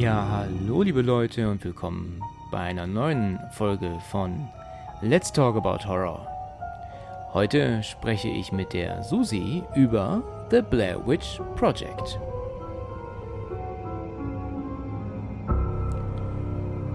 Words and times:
Ja, 0.00 0.26
hallo 0.30 0.82
liebe 0.82 1.02
Leute 1.02 1.50
und 1.50 1.62
willkommen 1.62 2.22
bei 2.50 2.60
einer 2.60 2.86
neuen 2.86 3.38
Folge 3.50 3.98
von 4.10 4.48
Let's 5.02 5.30
Talk 5.30 5.56
About 5.56 5.86
Horror. 5.86 6.26
Heute 7.34 7.82
spreche 7.82 8.28
ich 8.28 8.50
mit 8.50 8.72
der 8.72 9.02
Susi 9.02 9.62
über 9.74 10.22
The 10.50 10.62
Blair 10.62 11.06
Witch 11.06 11.38
Project. 11.54 12.18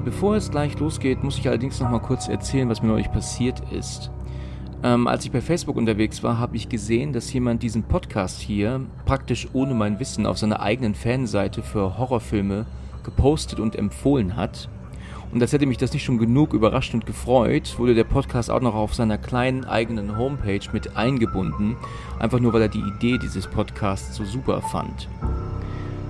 Bevor 0.03 0.37
es 0.37 0.49
gleich 0.49 0.79
losgeht, 0.79 1.23
muss 1.23 1.37
ich 1.37 1.47
allerdings 1.47 1.79
noch 1.79 1.91
mal 1.91 2.01
kurz 2.01 2.27
erzählen, 2.27 2.69
was 2.69 2.81
mir 2.81 2.87
neulich 2.87 3.11
passiert 3.11 3.61
ist. 3.71 4.09
Ähm, 4.81 5.05
als 5.05 5.23
ich 5.25 5.31
bei 5.31 5.41
Facebook 5.41 5.75
unterwegs 5.75 6.23
war, 6.23 6.39
habe 6.39 6.55
ich 6.55 6.69
gesehen, 6.69 7.13
dass 7.13 7.31
jemand 7.31 7.61
diesen 7.61 7.83
Podcast 7.83 8.41
hier 8.41 8.81
praktisch 9.05 9.47
ohne 9.53 9.75
mein 9.75 9.99
Wissen 9.99 10.25
auf 10.25 10.39
seiner 10.39 10.59
eigenen 10.59 10.95
Fanseite 10.95 11.61
für 11.61 11.99
Horrorfilme 11.99 12.65
gepostet 13.05 13.61
und 13.61 13.77
empfohlen 13.77 14.35
hat. 14.35 14.67
Und 15.31 15.41
als 15.41 15.53
hätte 15.53 15.65
mich 15.65 15.77
das 15.77 15.93
nicht 15.93 16.03
schon 16.03 16.17
genug 16.17 16.53
überrascht 16.53 16.93
und 16.93 17.05
gefreut, 17.05 17.75
wurde 17.77 17.95
der 17.95 18.03
Podcast 18.03 18.51
auch 18.51 18.61
noch 18.61 18.75
auf 18.75 18.93
seiner 18.93 19.17
kleinen 19.17 19.65
eigenen 19.65 20.17
Homepage 20.17 20.61
mit 20.71 20.95
eingebunden, 20.95 21.75
einfach 22.19 22.39
nur 22.39 22.53
weil 22.53 22.63
er 22.63 22.69
die 22.69 22.79
Idee 22.79 23.17
dieses 23.17 23.47
Podcasts 23.47 24.15
so 24.15 24.23
super 24.23 24.61
fand. 24.61 25.09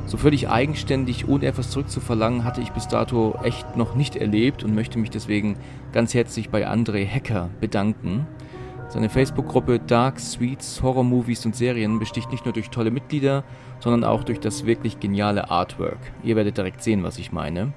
So 0.06 0.18
völlig 0.18 0.50
eigenständig, 0.50 1.28
ohne 1.28 1.48
etwas 1.48 1.72
zurückzuverlangen, 1.72 2.44
hatte 2.44 2.62
ich 2.62 2.72
bis 2.72 2.88
dato 2.88 3.38
echt 3.44 3.76
noch 3.76 3.96
nicht 3.96 4.16
erlebt 4.16 4.64
und 4.64 4.76
möchte 4.76 5.00
mich 5.00 5.10
deswegen 5.10 5.58
ganz 5.92 6.14
herzlich 6.14 6.50
bei 6.50 6.68
André 6.70 7.04
Hecker 7.06 7.50
bedanken. 7.60 8.28
Seine 8.88 9.10
Facebook-Gruppe 9.10 9.80
Dark 9.80 10.20
Sweets, 10.20 10.82
Horror 10.82 11.04
Movies 11.04 11.46
und 11.46 11.56
Serien 11.56 12.00
besticht 12.00 12.32
nicht 12.32 12.46
nur 12.46 12.54
durch 12.54 12.70
tolle 12.70 12.92
Mitglieder, 12.92 13.44
sondern 13.80 14.04
auch 14.04 14.24
durch 14.24 14.40
das 14.40 14.66
wirklich 14.66 15.00
geniale 15.00 15.50
Artwork. 15.50 15.98
Ihr 16.24 16.36
werdet 16.36 16.58
direkt 16.58 16.82
sehen, 16.82 17.04
was 17.04 17.18
ich 17.18 17.32
meine. 17.32 17.74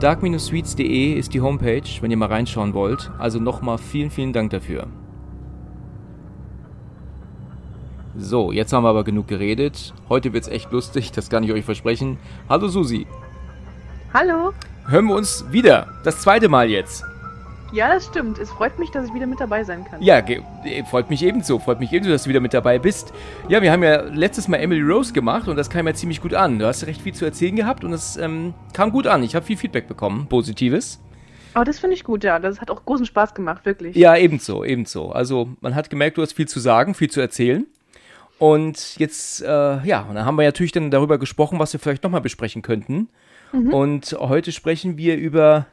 dark-sweets.de 0.00 1.12
ist 1.12 1.34
die 1.34 1.40
Homepage, 1.40 1.82
wenn 2.00 2.10
ihr 2.10 2.16
mal 2.16 2.28
reinschauen 2.28 2.74
wollt. 2.74 3.10
Also 3.18 3.38
nochmal 3.38 3.78
vielen, 3.78 4.10
vielen 4.10 4.32
Dank 4.32 4.50
dafür. 4.50 4.86
So, 8.16 8.50
jetzt 8.50 8.72
haben 8.72 8.82
wir 8.82 8.88
aber 8.88 9.04
genug 9.04 9.28
geredet. 9.28 9.94
Heute 10.08 10.32
wird's 10.32 10.48
echt 10.48 10.72
lustig, 10.72 11.12
das 11.12 11.30
kann 11.30 11.44
ich 11.44 11.52
euch 11.52 11.64
versprechen. 11.64 12.18
Hallo 12.48 12.66
Susi. 12.66 13.06
Hallo. 14.12 14.52
Hören 14.88 15.06
wir 15.06 15.14
uns 15.14 15.44
wieder. 15.52 15.86
Das 16.02 16.20
zweite 16.20 16.48
Mal 16.48 16.68
jetzt. 16.68 17.04
Ja, 17.72 17.88
das 17.88 18.06
stimmt. 18.06 18.38
Es 18.38 18.50
freut 18.50 18.78
mich, 18.78 18.90
dass 18.90 19.06
ich 19.06 19.14
wieder 19.14 19.26
mit 19.26 19.38
dabei 19.38 19.62
sein 19.62 19.84
kann. 19.84 20.02
Ja, 20.02 20.20
freut 20.88 21.08
mich 21.08 21.22
ebenso. 21.22 21.58
Freut 21.60 21.78
mich 21.78 21.92
ebenso, 21.92 22.10
dass 22.10 22.24
du 22.24 22.30
wieder 22.30 22.40
mit 22.40 22.52
dabei 22.52 22.78
bist. 22.80 23.12
Ja, 23.48 23.62
wir 23.62 23.70
haben 23.70 23.84
ja 23.84 24.02
letztes 24.02 24.48
Mal 24.48 24.56
Emily 24.56 24.82
Rose 24.82 25.12
gemacht 25.12 25.46
und 25.46 25.56
das 25.56 25.70
kam 25.70 25.86
ja 25.86 25.94
ziemlich 25.94 26.20
gut 26.20 26.34
an. 26.34 26.58
Du 26.58 26.66
hast 26.66 26.86
recht 26.86 27.00
viel 27.00 27.14
zu 27.14 27.24
erzählen 27.24 27.54
gehabt 27.54 27.84
und 27.84 27.92
es 27.92 28.16
ähm, 28.16 28.54
kam 28.72 28.90
gut 28.90 29.06
an. 29.06 29.22
Ich 29.22 29.36
habe 29.36 29.46
viel 29.46 29.56
Feedback 29.56 29.86
bekommen, 29.86 30.26
positives. 30.28 31.00
Aber 31.54 31.64
das 31.64 31.78
finde 31.78 31.94
ich 31.94 32.04
gut, 32.04 32.24
ja. 32.24 32.38
Das 32.40 32.60
hat 32.60 32.70
auch 32.70 32.84
großen 32.84 33.06
Spaß 33.06 33.34
gemacht, 33.34 33.64
wirklich. 33.64 33.96
Ja, 33.96 34.16
ebenso, 34.16 34.64
ebenso. 34.64 35.12
Also 35.12 35.50
man 35.60 35.74
hat 35.76 35.90
gemerkt, 35.90 36.18
du 36.18 36.22
hast 36.22 36.32
viel 36.32 36.48
zu 36.48 36.58
sagen, 36.58 36.94
viel 36.94 37.10
zu 37.10 37.20
erzählen. 37.20 37.66
Und 38.38 38.98
jetzt, 38.98 39.42
äh, 39.42 39.46
ja, 39.84 40.06
und 40.08 40.14
dann 40.14 40.24
haben 40.24 40.36
wir 40.36 40.44
natürlich 40.44 40.72
dann 40.72 40.90
darüber 40.90 41.18
gesprochen, 41.18 41.58
was 41.58 41.72
wir 41.72 41.78
vielleicht 41.78 42.02
nochmal 42.02 42.20
besprechen 42.20 42.62
könnten. 42.62 43.10
Mhm. 43.52 43.74
Und 43.74 44.16
heute 44.18 44.50
sprechen 44.50 44.96
wir 44.96 45.16
über 45.16 45.66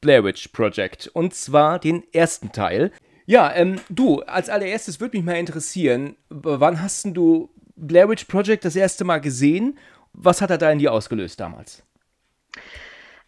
Blair 0.00 0.24
Witch 0.24 0.48
Project. 0.48 1.08
Und 1.08 1.34
zwar 1.34 1.78
den 1.78 2.04
ersten 2.12 2.52
Teil. 2.52 2.92
Ja, 3.26 3.52
ähm, 3.54 3.80
du, 3.88 4.20
als 4.22 4.48
allererstes 4.48 5.00
würde 5.00 5.16
mich 5.16 5.26
mal 5.26 5.34
interessieren, 5.34 6.16
wann 6.30 6.80
hast 6.82 7.04
du 7.04 7.50
Blair 7.76 8.08
Witch 8.08 8.24
Project 8.24 8.64
das 8.64 8.76
erste 8.76 9.04
Mal 9.04 9.18
gesehen? 9.18 9.78
Was 10.12 10.40
hat 10.40 10.50
er 10.50 10.58
da 10.58 10.70
in 10.70 10.78
dir 10.78 10.92
ausgelöst 10.92 11.38
damals? 11.38 11.82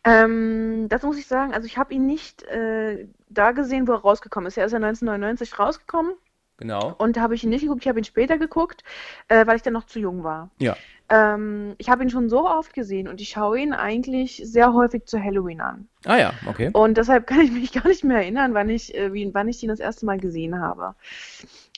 Ähm, 0.02 0.88
das 0.88 1.02
muss 1.02 1.18
ich 1.18 1.26
sagen, 1.26 1.52
also 1.52 1.66
ich 1.66 1.76
habe 1.76 1.92
ihn 1.92 2.06
nicht 2.06 2.42
äh, 2.44 3.06
da 3.28 3.52
gesehen, 3.52 3.86
wo 3.86 3.92
er 3.92 3.98
rausgekommen 3.98 4.48
ist. 4.48 4.56
Er 4.56 4.64
ist 4.64 4.72
ja 4.72 4.78
1999 4.78 5.58
rausgekommen. 5.58 6.14
Genau. 6.60 6.94
Und 6.98 7.16
da 7.16 7.22
habe 7.22 7.34
ich 7.34 7.42
ihn 7.42 7.50
nicht 7.50 7.62
geguckt, 7.62 7.80
ich 7.82 7.88
habe 7.88 7.98
ihn 7.98 8.04
später 8.04 8.36
geguckt, 8.36 8.84
äh, 9.28 9.46
weil 9.46 9.56
ich 9.56 9.62
dann 9.62 9.72
noch 9.72 9.86
zu 9.86 9.98
jung 9.98 10.22
war. 10.22 10.50
Ja. 10.58 10.76
Ähm, 11.08 11.74
ich 11.78 11.88
habe 11.88 12.02
ihn 12.04 12.10
schon 12.10 12.28
so 12.28 12.46
oft 12.46 12.74
gesehen 12.74 13.08
und 13.08 13.20
ich 13.20 13.30
schaue 13.30 13.58
ihn 13.58 13.72
eigentlich 13.72 14.42
sehr 14.44 14.74
häufig 14.74 15.06
zu 15.06 15.18
Halloween 15.18 15.62
an. 15.62 15.88
Ah 16.04 16.18
ja, 16.18 16.32
okay. 16.46 16.68
Und 16.72 16.98
deshalb 16.98 17.26
kann 17.26 17.40
ich 17.40 17.50
mich 17.50 17.72
gar 17.82 17.88
nicht 17.88 18.04
mehr 18.04 18.18
erinnern, 18.18 18.52
wann 18.52 18.68
ich, 18.68 18.94
äh, 18.94 19.12
wie, 19.14 19.32
wann 19.32 19.48
ich 19.48 19.62
ihn 19.62 19.70
das 19.70 19.80
erste 19.80 20.04
Mal 20.04 20.20
gesehen 20.20 20.60
habe. 20.60 20.94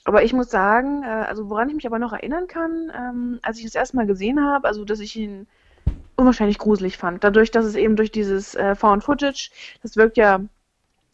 Aber 0.03 0.23
ich 0.23 0.33
muss 0.33 0.49
sagen, 0.51 1.03
äh, 1.03 1.07
also 1.07 1.49
woran 1.49 1.69
ich 1.69 1.75
mich 1.75 1.87
aber 1.87 1.97
noch 1.97 2.11
erinnern 2.11 2.47
kann, 2.47 2.91
ähm, 2.93 3.39
als 3.41 3.57
ich 3.57 3.63
ihn 3.63 3.69
das 3.69 3.75
erste 3.75 3.95
Mal 3.95 4.05
gesehen 4.05 4.43
habe, 4.43 4.67
also 4.67 4.83
dass 4.83 4.99
ich 4.99 5.15
ihn 5.15 5.47
unwahrscheinlich 6.17 6.57
gruselig 6.57 6.97
fand. 6.97 7.23
Dadurch, 7.23 7.51
dass 7.51 7.63
es 7.63 7.75
eben 7.75 7.95
durch 7.95 8.11
dieses 8.11 8.53
äh, 8.53 8.75
Found 8.75 9.05
Footage, 9.05 9.49
das 9.81 9.95
wirkt 9.95 10.17
ja 10.17 10.41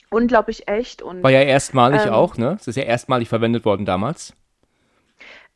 unglaublich 0.09 0.67
echt 0.67 1.01
und. 1.01 1.23
War 1.23 1.31
ja 1.31 1.41
erstmalig 1.41 2.05
ähm, 2.05 2.13
auch, 2.13 2.37
ne? 2.37 2.57
Es 2.59 2.67
ist 2.67 2.75
ja 2.75 2.83
erstmalig 2.83 3.29
verwendet 3.29 3.65
worden 3.65 3.85
damals. 3.85 4.33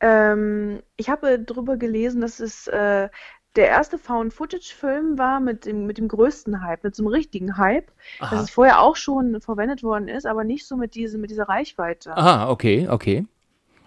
Ähm, 0.00 0.82
ich 0.96 1.08
habe 1.08 1.38
darüber 1.38 1.76
gelesen, 1.76 2.20
dass 2.20 2.40
es 2.40 2.66
äh, 2.66 3.08
der 3.56 3.68
erste 3.68 3.98
Found-Footage-Film 3.98 5.16
war 5.16 5.38
mit 5.40 5.64
dem, 5.64 5.86
mit 5.86 5.98
dem 5.98 6.08
größten 6.08 6.62
Hype, 6.62 6.82
mit 6.82 6.96
so 6.96 7.04
einem 7.04 7.12
richtigen 7.12 7.56
Hype, 7.56 7.90
Aha. 8.18 8.34
dass 8.34 8.44
es 8.44 8.50
vorher 8.50 8.80
auch 8.80 8.96
schon 8.96 9.40
verwendet 9.40 9.82
worden 9.82 10.08
ist, 10.08 10.26
aber 10.26 10.42
nicht 10.42 10.66
so 10.66 10.76
mit, 10.76 10.94
diese, 10.94 11.18
mit 11.18 11.30
dieser 11.30 11.48
Reichweite. 11.48 12.16
Aha, 12.16 12.50
okay, 12.50 12.88
okay. 12.90 13.24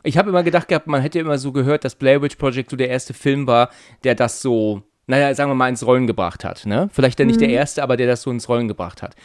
Ich 0.03 0.17
habe 0.17 0.29
immer 0.29 0.43
gedacht 0.43 0.69
gehabt, 0.69 0.87
man 0.87 1.01
hätte 1.01 1.19
immer 1.19 1.37
so 1.37 1.51
gehört, 1.51 1.83
dass 1.83 1.95
Blair 1.95 2.21
Witch 2.21 2.37
Project 2.37 2.69
so 2.69 2.77
der 2.77 2.89
erste 2.89 3.13
Film 3.13 3.45
war, 3.45 3.69
der 4.05 4.15
das 4.15 4.41
so, 4.41 4.83
naja, 5.05 5.35
sagen 5.35 5.51
wir 5.51 5.55
mal, 5.55 5.67
ins 5.67 5.85
Rollen 5.85 6.07
gebracht 6.07 6.45
hat. 6.45 6.65
Ne? 6.65 6.89
Vielleicht 6.93 7.19
dann 7.19 7.27
nicht 7.27 7.41
mhm. 7.41 7.45
der 7.45 7.49
erste, 7.49 7.83
aber 7.83 7.97
der 7.97 8.07
das 8.07 8.21
so 8.21 8.31
ins 8.31 8.47
Rollen 8.47 8.69
gebracht 8.69 9.01
hat. 9.01 9.15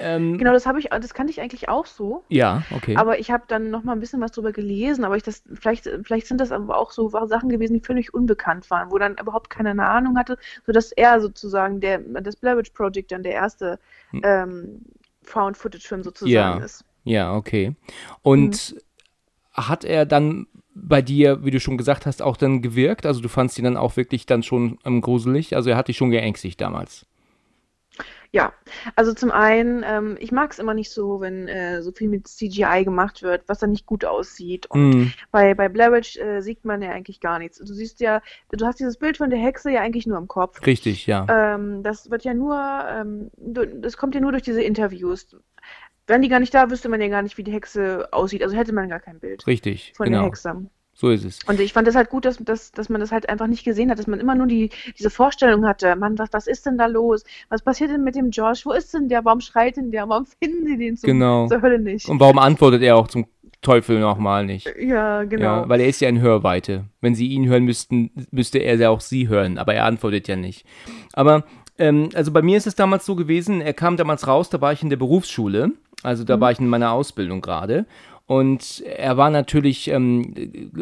Ähm, 0.00 0.38
genau, 0.38 0.52
das 0.52 0.66
habe 0.66 0.78
ich, 0.78 0.88
das 0.90 1.14
kannte 1.14 1.30
ich 1.30 1.40
eigentlich 1.40 1.68
auch 1.68 1.86
so. 1.86 2.24
Ja, 2.28 2.62
okay. 2.74 2.96
Aber 2.96 3.18
ich 3.18 3.30
habe 3.30 3.44
dann 3.48 3.70
noch 3.70 3.82
mal 3.84 3.92
ein 3.92 4.00
bisschen 4.00 4.20
was 4.20 4.32
drüber 4.32 4.52
gelesen, 4.52 5.04
aber 5.04 5.16
ich 5.16 5.22
das, 5.22 5.42
vielleicht, 5.54 5.88
vielleicht 6.02 6.26
sind 6.26 6.40
das 6.40 6.52
aber 6.52 6.76
auch 6.78 6.90
so 6.90 7.08
Sachen 7.08 7.48
gewesen, 7.48 7.74
die 7.74 7.80
völlig 7.80 8.14
unbekannt 8.14 8.70
waren, 8.70 8.90
wo 8.90 8.98
dann 8.98 9.16
überhaupt 9.18 9.50
keiner 9.50 9.70
eine 9.70 9.88
Ahnung 9.88 10.18
hatte, 10.18 10.38
sodass 10.64 10.92
er 10.92 11.20
sozusagen 11.20 11.80
der, 11.80 11.98
das 11.98 12.36
Blair 12.36 12.56
Witch 12.56 12.70
Project 12.70 13.12
dann 13.12 13.22
der 13.22 13.32
erste 13.32 13.78
hm. 14.10 14.20
ähm, 14.24 14.80
Found-Footage-Film 15.22 16.02
sozusagen 16.02 16.60
ja. 16.60 16.64
ist. 16.64 16.84
Ja, 17.04 17.34
okay. 17.34 17.74
Und 18.22 18.74
mhm. 18.74 18.80
hat 19.54 19.84
er 19.84 20.06
dann 20.06 20.46
bei 20.74 21.00
dir, 21.00 21.44
wie 21.44 21.50
du 21.50 21.58
schon 21.58 21.78
gesagt 21.78 22.04
hast, 22.04 22.20
auch 22.20 22.36
dann 22.36 22.60
gewirkt? 22.60 23.06
Also 23.06 23.20
du 23.20 23.28
fandst 23.28 23.58
ihn 23.58 23.64
dann 23.64 23.76
auch 23.76 23.96
wirklich 23.96 24.26
dann 24.26 24.42
schon 24.42 24.78
ähm, 24.84 25.00
gruselig? 25.00 25.56
Also 25.56 25.70
er 25.70 25.76
hat 25.76 25.88
dich 25.88 25.96
schon 25.96 26.10
geängstigt 26.10 26.60
damals? 26.60 27.06
Ja, 28.32 28.52
also 28.94 29.14
zum 29.14 29.30
einen, 29.30 29.84
ähm, 29.86 30.16
ich 30.20 30.32
mag 30.32 30.52
es 30.52 30.58
immer 30.58 30.74
nicht 30.74 30.90
so, 30.90 31.20
wenn 31.20 31.48
äh, 31.48 31.82
so 31.82 31.92
viel 31.92 32.08
mit 32.08 32.28
CGI 32.28 32.84
gemacht 32.84 33.22
wird, 33.22 33.42
was 33.46 33.58
dann 33.58 33.70
nicht 33.70 33.86
gut 33.86 34.04
aussieht. 34.04 34.66
Und 34.66 34.90
mm. 34.90 35.12
bei, 35.30 35.54
bei 35.54 35.68
Blair 35.68 35.92
Witch 35.92 36.16
äh, 36.16 36.40
sieht 36.40 36.64
man 36.64 36.82
ja 36.82 36.90
eigentlich 36.90 37.20
gar 37.20 37.38
nichts. 37.38 37.58
Du 37.58 37.72
siehst 37.72 38.00
ja, 38.00 38.22
du 38.50 38.66
hast 38.66 38.80
dieses 38.80 38.96
Bild 38.98 39.16
von 39.16 39.30
der 39.30 39.38
Hexe 39.38 39.70
ja 39.70 39.80
eigentlich 39.80 40.06
nur 40.06 40.18
im 40.18 40.28
Kopf. 40.28 40.64
Richtig, 40.66 41.06
ja. 41.06 41.26
Ähm, 41.28 41.82
das 41.82 42.10
wird 42.10 42.24
ja 42.24 42.34
nur, 42.34 42.56
ähm, 42.56 43.30
das 43.36 43.96
kommt 43.96 44.14
ja 44.14 44.20
nur 44.20 44.32
durch 44.32 44.44
diese 44.44 44.62
Interviews. 44.62 45.36
Wären 46.06 46.22
die 46.22 46.28
gar 46.28 46.40
nicht 46.40 46.54
da, 46.54 46.70
wüsste 46.70 46.88
man 46.88 47.00
ja 47.00 47.08
gar 47.08 47.22
nicht, 47.22 47.36
wie 47.36 47.42
die 47.42 47.52
Hexe 47.52 48.08
aussieht. 48.12 48.42
Also 48.42 48.56
hätte 48.56 48.72
man 48.72 48.88
gar 48.88 49.00
kein 49.00 49.18
Bild. 49.18 49.46
Richtig. 49.46 49.92
Von 49.96 50.06
genau. 50.06 50.18
der 50.18 50.26
Hexe. 50.26 50.66
So 50.98 51.10
ist 51.10 51.24
es. 51.26 51.40
Und 51.46 51.60
ich 51.60 51.74
fand 51.74 51.86
das 51.86 51.94
halt 51.94 52.08
gut, 52.08 52.24
dass, 52.24 52.38
dass, 52.38 52.72
dass 52.72 52.88
man 52.88 53.02
das 53.02 53.12
halt 53.12 53.28
einfach 53.28 53.48
nicht 53.48 53.64
gesehen 53.64 53.90
hat, 53.90 53.98
dass 53.98 54.06
man 54.06 54.18
immer 54.18 54.34
nur 54.34 54.46
die, 54.46 54.70
diese 54.98 55.10
Vorstellung 55.10 55.66
hatte, 55.66 55.94
Mann, 55.94 56.18
was, 56.18 56.30
was 56.32 56.46
ist 56.46 56.64
denn 56.64 56.78
da 56.78 56.86
los? 56.86 57.22
Was 57.50 57.60
passiert 57.60 57.90
denn 57.90 58.02
mit 58.02 58.14
dem 58.14 58.30
Josh? 58.30 58.64
Wo 58.64 58.72
ist 58.72 58.94
denn 58.94 59.10
der? 59.10 59.22
Warum 59.26 59.40
schreit 59.40 59.76
denn 59.76 59.90
der? 59.90 60.08
Warum 60.08 60.24
finden 60.24 60.64
die 60.64 60.78
den 60.78 60.96
so 60.96 61.06
genau. 61.06 61.48
zur 61.48 61.60
Hölle 61.60 61.78
nicht? 61.78 62.08
Und 62.08 62.18
warum 62.18 62.38
antwortet 62.38 62.80
er 62.80 62.96
auch 62.96 63.08
zum 63.08 63.26
Teufel 63.60 64.00
nochmal 64.00 64.46
nicht? 64.46 64.72
Ja, 64.80 65.24
genau. 65.24 65.44
Ja, 65.44 65.68
weil 65.68 65.82
er 65.82 65.88
ist 65.88 66.00
ja 66.00 66.08
in 66.08 66.22
Hörweite. 66.22 66.86
Wenn 67.02 67.14
sie 67.14 67.26
ihn 67.26 67.46
hören 67.46 67.64
müssten, 67.64 68.10
müsste 68.30 68.58
er 68.60 68.76
ja 68.76 68.88
auch 68.88 69.02
sie 69.02 69.28
hören, 69.28 69.58
aber 69.58 69.74
er 69.74 69.84
antwortet 69.84 70.28
ja 70.28 70.36
nicht. 70.36 70.64
Aber, 71.12 71.44
ähm, 71.76 72.08
also 72.14 72.32
bei 72.32 72.40
mir 72.40 72.56
ist 72.56 72.66
es 72.66 72.74
damals 72.74 73.04
so 73.04 73.16
gewesen, 73.16 73.60
er 73.60 73.74
kam 73.74 73.98
damals 73.98 74.26
raus, 74.26 74.48
da 74.48 74.62
war 74.62 74.72
ich 74.72 74.82
in 74.82 74.88
der 74.88 74.96
Berufsschule, 74.96 75.72
also 76.02 76.24
da 76.24 76.38
mhm. 76.38 76.40
war 76.40 76.52
ich 76.52 76.58
in 76.58 76.68
meiner 76.68 76.92
Ausbildung 76.92 77.42
gerade. 77.42 77.84
Und 78.28 78.82
er 78.84 79.16
war 79.16 79.30
natürlich 79.30 79.86
ähm, 79.86 80.34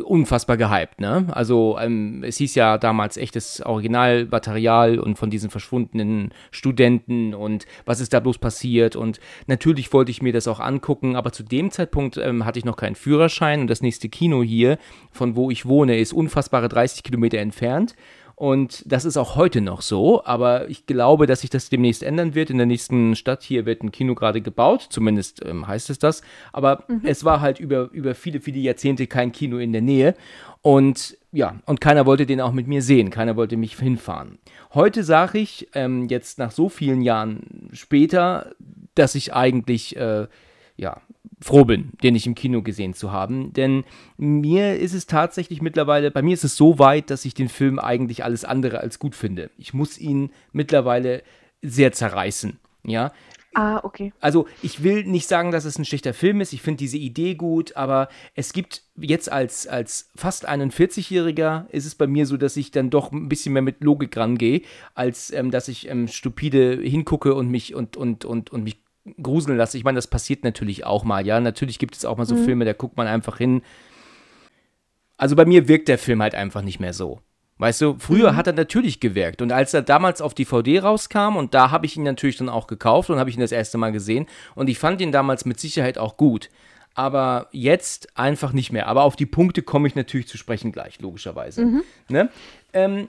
unfassbar 0.02 0.56
gehypt, 0.56 0.99
ne? 0.99 1.26
Also 1.32 1.76
ähm, 1.79 2.25
es 2.25 2.38
hieß 2.38 2.55
ja 2.55 2.79
damals 2.79 3.19
echtes 3.19 3.61
Originalmaterial 3.61 4.99
und 4.99 5.19
von 5.19 5.29
diesen 5.29 5.50
verschwundenen 5.50 6.32
Studenten 6.50 7.35
und 7.35 7.67
was 7.85 8.00
ist 8.00 8.14
da 8.14 8.20
bloß 8.20 8.38
passiert. 8.38 8.96
Und 8.96 9.20
natürlich 9.46 9.93
wollte 9.93 10.11
ich 10.11 10.23
mir 10.23 10.32
das 10.32 10.49
auch 10.49 10.58
angucken, 10.58 11.17
aber 11.17 11.32
zu 11.32 11.43
dem 11.43 11.70
Zeitpunkt 11.70 12.17
ähm, 12.17 12.46
hatte 12.46 12.58
ich 12.58 12.64
noch 12.64 12.76
keinen 12.79 12.94
Führerschein 12.94 13.61
und 13.61 13.69
das 13.69 13.82
nächste 13.82 14.08
Kino 14.08 14.43
hier, 14.43 14.79
von 15.12 15.37
wo 15.37 15.50
ich 15.50 15.67
wohne, 15.67 15.99
ist 15.99 16.14
unfassbare 16.14 16.70
30 16.70 17.02
Kilometer 17.02 17.37
entfernt. 17.38 17.94
Und 18.36 18.82
das 18.90 19.04
ist 19.04 19.16
auch 19.16 19.36
heute 19.36 19.60
noch 19.60 19.81
so, 19.81 20.25
aber 20.25 20.69
ich 20.69 20.86
glaube, 20.86 21.26
dass 21.26 21.42
sich 21.42 21.50
das 21.50 21.69
demnächst 21.69 22.02
ändern 22.02 22.34
wird. 22.34 22.50
In 22.50 22.58
der 22.58 22.66
nächsten 22.66 23.14
Stadt 23.14 23.42
hier 23.42 23.64
wird 23.64 23.82
ein 23.82 23.92
Kino 23.92 24.14
gerade 24.14 24.40
gebaut, 24.40 24.86
zumindest 24.90 25.44
ähm, 25.44 25.66
heißt 25.69 25.90
es 25.90 25.98
das. 25.98 26.22
Aber 26.52 26.84
mhm. 26.88 27.02
es 27.04 27.25
war 27.25 27.40
halt 27.40 27.60
über, 27.60 27.90
über 27.92 28.14
viele, 28.14 28.40
viele 28.40 28.58
Jahrzehnte 28.58 29.06
kein 29.06 29.31
Kino 29.31 29.58
in 29.58 29.72
der 29.72 29.82
Nähe. 29.82 30.14
Und 30.62 31.16
ja, 31.31 31.56
und 31.66 31.81
keiner 31.81 32.06
wollte 32.06 32.26
den 32.26 32.40
auch 32.40 32.52
mit 32.52 32.66
mir 32.66 32.81
sehen, 32.81 33.10
keiner 33.10 33.36
wollte 33.36 33.56
mich 33.56 33.76
hinfahren. 33.78 34.38
Heute 34.72 35.04
sage 35.04 35.38
ich, 35.38 35.69
ähm, 35.75 36.08
jetzt 36.08 36.38
nach 36.38 36.52
so 36.52 36.69
vielen 36.69 37.02
Jahren 37.02 37.69
später, 37.72 38.52
dass 38.94 39.14
ich 39.14 39.34
eigentlich, 39.34 39.96
äh, 39.96 40.26
ja, 40.76 41.00
froh 41.41 41.65
bin, 41.65 41.91
den 42.03 42.15
ich 42.15 42.26
im 42.26 42.35
Kino 42.35 42.62
gesehen 42.62 42.94
zu 42.94 43.12
haben. 43.12 43.53
Denn 43.53 43.85
mir 44.17 44.76
ist 44.76 44.94
es 44.94 45.06
tatsächlich 45.06 45.62
mittlerweile, 45.62 46.11
bei 46.11 46.23
mir 46.23 46.35
ist 46.35 46.44
es 46.44 46.56
so 46.56 46.79
weit, 46.79 47.11
dass 47.11 47.25
ich 47.25 47.35
den 47.35 47.49
Film 47.49 47.79
eigentlich 47.79 48.25
alles 48.25 48.44
andere 48.44 48.81
als 48.81 48.99
gut 48.99 49.15
finde. 49.15 49.50
Ich 49.59 49.75
muss 49.75 49.99
ihn 49.99 50.31
mittlerweile 50.53 51.23
sehr 51.62 51.93
zerreißen. 51.93 52.59
Ja, 52.87 53.12
Ah, 53.55 53.81
okay. 53.85 54.12
also 54.21 54.49
ich 54.62 54.82
will 54.82 55.05
nicht 55.05 55.29
sagen, 55.29 55.53
dass 55.53 55.65
es 55.65 55.79
ein 55.79 55.85
schlechter 55.85 56.12
Film 56.12 56.41
ist. 56.41 56.53
Ich 56.53 56.61
finde 56.61 56.79
diese 56.79 56.99
Idee 56.99 57.37
gut, 57.37 57.77
aber 57.77 58.09
es 58.35 58.53
gibt 58.53 58.82
jetzt 58.97 59.31
als, 59.31 59.69
als 59.69 60.11
fast 60.17 60.49
41-Jähriger 60.49 61.70
ist 61.70 61.87
es 61.87 61.94
bei 61.94 62.09
mir 62.09 62.27
so, 62.27 62.37
dass 62.37 62.56
ich 62.56 62.73
dann 62.73 62.91
doch 62.91 63.12
ein 63.12 63.29
bisschen 63.29 63.53
mehr 63.53 63.62
mit 63.62 63.82
Logik 63.82 64.17
rangehe, 64.17 64.62
als 64.94 65.32
ähm, 65.32 65.53
dass 65.53 65.69
ich 65.69 65.88
ähm, 65.88 66.09
stupide 66.09 66.81
hingucke 66.82 67.35
und 67.35 67.49
mich 67.49 67.77
und, 67.77 67.97
und, 67.97 68.25
und, 68.25 68.50
und 68.50 68.65
mich 68.65 68.83
gruseln 69.23 69.56
lasse. 69.59 69.77
Ich 69.77 69.85
meine, 69.85 69.97
das 69.97 70.06
passiert 70.06 70.45
natürlich 70.45 70.85
auch 70.87 71.05
mal, 71.05 71.27
ja. 71.27 71.41
Natürlich 71.41 71.79
gibt 71.79 71.97
es 71.97 72.05
auch 72.05 72.17
mal 72.17 72.25
so 72.27 72.35
Mhm. 72.35 72.45
Filme, 72.45 72.65
da 72.65 72.73
guckt 72.73 72.97
man 72.97 73.06
einfach 73.06 73.39
hin. 73.39 73.62
Also 75.17 75.37
bei 75.37 75.45
mir 75.45 75.69
wirkt 75.69 75.89
der 75.89 75.99
Film 75.99 76.23
halt 76.23 76.35
einfach 76.35 76.62
nicht 76.62 76.81
mehr 76.81 76.93
so. 76.93 77.21
Weißt 77.59 77.81
du, 77.83 77.97
früher 77.99 78.33
Mhm. 78.33 78.37
hat 78.37 78.47
er 78.49 78.53
natürlich 78.53 78.99
gewirkt. 78.99 79.41
Und 79.41 79.53
als 79.53 79.73
er 79.75 79.83
damals 79.83 80.21
auf 80.21 80.35
DVD 80.35 80.81
rauskam, 80.81 81.37
und 81.37 81.55
da 81.55 81.71
habe 81.71 81.87
ich 81.87 81.97
ihn 81.97 82.03
natürlich 82.03 82.37
dann 82.37 82.49
auch 82.49 82.67
gekauft 82.67 83.11
und 83.11 83.19
habe 83.19 83.31
ich 83.31 83.37
ihn 83.37 83.41
das 83.41 83.53
erste 83.53 83.79
Mal 83.79 83.93
gesehen. 83.93 84.27
Und 84.56 84.69
ich 84.69 84.79
fand 84.79 85.01
ihn 85.01 85.12
damals 85.12 85.45
mit 85.45 85.61
Sicherheit 85.61 85.97
auch 85.99 86.17
gut. 86.17 86.49
Aber 86.97 87.49
jetzt 87.53 88.17
einfach 88.17 88.53
nicht 88.53 88.73
mehr. 88.73 88.87
Aber 88.89 89.03
auf 89.05 89.15
die 89.17 89.27
Punkte 89.27 89.62
komme 89.62 89.87
ich 89.89 89.95
natürlich 89.95 90.29
zu 90.29 90.37
sprechen 90.39 90.73
gleich, 90.73 91.01
logischerweise. 91.01 91.83
Ne? 92.09 92.29
Ähm, 92.73 93.09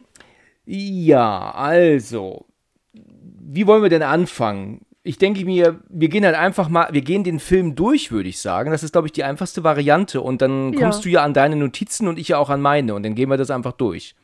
ja, 0.65 1.51
also, 1.51 2.45
wie 2.93 3.65
wollen 3.67 3.83
wir 3.83 3.89
denn 3.89 4.01
anfangen? 4.03 4.85
Ich 5.07 5.19
denke 5.19 5.45
mir, 5.45 5.81
wir 5.87 6.09
gehen 6.09 6.25
halt 6.25 6.35
einfach 6.35 6.67
mal, 6.67 6.89
wir 6.91 7.01
gehen 7.01 7.23
den 7.23 7.39
Film 7.39 7.75
durch, 7.75 8.11
würde 8.11 8.27
ich 8.27 8.39
sagen. 8.41 8.71
Das 8.71 8.81
ist, 8.83 8.91
glaube 8.91 9.07
ich, 9.07 9.11
die 9.13 9.23
einfachste 9.23 9.63
Variante. 9.63 10.19
Und 10.21 10.41
dann 10.41 10.73
Ja. 10.73 10.79
kommst 10.81 11.05
du 11.05 11.09
ja 11.09 11.23
an 11.23 11.33
deine 11.35 11.55
Notizen 11.55 12.07
und 12.07 12.17
ich 12.17 12.29
ja 12.29 12.37
auch 12.39 12.49
an 12.49 12.59
meine. 12.61 12.95
Und 12.95 13.03
dann 13.03 13.13
gehen 13.13 13.29
wir 13.29 13.37
das 13.37 13.51
einfach 13.51 13.73
durch. 13.73 14.15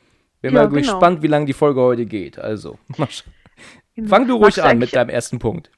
Bin 0.42 0.54
Ja, 0.54 0.62
mal 0.63 0.69
genau. 0.69 0.80
gespannt, 0.80 1.22
wie 1.22 1.28
lange 1.28 1.45
die 1.45 1.54
Folge 1.54 1.81
heute 1.81 2.06
geht. 2.07 2.39
Also, 2.39 2.80
Genau. 3.95 4.10
fang 4.10 4.28
du 4.28 4.36
ruhig 4.36 4.56
du 4.56 4.63
an 4.63 4.80
mit 4.80 4.95
deinem 4.95 5.10
ersten 5.10 5.39
Punkt. 5.39 5.72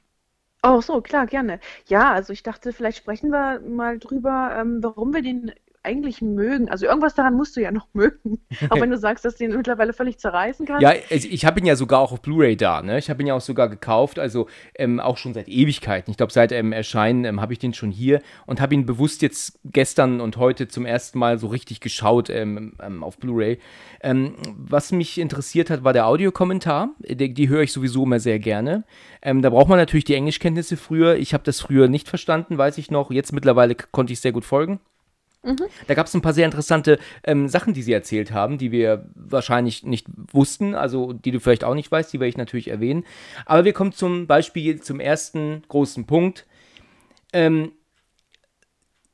Oh, 0.62 0.80
so, 0.80 1.00
klar, 1.02 1.26
gerne. 1.26 1.60
Ja, 1.88 2.12
also 2.12 2.32
ich 2.32 2.42
dachte, 2.42 2.72
vielleicht 2.72 2.98
sprechen 2.98 3.30
wir 3.30 3.60
mal 3.60 3.98
drüber, 3.98 4.56
ähm, 4.58 4.78
warum 4.82 5.12
wir 5.12 5.20
den 5.20 5.52
eigentlich 5.84 6.22
mögen. 6.22 6.68
Also 6.68 6.86
irgendwas 6.86 7.14
daran 7.14 7.34
musst 7.34 7.56
du 7.56 7.60
ja 7.60 7.70
noch 7.70 7.86
mögen. 7.92 8.40
Auch 8.70 8.80
wenn 8.80 8.90
du 8.90 8.98
sagst, 8.98 9.24
dass 9.24 9.36
du 9.36 9.44
ihn 9.44 9.56
mittlerweile 9.56 9.92
völlig 9.92 10.18
zerreißen 10.18 10.66
kannst. 10.66 10.82
Ja, 10.82 10.92
also 11.10 11.28
ich 11.28 11.44
habe 11.44 11.60
ihn 11.60 11.66
ja 11.66 11.76
sogar 11.76 12.00
auch 12.00 12.12
auf 12.12 12.22
Blu-ray 12.22 12.56
da, 12.56 12.82
ne? 12.82 12.98
Ich 12.98 13.10
habe 13.10 13.22
ihn 13.22 13.26
ja 13.26 13.34
auch 13.34 13.40
sogar 13.40 13.68
gekauft, 13.68 14.18
also 14.18 14.48
ähm, 14.74 15.00
auch 15.00 15.16
schon 15.16 15.34
seit 15.34 15.48
Ewigkeiten. 15.48 16.10
Ich 16.10 16.16
glaube, 16.16 16.32
seit 16.32 16.52
ähm, 16.52 16.72
Erscheinen 16.72 17.24
ähm, 17.24 17.40
habe 17.40 17.52
ich 17.52 17.58
den 17.58 17.74
schon 17.74 17.90
hier 17.90 18.20
und 18.46 18.60
habe 18.60 18.74
ihn 18.74 18.86
bewusst 18.86 19.22
jetzt 19.22 19.58
gestern 19.64 20.20
und 20.20 20.36
heute 20.36 20.68
zum 20.68 20.86
ersten 20.86 21.18
Mal 21.18 21.38
so 21.38 21.48
richtig 21.48 21.80
geschaut 21.80 22.30
ähm, 22.30 22.74
ähm, 22.82 23.02
auf 23.04 23.18
Blu-ray. 23.18 23.58
Ähm, 24.02 24.34
was 24.56 24.92
mich 24.92 25.18
interessiert 25.18 25.70
hat, 25.70 25.84
war 25.84 25.92
der 25.92 26.06
Audiokommentar. 26.06 26.90
Die, 26.98 27.32
die 27.32 27.48
höre 27.48 27.62
ich 27.62 27.72
sowieso 27.72 28.04
immer 28.04 28.20
sehr 28.20 28.38
gerne. 28.38 28.84
Da 29.22 29.50
braucht 29.50 29.68
man 29.68 29.78
natürlich 29.78 30.04
die 30.04 30.14
Englischkenntnisse 30.14 30.76
früher. 30.76 31.16
Ich 31.16 31.32
habe 31.32 31.44
das 31.44 31.60
früher 31.60 31.88
nicht 31.88 32.08
verstanden, 32.08 32.58
weiß 32.58 32.76
ich 32.76 32.90
noch. 32.90 33.10
Jetzt 33.10 33.32
mittlerweile 33.32 33.74
konnte 33.74 34.12
ich 34.12 34.20
sehr 34.20 34.32
gut 34.32 34.44
folgen. 34.44 34.80
Da 35.86 35.94
gab 35.94 36.06
es 36.06 36.14
ein 36.14 36.22
paar 36.22 36.32
sehr 36.32 36.46
interessante 36.46 36.98
ähm, 37.22 37.48
Sachen, 37.48 37.74
die 37.74 37.82
sie 37.82 37.92
erzählt 37.92 38.32
haben, 38.32 38.58
die 38.58 38.72
wir 38.72 39.06
wahrscheinlich 39.14 39.84
nicht 39.84 40.06
wussten, 40.32 40.74
also 40.74 41.12
die 41.12 41.30
du 41.30 41.40
vielleicht 41.40 41.64
auch 41.64 41.74
nicht 41.74 41.90
weißt, 41.90 42.12
die 42.12 42.20
werde 42.20 42.30
ich 42.30 42.36
natürlich 42.36 42.68
erwähnen. 42.68 43.04
Aber 43.44 43.64
wir 43.64 43.72
kommen 43.72 43.92
zum 43.92 44.26
Beispiel 44.26 44.80
zum 44.80 45.00
ersten 45.00 45.62
großen 45.68 46.06
Punkt. 46.06 46.46
Ähm, 47.32 47.72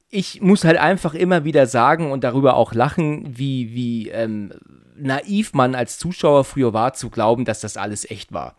ich 0.09 0.41
muss 0.41 0.65
halt 0.65 0.77
einfach 0.77 1.15
immer 1.15 1.45
wieder 1.45 1.67
sagen 1.67 2.11
und 2.11 2.25
darüber 2.25 2.55
auch 2.55 2.75
lachen, 2.75 3.39
wie, 3.39 3.75
wie 3.75 4.09
ähm, 4.11 4.53
naiv 4.97 5.55
man 5.55 5.75
als 5.75 5.99
Zuschauer 5.99 6.45
früher 6.45 6.73
war, 6.73 6.95
zu 6.95 7.11
glauben, 7.11 7.45
dass 7.45 7.61
das 7.61 7.77
alles 7.77 8.11
echt 8.11 8.33
war. 8.33 8.57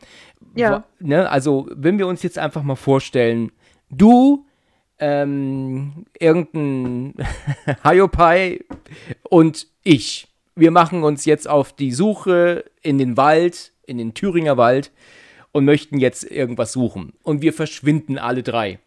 Ja. 0.56 0.86
Ne? 1.00 1.30
Also, 1.30 1.68
wenn 1.74 1.98
wir 1.98 2.08
uns 2.08 2.24
jetzt 2.24 2.40
einfach 2.40 2.64
mal 2.64 2.76
vorstellen, 2.76 3.52
du, 3.90 4.46
ähm, 5.02 6.06
irgendein 6.18 7.16
Hiopai 7.84 8.62
und 9.24 9.68
ich. 9.84 10.28
Wir 10.56 10.72
machen 10.72 11.04
uns 11.04 11.26
jetzt 11.26 11.50
auf 11.50 11.74
die 11.74 11.92
Suche 11.92 12.66
in 12.82 12.98
den 12.98 13.18
Wald, 13.18 13.74
in 13.86 13.98
den 13.98 14.14
Thüringer 14.14 14.58
Wald 14.58 14.92
und 15.52 15.66
möchten 15.66 16.00
jetzt 16.00 16.24
irgendwas 16.24 16.72
suchen. 16.72 17.14
Und 17.24 17.42
wir 17.42 17.52
verschwinden 17.52 18.18
alle 18.18 18.44
drei 18.44 18.80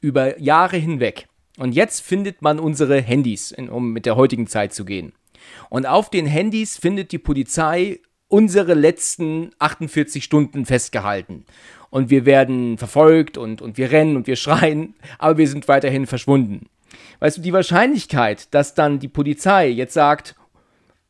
über 0.00 0.38
Jahre 0.38 0.76
hinweg. 0.76 1.26
Und 1.58 1.72
jetzt 1.72 2.00
findet 2.00 2.42
man 2.42 2.58
unsere 2.58 3.00
Handys, 3.00 3.52
um 3.52 3.92
mit 3.92 4.06
der 4.06 4.16
heutigen 4.16 4.46
Zeit 4.46 4.72
zu 4.72 4.84
gehen. 4.84 5.12
Und 5.70 5.86
auf 5.86 6.10
den 6.10 6.26
Handys 6.26 6.76
findet 6.76 7.12
die 7.12 7.18
Polizei 7.18 8.00
unsere 8.32 8.72
letzten 8.72 9.50
48 9.58 10.24
Stunden 10.24 10.64
festgehalten. 10.64 11.44
Und 11.90 12.08
wir 12.08 12.24
werden 12.24 12.78
verfolgt 12.78 13.36
und, 13.36 13.60
und 13.60 13.76
wir 13.76 13.90
rennen 13.90 14.16
und 14.16 14.26
wir 14.26 14.36
schreien, 14.36 14.94
aber 15.18 15.36
wir 15.36 15.46
sind 15.46 15.68
weiterhin 15.68 16.06
verschwunden. 16.06 16.70
Weißt 17.20 17.36
du, 17.36 17.42
die 17.42 17.52
Wahrscheinlichkeit, 17.52 18.54
dass 18.54 18.74
dann 18.74 19.00
die 19.00 19.08
Polizei 19.08 19.68
jetzt 19.68 19.92
sagt, 19.92 20.34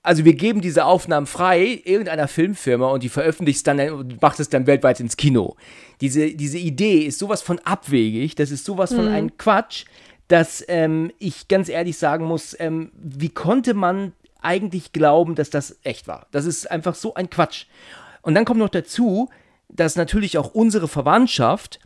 also 0.02 0.24
wir 0.24 0.34
geben 0.34 0.60
diese 0.60 0.84
Aufnahmen 0.84 1.28
frei 1.28 1.80
irgendeiner 1.84 2.26
Filmfirma 2.26 2.88
und 2.88 3.04
die 3.04 3.08
veröffentlicht 3.08 3.58
es 3.58 3.62
dann 3.62 3.78
und 3.90 4.20
macht 4.20 4.40
es 4.40 4.48
dann 4.48 4.66
weltweit 4.66 4.98
ins 4.98 5.16
Kino. 5.16 5.54
Diese, 6.00 6.34
diese 6.34 6.58
Idee 6.58 6.98
ist 7.02 7.20
sowas 7.20 7.40
von 7.40 7.60
abwegig, 7.60 8.34
das 8.34 8.50
ist 8.50 8.64
sowas 8.64 8.92
von 8.92 9.06
ein 9.06 9.36
Quatsch, 9.36 9.84
dass 10.26 10.64
ähm, 10.66 11.12
ich 11.20 11.46
ganz 11.46 11.69
ehrlich 11.69 11.98
sagen 11.98 12.24
muss, 12.24 12.56
ähm, 12.58 12.90
wie 13.00 13.28
konnte 13.28 13.74
man 13.74 14.12
eigentlich 14.42 14.92
glauben, 14.92 15.34
dass 15.34 15.50
das 15.50 15.78
echt 15.82 16.08
war? 16.08 16.26
Das 16.30 16.44
ist 16.44 16.70
einfach 16.70 16.94
so 16.94 17.14
ein 17.14 17.30
Quatsch. 17.30 17.66
Und 18.22 18.34
dann 18.34 18.44
kommt 18.44 18.60
noch 18.60 18.68
dazu, 18.68 19.28
dass 19.68 19.96
natürlich 19.96 20.38
auch 20.38 20.54
unsere 20.54 20.88
Verwandtschaft 20.88 21.80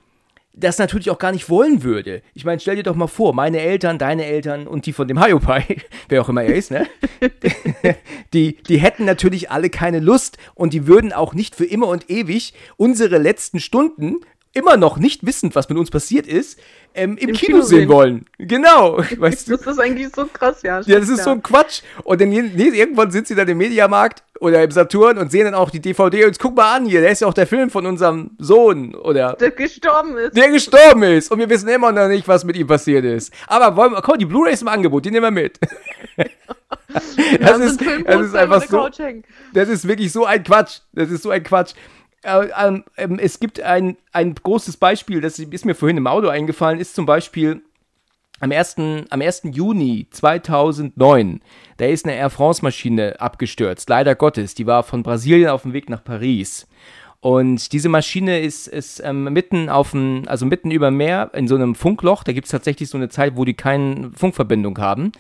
das 0.56 0.78
natürlich 0.78 1.10
auch 1.10 1.18
gar 1.18 1.32
nicht 1.32 1.50
wollen 1.50 1.82
würde. 1.82 2.22
Ich 2.32 2.44
meine, 2.44 2.58
stell 2.60 2.76
dir 2.76 2.82
doch 2.82 2.96
mal 2.96 3.06
vor, 3.06 3.34
meine 3.34 3.60
Eltern, 3.60 3.98
deine 3.98 4.24
Eltern 4.24 4.66
und 4.66 4.86
die 4.86 4.94
von 4.94 5.06
dem 5.06 5.22
Hiopai, 5.22 5.64
wer 6.08 6.22
auch 6.22 6.30
immer 6.30 6.44
er 6.44 6.54
ist, 6.54 6.70
ne? 6.70 6.86
die, 8.32 8.56
die 8.62 8.78
hätten 8.78 9.04
natürlich 9.04 9.50
alle 9.50 9.68
keine 9.68 10.00
Lust 10.00 10.38
und 10.54 10.72
die 10.72 10.86
würden 10.86 11.12
auch 11.12 11.34
nicht 11.34 11.54
für 11.54 11.66
immer 11.66 11.88
und 11.88 12.10
ewig 12.10 12.54
unsere 12.76 13.18
letzten 13.18 13.60
Stunden 13.60 14.20
immer 14.56 14.76
noch 14.76 14.96
nicht 14.96 15.24
wissend, 15.26 15.54
was 15.54 15.68
mit 15.68 15.76
uns 15.76 15.90
passiert 15.90 16.26
ist, 16.26 16.58
ähm, 16.94 17.18
im, 17.18 17.28
Im 17.28 17.34
Kino, 17.34 17.58
Kino 17.58 17.62
sehen 17.62 17.88
wollen. 17.88 18.24
Genau, 18.38 18.98
weißt 19.16 19.48
du? 19.48 19.56
Das 19.56 19.66
ist 19.66 19.78
eigentlich 19.78 20.08
so 20.14 20.26
krass, 20.26 20.62
ja. 20.62 20.80
Ja, 20.80 20.98
das 20.98 21.10
ist 21.10 21.24
so 21.24 21.30
ein 21.30 21.42
Quatsch. 21.42 21.82
Und 22.04 22.20
dann 22.20 22.30
nee, 22.30 22.40
irgendwann 22.40 23.10
sind 23.10 23.26
sie 23.26 23.34
dann 23.34 23.46
im 23.48 23.58
Mediamarkt 23.58 24.22
oder 24.40 24.64
im 24.64 24.70
Saturn 24.70 25.18
und 25.18 25.30
sehen 25.30 25.44
dann 25.44 25.54
auch 25.54 25.70
die 25.70 25.80
DVD 25.80 26.24
und 26.24 26.38
guck 26.38 26.56
mal 26.56 26.74
an 26.74 26.86
hier, 26.86 27.02
der 27.02 27.10
ist 27.10 27.20
ja 27.20 27.26
auch 27.26 27.34
der 27.34 27.46
Film 27.46 27.70
von 27.70 27.86
unserem 27.86 28.30
Sohn 28.38 28.94
oder 28.94 29.34
der 29.34 29.50
gestorben 29.50 30.16
ist. 30.16 30.36
der 30.36 30.50
gestorben 30.50 31.02
ist 31.02 31.30
und 31.30 31.38
wir 31.38 31.48
wissen 31.48 31.68
immer 31.68 31.92
noch 31.92 32.08
nicht, 32.08 32.26
was 32.28 32.44
mit 32.44 32.56
ihm 32.56 32.66
passiert 32.66 33.04
ist. 33.04 33.32
Aber 33.46 33.76
wollen 33.76 33.92
wir, 33.92 34.02
komm, 34.02 34.18
die 34.18 34.26
Blu-ray 34.26 34.52
ist 34.52 34.62
im 34.62 34.68
Angebot, 34.68 35.04
die 35.04 35.10
nehmen 35.10 35.24
wir 35.24 35.42
mit. 35.42 35.58
das, 37.40 37.58
ist, 37.58 37.80
das 38.06 38.26
ist 38.26 38.34
einfach 38.34 38.62
so, 38.62 38.88
das 39.52 39.68
ist 39.68 39.86
wirklich 39.86 40.12
so 40.12 40.24
ein 40.24 40.42
Quatsch. 40.42 40.80
Das 40.92 41.10
ist 41.10 41.22
so 41.22 41.30
ein 41.30 41.42
Quatsch. 41.42 41.74
Äh, 42.22 42.48
ähm, 42.58 42.84
ähm, 42.96 43.18
es 43.18 43.40
gibt 43.40 43.60
ein, 43.60 43.96
ein 44.12 44.34
großes 44.34 44.76
Beispiel, 44.76 45.20
das 45.20 45.38
ist 45.38 45.64
mir 45.64 45.74
vorhin 45.74 45.96
im 45.96 46.06
Auto 46.06 46.28
eingefallen, 46.28 46.80
ist 46.80 46.94
zum 46.94 47.06
Beispiel 47.06 47.62
am 48.40 48.52
1. 48.52 48.76
Am 49.08 49.20
1. 49.22 49.42
Juni 49.52 50.08
2009, 50.10 51.40
da 51.78 51.86
ist 51.86 52.04
eine 52.04 52.16
Air 52.16 52.30
France-Maschine 52.30 53.20
abgestürzt, 53.20 53.88
leider 53.88 54.14
Gottes. 54.14 54.54
Die 54.54 54.66
war 54.66 54.82
von 54.82 55.02
Brasilien 55.02 55.48
auf 55.48 55.62
dem 55.62 55.72
Weg 55.72 55.88
nach 55.88 56.04
Paris. 56.04 56.66
Und 57.20 57.72
diese 57.72 57.88
Maschine 57.88 58.40
ist, 58.40 58.68
ist 58.68 59.00
ähm, 59.00 59.24
mitten 59.32 59.68
auf 59.68 59.92
dem, 59.92 60.24
also 60.26 60.46
mitten 60.46 60.70
über 60.70 60.90
dem 60.90 60.96
Meer 60.96 61.30
in 61.34 61.48
so 61.48 61.54
einem 61.54 61.74
Funkloch. 61.74 62.22
Da 62.22 62.32
gibt 62.32 62.44
es 62.44 62.50
tatsächlich 62.50 62.88
so 62.90 62.98
eine 62.98 63.08
Zeit, 63.08 63.36
wo 63.36 63.44
die 63.44 63.54
keine 63.54 64.12
Funkverbindung 64.14 64.78
haben, 64.78 65.12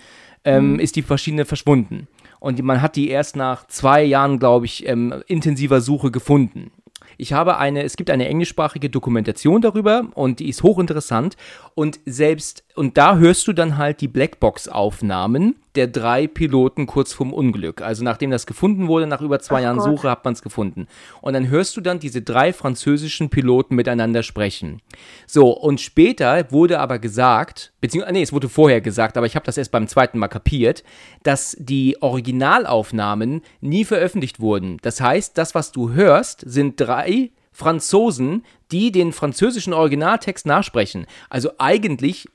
ähm, 0.44 0.78
ist 0.78 0.96
die 0.96 1.04
Maschine 1.08 1.44
verschwunden. 1.44 2.06
Und 2.38 2.62
man 2.62 2.82
hat 2.82 2.96
die 2.96 3.08
erst 3.08 3.34
nach 3.34 3.66
zwei 3.66 4.04
Jahren, 4.04 4.38
glaube 4.38 4.66
ich, 4.66 4.86
ähm, 4.86 5.22
intensiver 5.26 5.80
Suche 5.80 6.10
gefunden. 6.10 6.70
Ich 7.16 7.32
habe 7.32 7.56
eine, 7.58 7.82
es 7.82 7.96
gibt 7.96 8.10
eine 8.10 8.28
englischsprachige 8.28 8.90
Dokumentation 8.90 9.60
darüber 9.60 10.08
und 10.14 10.40
die 10.40 10.48
ist 10.48 10.62
hochinteressant. 10.62 11.36
Und 11.74 12.00
selbst 12.04 12.64
und 12.76 12.96
da 12.96 13.16
hörst 13.16 13.48
du 13.48 13.52
dann 13.52 13.76
halt 13.76 14.00
die 14.00 14.08
Blackbox-Aufnahmen 14.08 15.56
der 15.74 15.86
drei 15.86 16.26
Piloten 16.26 16.86
kurz 16.86 17.12
vorm 17.12 17.32
Unglück. 17.32 17.82
Also 17.82 18.02
nachdem 18.02 18.30
das 18.30 18.46
gefunden 18.46 18.88
wurde, 18.88 19.06
nach 19.06 19.20
über 19.20 19.40
zwei 19.40 19.58
Ach 19.58 19.62
Jahren 19.62 19.78
Gott. 19.78 19.84
Suche 19.84 20.10
hat 20.10 20.24
man 20.24 20.34
es 20.34 20.42
gefunden. 20.42 20.86
Und 21.20 21.34
dann 21.34 21.48
hörst 21.48 21.76
du 21.76 21.80
dann 21.80 21.98
diese 21.98 22.22
drei 22.22 22.52
französischen 22.52 23.28
Piloten 23.28 23.74
miteinander 23.74 24.22
sprechen. 24.22 24.80
So, 25.26 25.50
und 25.50 25.80
später 25.80 26.50
wurde 26.50 26.80
aber 26.80 26.98
gesagt, 26.98 27.72
beziehungsweise, 27.80 28.14
nee, 28.14 28.22
es 28.22 28.32
wurde 28.32 28.48
vorher 28.48 28.80
gesagt, 28.80 29.16
aber 29.16 29.26
ich 29.26 29.36
habe 29.36 29.46
das 29.46 29.58
erst 29.58 29.72
beim 29.72 29.88
zweiten 29.88 30.18
Mal 30.18 30.28
kapiert, 30.28 30.82
dass 31.22 31.56
die 31.58 32.00
Originalaufnahmen 32.00 33.42
nie 33.60 33.84
veröffentlicht 33.84 34.40
wurden. 34.40 34.78
Das 34.82 35.00
heißt, 35.00 35.36
das, 35.36 35.54
was 35.54 35.72
du 35.72 35.92
hörst, 35.92 36.42
sind 36.46 36.80
drei 36.80 37.30
Franzosen, 37.52 38.44
die 38.70 38.92
den 38.92 39.14
französischen 39.14 39.72
Originaltext 39.72 40.44
nachsprechen. 40.44 41.06
Also 41.30 41.52
eigentlich 41.56 42.28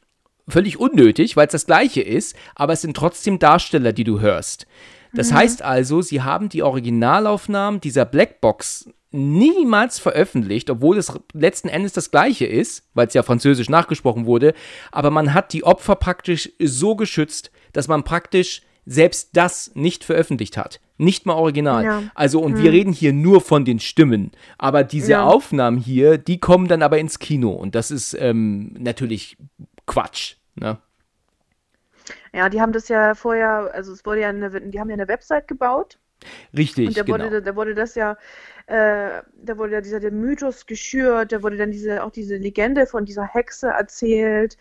völlig 0.48 0.80
unnötig, 0.80 1.38
weil 1.38 1.48
es 1.48 1.52
das 1.52 1.66
gleiche 1.66 2.02
ist, 2.02 2.36
aber 2.56 2.74
es 2.74 2.82
sind 2.82 2.96
trotzdem 2.96 3.40
Darsteller, 3.40 3.94
die 3.94 4.04
du 4.04 4.20
hörst. 4.20 4.68
Das 5.14 5.34
heißt 5.34 5.62
also, 5.62 6.02
sie 6.02 6.22
haben 6.22 6.48
die 6.48 6.64
Originalaufnahmen 6.64 7.82
dieser 7.82 8.06
Blackbox 8.06 8.90
niemals 9.12 10.00
veröffentlicht, 10.00 10.70
obwohl 10.70 10.98
es 10.98 11.12
letzten 11.34 11.68
Endes 11.68 11.92
das 11.92 12.12
gleiche 12.12 12.46
ist, 12.46 12.86
weil 12.94 13.08
es 13.08 13.14
ja 13.14 13.24
französisch 13.24 13.70
nachgesprochen 13.70 14.26
wurde, 14.26 14.54
aber 14.92 15.12
man 15.12 15.34
hat 15.34 15.52
die 15.52 15.66
Opfer 15.66 15.96
praktisch 15.96 16.50
so 16.60 16.96
geschützt, 16.96 17.52
dass 17.74 17.90
man 17.90 18.04
praktisch 18.04 18.62
selbst 18.86 19.32
das 19.34 19.72
nicht 19.76 20.04
veröffentlicht 20.04 20.58
hat. 20.58 20.80
Nicht 20.98 21.26
mal 21.26 21.34
original. 21.34 21.84
Ja. 21.84 22.04
Also, 22.16 22.40
und 22.42 22.62
wir 22.62 22.72
reden 22.72 22.94
hier 22.94 23.12
nur 23.12 23.42
von 23.42 23.66
den 23.66 23.80
Stimmen. 23.80 24.32
Aber 24.58 24.84
diese 24.84 25.12
Ja. 25.12 25.24
Aufnahmen 25.24 25.78
hier, 25.78 26.18
die 26.18 26.40
kommen 26.40 26.68
dann 26.68 26.82
aber 26.82 27.00
ins 27.00 27.20
Kino. 27.20 27.52
Und 27.52 27.76
das 27.76 27.92
ist 27.92 28.16
ähm, 28.20 28.76
natürlich 28.80 29.38
Quatsch. 29.86 30.38
Ne? 30.56 30.78
Ja, 32.34 32.50
die 32.50 32.62
haben 32.62 32.72
das 32.72 32.88
ja 32.88 33.16
vorher, 33.16 33.72
also 33.74 33.94
es 33.94 34.06
wurde 34.06 34.22
ja 34.22 34.30
eine, 34.30 34.50
die 34.50 34.80
haben 34.80 34.90
ja 34.90 34.96
eine 34.96 35.08
Website 35.08 35.48
gebaut 35.48 36.00
Richtig, 36.56 36.88
und 36.88 36.98
da 36.98 37.04
genau. 37.04 37.26
wurde, 37.26 37.42
da 37.42 37.56
wurde 37.56 37.76
das 37.76 37.96
ja, 37.96 38.18
äh, 38.68 39.22
da 39.34 39.58
wurde 39.58 39.74
ja 39.74 39.82
dieser 39.82 40.00
der 40.00 40.12
Mythos 40.12 40.66
geschürt, 40.66 41.32
da 41.32 41.42
wurde 41.44 41.58
dann 41.58 41.72
diese, 41.72 42.04
auch 42.04 42.12
diese 42.12 42.38
Legende 42.38 42.86
von 42.86 43.06
dieser 43.06 43.26
Hexe 43.26 43.70
erzählt. 43.70 44.58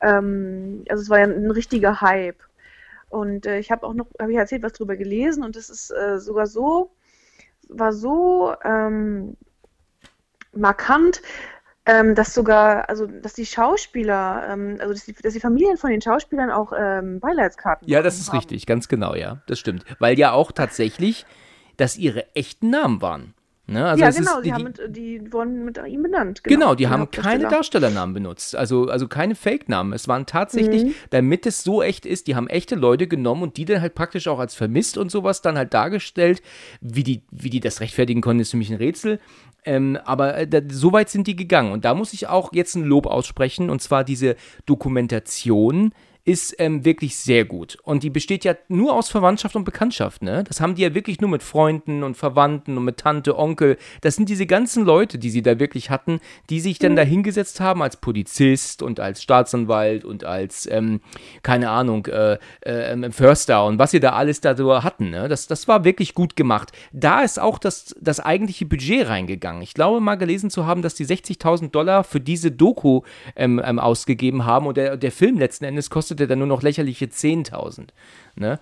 Ähm, 0.00 0.84
also 0.88 1.02
es 1.02 1.10
war 1.10 1.18
ja 1.18 1.26
ein 1.26 1.50
richtiger 1.50 2.00
Hype. 2.00 2.42
Und 3.08 3.46
äh, 3.46 3.58
ich 3.58 3.70
habe 3.70 3.86
auch 3.86 3.94
noch, 3.94 4.06
habe 4.20 4.32
ich 4.32 4.38
erzählt, 4.38 4.62
was 4.62 4.72
drüber 4.72 4.96
gelesen 4.96 5.44
und 5.44 5.56
es 5.56 5.68
ist 5.68 5.90
äh, 5.90 6.18
sogar 6.18 6.46
so, 6.46 6.92
war 7.68 7.92
so 7.92 8.54
ähm, 8.64 9.36
markant, 10.52 11.22
ähm, 11.86 12.14
dass 12.14 12.34
sogar, 12.34 12.88
also 12.88 13.06
dass 13.06 13.32
die 13.32 13.46
Schauspieler, 13.46 14.46
ähm, 14.50 14.76
also 14.80 14.92
dass 14.92 15.04
die, 15.04 15.14
dass 15.14 15.32
die 15.32 15.40
Familien 15.40 15.76
von 15.76 15.90
den 15.90 16.00
Schauspielern 16.00 16.50
auch 16.50 16.72
ähm, 16.78 17.20
Beileidskarten 17.20 17.88
Ja, 17.88 18.02
das 18.02 18.18
ist 18.18 18.28
haben. 18.28 18.38
richtig, 18.38 18.66
ganz 18.66 18.88
genau, 18.88 19.14
ja. 19.14 19.42
Das 19.46 19.58
stimmt. 19.58 19.84
Weil 19.98 20.18
ja 20.18 20.32
auch 20.32 20.52
tatsächlich 20.52 21.24
das 21.76 21.96
ihre 21.96 22.34
echten 22.34 22.70
Namen 22.70 23.00
waren. 23.00 23.34
Ne? 23.66 23.86
Also 23.86 24.02
ja, 24.02 24.10
genau, 24.10 24.38
ist, 24.38 24.44
die, 24.46 24.52
haben 24.52 24.64
mit, 24.64 24.80
die 24.88 25.32
wurden 25.32 25.64
mit 25.64 25.78
ihm 25.86 26.02
benannt. 26.02 26.42
Genau, 26.42 26.74
die 26.74 26.88
haben 26.88 27.02
Hauptdarsteller. 27.02 27.38
keine 27.44 27.54
Darstellernamen 27.54 28.12
benutzt, 28.14 28.56
also, 28.56 28.88
also 28.88 29.06
keine 29.06 29.36
Fake-Namen. 29.36 29.92
Es 29.92 30.08
waren 30.08 30.26
tatsächlich, 30.26 30.86
Mhm. 30.86 30.94
damit 31.10 31.46
es 31.46 31.62
so 31.62 31.80
echt 31.80 32.04
ist, 32.04 32.26
die 32.26 32.34
haben 32.34 32.48
echte 32.48 32.74
Leute 32.74 33.06
genommen 33.06 33.44
und 33.44 33.56
die 33.58 33.64
dann 33.66 33.80
halt 33.80 33.94
praktisch 33.94 34.26
auch 34.26 34.40
als 34.40 34.56
vermisst 34.56 34.98
und 34.98 35.12
sowas 35.12 35.40
dann 35.40 35.56
halt 35.56 35.72
dargestellt. 35.72 36.42
Wie 36.80 37.04
die, 37.04 37.22
wie 37.30 37.48
die 37.48 37.60
das 37.60 37.80
rechtfertigen 37.80 38.22
konnten, 38.22 38.40
ist 38.40 38.50
für 38.50 38.56
mich 38.56 38.70
ein 38.70 38.76
Rätsel. 38.76 39.20
Ähm, 39.64 39.98
aber 40.04 40.36
äh, 40.36 40.46
da, 40.46 40.60
so 40.68 40.92
weit 40.92 41.10
sind 41.10 41.26
die 41.26 41.36
gegangen. 41.36 41.72
Und 41.72 41.84
da 41.84 41.94
muss 41.94 42.12
ich 42.12 42.28
auch 42.28 42.52
jetzt 42.52 42.74
ein 42.74 42.84
Lob 42.84 43.06
aussprechen, 43.06 43.70
und 43.70 43.82
zwar 43.82 44.04
diese 44.04 44.36
Dokumentation 44.66 45.92
ist 46.24 46.54
ähm, 46.58 46.84
wirklich 46.84 47.16
sehr 47.16 47.44
gut. 47.44 47.78
Und 47.82 48.02
die 48.02 48.10
besteht 48.10 48.44
ja 48.44 48.54
nur 48.68 48.94
aus 48.94 49.08
Verwandtschaft 49.08 49.56
und 49.56 49.64
Bekanntschaft, 49.64 50.22
ne? 50.22 50.44
Das 50.44 50.60
haben 50.60 50.74
die 50.74 50.82
ja 50.82 50.94
wirklich 50.94 51.20
nur 51.20 51.30
mit 51.30 51.42
Freunden 51.42 52.02
und 52.02 52.16
Verwandten 52.16 52.76
und 52.76 52.84
mit 52.84 52.98
Tante, 52.98 53.38
Onkel. 53.38 53.78
Das 54.02 54.16
sind 54.16 54.28
diese 54.28 54.46
ganzen 54.46 54.84
Leute, 54.84 55.18
die 55.18 55.30
sie 55.30 55.42
da 55.42 55.58
wirklich 55.58 55.90
hatten, 55.90 56.20
die 56.50 56.60
sich 56.60 56.78
dann 56.78 56.96
da 56.96 57.02
hingesetzt 57.02 57.60
haben 57.60 57.82
als 57.82 57.96
Polizist 57.96 58.82
und 58.82 59.00
als 59.00 59.22
Staatsanwalt 59.22 60.04
und 60.04 60.24
als, 60.24 60.68
ähm, 60.70 61.00
keine 61.42 61.70
Ahnung, 61.70 62.06
äh, 62.06 62.34
äh, 62.64 62.92
ähm, 62.92 63.12
Förster 63.12 63.64
und 63.64 63.78
was 63.78 63.90
sie 63.90 64.00
da 64.00 64.10
alles 64.10 64.40
da 64.40 64.56
so 64.56 64.82
hatten, 64.82 65.10
ne? 65.10 65.28
Das, 65.28 65.46
das 65.46 65.68
war 65.68 65.84
wirklich 65.84 66.14
gut 66.14 66.36
gemacht. 66.36 66.72
Da 66.92 67.22
ist 67.22 67.40
auch 67.40 67.58
das, 67.58 67.94
das 68.00 68.20
eigentliche 68.20 68.66
Budget 68.66 69.08
reingegangen. 69.08 69.62
Ich 69.62 69.74
glaube 69.74 70.00
mal 70.00 70.16
gelesen 70.16 70.50
zu 70.50 70.66
haben, 70.66 70.82
dass 70.82 70.94
die 70.94 71.06
60.000 71.06 71.70
Dollar 71.70 72.04
für 72.04 72.20
diese 72.20 72.50
Doku 72.50 73.02
ähm, 73.36 73.60
ähm, 73.64 73.78
ausgegeben 73.78 74.44
haben 74.44 74.66
und 74.66 74.76
der, 74.76 74.96
der 74.96 75.12
Film 75.12 75.38
letzten 75.38 75.64
Endes 75.64 75.88
kostete 76.10 76.26
dann 76.26 76.38
nur 76.40 76.48
noch 76.48 76.62
lächerliche 76.62 77.06
10.000. 77.06 77.88
Ne? 78.34 78.58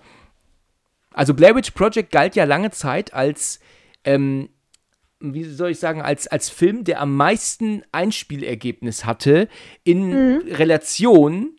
Also 1.13 1.33
Blair 1.33 1.55
Witch 1.55 1.71
Project 1.71 2.11
galt 2.11 2.35
ja 2.35 2.43
lange 2.43 2.69
Zeit 2.69 3.13
als, 3.13 3.59
ähm, 4.03 4.49
wie 5.19 5.43
soll 5.43 5.71
ich 5.71 5.79
sagen, 5.79 6.01
als, 6.01 6.27
als 6.27 6.49
Film, 6.49 6.83
der 6.83 7.01
am 7.01 7.15
meisten 7.15 7.81
Einspielergebnis 7.91 9.05
hatte 9.05 9.47
in 9.83 10.13
Relation 10.47 11.55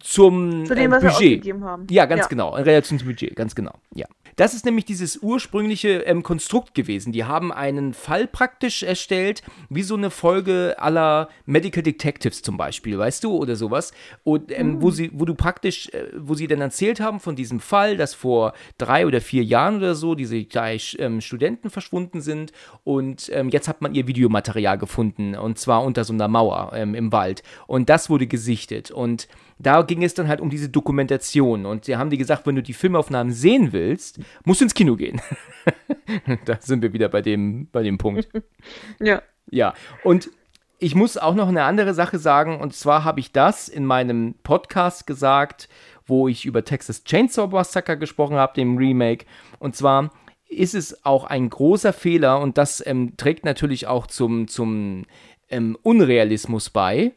zum 0.00 0.60
Mhm. 0.60 0.66
Zu 0.66 0.74
dem, 0.76 0.92
äh, 0.92 1.00
Budget. 1.00 1.44
Ja, 1.90 2.06
ganz 2.06 2.22
Ja. 2.22 2.28
genau, 2.28 2.56
in 2.56 2.62
Relation 2.64 2.98
zum 2.98 3.08
Budget, 3.08 3.34
ganz 3.36 3.54
genau, 3.54 3.74
ja. 3.94 4.06
Das 4.36 4.54
ist 4.54 4.64
nämlich 4.64 4.84
dieses 4.84 5.18
ursprüngliche 5.18 6.00
ähm, 6.00 6.22
Konstrukt 6.22 6.74
gewesen. 6.74 7.12
Die 7.12 7.24
haben 7.24 7.52
einen 7.52 7.94
Fall 7.94 8.26
praktisch 8.26 8.82
erstellt, 8.82 9.42
wie 9.68 9.82
so 9.82 9.94
eine 9.94 10.10
Folge 10.10 10.76
aller 10.78 11.28
Medical 11.46 11.82
Detectives 11.82 12.42
zum 12.42 12.56
Beispiel, 12.56 12.98
weißt 12.98 13.24
du, 13.24 13.36
oder 13.36 13.56
sowas. 13.56 13.92
Und 14.24 14.50
ähm, 14.50 14.82
wo 14.82 14.90
sie, 14.90 15.10
wo 15.12 15.24
du 15.24 15.34
praktisch, 15.34 15.88
äh, 15.90 16.08
wo 16.16 16.34
sie 16.34 16.46
dann 16.46 16.60
erzählt 16.60 17.00
haben 17.00 17.20
von 17.20 17.36
diesem 17.36 17.60
Fall, 17.60 17.96
dass 17.96 18.14
vor 18.14 18.54
drei 18.78 19.06
oder 19.06 19.20
vier 19.20 19.44
Jahren 19.44 19.76
oder 19.76 19.94
so 19.94 20.14
diese 20.14 20.44
drei 20.44 20.78
ähm, 20.98 21.20
Studenten 21.20 21.70
verschwunden 21.70 22.20
sind 22.20 22.52
und 22.84 23.30
ähm, 23.32 23.48
jetzt 23.48 23.68
hat 23.68 23.82
man 23.82 23.94
ihr 23.94 24.06
Videomaterial 24.06 24.78
gefunden 24.78 25.34
und 25.34 25.58
zwar 25.58 25.84
unter 25.84 26.04
so 26.04 26.12
einer 26.12 26.28
Mauer 26.28 26.72
ähm, 26.74 26.94
im 26.94 27.12
Wald. 27.12 27.42
Und 27.66 27.88
das 27.88 28.10
wurde 28.10 28.26
gesichtet 28.26 28.90
und 28.90 29.28
da 29.66 29.82
ging 29.82 30.02
es 30.02 30.14
dann 30.14 30.28
halt 30.28 30.40
um 30.40 30.50
diese 30.50 30.68
Dokumentation. 30.68 31.66
Und 31.66 31.84
sie 31.84 31.96
haben 31.96 32.10
die 32.10 32.18
gesagt, 32.18 32.46
wenn 32.46 32.56
du 32.56 32.62
die 32.62 32.72
Filmaufnahmen 32.72 33.32
sehen 33.32 33.72
willst, 33.72 34.20
musst 34.44 34.60
du 34.60 34.64
ins 34.64 34.74
Kino 34.74 34.96
gehen. 34.96 35.20
da 36.44 36.58
sind 36.60 36.82
wir 36.82 36.92
wieder 36.92 37.08
bei 37.08 37.22
dem, 37.22 37.68
bei 37.72 37.82
dem 37.82 37.98
Punkt. 37.98 38.28
Ja. 39.00 39.22
Ja, 39.50 39.74
und 40.02 40.30
ich 40.78 40.94
muss 40.94 41.18
auch 41.18 41.34
noch 41.34 41.48
eine 41.48 41.64
andere 41.64 41.94
Sache 41.94 42.18
sagen. 42.18 42.60
Und 42.60 42.74
zwar 42.74 43.04
habe 43.04 43.20
ich 43.20 43.32
das 43.32 43.68
in 43.68 43.84
meinem 43.84 44.34
Podcast 44.42 45.06
gesagt, 45.06 45.68
wo 46.06 46.28
ich 46.28 46.44
über 46.44 46.64
Texas 46.64 47.04
Chainsaw 47.04 47.48
Massacre 47.48 47.98
gesprochen 47.98 48.36
habe, 48.36 48.54
dem 48.54 48.76
Remake. 48.76 49.26
Und 49.58 49.76
zwar 49.76 50.10
ist 50.48 50.74
es 50.74 51.04
auch 51.04 51.24
ein 51.24 51.50
großer 51.50 51.92
Fehler 51.92 52.40
und 52.40 52.58
das 52.58 52.84
ähm, 52.86 53.16
trägt 53.16 53.44
natürlich 53.44 53.86
auch 53.86 54.06
zum, 54.06 54.48
zum 54.48 55.04
ähm, 55.48 55.76
Unrealismus 55.82 56.70
bei, 56.70 57.12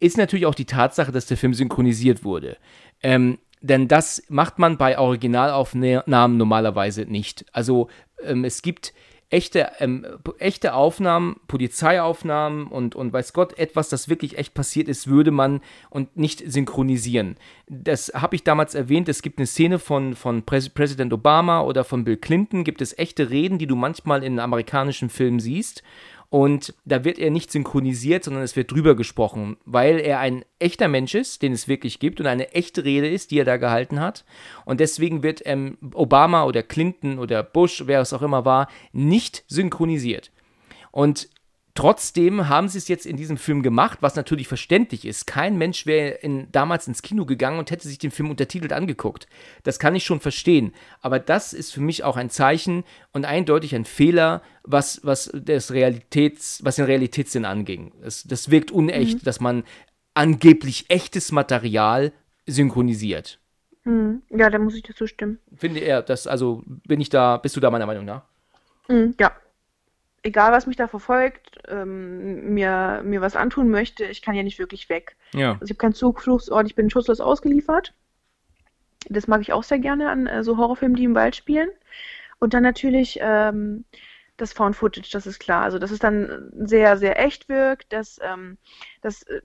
ist 0.00 0.16
natürlich 0.16 0.46
auch 0.46 0.54
die 0.54 0.64
Tatsache, 0.64 1.12
dass 1.12 1.26
der 1.26 1.36
Film 1.36 1.54
synchronisiert 1.54 2.24
wurde. 2.24 2.56
Ähm, 3.02 3.38
denn 3.60 3.88
das 3.88 4.22
macht 4.28 4.58
man 4.58 4.78
bei 4.78 4.98
Originalaufnahmen 4.98 6.36
normalerweise 6.36 7.02
nicht. 7.02 7.44
Also 7.52 7.88
ähm, 8.22 8.44
es 8.44 8.62
gibt 8.62 8.92
echte, 9.30 9.72
ähm, 9.78 10.06
echte 10.38 10.74
Aufnahmen, 10.74 11.36
Polizeiaufnahmen 11.48 12.66
und, 12.68 12.94
und 12.94 13.12
weiß 13.12 13.32
Gott, 13.32 13.58
etwas, 13.58 13.88
das 13.88 14.08
wirklich 14.08 14.38
echt 14.38 14.54
passiert 14.54 14.88
ist, 14.88 15.08
würde 15.08 15.30
man 15.30 15.60
und 15.90 16.16
nicht 16.16 16.42
synchronisieren. 16.50 17.36
Das 17.68 18.12
habe 18.14 18.36
ich 18.36 18.44
damals 18.44 18.74
erwähnt. 18.74 19.08
Es 19.08 19.20
gibt 19.20 19.38
eine 19.38 19.46
Szene 19.46 19.78
von, 19.78 20.14
von 20.14 20.44
Präs 20.44 20.70
Präsident 20.70 21.12
Obama 21.12 21.60
oder 21.60 21.84
von 21.84 22.04
Bill 22.04 22.16
Clinton, 22.16 22.64
gibt 22.64 22.80
es 22.80 22.96
echte 22.96 23.28
Reden, 23.28 23.58
die 23.58 23.66
du 23.66 23.76
manchmal 23.76 24.24
in 24.24 24.38
amerikanischen 24.38 25.10
Filmen 25.10 25.40
siehst. 25.40 25.82
Und 26.30 26.74
da 26.84 27.04
wird 27.04 27.18
er 27.18 27.30
nicht 27.30 27.50
synchronisiert, 27.50 28.24
sondern 28.24 28.42
es 28.42 28.54
wird 28.54 28.70
drüber 28.70 28.94
gesprochen, 28.94 29.56
weil 29.64 29.98
er 29.98 30.18
ein 30.18 30.44
echter 30.58 30.86
Mensch 30.86 31.14
ist, 31.14 31.40
den 31.40 31.52
es 31.52 31.68
wirklich 31.68 32.00
gibt 32.00 32.20
und 32.20 32.26
eine 32.26 32.52
echte 32.52 32.84
Rede 32.84 33.08
ist, 33.08 33.30
die 33.30 33.38
er 33.38 33.46
da 33.46 33.56
gehalten 33.56 33.98
hat. 34.00 34.26
Und 34.66 34.80
deswegen 34.80 35.22
wird 35.22 35.40
ähm, 35.46 35.78
Obama 35.94 36.44
oder 36.44 36.62
Clinton 36.62 37.18
oder 37.18 37.42
Bush, 37.42 37.84
wer 37.86 38.02
es 38.02 38.12
auch 38.12 38.20
immer 38.20 38.44
war, 38.44 38.68
nicht 38.92 39.44
synchronisiert. 39.48 40.30
Und 40.90 41.28
Trotzdem 41.78 42.48
haben 42.48 42.66
sie 42.66 42.78
es 42.78 42.88
jetzt 42.88 43.06
in 43.06 43.16
diesem 43.16 43.36
Film 43.36 43.62
gemacht, 43.62 43.98
was 44.00 44.16
natürlich 44.16 44.48
verständlich 44.48 45.04
ist. 45.04 45.28
Kein 45.28 45.56
Mensch 45.56 45.86
wäre 45.86 46.08
in, 46.08 46.50
damals 46.50 46.88
ins 46.88 47.02
Kino 47.02 47.24
gegangen 47.24 47.60
und 47.60 47.70
hätte 47.70 47.86
sich 47.86 47.98
den 47.98 48.10
Film 48.10 48.30
untertitelt 48.30 48.72
angeguckt. 48.72 49.28
Das 49.62 49.78
kann 49.78 49.94
ich 49.94 50.02
schon 50.02 50.18
verstehen. 50.18 50.74
Aber 51.02 51.20
das 51.20 51.52
ist 51.52 51.72
für 51.72 51.80
mich 51.80 52.02
auch 52.02 52.16
ein 52.16 52.30
Zeichen 52.30 52.82
und 53.12 53.26
eindeutig 53.26 53.76
ein 53.76 53.84
Fehler, 53.84 54.42
was, 54.64 55.02
was, 55.04 55.30
das 55.32 55.70
Realitäts, 55.70 56.64
was 56.64 56.74
den 56.74 56.86
Realitätssinn 56.86 57.44
anging. 57.44 57.92
Das, 58.02 58.24
das 58.24 58.50
wirkt 58.50 58.72
unecht, 58.72 59.24
dass 59.24 59.38
man 59.38 59.62
angeblich 60.14 60.86
echtes 60.88 61.30
Material 61.30 62.10
synchronisiert. 62.44 63.38
Hm. 63.84 64.22
Ja, 64.30 64.50
da 64.50 64.58
muss 64.58 64.74
ich 64.74 64.82
dir 64.82 64.96
zustimmen. 64.96 65.38
Finde 65.54 65.78
er, 65.78 66.02
das, 66.02 66.26
also 66.26 66.64
bin 66.66 67.00
ich 67.00 67.08
da, 67.08 67.36
bist 67.36 67.54
du 67.54 67.60
da 67.60 67.70
meiner 67.70 67.86
Meinung 67.86 68.04
nach? 68.04 68.22
Hm, 68.88 69.14
ja. 69.20 69.30
Egal 70.28 70.52
was 70.52 70.66
mich 70.66 70.76
da 70.76 70.86
verfolgt, 70.86 71.58
ähm, 71.68 72.54
mir, 72.54 73.02
mir 73.04 73.20
was 73.20 73.36
antun 73.36 73.68
möchte, 73.70 74.04
ich 74.04 74.22
kann 74.22 74.34
ja 74.34 74.42
nicht 74.42 74.58
wirklich 74.58 74.88
weg. 74.88 75.16
Ja. 75.32 75.52
Also 75.52 75.64
ich 75.64 75.70
habe 75.70 75.78
keinen 75.78 75.94
Zufluchtsort, 75.94 76.66
ich 76.66 76.74
bin 76.74 76.90
schutzlos 76.90 77.20
ausgeliefert. 77.20 77.94
Das 79.08 79.26
mag 79.26 79.40
ich 79.40 79.52
auch 79.52 79.62
sehr 79.62 79.78
gerne 79.78 80.10
an 80.10 80.26
äh, 80.26 80.44
so 80.44 80.56
Horrorfilmen, 80.56 80.96
die 80.96 81.04
im 81.04 81.14
Wald 81.14 81.34
spielen. 81.36 81.70
Und 82.38 82.54
dann 82.54 82.62
natürlich 82.62 83.18
ähm, 83.20 83.84
das 84.36 84.52
Found 84.52 84.76
Footage, 84.76 85.10
das 85.10 85.26
ist 85.26 85.38
klar. 85.38 85.62
Also 85.62 85.78
dass 85.78 85.90
es 85.90 85.98
dann 85.98 86.50
sehr, 86.52 86.96
sehr 86.96 87.18
echt 87.20 87.48
wirkt, 87.48 87.92
dass, 87.92 88.18
ähm, 88.22 88.58
dass 89.02 89.22
äh, 89.24 89.40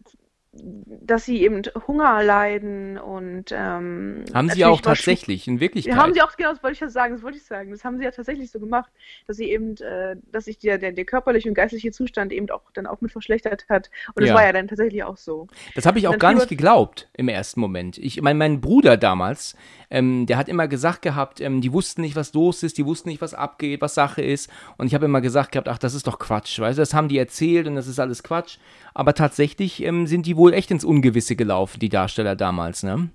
dass 0.56 1.26
sie 1.26 1.42
eben 1.42 1.64
Hunger 1.88 2.22
leiden 2.24 3.00
und 3.00 3.46
ähm, 3.52 4.24
haben 4.34 4.50
sie 4.50 4.64
auch 4.66 4.82
tatsächlich 4.82 5.48
in 5.48 5.60
Wirklichkeit 5.60 5.96
haben 5.96 6.14
sie 6.14 6.22
auch 6.22 6.36
genau 6.38 6.52
das 6.52 6.62
wollte 6.62 6.76
ich 6.76 6.80
ja 6.80 6.90
sagen 6.90 7.16
das 7.16 7.24
wollte 7.24 7.38
ich 7.38 7.44
sagen 7.44 7.72
das 7.72 7.84
haben 7.84 7.98
sie 7.98 8.04
ja 8.04 8.12
tatsächlich 8.12 8.52
so 8.52 8.60
gemacht 8.60 8.92
dass 9.26 9.38
sie 9.38 9.50
eben 9.50 9.76
äh, 9.78 10.16
dass 10.32 10.46
sich 10.46 10.60
der, 10.60 10.78
der, 10.78 10.92
der 10.92 11.06
körperliche 11.06 11.50
und 11.50 11.56
geistliche 11.56 11.92
Zustand 11.92 12.32
eben 12.32 12.50
auch 12.52 12.62
dann 12.74 12.86
auch 12.86 13.02
mit 13.02 13.12
verschlechtert 13.12 13.66
hat 13.68 13.90
und 14.14 14.22
das 14.22 14.30
Ja. 14.30 14.36
war 14.36 14.44
ja 14.46 14.52
dann 14.54 14.68
tatsächlich 14.68 15.04
auch 15.04 15.18
so 15.18 15.48
Das 15.74 15.88
habe 15.88 15.98
ich 15.98 16.08
auch 16.08 16.20
gar 16.20 16.34
nicht 16.34 16.48
geglaubt 16.50 17.10
im 17.18 17.30
ersten 17.30 17.60
Moment. 17.60 17.98
Ich 17.98 18.22
mein, 18.22 18.38
mein 18.38 18.62
Bruder 18.62 18.96
damals, 18.98 19.56
ähm, 19.90 20.26
der 20.26 20.38
hat 20.38 20.50
immer 20.50 20.68
gesagt 20.68 21.02
gehabt, 21.02 21.42
ähm, 21.42 21.62
die 21.62 21.74
wussten 21.74 22.02
nicht, 22.02 22.16
was 22.16 22.34
los 22.34 22.64
ist, 22.64 22.78
die 22.78 22.86
wussten 22.86 23.10
nicht, 23.10 23.22
was 23.22 23.34
abgeht, 23.34 23.82
was 23.82 23.96
Sache 23.96 24.22
ist. 24.22 24.50
Und 24.78 24.88
ich 24.88 24.96
habe 24.96 25.06
immer 25.06 25.22
gesagt 25.22 25.52
gehabt, 25.52 25.68
ach, 25.68 25.78
das 25.78 25.94
ist 25.94 26.08
doch 26.08 26.20
Quatsch, 26.20 26.60
weißt 26.60 26.78
du, 26.78 26.82
das 26.82 26.94
haben 26.94 27.08
die 27.10 27.18
erzählt 27.18 27.68
und 27.68 27.76
das 27.76 27.88
ist 27.88 28.00
alles 28.00 28.24
Quatsch. 28.24 28.58
Aber 28.94 29.14
tatsächlich 29.16 29.84
ähm, 29.84 30.06
sind 30.08 30.26
die 30.26 30.38
wohl 30.38 30.43
echt 30.52 30.72
ins 30.72 30.84
Ungewisse 30.84 31.38
gelaufen, 31.38 31.80
die 31.80 31.90
Darsteller 31.90 32.36
damals, 32.36 32.84
ne? 32.84 33.10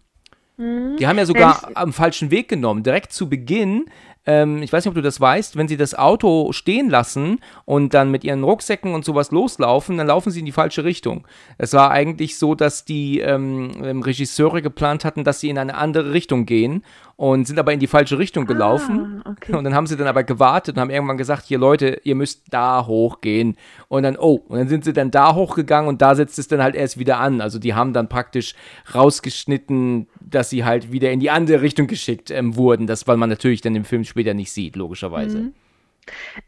Die 0.60 1.06
haben 1.06 1.18
ja 1.18 1.26
sogar 1.26 1.70
am 1.74 1.92
falschen 1.92 2.32
Weg 2.32 2.48
genommen. 2.48 2.82
Direkt 2.82 3.12
zu 3.12 3.28
Beginn, 3.28 3.84
ähm, 4.28 4.62
ich 4.62 4.70
weiß 4.70 4.84
nicht, 4.84 4.90
ob 4.90 4.94
du 4.94 5.00
das 5.00 5.22
weißt, 5.22 5.56
wenn 5.56 5.68
sie 5.68 5.78
das 5.78 5.94
Auto 5.94 6.52
stehen 6.52 6.90
lassen 6.90 7.40
und 7.64 7.94
dann 7.94 8.10
mit 8.10 8.24
ihren 8.24 8.44
Rucksäcken 8.44 8.92
und 8.92 9.02
sowas 9.02 9.30
loslaufen, 9.30 9.96
dann 9.96 10.06
laufen 10.06 10.30
sie 10.30 10.40
in 10.40 10.44
die 10.44 10.52
falsche 10.52 10.84
Richtung. 10.84 11.26
Es 11.56 11.72
war 11.72 11.90
eigentlich 11.90 12.36
so, 12.36 12.54
dass 12.54 12.84
die 12.84 13.20
ähm, 13.20 13.70
ähm, 13.82 14.02
Regisseure 14.02 14.60
geplant 14.60 15.06
hatten, 15.06 15.24
dass 15.24 15.40
sie 15.40 15.48
in 15.48 15.56
eine 15.56 15.76
andere 15.76 16.12
Richtung 16.12 16.44
gehen 16.44 16.84
und 17.16 17.46
sind 17.46 17.58
aber 17.58 17.72
in 17.72 17.80
die 17.80 17.86
falsche 17.86 18.18
Richtung 18.18 18.44
gelaufen. 18.44 19.22
Ah, 19.24 19.30
okay. 19.30 19.56
Und 19.56 19.64
dann 19.64 19.74
haben 19.74 19.86
sie 19.86 19.96
dann 19.96 20.06
aber 20.06 20.24
gewartet 20.24 20.76
und 20.76 20.80
haben 20.82 20.90
irgendwann 20.90 21.16
gesagt, 21.16 21.46
hier 21.46 21.58
Leute, 21.58 21.98
ihr 22.04 22.14
müsst 22.14 22.42
da 22.50 22.86
hochgehen. 22.86 23.56
Und 23.88 24.02
dann, 24.02 24.18
oh, 24.18 24.42
und 24.46 24.58
dann 24.58 24.68
sind 24.68 24.84
sie 24.84 24.92
dann 24.92 25.10
da 25.10 25.34
hochgegangen 25.34 25.88
und 25.88 26.02
da 26.02 26.14
setzt 26.14 26.38
es 26.38 26.48
dann 26.48 26.62
halt 26.62 26.74
erst 26.74 26.98
wieder 26.98 27.18
an. 27.18 27.40
Also 27.40 27.58
die 27.58 27.74
haben 27.74 27.94
dann 27.94 28.10
praktisch 28.10 28.54
rausgeschnitten, 28.94 30.06
dass 30.30 30.50
sie 30.50 30.64
halt 30.64 30.92
wieder 30.92 31.10
in 31.10 31.20
die 31.20 31.30
andere 31.30 31.62
Richtung 31.62 31.86
geschickt 31.86 32.30
ähm, 32.30 32.56
wurden. 32.56 32.86
Das, 32.86 33.06
weil 33.06 33.16
man 33.16 33.28
natürlich 33.28 33.60
dann 33.60 33.74
im 33.74 33.84
Film 33.84 34.04
später 34.04 34.34
nicht 34.34 34.52
sieht, 34.52 34.76
logischerweise. 34.76 35.38
Mhm. 35.38 35.54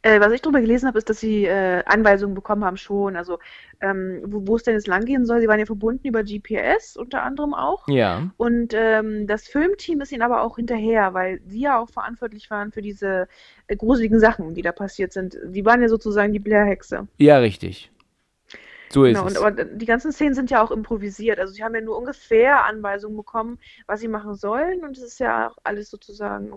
Äh, 0.02 0.20
was 0.20 0.32
ich 0.32 0.40
darüber 0.40 0.60
gelesen 0.60 0.86
habe, 0.86 0.98
ist, 0.98 1.08
dass 1.08 1.20
sie 1.20 1.44
äh, 1.44 1.82
Anweisungen 1.84 2.34
bekommen 2.34 2.64
haben 2.64 2.76
schon, 2.76 3.16
also 3.16 3.38
ähm, 3.80 4.22
wo, 4.24 4.56
es 4.56 4.62
denn 4.62 4.74
jetzt 4.74 4.86
langgehen 4.86 5.26
soll. 5.26 5.40
Sie 5.40 5.48
waren 5.48 5.58
ja 5.58 5.66
verbunden 5.66 6.06
über 6.06 6.22
GPS 6.22 6.96
unter 6.96 7.22
anderem 7.22 7.54
auch. 7.54 7.86
Ja. 7.88 8.30
Und 8.36 8.74
ähm, 8.74 9.26
das 9.26 9.48
Filmteam 9.48 10.00
ist 10.00 10.12
ihnen 10.12 10.22
aber 10.22 10.42
auch 10.42 10.56
hinterher, 10.56 11.14
weil 11.14 11.40
sie 11.46 11.60
ja 11.60 11.78
auch 11.78 11.90
verantwortlich 11.90 12.50
waren 12.50 12.72
für 12.72 12.82
diese 12.82 13.28
äh, 13.66 13.76
gruseligen 13.76 14.20
Sachen, 14.20 14.54
die 14.54 14.62
da 14.62 14.72
passiert 14.72 15.12
sind. 15.12 15.36
Sie 15.50 15.64
waren 15.64 15.82
ja 15.82 15.88
sozusagen 15.88 16.32
die 16.32 16.38
Blair-Hexe. 16.38 17.08
Ja, 17.18 17.38
richtig. 17.38 17.90
So 18.92 19.04
ist 19.04 19.14
Genau, 19.14 19.26
und 19.26 19.32
es. 19.32 19.38
aber 19.38 19.64
die 19.64 19.86
ganzen 19.86 20.10
Szenen 20.10 20.34
sind 20.34 20.50
ja 20.50 20.62
auch 20.64 20.72
improvisiert. 20.72 21.38
Also 21.38 21.52
sie 21.52 21.62
haben 21.62 21.74
ja 21.74 21.80
nur 21.80 21.96
ungefähr 21.96 22.64
Anweisungen 22.64 23.16
bekommen, 23.16 23.58
was 23.86 24.00
sie 24.00 24.08
machen 24.08 24.34
sollen. 24.34 24.82
Und 24.84 24.96
es 24.96 25.02
ist 25.04 25.20
ja 25.20 25.48
auch 25.50 25.56
alles 25.62 25.90
sozusagen 25.90 26.50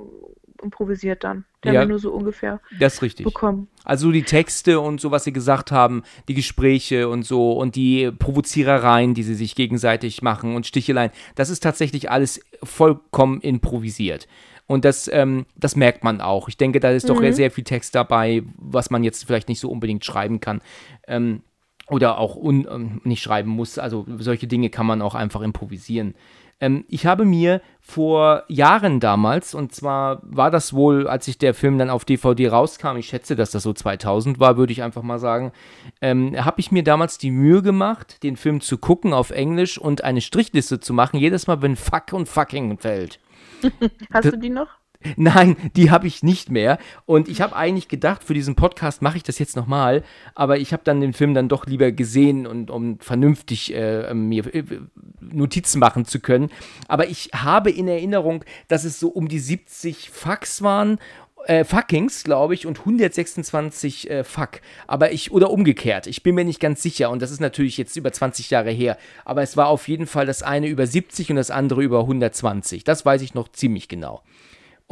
improvisiert 0.62 1.24
dann. 1.24 1.46
Die 1.64 1.68
Ja. 1.68 1.74
haben 1.76 1.82
ja 1.82 1.86
nur 1.90 2.00
so 2.00 2.12
ungefähr 2.12 2.60
Das 2.80 2.96
ist 2.96 3.02
richtig. 3.04 3.26
bekommen. 3.26 3.68
Also 3.84 4.12
die 4.12 4.24
Texte 4.24 4.80
und 4.80 5.00
so, 5.00 5.12
was 5.12 5.26
sie 5.26 5.34
gesagt 5.34 5.72
haben, 5.72 6.04
die 6.28 6.34
Gespräche 6.34 7.08
und 7.08 7.24
so 7.24 7.52
und 7.54 7.76
die 7.76 8.12
Provozierereien, 8.12 9.14
die 9.14 9.24
sie 9.24 9.36
sich 9.36 9.56
gegenseitig 9.56 10.22
machen 10.24 10.56
und 10.56 10.66
Sticheleien, 10.66 11.12
das 11.36 11.50
ist 11.52 11.62
tatsächlich 11.62 12.10
alles 12.10 12.40
vollkommen 12.64 13.42
improvisiert. 13.42 14.28
Und 14.66 14.86
das, 14.86 15.10
ähm, 15.14 15.46
das 15.56 15.76
merkt 15.76 16.04
man 16.04 16.22
auch. 16.22 16.48
Ich 16.48 16.58
denke, 16.58 16.80
da 16.80 16.90
ist 16.90 17.10
doch 17.10 17.22
sehr 17.34 17.52
viel 17.52 17.64
Text 17.66 17.96
dabei, 17.96 18.44
was 18.58 18.90
man 18.90 19.04
jetzt 19.04 19.26
vielleicht 19.26 19.50
nicht 19.50 19.60
so 19.60 19.70
unbedingt 19.70 20.04
schreiben 20.06 20.40
kann. 20.40 20.62
Ähm, 21.06 21.44
oder 21.94 22.18
auch 22.18 22.36
un, 22.36 22.68
ähm, 22.70 23.02
nicht 23.04 23.22
schreiben 23.24 23.52
muss. 23.52 23.78
Also 23.78 24.06
solche 24.18 24.48
Dinge 24.48 24.70
kann 24.70 24.86
man 24.86 25.02
auch 25.02 25.16
einfach 25.16 25.42
improvisieren. 25.42 26.16
Ähm, 26.60 26.86
ich 26.88 27.06
habe 27.06 27.26
mir 27.26 27.62
vor 27.82 28.44
Jahren 28.48 29.00
damals, 29.00 29.54
und 29.54 29.74
zwar 29.74 30.20
war 30.24 30.50
das 30.52 30.74
wohl, 30.74 31.08
als 31.08 31.26
sich 31.26 31.38
der 31.38 31.54
Film 31.54 31.78
dann 31.78 31.90
auf 31.90 32.06
DVD 32.06 32.50
rauskam, 32.50 32.96
ich 32.98 33.08
schätze, 33.08 33.36
dass 33.36 33.52
das 33.52 33.64
so 33.64 33.74
2000 33.74 34.40
war, 34.40 34.56
würde 34.58 34.72
ich 34.72 34.82
einfach 34.84 35.02
mal 35.04 35.20
sagen, 35.20 35.52
ähm, 36.02 36.36
habe 36.44 36.60
ich 36.62 36.72
mir 36.72 36.84
damals 36.84 37.18
die 37.18 37.32
Mühe 37.32 37.62
gemacht, 37.62 38.24
den 38.24 38.38
Film 38.38 38.62
zu 38.62 38.78
gucken 38.78 39.14
auf 39.14 39.32
Englisch 39.32 39.78
und 39.78 40.04
eine 40.04 40.22
Strichliste 40.22 40.80
zu 40.80 40.94
machen, 40.94 41.20
jedes 41.20 41.48
Mal, 41.48 41.62
wenn 41.62 41.76
Fuck 41.76 42.14
und 42.14 42.28
Fucking 42.30 42.78
fällt. 42.78 43.20
Hast 44.14 44.26
Das- 44.26 44.32
du 44.32 44.38
die 44.38 44.50
noch? 44.50 44.68
Nein, 45.16 45.56
die 45.76 45.92
habe 45.92 46.08
ich 46.08 46.24
nicht 46.24 46.50
mehr. 46.50 46.78
Und 47.06 47.28
ich 47.28 47.42
habe 47.42 47.56
eigentlich 47.56 47.88
gedacht, 47.88 48.24
für 48.24 48.34
diesen 48.34 48.56
Podcast 48.56 49.02
mache 49.02 49.18
ich 49.18 49.24
das 49.24 49.40
jetzt 49.40 49.56
nochmal. 49.56 50.04
Aber 50.36 50.58
ich 50.58 50.74
habe 50.74 50.84
dann 50.84 51.02
den 51.02 51.14
Film 51.14 51.34
dann 51.34 51.50
doch 51.50 51.66
lieber 51.66 51.92
gesehen 51.92 52.48
und 52.48 52.72
um 52.72 53.00
vernünftig 53.00 53.74
äh, 53.74 54.14
mir 54.14 54.54
äh, 54.54 54.64
Notizen 55.22 55.80
machen 55.80 56.06
zu 56.06 56.20
können. 56.20 56.50
Aber 56.88 57.08
ich 57.08 57.30
habe 57.34 57.72
in 57.72 57.88
Erinnerung, 57.88 58.44
dass 58.68 58.84
es 58.84 59.00
so 59.00 59.10
um 59.10 59.28
die 59.28 59.40
70 59.40 60.10
Fax 60.10 60.62
waren. 60.62 61.00
Äh, 61.46 61.66
Fuckings, 61.66 62.24
glaube 62.24 62.54
ich, 62.54 62.66
und 62.66 62.80
126 62.80 64.10
äh, 64.10 64.24
Fuck. 64.24 64.62
Aber 64.88 65.12
ich, 65.12 65.32
oder 65.32 65.52
umgekehrt, 65.52 66.08
ich 66.08 66.24
bin 66.24 66.36
mir 66.36 66.46
nicht 66.46 66.62
ganz 66.62 66.82
sicher. 66.82 67.10
Und 67.10 67.22
das 67.22 67.32
ist 67.32 67.42
natürlich 67.42 67.78
jetzt 67.78 67.98
über 67.98 68.14
20 68.14 68.50
Jahre 68.50 68.72
her. 68.72 68.98
Aber 69.26 69.42
es 69.42 69.58
war 69.58 69.68
auf 69.68 69.88
jeden 69.90 70.08
Fall 70.08 70.26
das 70.26 70.42
eine 70.42 70.68
über 70.68 70.88
70 70.88 71.32
und 71.32 71.36
das 71.36 71.52
andere 71.52 71.84
über 71.84 72.02
120. 72.02 72.86
Das 72.86 73.06
weiß 73.06 73.22
ich 73.22 73.34
noch 73.34 73.50
ziemlich 73.50 73.90
genau. 73.90 74.22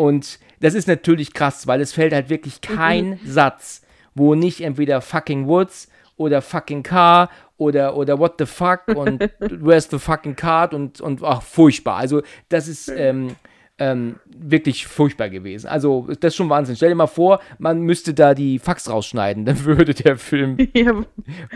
Und 0.02 0.40
das 0.62 0.74
ist 0.74 0.88
natürlich 0.88 1.32
krass, 1.32 1.68
weil 1.68 1.80
es 1.80 1.94
fällt 1.94 2.12
halt 2.12 2.32
wirklich 2.32 2.60
kein 2.60 3.20
Satz, 3.24 3.84
wo 4.16 4.34
nicht 4.34 4.62
entweder 4.62 5.00
fucking 5.00 5.46
Woods 5.46 5.92
oder 6.18 6.42
fucking 6.42 6.82
car 6.82 7.30
oder, 7.58 7.96
oder 7.96 8.18
what 8.18 8.34
the 8.40 8.48
fuck 8.48 8.88
und 8.96 9.30
where's 9.40 9.88
the 9.92 10.00
fucking 10.00 10.36
card 10.36 10.74
und, 10.74 11.02
und 11.02 11.22
ach, 11.24 11.44
furchtbar. 11.44 11.98
Also, 11.98 12.24
das 12.50 12.68
ist 12.68 12.88
ähm, 12.88 13.36
ähm, 13.78 14.16
wirklich 14.26 14.88
furchtbar 14.88 15.30
gewesen. 15.30 15.68
Also, 15.68 16.08
das 16.20 16.34
ist 16.34 16.36
schon 16.36 16.50
Wahnsinn. 16.50 16.76
Stell 16.76 16.90
dir 16.90 16.96
mal 16.96 17.06
vor, 17.06 17.40
man 17.60 17.82
müsste 17.82 18.16
da 18.16 18.34
die 18.34 18.58
Fax 18.58 18.90
rausschneiden, 18.90 19.46
dann 19.46 19.64
würde 19.66 19.94
der 19.94 20.18
Film 20.18 20.58
Ja, 20.74 20.94
also 20.94 21.06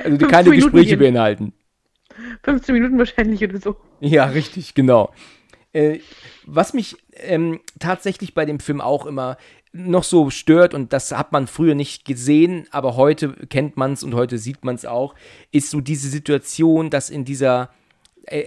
15 0.03 0.27
keine 0.27 0.49
Minuten 0.51 0.71
Gespräche 0.71 0.97
gehen. 0.97 1.15
beinhalten. 1.15 1.53
15 2.43 2.75
Minuten 2.75 2.99
wahrscheinlich 2.99 3.43
oder 3.43 3.58
so. 3.58 3.75
Ja, 4.01 4.25
richtig, 4.25 4.75
genau. 4.75 5.12
Äh, 5.75 5.99
was 6.45 6.73
mich 6.73 6.95
ähm, 7.17 7.59
tatsächlich 7.79 8.33
bei 8.33 8.45
dem 8.45 8.61
Film 8.61 8.79
auch 8.79 9.05
immer 9.05 9.38
noch 9.73 10.05
so 10.05 10.29
stört, 10.29 10.73
und 10.73 10.93
das 10.93 11.11
hat 11.11 11.33
man 11.33 11.47
früher 11.47 11.75
nicht 11.75 12.05
gesehen, 12.05 12.65
aber 12.71 12.95
heute 12.95 13.33
kennt 13.47 13.75
man 13.75 13.91
es 13.91 14.01
und 14.01 14.13
heute 14.13 14.38
sieht 14.38 14.63
man 14.63 14.75
es 14.75 14.85
auch, 14.85 15.15
ist 15.51 15.69
so 15.69 15.81
diese 15.81 16.07
Situation, 16.07 16.89
dass 16.89 17.09
in 17.09 17.25
dieser 17.25 17.71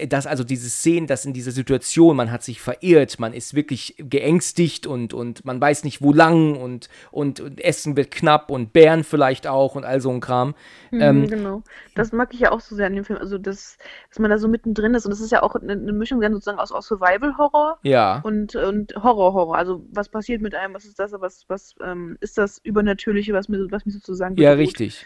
dass 0.07 0.27
also 0.27 0.43
diese 0.43 0.69
Szenen, 0.69 1.07
dass 1.07 1.25
in 1.25 1.33
dieser 1.33 1.51
Situation, 1.51 2.15
man 2.15 2.31
hat 2.31 2.43
sich 2.43 2.61
verirrt, 2.61 3.19
man 3.19 3.33
ist 3.33 3.53
wirklich 3.53 3.95
geängstigt 3.97 4.87
und, 4.87 5.13
und 5.13 5.45
man 5.45 5.61
weiß 5.61 5.83
nicht 5.83 6.01
wo 6.01 6.11
lang 6.11 6.55
und, 6.55 6.89
und, 7.11 7.39
und 7.39 7.61
Essen 7.61 7.95
wird 7.95 8.11
knapp 8.11 8.51
und 8.51 8.73
Bären 8.73 9.03
vielleicht 9.03 9.47
auch 9.47 9.75
und 9.75 9.85
all 9.85 10.01
so 10.01 10.09
ein 10.09 10.19
Kram. 10.19 10.55
Mhm, 10.91 11.01
Ähm, 11.01 11.27
genau. 11.27 11.63
Das 11.95 12.11
mag 12.11 12.33
ich 12.33 12.41
ja 12.41 12.51
auch 12.51 12.59
so 12.59 12.75
sehr 12.75 12.87
an 12.87 12.95
dem 12.95 13.05
Film. 13.05 13.19
Also, 13.19 13.37
das, 13.37 13.77
dass 14.09 14.19
man 14.19 14.29
da 14.29 14.37
so 14.37 14.47
mittendrin 14.47 14.93
ist. 14.93 15.05
Und 15.05 15.11
das 15.11 15.21
ist 15.21 15.31
ja 15.31 15.43
auch 15.43 15.55
eine, 15.55 15.73
eine 15.73 15.93
Mischung 15.93 16.21
dann 16.21 16.33
sozusagen 16.33 16.59
aus, 16.59 16.71
aus 16.71 16.87
Survival-Horror 16.87 17.79
ja. 17.83 18.21
und, 18.23 18.55
und 18.55 18.93
Horror-Horror. 18.95 19.55
Also, 19.55 19.85
was 19.91 20.09
passiert 20.09 20.41
mit 20.41 20.55
einem? 20.55 20.73
Was 20.73 20.85
ist 20.85 20.99
das? 20.99 21.13
Was, 21.13 21.45
was 21.47 21.75
ähm, 21.83 22.17
ist 22.21 22.37
das 22.37 22.59
Übernatürliche, 22.63 23.33
was 23.33 23.49
mir, 23.49 23.67
was 23.71 23.85
mich 23.85 23.95
sozusagen 23.95 24.35
Ja, 24.37 24.53
richtig. 24.53 25.05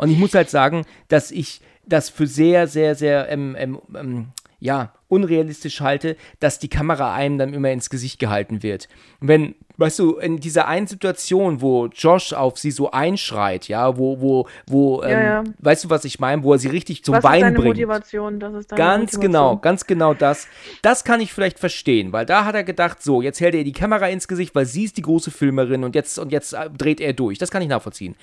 Und 0.00 0.10
ich 0.10 0.18
muss 0.18 0.34
halt 0.34 0.48
sagen, 0.50 0.84
dass 1.08 1.30
ich 1.30 1.60
das 1.84 2.08
für 2.08 2.26
sehr, 2.26 2.66
sehr, 2.66 2.94
sehr, 2.94 3.28
ähm, 3.28 3.54
ähm, 3.58 3.80
ähm, 3.94 4.26
ja, 4.58 4.92
unrealistisch 5.08 5.80
halte, 5.80 6.16
dass 6.38 6.58
die 6.58 6.68
Kamera 6.68 7.14
einem 7.14 7.38
dann 7.38 7.54
immer 7.54 7.70
ins 7.70 7.90
Gesicht 7.90 8.18
gehalten 8.18 8.62
wird. 8.62 8.88
Wenn, 9.20 9.54
weißt 9.78 9.98
du, 9.98 10.16
in 10.18 10.38
dieser 10.38 10.68
einen 10.68 10.86
Situation, 10.86 11.60
wo 11.60 11.86
Josh 11.86 12.32
auf 12.32 12.58
sie 12.58 12.70
so 12.70 12.90
einschreit, 12.90 13.68
ja, 13.68 13.96
wo, 13.96 14.20
wo, 14.20 14.46
wo, 14.66 15.02
ähm, 15.02 15.10
Ja, 15.10 15.44
weißt 15.58 15.84
du, 15.84 15.90
was 15.90 16.04
ich 16.04 16.20
meine, 16.20 16.42
wo 16.42 16.52
er 16.52 16.58
sie 16.58 16.68
richtig 16.68 17.04
zum 17.04 17.14
Was 17.14 17.24
ist 17.24 17.30
Wein 17.30 17.40
deine 17.40 17.56
bringt. 17.58 17.68
Motivation? 17.76 18.38
Das 18.38 18.54
ist 18.54 18.70
deine 18.70 18.78
Ganz 18.78 19.00
Motivation. 19.14 19.20
genau, 19.22 19.56
ganz 19.56 19.86
genau 19.86 20.14
das. 20.14 20.46
Das 20.82 21.04
kann 21.04 21.20
ich 21.20 21.32
vielleicht 21.32 21.58
verstehen, 21.58 22.12
weil 22.12 22.26
da 22.26 22.44
hat 22.44 22.54
er 22.54 22.64
gedacht, 22.64 23.02
so, 23.02 23.22
jetzt 23.22 23.40
hält 23.40 23.54
er 23.54 23.64
die 23.64 23.72
Kamera 23.72 24.08
ins 24.08 24.28
Gesicht, 24.28 24.54
weil 24.54 24.66
sie 24.66 24.84
ist 24.84 24.96
die 24.96 25.02
große 25.02 25.30
Filmerin 25.30 25.84
und 25.84 25.94
jetzt, 25.94 26.18
und 26.18 26.32
jetzt 26.32 26.52
äh, 26.52 26.70
dreht 26.70 27.00
er 27.00 27.12
durch. 27.14 27.38
Das 27.38 27.50
kann 27.50 27.62
ich 27.62 27.68
nachvollziehen. 27.68 28.14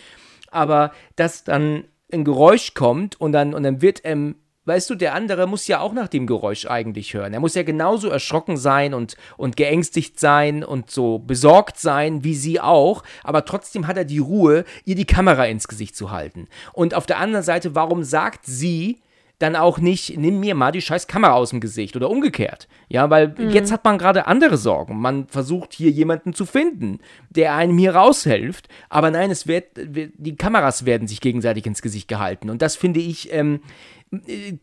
Aber 0.58 0.92
dass 1.16 1.44
dann 1.44 1.84
ein 2.12 2.24
Geräusch 2.24 2.74
kommt 2.74 3.20
und 3.22 3.32
dann, 3.32 3.54
und 3.54 3.64
dann 3.64 3.82
wird 3.82 4.02
ähm, 4.04 4.36
weißt 4.68 4.90
du, 4.90 4.96
der 4.96 5.14
andere 5.14 5.48
muss 5.48 5.68
ja 5.68 5.80
auch 5.80 5.94
nach 5.94 6.10
dem 6.10 6.28
Geräusch 6.28 6.66
eigentlich 6.66 7.14
hören. 7.14 7.34
Er 7.34 7.40
muss 7.40 7.56
ja 7.56 7.64
genauso 7.64 8.10
erschrocken 8.10 8.58
sein 8.58 8.94
und, 8.94 9.16
und 9.38 9.56
geängstigt 9.56 10.20
sein 10.20 10.64
und 10.64 10.92
so 10.92 11.20
besorgt 11.20 11.80
sein 11.80 12.26
wie 12.26 12.36
sie 12.36 12.60
auch, 12.60 13.04
aber 13.24 13.46
trotzdem 13.46 13.88
hat 13.88 13.96
er 13.96 14.04
die 14.04 14.20
Ruhe, 14.20 14.66
ihr 14.84 14.96
die 14.96 15.06
Kamera 15.06 15.46
ins 15.46 15.70
Gesicht 15.70 15.96
zu 15.96 16.12
halten. 16.12 16.50
Und 16.74 16.94
auf 16.94 17.06
der 17.06 17.20
anderen 17.20 17.46
Seite, 17.46 17.76
warum 17.76 18.04
sagt 18.04 18.46
sie, 18.46 19.00
dann 19.40 19.56
auch 19.56 19.78
nicht, 19.78 20.18
nimm 20.18 20.40
mir 20.40 20.56
mal 20.56 20.72
die 20.72 20.82
scheiß 20.82 21.08
Kamera 21.08 21.34
aus 21.34 21.52
dem 21.52 21.60
Gesicht 21.60 21.96
oder 21.96 22.10
umgekehrt. 22.10 22.68
Ja, 22.90 23.10
weil 23.10 23.36
mhm. 23.38 23.52
jetzt 23.52 23.72
hat 23.72 23.86
man 23.86 23.98
gerade 23.98 24.26
andere 24.26 24.58
Sorgen. 24.58 25.00
Man 25.00 25.28
versucht 25.28 25.74
hier 25.74 25.92
jemanden 25.92 26.34
zu 26.34 26.46
finden, 26.46 27.00
der 27.30 27.54
einem 27.54 27.78
hier 27.78 27.96
raushilft. 27.96 28.68
Aber 28.90 29.12
nein, 29.12 29.30
es 29.30 29.48
wird, 29.48 29.66
die 29.76 30.36
Kameras 30.36 30.86
werden 30.86 31.08
sich 31.08 31.22
gegenseitig 31.22 31.68
ins 31.68 31.84
Gesicht 31.84 32.08
gehalten. 32.08 32.50
Und 32.50 32.64
das 32.64 32.76
finde 32.76 33.00
ich, 33.00 33.32
ähm, 33.32 33.62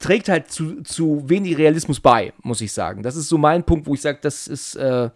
trägt 0.00 0.28
halt 0.28 0.50
zu, 0.50 0.82
zu 0.82 1.28
wenig 1.28 1.56
Realismus 1.56 2.00
bei, 2.00 2.32
muss 2.42 2.60
ich 2.60 2.72
sagen. 2.72 3.02
Das 3.02 3.14
ist 3.14 3.28
so 3.28 3.38
mein 3.38 3.64
Punkt, 3.64 3.86
wo 3.86 3.94
ich 3.94 4.00
sage, 4.00 4.18
das 4.22 4.48
ist, 4.48 4.74
äh, 4.74 5.10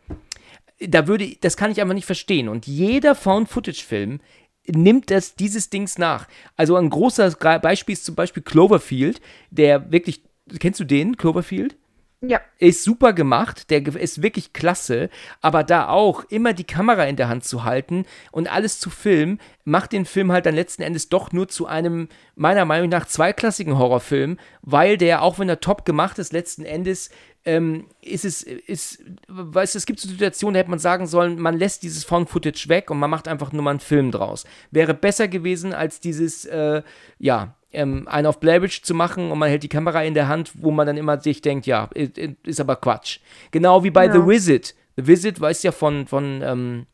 da 0.87 1.09
würde, 1.09 1.35
das 1.40 1.57
kann 1.57 1.73
ich 1.73 1.81
einfach 1.81 1.94
nicht 1.94 2.07
verstehen. 2.07 2.49
Und 2.49 2.66
jeder 2.66 3.16
Found-Footage-Film 3.16 4.21
nimmt 4.68 5.11
es 5.11 5.35
dieses 5.35 5.70
Dings 5.70 5.98
nach. 5.98 6.28
Also 6.57 6.76
ein 6.76 6.90
großer 6.90 7.31
Beispiel 7.61 7.92
ist 7.94 8.04
zum 8.04 8.14
Beispiel 8.14 8.42
Cloverfield, 8.42 9.20
der 9.50 9.90
wirklich, 9.90 10.22
kennst 10.59 10.81
du 10.81 10.85
den, 10.85 11.16
Cloverfield? 11.16 11.76
Ja. 12.20 12.40
Ist 12.59 12.83
super 12.83 13.12
gemacht, 13.12 13.70
der 13.70 13.87
ist 13.87 14.22
wirklich 14.22 14.52
klasse, 14.52 15.09
aber 15.40 15.62
da 15.62 15.88
auch 15.88 16.24
immer 16.24 16.52
die 16.52 16.64
Kamera 16.64 17.04
in 17.04 17.14
der 17.14 17.28
Hand 17.28 17.44
zu 17.44 17.62
halten 17.62 18.07
und 18.33 18.50
alles 18.52 18.81
zu 18.81 18.90
filmen, 18.90 19.38
macht 19.64 19.92
den 19.92 20.04
Film 20.04 20.33
halt 20.33 20.44
dann 20.44 20.57
letzten 20.57 20.83
Endes 20.83 21.09
doch 21.11 21.31
nur 21.31 21.46
zu 21.46 21.66
einem, 21.66 22.09
meiner 22.35 22.64
Meinung 22.64 22.88
nach, 22.88 23.07
zweiklassigen 23.07 23.78
Horrorfilm, 23.78 24.37
weil 24.62 24.96
der, 24.96 25.22
auch 25.22 25.38
wenn 25.38 25.48
er 25.48 25.61
top 25.61 25.85
gemacht 25.85 26.18
ist, 26.18 26.33
letzten 26.33 26.64
Endes 26.64 27.11
ähm, 27.44 27.87
ist 28.03 28.24
es, 28.24 28.42
ist, 28.42 29.03
weißt 29.29 29.74
du, 29.74 29.79
es 29.79 29.87
gibt 29.87 30.01
so 30.01 30.09
Situationen, 30.09 30.55
da 30.55 30.61
hätte 30.61 30.70
man 30.70 30.79
sagen 30.79 31.07
sollen, 31.07 31.38
man 31.40 31.59
lässt 31.59 31.83
dieses 31.83 32.05
Found-Footage 32.05 32.68
weg 32.68 32.90
und 32.90 32.98
man 32.98 33.11
macht 33.11 33.29
einfach 33.29 33.53
nur 33.53 33.62
mal 33.62 33.70
einen 33.70 33.81
Film 33.81 34.11
draus. 34.11 34.44
Wäre 34.70 34.94
besser 34.94 35.29
gewesen 35.29 35.72
als 35.72 36.01
dieses, 36.01 36.44
äh, 36.44 36.83
ja, 37.18 37.55
ähm, 37.72 38.09
einen 38.09 38.27
auf 38.27 38.40
Blairwitch 38.40 38.83
zu 38.83 38.94
machen 38.94 39.31
und 39.31 39.38
man 39.38 39.48
hält 39.48 39.62
die 39.62 39.68
Kamera 39.68 40.03
in 40.03 40.14
der 40.14 40.29
Hand, 40.29 40.53
wo 40.55 40.70
man 40.70 40.87
dann 40.87 40.96
immer 40.96 41.20
sich 41.20 41.42
denkt, 41.42 41.66
ja, 41.66 41.88
ist 41.94 42.61
aber 42.61 42.77
Quatsch. 42.77 43.20
Genau 43.51 43.85
wie 43.85 43.90
bei 43.90 44.07
ja. 44.07 44.12
The 44.12 44.27
Visit. 44.27 44.74
The 44.96 45.07
Visit 45.07 45.40
weiß 45.40 45.62
ja 45.62 45.72
von, 45.72 46.07
von 46.07 46.40
ähm, 46.42 46.87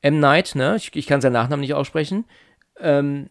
M. 0.00 0.20
Night, 0.20 0.54
ne? 0.54 0.76
Ich, 0.76 0.94
ich 0.94 1.06
kann 1.06 1.20
seinen 1.20 1.32
Nachnamen 1.32 1.60
nicht 1.60 1.74
aussprechen. 1.74 2.24
Ähm, 2.80 3.28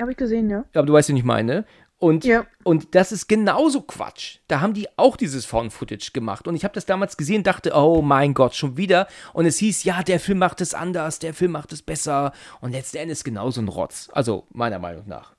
Habe 0.00 0.12
ich 0.12 0.16
gesehen, 0.16 0.48
ja. 0.50 0.64
Aber 0.74 0.86
du 0.86 0.92
weißt, 0.92 1.08
wen 1.08 1.16
ich 1.16 1.24
meine. 1.24 1.64
Und, 1.98 2.26
ja. 2.26 2.46
und 2.62 2.94
das 2.94 3.10
ist 3.10 3.26
genauso 3.26 3.80
Quatsch. 3.80 4.38
Da 4.48 4.60
haben 4.60 4.74
die 4.74 4.86
auch 4.98 5.16
dieses 5.16 5.46
Found-Footage 5.46 6.10
gemacht. 6.12 6.46
Und 6.46 6.54
ich 6.54 6.64
habe 6.64 6.74
das 6.74 6.84
damals 6.84 7.16
gesehen 7.16 7.42
dachte, 7.42 7.72
oh 7.74 8.02
mein 8.02 8.34
Gott, 8.34 8.54
schon 8.54 8.76
wieder. 8.76 9.08
Und 9.32 9.46
es 9.46 9.56
hieß, 9.58 9.84
ja, 9.84 10.02
der 10.02 10.20
Film 10.20 10.38
macht 10.38 10.60
es 10.60 10.74
anders, 10.74 11.18
der 11.20 11.32
Film 11.32 11.52
macht 11.52 11.72
es 11.72 11.80
besser. 11.80 12.32
Und 12.60 12.72
letzten 12.72 12.98
Endes 12.98 13.24
genauso 13.24 13.62
ein 13.62 13.68
Rotz. 13.68 14.10
Also 14.12 14.46
meiner 14.52 14.78
Meinung 14.78 15.08
nach. 15.08 15.34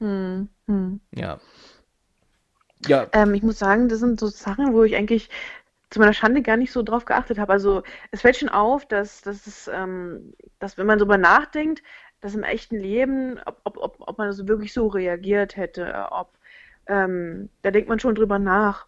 Hm, 0.00 0.48
hm. 0.66 1.00
Ja. 1.14 1.40
Ja. 2.86 3.06
Ähm, 3.12 3.32
ich 3.32 3.42
muss 3.42 3.58
sagen, 3.58 3.88
das 3.88 4.00
sind 4.00 4.20
so 4.20 4.26
Sachen, 4.26 4.74
wo 4.74 4.82
ich 4.82 4.96
eigentlich 4.96 5.30
zu 5.88 5.98
meiner 5.98 6.12
Schande 6.12 6.42
gar 6.42 6.56
nicht 6.56 6.72
so 6.72 6.82
drauf 6.82 7.04
geachtet 7.04 7.38
habe. 7.38 7.52
Also 7.52 7.82
es 8.10 8.20
fällt 8.22 8.36
schon 8.36 8.48
auf, 8.48 8.86
dass, 8.86 9.22
dass, 9.22 9.46
es, 9.46 9.70
ähm, 9.72 10.34
dass 10.58 10.76
wenn 10.76 10.86
man 10.86 10.98
darüber 10.98 11.18
nachdenkt, 11.18 11.82
dass 12.22 12.34
im 12.34 12.44
echten 12.44 12.76
Leben, 12.76 13.38
ob, 13.44 13.60
ob, 13.64 13.76
ob, 13.76 13.96
ob 14.00 14.18
man 14.18 14.28
also 14.28 14.48
wirklich 14.48 14.72
so 14.72 14.86
reagiert 14.86 15.56
hätte, 15.56 16.06
ob 16.10 16.30
ähm, 16.86 17.50
da 17.62 17.70
denkt 17.70 17.88
man 17.88 18.00
schon 18.00 18.14
drüber 18.14 18.38
nach. 18.38 18.86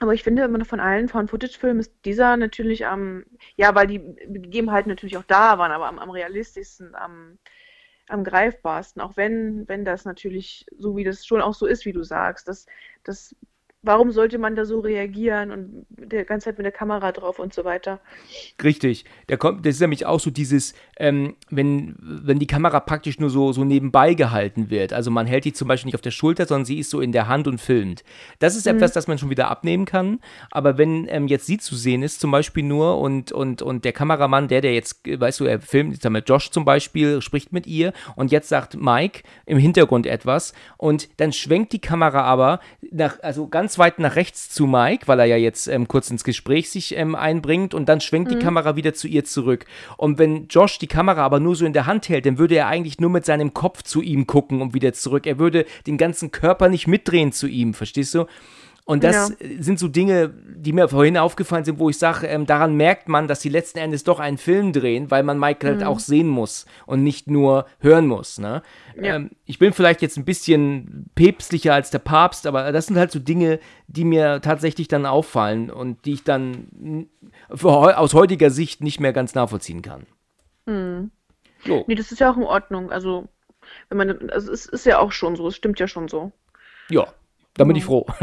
Aber 0.00 0.12
ich 0.12 0.22
finde, 0.22 0.48
von 0.64 0.80
allen 0.80 1.08
Found-Footage-Filmen 1.08 1.80
ist 1.80 1.94
dieser 2.04 2.36
natürlich 2.36 2.86
am, 2.86 3.24
ja, 3.56 3.74
weil 3.74 3.86
die 3.86 4.00
Gegebenheiten 4.26 4.90
natürlich 4.90 5.16
auch 5.16 5.24
da 5.24 5.58
waren, 5.58 5.72
aber 5.72 5.86
am, 5.86 5.98
am 5.98 6.10
realistischsten, 6.10 6.94
am, 6.94 7.38
am 8.08 8.24
greifbarsten, 8.24 9.00
auch 9.00 9.16
wenn, 9.16 9.66
wenn 9.68 9.84
das 9.84 10.04
natürlich 10.04 10.66
so 10.76 10.96
wie 10.96 11.04
das 11.04 11.24
schon 11.24 11.40
auch 11.40 11.54
so 11.54 11.66
ist, 11.66 11.86
wie 11.86 11.92
du 11.92 12.02
sagst, 12.02 12.48
dass, 12.48 12.66
dass 13.04 13.34
warum 13.84 14.10
sollte 14.10 14.38
man 14.38 14.56
da 14.56 14.64
so 14.64 14.80
reagieren 14.80 15.50
und 15.50 15.86
die 15.90 16.24
ganze 16.24 16.46
Zeit 16.46 16.58
mit 16.58 16.64
der 16.64 16.72
Kamera 16.72 17.12
drauf 17.12 17.38
und 17.38 17.52
so 17.52 17.64
weiter. 17.64 18.00
Richtig. 18.62 19.04
Der 19.28 19.36
kommt, 19.36 19.64
das 19.64 19.74
ist 19.74 19.80
nämlich 19.80 20.06
auch 20.06 20.20
so 20.20 20.30
dieses, 20.30 20.74
ähm, 20.98 21.36
wenn, 21.50 21.96
wenn 21.98 22.38
die 22.38 22.46
Kamera 22.46 22.80
praktisch 22.80 23.18
nur 23.18 23.30
so, 23.30 23.52
so 23.52 23.64
nebenbei 23.64 24.14
gehalten 24.14 24.70
wird. 24.70 24.92
Also 24.92 25.10
man 25.10 25.26
hält 25.26 25.44
die 25.44 25.52
zum 25.52 25.68
Beispiel 25.68 25.88
nicht 25.88 25.94
auf 25.94 26.00
der 26.00 26.10
Schulter, 26.10 26.46
sondern 26.46 26.64
sie 26.64 26.78
ist 26.78 26.90
so 26.90 27.00
in 27.00 27.12
der 27.12 27.28
Hand 27.28 27.46
und 27.46 27.60
filmt. 27.60 28.04
Das 28.38 28.56
ist 28.56 28.66
mhm. 28.66 28.76
etwas, 28.76 28.92
das 28.92 29.06
man 29.06 29.18
schon 29.18 29.30
wieder 29.30 29.50
abnehmen 29.50 29.84
kann. 29.84 30.20
Aber 30.50 30.78
wenn 30.78 31.06
ähm, 31.08 31.28
jetzt 31.28 31.46
sie 31.46 31.58
zu 31.58 31.76
sehen 31.76 32.02
ist, 32.02 32.20
zum 32.20 32.30
Beispiel 32.30 32.64
nur 32.64 32.98
und, 32.98 33.32
und, 33.32 33.62
und 33.62 33.84
der 33.84 33.92
Kameramann, 33.92 34.48
der, 34.48 34.60
der 34.60 34.74
jetzt, 34.74 35.00
weißt 35.06 35.40
du, 35.40 35.44
er 35.44 35.60
filmt, 35.60 35.92
jetzt 35.92 36.10
wir 36.10 36.20
Josh 36.20 36.50
zum 36.50 36.64
Beispiel, 36.64 37.20
spricht 37.20 37.52
mit 37.52 37.66
ihr 37.66 37.92
und 38.16 38.32
jetzt 38.32 38.48
sagt 38.48 38.76
Mike 38.76 39.22
im 39.46 39.58
Hintergrund 39.58 40.06
etwas 40.06 40.54
und 40.78 41.08
dann 41.18 41.32
schwenkt 41.32 41.72
die 41.72 41.80
Kamera 41.80 42.22
aber 42.22 42.60
nach, 42.90 43.20
also 43.22 43.48
ganz 43.48 43.73
ganz 43.74 43.78
weit 43.78 43.98
nach 43.98 44.14
rechts 44.14 44.50
zu 44.50 44.68
Mike, 44.68 45.08
weil 45.08 45.18
er 45.18 45.26
ja 45.26 45.36
jetzt 45.36 45.66
ähm, 45.66 45.88
kurz 45.88 46.08
ins 46.08 46.22
Gespräch 46.22 46.70
sich 46.70 46.96
ähm, 46.96 47.16
einbringt 47.16 47.74
und 47.74 47.88
dann 47.88 48.00
schwenkt 48.00 48.30
mhm. 48.30 48.38
die 48.38 48.44
Kamera 48.44 48.76
wieder 48.76 48.94
zu 48.94 49.08
ihr 49.08 49.24
zurück. 49.24 49.64
Und 49.96 50.18
wenn 50.18 50.46
Josh 50.46 50.78
die 50.78 50.86
Kamera 50.86 51.24
aber 51.24 51.40
nur 51.40 51.56
so 51.56 51.66
in 51.66 51.72
der 51.72 51.86
Hand 51.86 52.08
hält, 52.08 52.24
dann 52.24 52.38
würde 52.38 52.54
er 52.54 52.68
eigentlich 52.68 53.00
nur 53.00 53.10
mit 53.10 53.24
seinem 53.24 53.52
Kopf 53.52 53.82
zu 53.82 54.00
ihm 54.00 54.28
gucken 54.28 54.62
und 54.62 54.74
wieder 54.74 54.92
zurück. 54.92 55.26
Er 55.26 55.40
würde 55.40 55.66
den 55.88 55.98
ganzen 55.98 56.30
Körper 56.30 56.68
nicht 56.68 56.86
mitdrehen 56.86 57.32
zu 57.32 57.48
ihm, 57.48 57.74
verstehst 57.74 58.14
du? 58.14 58.26
Und 58.86 59.02
das 59.02 59.30
ja. 59.30 59.48
sind 59.60 59.78
so 59.78 59.88
Dinge, 59.88 60.28
die 60.28 60.74
mir 60.74 60.88
vorhin 60.88 61.16
aufgefallen 61.16 61.64
sind, 61.64 61.78
wo 61.78 61.88
ich 61.88 61.98
sage, 61.98 62.26
ähm, 62.26 62.44
daran 62.44 62.74
merkt 62.74 63.08
man, 63.08 63.28
dass 63.28 63.40
sie 63.40 63.48
letzten 63.48 63.78
Endes 63.78 64.04
doch 64.04 64.20
einen 64.20 64.36
Film 64.36 64.74
drehen, 64.74 65.10
weil 65.10 65.22
man 65.22 65.38
Michael 65.38 65.70
halt 65.70 65.80
mhm. 65.80 65.84
halt 65.86 65.96
auch 65.96 66.00
sehen 66.00 66.28
muss 66.28 66.66
und 66.84 67.02
nicht 67.02 67.26
nur 67.26 67.64
hören 67.78 68.06
muss. 68.06 68.38
Ne? 68.38 68.62
Ja. 68.96 69.16
Ähm, 69.16 69.30
ich 69.46 69.58
bin 69.58 69.72
vielleicht 69.72 70.02
jetzt 70.02 70.18
ein 70.18 70.26
bisschen 70.26 71.10
päpstlicher 71.14 71.72
als 71.72 71.90
der 71.90 72.00
Papst, 72.00 72.46
aber 72.46 72.72
das 72.72 72.86
sind 72.86 72.98
halt 72.98 73.10
so 73.10 73.20
Dinge, 73.20 73.58
die 73.86 74.04
mir 74.04 74.42
tatsächlich 74.42 74.86
dann 74.86 75.06
auffallen 75.06 75.70
und 75.70 76.04
die 76.04 76.12
ich 76.12 76.24
dann 76.24 77.08
für, 77.54 77.98
aus 77.98 78.12
heutiger 78.12 78.50
Sicht 78.50 78.82
nicht 78.82 79.00
mehr 79.00 79.14
ganz 79.14 79.34
nachvollziehen 79.34 79.80
kann. 79.80 80.06
Mhm. 80.66 81.10
So. 81.64 81.84
Nee, 81.86 81.94
das 81.94 82.12
ist 82.12 82.18
ja 82.18 82.30
auch 82.30 82.36
in 82.36 82.42
Ordnung. 82.42 82.92
Also, 82.92 83.28
wenn 83.88 83.96
man, 83.96 84.28
also 84.28 84.52
es 84.52 84.66
ist 84.66 84.84
ja 84.84 84.98
auch 84.98 85.12
schon 85.12 85.36
so, 85.36 85.48
es 85.48 85.56
stimmt 85.56 85.80
ja 85.80 85.88
schon 85.88 86.08
so. 86.08 86.32
Ja, 86.90 87.06
da 87.54 87.64
bin 87.64 87.76
ich 87.76 87.84
froh. 87.86 88.06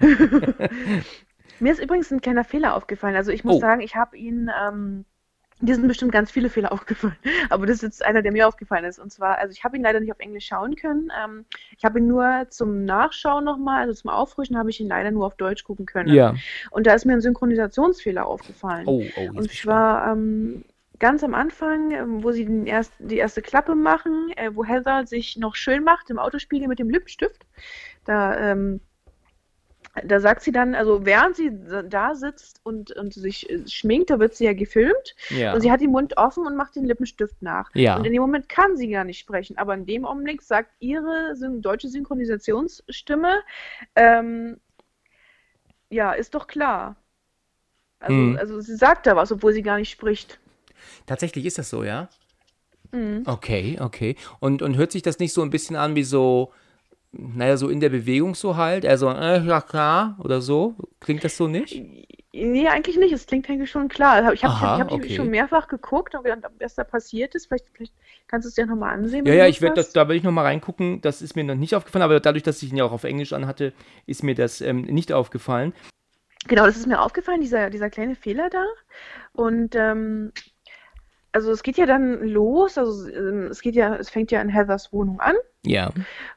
Mir 1.60 1.72
ist 1.72 1.82
übrigens 1.82 2.10
ein 2.10 2.20
kleiner 2.20 2.44
Fehler 2.44 2.74
aufgefallen. 2.74 3.16
Also 3.16 3.32
ich 3.32 3.44
muss 3.44 3.56
oh. 3.56 3.60
sagen, 3.60 3.80
ich 3.80 3.96
habe 3.96 4.16
ihn, 4.16 4.50
ähm, 4.62 5.04
dir 5.60 5.74
sind 5.74 5.88
bestimmt 5.88 6.12
ganz 6.12 6.30
viele 6.30 6.50
Fehler 6.50 6.72
aufgefallen, 6.72 7.16
aber 7.48 7.66
das 7.66 7.76
ist 7.76 7.82
jetzt 7.82 8.04
einer, 8.04 8.22
der 8.22 8.32
mir 8.32 8.46
aufgefallen 8.46 8.84
ist. 8.84 8.98
Und 8.98 9.10
zwar, 9.10 9.38
also 9.38 9.52
ich 9.52 9.64
habe 9.64 9.76
ihn 9.76 9.82
leider 9.82 10.00
nicht 10.00 10.12
auf 10.12 10.18
Englisch 10.18 10.46
schauen 10.46 10.76
können. 10.76 11.10
Ähm, 11.24 11.44
ich 11.76 11.84
habe 11.84 11.98
ihn 11.98 12.06
nur 12.06 12.46
zum 12.50 12.84
Nachschauen 12.84 13.44
nochmal, 13.44 13.80
also 13.80 13.94
zum 13.94 14.10
Auffrischen, 14.10 14.58
habe 14.58 14.70
ich 14.70 14.80
ihn 14.80 14.88
leider 14.88 15.10
nur 15.10 15.26
auf 15.26 15.36
Deutsch 15.36 15.64
gucken 15.64 15.86
können. 15.86 16.12
Ja. 16.12 16.34
Und 16.70 16.86
da 16.86 16.94
ist 16.94 17.06
mir 17.06 17.14
ein 17.14 17.22
Synchronisationsfehler 17.22 18.26
aufgefallen. 18.26 18.86
Oh, 18.86 19.02
oh, 19.16 19.30
Und 19.34 19.50
zwar 19.50 20.12
ähm, 20.12 20.64
ganz 20.98 21.22
am 21.24 21.34
Anfang, 21.34 21.90
ähm, 21.90 22.22
wo 22.22 22.32
sie 22.32 22.44
den 22.44 22.66
erst, 22.66 22.92
die 22.98 23.16
erste 23.16 23.42
Klappe 23.42 23.74
machen, 23.74 24.32
äh, 24.36 24.54
wo 24.54 24.64
Heather 24.64 25.06
sich 25.06 25.36
noch 25.36 25.54
schön 25.54 25.84
macht 25.84 26.10
im 26.10 26.18
Autospiegel 26.18 26.68
mit 26.68 26.78
dem 26.78 26.90
Lippenstift. 26.90 27.46
Da 28.04 28.38
ähm, 28.38 28.80
da 30.04 30.20
sagt 30.20 30.42
sie 30.42 30.52
dann, 30.52 30.74
also 30.74 31.06
während 31.06 31.36
sie 31.36 31.50
da 31.88 32.14
sitzt 32.14 32.60
und, 32.64 32.92
und 32.92 33.14
sich 33.14 33.48
äh, 33.48 33.66
schminkt, 33.66 34.10
da 34.10 34.18
wird 34.18 34.34
sie 34.34 34.44
ja 34.44 34.52
gefilmt 34.52 35.14
ja. 35.30 35.54
und 35.54 35.60
sie 35.60 35.70
hat 35.70 35.80
den 35.80 35.90
Mund 35.90 36.16
offen 36.16 36.46
und 36.46 36.56
macht 36.56 36.76
den 36.76 36.84
Lippenstift 36.84 37.40
nach. 37.40 37.70
Ja. 37.74 37.96
Und 37.96 38.04
in 38.04 38.12
dem 38.12 38.22
Moment 38.22 38.48
kann 38.48 38.76
sie 38.76 38.88
gar 38.88 39.04
nicht 39.04 39.18
sprechen, 39.18 39.56
aber 39.58 39.74
in 39.74 39.86
dem 39.86 40.04
Augenblick 40.04 40.42
sagt 40.42 40.70
ihre 40.80 41.34
deutsche 41.60 41.88
Synchronisationsstimme, 41.88 43.40
ähm, 43.94 44.60
ja, 45.88 46.12
ist 46.12 46.34
doch 46.34 46.46
klar. 46.46 46.96
Also, 48.00 48.14
hm. 48.14 48.36
also 48.38 48.60
sie 48.60 48.76
sagt 48.76 49.06
da 49.06 49.16
was, 49.16 49.32
obwohl 49.32 49.52
sie 49.52 49.62
gar 49.62 49.78
nicht 49.78 49.90
spricht. 49.90 50.38
Tatsächlich 51.06 51.46
ist 51.46 51.58
das 51.58 51.70
so, 51.70 51.84
ja? 51.84 52.08
Mhm. 52.92 53.22
Okay, 53.26 53.78
okay. 53.80 54.16
Und, 54.40 54.62
und 54.62 54.76
hört 54.76 54.92
sich 54.92 55.02
das 55.02 55.18
nicht 55.18 55.32
so 55.32 55.42
ein 55.42 55.50
bisschen 55.50 55.76
an 55.76 55.94
wie 55.94 56.02
so 56.02 56.52
naja, 57.18 57.56
so 57.56 57.68
in 57.68 57.80
der 57.80 57.88
Bewegung 57.88 58.34
so 58.34 58.56
halt. 58.56 58.84
Also, 58.84 59.08
äh, 59.10 59.42
ja 59.42 59.60
klar, 59.60 60.16
oder 60.22 60.40
so. 60.40 60.74
Klingt 61.00 61.24
das 61.24 61.36
so 61.36 61.48
nicht? 61.48 61.82
Nee, 62.32 62.68
eigentlich 62.68 62.98
nicht. 62.98 63.12
Es 63.12 63.26
klingt 63.26 63.48
eigentlich 63.48 63.70
schon 63.70 63.88
klar. 63.88 64.32
Ich 64.32 64.44
habe 64.44 64.60
hab, 64.60 64.92
okay. 64.92 65.14
schon 65.14 65.30
mehrfach 65.30 65.68
geguckt, 65.68 66.14
was 66.60 66.74
da 66.74 66.84
passiert 66.84 67.34
ist. 67.34 67.46
Vielleicht, 67.46 67.66
vielleicht 67.72 67.94
kannst 68.26 68.44
du 68.44 68.48
es 68.48 68.54
dir 68.54 68.66
nochmal 68.66 68.94
ansehen. 68.94 69.24
Ja, 69.24 69.34
ja, 69.34 69.46
ich 69.46 69.62
werde 69.62 69.76
das, 69.76 69.92
da 69.92 70.02
werde 70.02 70.16
ich 70.16 70.22
nochmal 70.22 70.44
reingucken. 70.44 71.00
Das 71.00 71.22
ist 71.22 71.34
mir 71.34 71.44
noch 71.44 71.54
nicht 71.54 71.74
aufgefallen, 71.74 72.02
aber 72.02 72.20
dadurch, 72.20 72.42
dass 72.42 72.62
ich 72.62 72.70
ihn 72.70 72.76
ja 72.76 72.84
auch 72.84 72.92
auf 72.92 73.04
Englisch 73.04 73.32
anhatte, 73.32 73.72
ist 74.06 74.22
mir 74.22 74.34
das 74.34 74.60
ähm, 74.60 74.82
nicht 74.82 75.12
aufgefallen. 75.12 75.72
Genau, 76.46 76.66
das 76.66 76.76
ist 76.76 76.86
mir 76.86 77.00
aufgefallen, 77.00 77.40
dieser, 77.40 77.70
dieser 77.70 77.90
kleine 77.90 78.14
Fehler 78.14 78.50
da. 78.50 78.64
Und 79.32 79.74
ähm, 79.74 80.32
also 81.32 81.50
es 81.52 81.62
geht 81.62 81.76
ja 81.76 81.86
dann 81.86 82.22
los, 82.26 82.78
also 82.78 83.08
ähm, 83.08 83.48
es 83.50 83.60
geht 83.60 83.74
ja, 83.74 83.96
es 83.96 84.10
fängt 84.10 84.30
ja 84.30 84.40
in 84.40 84.48
Heathers 84.48 84.92
Wohnung 84.92 85.20
an 85.20 85.34
Ja. 85.66 85.92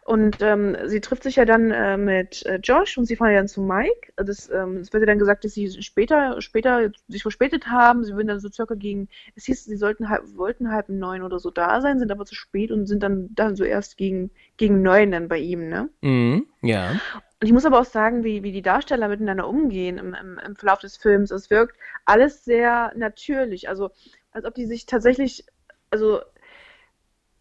Und 0.05 0.37
ähm, 0.41 0.75
sie 0.85 1.01
trifft 1.01 1.23
sich 1.23 1.35
ja 1.35 1.45
dann 1.45 1.71
äh, 1.71 1.95
mit 1.95 2.45
äh, 2.45 2.59
Josh 2.63 2.97
und 2.97 3.05
sie 3.05 3.15
fahren 3.15 3.31
ja 3.31 3.37
dann 3.37 3.47
zu 3.47 3.61
Mike. 3.61 4.11
Das, 4.15 4.49
ähm, 4.49 4.77
es 4.77 4.91
wird 4.91 5.01
ja 5.01 5.07
dann 5.07 5.19
gesagt, 5.19 5.45
dass 5.45 5.53
sie 5.53 5.81
später, 5.83 6.41
später 6.41 6.91
sich 7.07 7.21
verspätet 7.21 7.67
haben. 7.67 8.03
Sie 8.03 8.13
würden 8.15 8.27
dann 8.27 8.39
so 8.39 8.49
circa 8.49 8.73
gegen, 8.73 9.07
es 9.35 9.45
hieß, 9.45 9.65
sie 9.65 9.77
sollten 9.77 10.09
halb, 10.09 10.23
wollten 10.35 10.71
halb 10.71 10.89
neun 10.89 11.21
oder 11.21 11.39
so 11.39 11.51
da 11.51 11.79
sein, 11.79 11.99
sind 11.99 12.11
aber 12.11 12.25
zu 12.25 12.33
spät 12.33 12.71
und 12.71 12.87
sind 12.87 13.03
dann, 13.03 13.29
dann 13.35 13.55
so 13.55 13.63
erst 13.63 13.97
gegen, 13.97 14.31
gegen 14.57 14.81
neun 14.81 15.11
dann 15.11 15.27
bei 15.27 15.37
ihm, 15.37 15.69
ne? 15.69 15.89
Mhm, 16.01 16.47
ja. 16.61 16.91
Und 17.41 17.47
ich 17.47 17.53
muss 17.53 17.65
aber 17.65 17.79
auch 17.79 17.85
sagen, 17.85 18.23
wie, 18.23 18.43
wie 18.43 18.51
die 18.51 18.61
Darsteller 18.61 19.07
miteinander 19.07 19.47
umgehen 19.47 19.97
im, 19.97 20.13
im, 20.13 20.39
im 20.39 20.55
Verlauf 20.55 20.79
des 20.79 20.97
Films. 20.97 21.31
Es 21.31 21.49
wirkt 21.49 21.77
alles 22.05 22.43
sehr 22.43 22.91
natürlich. 22.95 23.69
Also, 23.69 23.91
als 24.31 24.45
ob 24.45 24.55
die 24.55 24.65
sich 24.65 24.85
tatsächlich, 24.87 25.45
also, 25.89 26.19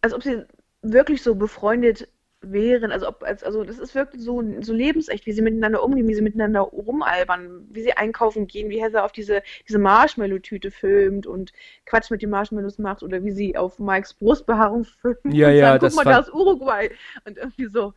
als 0.01 0.13
ob 0.13 0.23
sie 0.23 0.45
wirklich 0.81 1.21
so 1.21 1.35
befreundet 1.35 2.07
wären, 2.41 2.91
also 2.91 3.07
ob, 3.07 3.23
als, 3.23 3.43
also 3.43 3.63
das 3.63 3.79
ist 3.79 3.95
wirklich 3.95 4.23
so, 4.23 4.41
so 4.61 4.73
lebensecht, 4.73 5.25
wie 5.25 5.33
sie 5.33 5.41
miteinander 5.41 5.83
umgehen, 5.83 6.07
wie 6.07 6.15
sie 6.15 6.21
miteinander 6.21 6.61
rumalbern, 6.61 7.67
wie 7.69 7.81
sie 7.81 7.93
einkaufen 7.93 8.47
gehen, 8.47 8.69
wie 8.69 8.81
Heather 8.81 9.03
auf 9.03 9.11
diese, 9.11 9.43
diese 9.67 9.77
Marshmallow-Tüte 9.77 10.71
filmt 10.71 11.27
und 11.27 11.51
Quatsch 11.85 12.09
mit 12.11 12.21
den 12.21 12.29
Marshmallows 12.29 12.77
macht 12.77 13.03
oder 13.03 13.23
wie 13.23 13.31
sie 13.31 13.57
auf 13.57 13.77
Mikes 13.79 14.13
Brustbehaarung 14.13 14.85
filmt 14.85 15.19
ja, 15.25 15.49
und 15.49 15.55
ja, 15.55 15.71
sagt, 15.71 15.83
das 15.83 15.95
guck 15.95 16.05
mal, 16.05 16.11
da 16.11 16.19
ist 16.19 16.33
Uruguay 16.33 16.89
und 17.25 17.37
irgendwie 17.37 17.67
so. 17.67 17.93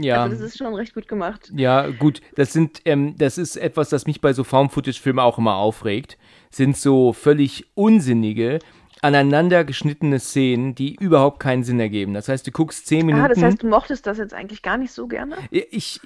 Ja. 0.00 0.22
Also 0.22 0.36
das 0.36 0.44
ist 0.44 0.58
schon 0.58 0.74
recht 0.74 0.94
gut 0.94 1.08
gemacht. 1.08 1.50
Ja, 1.54 1.90
gut, 1.90 2.20
das 2.36 2.52
sind, 2.52 2.82
ähm, 2.84 3.16
das 3.18 3.36
ist 3.36 3.56
etwas, 3.56 3.88
das 3.88 4.06
mich 4.06 4.20
bei 4.20 4.32
so 4.32 4.44
Found-Footage-Filmen 4.44 5.18
auch 5.18 5.38
immer 5.38 5.56
aufregt. 5.56 6.18
Sind 6.50 6.76
so 6.76 7.12
völlig 7.12 7.66
unsinnige, 7.74 8.60
aneinander 9.02 9.64
geschnittene 9.64 10.18
Szenen, 10.18 10.74
die 10.74 10.94
überhaupt 10.96 11.40
keinen 11.40 11.64
Sinn 11.64 11.80
ergeben. 11.80 12.14
Das 12.14 12.28
heißt, 12.28 12.46
du 12.46 12.50
guckst 12.50 12.86
zehn 12.86 13.06
Minuten. 13.06 13.24
Ah, 13.24 13.28
das 13.28 13.42
heißt, 13.42 13.62
du 13.62 13.68
mochtest 13.68 14.06
das 14.06 14.18
jetzt 14.18 14.34
eigentlich 14.34 14.62
gar 14.62 14.76
nicht 14.76 14.92
so 14.92 15.06
gerne? 15.06 15.36
Ich, 15.50 16.00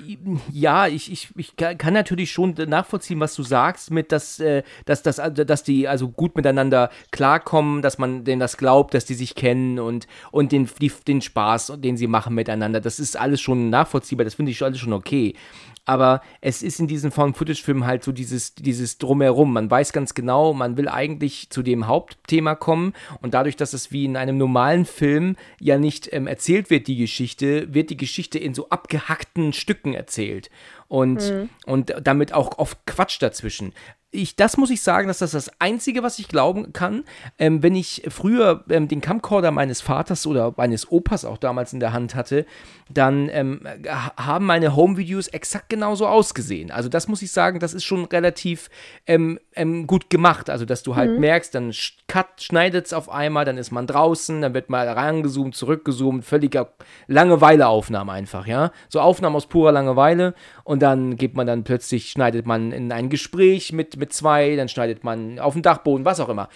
ja, 0.50 0.86
ich, 0.86 1.10
ich, 1.10 1.28
ich 1.36 1.56
kann 1.56 1.94
natürlich 1.94 2.32
schon 2.32 2.54
nachvollziehen, 2.66 3.20
was 3.20 3.34
du 3.34 3.42
sagst, 3.42 3.90
mit 3.90 4.12
dass, 4.12 4.40
äh, 4.40 4.62
dass, 4.84 5.02
dass, 5.02 5.20
dass 5.32 5.62
die 5.62 5.88
also 5.88 6.08
gut 6.08 6.36
miteinander 6.36 6.90
klarkommen, 7.10 7.82
dass 7.82 7.98
man 7.98 8.24
denen 8.24 8.40
das 8.40 8.56
glaubt, 8.56 8.94
dass 8.94 9.04
die 9.04 9.14
sich 9.14 9.34
kennen 9.34 9.78
und, 9.78 10.06
und 10.30 10.52
den, 10.52 10.68
die, 10.80 10.92
den 11.06 11.20
Spaß, 11.20 11.74
den 11.78 11.96
sie 11.96 12.06
machen 12.06 12.34
miteinander. 12.34 12.80
Das 12.80 12.98
ist 12.98 13.16
alles 13.16 13.40
schon 13.40 13.70
nachvollziehbar, 13.70 14.24
das 14.24 14.34
finde 14.34 14.52
ich 14.52 14.62
alles 14.62 14.78
schon 14.78 14.92
okay. 14.92 15.34
Aber 15.84 16.22
es 16.40 16.62
ist 16.62 16.78
in 16.78 16.86
diesen 16.86 17.10
Found-Footage-Filmen 17.10 17.86
halt 17.86 18.04
so 18.04 18.12
dieses, 18.12 18.54
dieses 18.54 18.98
Drumherum. 18.98 19.52
Man 19.52 19.70
weiß 19.70 19.92
ganz 19.92 20.14
genau, 20.14 20.52
man 20.52 20.76
will 20.76 20.88
eigentlich 20.88 21.50
zu 21.50 21.62
dem 21.62 21.88
Hauptthema 21.88 22.54
kommen 22.54 22.92
und 23.20 23.34
dadurch, 23.34 23.56
dass 23.56 23.72
es 23.72 23.90
wie 23.90 24.04
in 24.04 24.16
einem 24.16 24.38
normalen 24.38 24.84
Film 24.84 25.36
ja 25.60 25.78
nicht 25.78 26.12
ähm, 26.12 26.26
erzählt 26.28 26.70
wird, 26.70 26.86
die 26.86 26.96
Geschichte, 26.96 27.74
wird 27.74 27.90
die 27.90 27.96
Geschichte 27.96 28.38
in 28.38 28.54
so 28.54 28.68
abgehackten 28.68 29.52
Stücken 29.52 29.94
erzählt. 29.94 30.50
Und, 30.86 31.48
und 31.64 31.94
damit 32.02 32.34
auch 32.34 32.58
oft 32.58 32.84
Quatsch 32.86 33.16
dazwischen. 33.20 33.72
Ich, 34.14 34.36
das 34.36 34.58
muss 34.58 34.68
ich 34.68 34.82
sagen, 34.82 35.08
dass 35.08 35.20
das 35.20 35.30
das 35.30 35.50
Einzige, 35.58 36.02
was 36.02 36.18
ich 36.18 36.28
glauben 36.28 36.74
kann. 36.74 37.04
Ähm, 37.38 37.62
wenn 37.62 37.74
ich 37.74 38.02
früher 38.08 38.62
ähm, 38.68 38.86
den 38.86 39.00
Camcorder 39.00 39.50
meines 39.50 39.80
Vaters 39.80 40.26
oder 40.26 40.52
meines 40.58 40.92
Opas 40.92 41.24
auch 41.24 41.38
damals 41.38 41.72
in 41.72 41.80
der 41.80 41.94
Hand 41.94 42.14
hatte, 42.14 42.44
dann 42.90 43.30
ähm, 43.30 43.62
ha- 43.88 44.12
haben 44.18 44.44
meine 44.44 44.76
Home-Videos 44.76 45.28
exakt 45.28 45.70
genauso 45.70 46.06
ausgesehen. 46.06 46.70
Also 46.70 46.90
das 46.90 47.08
muss 47.08 47.22
ich 47.22 47.32
sagen, 47.32 47.58
das 47.58 47.72
ist 47.72 47.84
schon 47.84 48.04
relativ 48.04 48.68
ähm, 49.06 49.40
ähm, 49.54 49.86
gut 49.86 50.10
gemacht. 50.10 50.50
Also 50.50 50.66
dass 50.66 50.82
du 50.82 50.94
halt 50.94 51.18
merkst, 51.18 51.54
dann 51.54 51.72
cut, 52.06 52.42
schneidet 52.42 52.84
es 52.84 52.92
auf 52.92 53.08
einmal, 53.08 53.46
dann 53.46 53.56
ist 53.56 53.70
man 53.70 53.86
draußen, 53.86 54.42
dann 54.42 54.52
wird 54.52 54.68
mal 54.68 54.86
rangezoomt, 54.90 55.56
zurückgezoomt, 55.56 56.26
völliger 56.26 56.74
Langeweileaufnahme 57.06 58.12
einfach, 58.12 58.46
ja. 58.46 58.72
So 58.90 59.00
Aufnahmen 59.00 59.36
aus 59.36 59.46
purer 59.46 59.72
Langeweile 59.72 60.34
und 60.64 60.82
dann 60.82 61.16
geht 61.16 61.34
man 61.34 61.46
dann 61.46 61.64
plötzlich, 61.64 62.10
schneidet 62.10 62.46
man 62.46 62.72
in 62.72 62.92
ein 62.92 63.08
Gespräch 63.08 63.72
mit, 63.72 63.96
mit 63.96 64.12
zwei, 64.12 64.56
dann 64.56 64.68
schneidet 64.68 65.04
man 65.04 65.38
auf 65.38 65.54
dem 65.54 65.62
Dachboden, 65.62 66.04
was 66.04 66.20
auch 66.20 66.28
immer, 66.28 66.48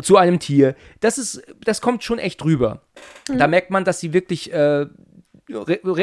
zu 0.00 0.16
einem 0.16 0.38
Tier. 0.38 0.74
Das 1.00 1.18
ist, 1.18 1.42
das 1.64 1.80
kommt 1.80 2.02
schon 2.02 2.18
echt 2.18 2.44
rüber. 2.44 2.82
Da 3.26 3.46
merkt 3.46 3.70
man, 3.70 3.84
dass 3.84 4.00
sie 4.00 4.12
wirklich, 4.12 4.52
äh, 4.52 4.86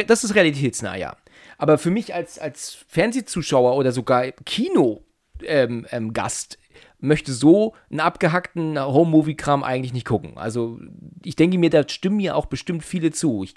das 0.08 0.24
ist 0.24 0.36
realitätsnah, 0.36 0.96
ja. 0.96 1.16
Aber 1.58 1.78
für 1.78 1.90
mich 1.90 2.14
als, 2.14 2.40
als 2.40 2.78
Fernsehzuschauer 2.88 3.76
oder 3.76 3.92
sogar 3.92 4.32
Kino, 4.46 5.04
ähm, 5.44 5.86
ähm, 5.92 6.14
Gast 6.14 6.59
möchte 7.00 7.32
so 7.32 7.76
einen 7.90 8.00
abgehackten 8.00 8.80
Home-Movie-Kram 8.80 9.64
eigentlich 9.64 9.94
nicht 9.94 10.06
gucken. 10.06 10.38
Also 10.38 10.80
ich 11.24 11.36
denke 11.36 11.58
mir, 11.58 11.70
da 11.70 11.88
stimmen 11.88 12.18
mir 12.18 12.36
auch 12.36 12.46
bestimmt 12.46 12.84
viele 12.84 13.12
zu. 13.12 13.44
Ich 13.44 13.56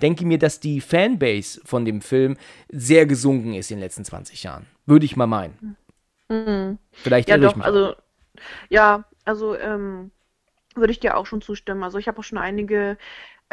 denke 0.00 0.26
mir, 0.26 0.38
dass 0.38 0.60
die 0.60 0.80
Fanbase 0.80 1.60
von 1.64 1.84
dem 1.84 2.00
Film 2.00 2.36
sehr 2.68 3.06
gesunken 3.06 3.54
ist 3.54 3.70
in 3.70 3.78
den 3.78 3.82
letzten 3.82 4.04
20 4.04 4.42
Jahren. 4.42 4.66
Würde 4.86 5.04
ich 5.04 5.16
mal 5.16 5.26
meinen. 5.26 5.76
Vielleicht 6.92 7.28
Ja, 7.28 7.36
doch, 7.36 7.58
also, 7.60 7.94
ja, 8.68 9.04
also, 9.24 9.56
ähm, 9.56 10.10
würde 10.74 10.92
ich 10.92 11.00
dir 11.00 11.16
auch 11.16 11.26
schon 11.26 11.42
zustimmen. 11.42 11.82
Also, 11.82 11.98
ich 11.98 12.08
habe 12.08 12.18
auch 12.18 12.24
schon 12.24 12.38
einige 12.38 12.96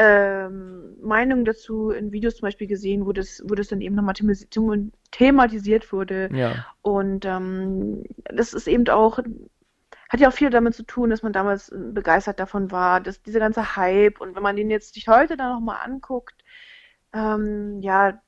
ähm, 0.02 0.96
Meinungen 1.02 1.44
dazu 1.44 1.92
in 1.92 2.14
Videos 2.14 2.38
zum 2.38 2.48
Beispiel 2.48 2.68
gesehen, 2.68 3.06
wo 3.06 3.12
das, 3.12 3.44
wo 3.46 3.54
das 3.54 3.68
dann 3.68 3.82
eben 3.82 3.96
nochmal 3.96 4.16
thematisiert 5.12 5.92
wurde. 5.92 6.30
Ja. 6.32 6.66
Und 6.82 7.26
ähm, 7.26 8.04
das 8.24 8.54
ist 8.54 8.68
eben 8.70 8.88
auch, 8.88 9.20
hat 10.08 10.20
ja 10.22 10.30
auch 10.30 10.34
viel 10.34 10.52
damit 10.52 10.74
zu 10.74 10.84
tun, 10.84 11.10
dass 11.10 11.22
man 11.22 11.34
damals 11.34 11.68
äh, 11.68 11.78
begeistert 11.78 12.40
davon 12.40 12.72
war, 12.72 13.02
dass 13.02 13.22
dieser 13.22 13.42
ganze 13.42 13.76
Hype 13.76 14.22
und 14.22 14.38
wenn 14.38 14.44
man 14.44 14.56
den 14.56 14.70
jetzt 14.70 14.94
sich 14.94 15.10
heute 15.10 15.36
dann 15.36 15.52
nochmal 15.52 15.80
anguckt, 15.84 16.46
ähm, 17.12 17.82
ja, 17.82 18.22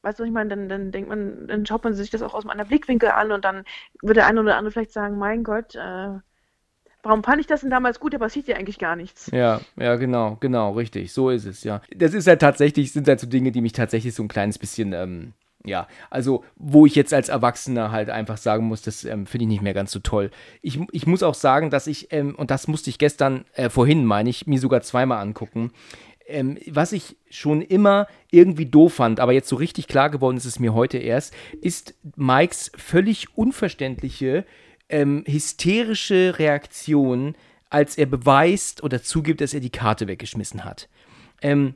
weißt 0.00 0.18
du, 0.20 0.24
ich 0.24 0.30
meine, 0.32 0.48
dann, 0.48 0.70
dann 0.70 0.92
denkt 0.92 1.10
man, 1.10 1.46
dann 1.46 1.66
schaut 1.66 1.84
man 1.84 1.92
sich 1.92 2.08
das 2.08 2.22
auch 2.22 2.32
aus 2.32 2.44
einem 2.44 2.52
anderen 2.52 2.68
Blickwinkel 2.68 3.10
an 3.10 3.32
und 3.32 3.44
dann 3.44 3.64
wird 4.00 4.16
der 4.16 4.26
eine 4.26 4.40
oder 4.40 4.56
andere 4.56 4.72
vielleicht 4.72 4.92
sagen, 4.92 5.18
mein 5.18 5.44
Gott, 5.44 5.74
äh, 5.74 6.20
warum 7.02 7.22
fand 7.22 7.40
ich 7.40 7.46
das 7.46 7.60
denn 7.60 7.70
damals 7.70 8.00
gut, 8.00 8.14
da 8.14 8.18
passiert 8.18 8.48
ja 8.48 8.56
eigentlich 8.56 8.78
gar 8.78 8.96
nichts. 8.96 9.30
Ja, 9.32 9.60
ja, 9.76 9.96
genau, 9.96 10.36
genau, 10.40 10.72
richtig. 10.72 11.12
So 11.12 11.30
ist 11.30 11.44
es, 11.44 11.64
ja. 11.64 11.80
Das 11.94 12.14
ist 12.14 12.26
halt 12.26 12.40
tatsächlich, 12.40 12.92
sind 12.92 13.08
halt 13.08 13.20
so 13.20 13.26
Dinge, 13.26 13.52
die 13.52 13.60
mich 13.60 13.72
tatsächlich 13.72 14.14
so 14.14 14.22
ein 14.22 14.28
kleines 14.28 14.58
bisschen, 14.58 14.92
ähm, 14.92 15.32
ja, 15.64 15.88
also 16.10 16.44
wo 16.56 16.86
ich 16.86 16.94
jetzt 16.94 17.12
als 17.12 17.28
Erwachsener 17.28 17.90
halt 17.90 18.10
einfach 18.10 18.36
sagen 18.36 18.66
muss, 18.66 18.82
das 18.82 19.04
ähm, 19.04 19.26
finde 19.26 19.44
ich 19.44 19.48
nicht 19.48 19.62
mehr 19.62 19.74
ganz 19.74 19.92
so 19.92 19.98
toll. 20.00 20.30
Ich, 20.62 20.80
ich 20.92 21.06
muss 21.06 21.22
auch 21.22 21.34
sagen, 21.34 21.70
dass 21.70 21.86
ich, 21.86 22.12
ähm, 22.12 22.34
und 22.34 22.50
das 22.50 22.68
musste 22.68 22.90
ich 22.90 22.98
gestern, 22.98 23.44
äh, 23.54 23.68
vorhin 23.68 24.04
meine 24.04 24.30
ich, 24.30 24.46
mir 24.46 24.60
sogar 24.60 24.82
zweimal 24.82 25.20
angucken, 25.20 25.72
ähm, 26.26 26.58
was 26.70 26.92
ich 26.92 27.16
schon 27.30 27.62
immer 27.62 28.06
irgendwie 28.30 28.66
doof 28.66 28.94
fand, 28.94 29.20
aber 29.20 29.32
jetzt 29.32 29.48
so 29.48 29.56
richtig 29.56 29.88
klar 29.88 30.10
geworden 30.10 30.36
ist 30.36 30.44
es 30.44 30.58
mir 30.58 30.74
heute 30.74 30.98
erst, 30.98 31.34
ist 31.60 31.94
Mikes 32.16 32.70
völlig 32.76 33.36
unverständliche, 33.36 34.44
ähm, 34.88 35.24
hysterische 35.26 36.38
Reaktion, 36.38 37.34
als 37.70 37.98
er 37.98 38.06
beweist 38.06 38.82
oder 38.82 39.02
zugibt, 39.02 39.40
dass 39.40 39.54
er 39.54 39.60
die 39.60 39.70
Karte 39.70 40.08
weggeschmissen 40.08 40.64
hat. 40.64 40.88
Ähm, 41.42 41.72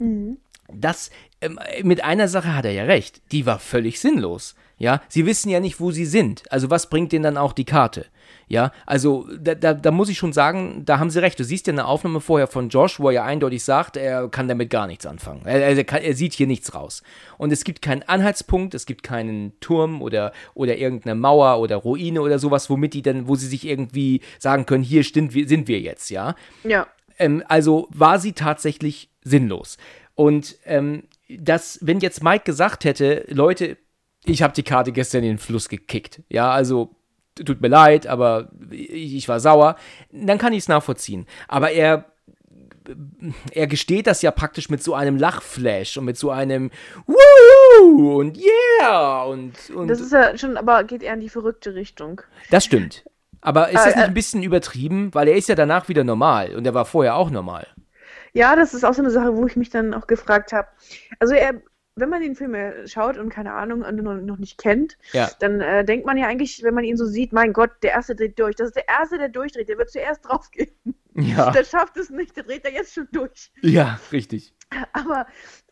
Das, 0.74 1.10
ähm, 1.42 1.58
mit 1.82 2.02
einer 2.02 2.28
Sache 2.28 2.54
hat 2.54 2.64
er 2.64 2.72
ja 2.72 2.84
recht, 2.84 3.20
die 3.30 3.44
war 3.44 3.58
völlig 3.58 4.00
sinnlos. 4.00 4.54
Ja, 4.82 5.00
sie 5.08 5.26
wissen 5.26 5.48
ja 5.48 5.60
nicht, 5.60 5.78
wo 5.78 5.92
sie 5.92 6.04
sind. 6.04 6.42
Also 6.50 6.68
was 6.68 6.90
bringt 6.90 7.12
denen 7.12 7.22
dann 7.22 7.36
auch 7.36 7.52
die 7.52 7.64
Karte? 7.64 8.06
Ja, 8.48 8.72
also 8.84 9.28
da, 9.38 9.54
da, 9.54 9.74
da 9.74 9.92
muss 9.92 10.08
ich 10.08 10.18
schon 10.18 10.32
sagen, 10.32 10.82
da 10.84 10.98
haben 10.98 11.08
sie 11.08 11.22
recht. 11.22 11.38
Du 11.38 11.44
siehst 11.44 11.68
ja 11.68 11.72
eine 11.72 11.86
Aufnahme 11.86 12.20
vorher 12.20 12.48
von 12.48 12.68
Josh, 12.68 12.98
wo 12.98 13.08
er 13.08 13.14
ja 13.14 13.24
eindeutig 13.24 13.62
sagt, 13.62 13.96
er 13.96 14.28
kann 14.28 14.48
damit 14.48 14.70
gar 14.70 14.88
nichts 14.88 15.06
anfangen. 15.06 15.42
Er, 15.44 15.60
er, 15.60 15.84
kann, 15.84 16.02
er 16.02 16.14
sieht 16.14 16.32
hier 16.32 16.48
nichts 16.48 16.74
raus. 16.74 17.04
Und 17.38 17.52
es 17.52 17.62
gibt 17.62 17.80
keinen 17.80 18.02
Anhaltspunkt, 18.02 18.74
es 18.74 18.84
gibt 18.84 19.04
keinen 19.04 19.52
Turm 19.60 20.02
oder, 20.02 20.32
oder 20.54 20.76
irgendeine 20.76 21.14
Mauer 21.14 21.60
oder 21.60 21.76
Ruine 21.76 22.20
oder 22.20 22.40
sowas, 22.40 22.68
womit 22.68 22.94
die 22.94 23.02
dann, 23.02 23.28
wo 23.28 23.36
sie 23.36 23.46
sich 23.46 23.64
irgendwie 23.64 24.20
sagen 24.40 24.66
können, 24.66 24.82
hier 24.82 25.04
stimmt, 25.04 25.32
wir, 25.32 25.46
sind 25.46 25.68
wir 25.68 25.78
jetzt, 25.78 26.10
ja. 26.10 26.34
Ja. 26.64 26.88
Ähm, 27.20 27.44
also 27.46 27.86
war 27.90 28.18
sie 28.18 28.32
tatsächlich 28.32 29.10
sinnlos. 29.22 29.78
Und 30.16 30.56
ähm, 30.64 31.04
das, 31.28 31.78
wenn 31.82 32.00
jetzt 32.00 32.24
Mike 32.24 32.44
gesagt 32.44 32.84
hätte, 32.84 33.24
Leute, 33.28 33.76
ich 34.24 34.42
habe 34.42 34.52
die 34.54 34.62
Karte 34.62 34.92
gestern 34.92 35.22
in 35.22 35.30
den 35.30 35.38
Fluss 35.38 35.68
gekickt, 35.68 36.22
ja, 36.28 36.50
also 36.50 36.94
tut 37.34 37.60
mir 37.60 37.68
leid, 37.68 38.06
aber 38.06 38.50
ich, 38.70 39.26
war 39.28 39.40
sauer, 39.40 39.76
dann 40.12 40.38
kann 40.38 40.52
ich 40.52 40.60
es 40.60 40.68
nachvollziehen. 40.68 41.26
Aber 41.48 41.70
er 41.70 42.06
er 43.52 43.68
gesteht 43.68 44.08
das 44.08 44.22
ja 44.22 44.32
praktisch 44.32 44.68
mit 44.68 44.82
so 44.82 44.94
einem 44.94 45.16
Lachflash 45.16 45.96
und 45.98 46.04
mit 46.04 46.18
so 46.18 46.30
einem 46.32 46.70
Woo 47.06 48.18
und 48.18 48.36
Yeah 48.36 49.22
und, 49.22 49.52
und 49.70 49.86
Das 49.88 50.00
ist 50.00 50.12
ja 50.12 50.36
schon, 50.36 50.56
aber 50.56 50.82
geht 50.82 51.02
eher 51.02 51.14
in 51.14 51.20
die 51.20 51.28
verrückte 51.28 51.74
Richtung. 51.74 52.22
das 52.50 52.64
stimmt. 52.64 53.04
Aber 53.40 53.70
ist 53.70 53.80
Äh, 53.82 53.86
das 53.86 53.96
nicht 53.96 54.04
äh, 54.04 54.08
ein 54.08 54.14
bisschen 54.14 54.42
übertrieben? 54.42 55.12
Weil 55.14 55.28
er 55.28 55.36
ist 55.36 55.48
ja 55.48 55.54
danach 55.54 55.88
wieder 55.88 56.04
normal 56.04 56.54
und 56.54 56.66
er 56.66 56.74
war 56.74 56.84
vorher 56.84 57.16
auch 57.16 57.30
normal. 57.30 57.66
Ja, 58.32 58.56
das 58.56 58.72
ist 58.72 58.84
auch 58.84 58.94
so 58.94 59.02
eine 59.02 59.10
Sache, 59.10 59.36
wo 59.36 59.46
ich 59.46 59.56
mich 59.56 59.70
dann 59.70 59.94
auch 59.94 60.06
gefragt 60.06 60.52
habe. 60.52 60.68
Also 61.18 61.34
er, 61.34 61.54
wenn 61.96 62.08
man 62.08 62.22
den 62.22 62.34
Film 62.34 62.54
äh, 62.54 62.86
schaut 62.88 63.18
und 63.18 63.28
keine 63.28 63.52
Ahnung 63.52 63.80
noch, 63.80 64.14
noch 64.14 64.38
nicht 64.38 64.58
kennt, 64.58 64.96
Ja. 65.12 65.30
dann 65.40 65.60
äh, 65.60 65.84
denkt 65.84 66.06
man 66.06 66.16
ja 66.16 66.26
eigentlich, 66.26 66.62
wenn 66.62 66.74
man 66.74 66.84
ihn 66.84 66.96
so 66.96 67.04
sieht, 67.06 67.32
mein 67.32 67.52
Gott, 67.52 67.70
der 67.82 67.90
erste 67.92 68.14
dreht 68.16 68.38
durch. 68.38 68.56
Das 68.56 68.68
ist 68.68 68.76
der 68.76 68.88
erste, 68.88 69.18
der 69.18 69.28
durchdreht. 69.28 69.68
Der 69.68 69.78
wird 69.78 69.90
zuerst 69.90 70.24
draufgehen. 70.28 70.72
Ja. 71.14 71.50
Der 71.50 71.64
schafft 71.64 71.96
es 71.98 72.08
nicht, 72.10 72.36
der 72.36 72.44
dreht 72.44 72.64
er 72.64 72.72
jetzt 72.72 72.94
schon 72.94 73.08
durch. 73.12 73.52
Ja, 73.60 74.00
richtig. 74.10 74.54
Aber 74.94 75.26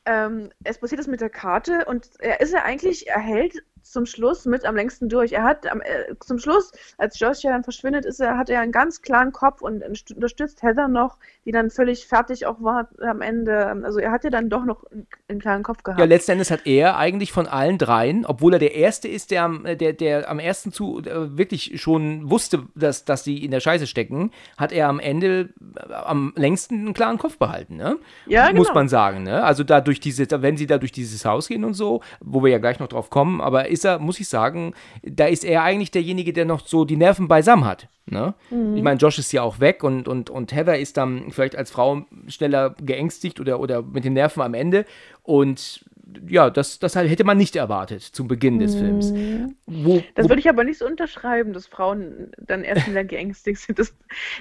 ähm, 0.05 0.51
es 0.65 0.79
passiert 0.79 0.99
das 0.99 1.07
mit 1.07 1.23
der 1.23 1.31
Karte 1.31 1.87
und 1.87 2.11
er 2.19 2.41
ist 2.41 2.53
ja 2.53 2.63
eigentlich, 2.65 3.09
er 3.09 3.21
hält 3.21 3.63
zum 3.83 4.07
Schluss 4.07 4.47
mit 4.47 4.65
am 4.65 4.77
längsten 4.77 5.09
durch. 5.09 5.33
Er 5.33 5.45
hat 5.45 5.71
am, 5.71 5.81
äh, 5.81 6.15
zum 6.21 6.39
Schluss, 6.39 6.73
als 6.99 7.19
Josh 7.19 7.43
ja 7.43 7.53
dann 7.53 7.65
verschwindet, 7.65 8.05
ist 8.05 8.21
er, 8.21 8.37
hat 8.37 8.51
er 8.51 8.61
einen 8.61 8.73
ganz 8.73 9.03
klaren 9.03 9.33
Kopf 9.33 9.63
und 9.63 9.83
unterstützt 9.83 10.63
Heather 10.63 10.89
noch, 10.89 11.17
die 11.45 11.53
dann 11.53 11.71
völlig 11.71 12.07
fertig 12.07 12.47
auch 12.47 12.63
war 12.63 12.89
am 13.01 13.21
Ende. 13.23 13.67
Also 13.85 13.99
er 13.99 14.11
hat 14.11 14.25
ja 14.25 14.31
dann 14.31 14.49
doch 14.49 14.65
noch 14.65 14.85
einen, 14.91 15.07
einen 15.29 15.41
klaren 15.41 15.63
Kopf 15.63 15.83
gehabt. 15.83 16.01
Ja, 16.01 16.07
letzten 16.07 16.33
Endes 16.33 16.51
hat 16.51 16.67
er 16.67 16.97
eigentlich 16.97 17.33
von 17.33 17.47
allen 17.47 17.79
dreien, 17.79 18.27
obwohl 18.27 18.55
er 18.55 18.59
der 18.59 18.75
Erste 18.75 19.09
ist, 19.09 19.31
der 19.31 19.45
am, 19.45 19.65
der, 19.65 19.93
der 19.93 20.29
am 20.29 20.39
ersten 20.39 20.73
zu 20.73 21.01
äh, 21.01 21.37
wirklich 21.37 21.81
schon 21.81 22.31
wusste, 22.31 22.65
dass, 22.75 23.05
dass 23.05 23.25
sie 23.25 23.45
in 23.45 23.51
der 23.51 23.61
Scheiße 23.61 23.87
stecken, 23.87 24.33
hat 24.57 24.73
er 24.73 24.89
am 24.89 25.01
Ende 25.01 25.51
äh, 25.77 25.93
am 25.93 26.33
längsten 26.37 26.75
einen 26.75 26.95
klaren 26.95 27.19
Kopf 27.19 27.39
behalten, 27.39 27.77
ne? 27.77 27.97
Ja, 28.27 28.49
genau. 28.49 28.59
Muss 28.59 28.75
man 28.75 28.89
sagen, 28.89 29.23
ne? 29.23 29.43
Also 29.43 29.65
da 29.65 29.81
durch 29.81 30.01
diese, 30.01 30.27
wenn 30.43 30.57
sie 30.57 30.67
da 30.67 30.79
durch 30.79 30.93
dieses 30.93 31.25
Haus 31.25 31.49
gehen 31.49 31.65
und 31.65 31.75
so, 31.75 32.03
wo 32.21 32.43
wir 32.43 32.51
ja 32.51 32.59
gleich 32.59 32.79
noch 32.79 32.89
drauf 32.89 33.11
kommen, 33.11 33.41
aber 33.41 33.70
ist 33.71 33.85
er, 33.85 33.99
muss 33.99 34.21
ich 34.21 34.29
sagen, 34.29 34.75
da 35.03 35.27
ist 35.27 35.45
er 35.45 35.63
eigentlich 35.63 35.91
derjenige, 35.91 36.33
der 36.33 36.45
noch 36.45 36.67
so 36.67 36.85
die 36.85 36.97
Nerven 36.97 37.29
beisammen 37.29 37.65
hat. 37.65 37.89
Ne? 38.07 38.35
Mhm. 38.51 38.77
Ich 38.77 38.83
meine, 38.83 38.99
Josh 38.99 39.19
ist 39.19 39.33
ja 39.33 39.43
auch 39.43 39.61
weg 39.61 39.85
und, 39.85 40.09
und, 40.09 40.31
und 40.31 40.53
Heather 40.53 40.79
ist 40.79 40.97
dann 40.97 41.31
vielleicht 41.31 41.57
als 41.57 41.71
Frau 41.71 42.03
schneller 42.27 42.75
geängstigt 42.83 43.41
oder, 43.41 43.61
oder 43.61 43.83
mit 43.83 44.05
den 44.05 44.15
Nerven 44.15 44.43
am 44.43 44.55
Ende. 44.55 44.85
Und 45.23 45.85
ja, 46.27 46.51
das, 46.51 46.79
das 46.79 46.95
hätte 46.95 47.25
man 47.25 47.37
nicht 47.37 47.57
erwartet 47.57 48.03
zum 48.03 48.29
Beginn 48.29 48.59
des 48.59 48.75
Films. 48.75 49.13
Mhm. 49.13 49.57
Wo, 49.67 50.03
das 50.15 50.29
würde 50.29 50.41
ich 50.41 50.49
aber 50.49 50.65
nicht 50.65 50.79
so 50.79 50.87
unterschreiben, 50.87 51.53
dass 51.53 51.67
Frauen 51.67 52.33
dann 52.39 52.65
erst 52.65 52.83
schneller 52.83 53.05
geängstigt 53.05 53.61
sind. 53.61 53.79
Das, 53.79 53.95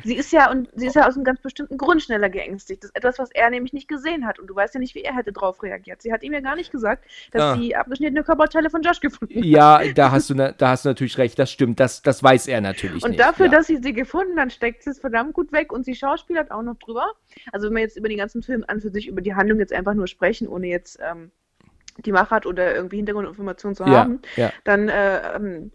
sie 0.04 0.16
ist 0.16 0.32
ja 0.32 0.52
und 0.52 0.70
sie 0.76 0.88
ist 0.88 0.96
ja 0.96 1.08
aus 1.08 1.16
einem 1.16 1.24
ganz 1.24 1.42
bestimmten 1.42 1.78
Grund 1.78 2.02
schneller 2.02 2.30
geängstigt. 2.30 2.84
Das 2.84 2.90
ist 2.90 2.96
etwas, 2.96 3.20
was 3.20 3.32
er 3.32 3.50
nämlich 3.50 3.74
nicht 3.74 3.88
gesehen 3.88 4.26
hat. 4.26 4.40
Und 4.40 4.48
du 4.48 4.56
weißt 4.56 4.74
ja 4.74 4.80
nicht, 4.80 4.96
wie 4.96 5.02
er 5.02 5.16
hätte 5.16 5.32
darauf 5.32 5.62
reagiert. 5.64 6.02
Sie 6.02 6.12
hat 6.12 6.24
ihm 6.24 6.34
ja 6.34 6.40
gar 6.42 6.56
nicht 6.56 6.72
gesagt, 6.72 7.06
dass 7.32 7.42
ah. 7.42 7.56
sie 7.56 7.76
abgeschnittene 7.76 8.24
Körperteile 8.24 8.70
von 8.70 8.82
Josh 8.82 9.00
gefunden 9.00 9.36
hat. 9.36 9.44
Ja, 9.50 9.82
da 9.94 10.12
hast 10.12 10.30
du, 10.30 10.36
da 10.36 10.70
hast 10.70 10.86
du 10.86 10.90
natürlich 10.90 11.18
recht, 11.18 11.40
das 11.40 11.52
stimmt. 11.52 11.80
Das, 11.80 12.02
das 12.02 12.22
weiß 12.22 12.48
er 12.48 12.62
natürlich 12.62 13.04
und 13.04 13.12
nicht. 13.12 13.20
Dafür, 13.20 13.48
ja. 13.48 13.52
dass 13.52 13.68
sie 13.68 13.78
sie 13.78 13.94
gefunden 13.94 14.40
hat, 14.40 14.52
steckt 14.52 14.84
sie 14.84 14.92
es 14.92 15.00
verdammt 15.00 15.34
gut 15.34 15.52
weg 15.52 15.72
und 15.72 15.86
sie 15.86 15.96
schauspielert 15.96 16.52
auch 16.52 16.62
noch 16.62 16.78
drüber. 16.78 17.14
Also 17.52 17.68
wenn 17.68 17.76
wir 17.76 17.82
jetzt 17.82 17.98
über 17.98 18.10
den 18.10 18.18
ganzen 18.18 18.44
Film 18.44 18.64
an 18.68 18.80
für 18.80 18.90
sich 18.90 19.08
über 19.08 19.22
die 19.22 19.34
Handlung 19.34 19.60
jetzt 19.60 19.74
einfach 19.74 19.94
nur 19.94 20.08
sprechen, 20.08 20.48
ohne 20.48 20.68
jetzt 20.68 21.00
ähm, 21.02 21.32
die 22.06 22.12
Macht 22.12 22.46
oder 22.46 22.76
irgendwie 22.76 22.98
Hintergrundinformationen 22.98 23.76
zu 23.76 23.86
haben, 23.86 24.22
ja. 24.36 24.52
dann, 24.64 24.90
äh, 24.90 25.36
ähm, 25.36 25.72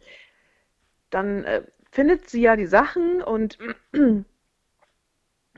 dann 1.11 1.45
äh, 1.45 1.63
findet 1.91 2.29
sie 2.29 2.43
ja 2.43 2.57
die 2.57 2.67
Sachen 2.67 3.23
und 3.23 3.59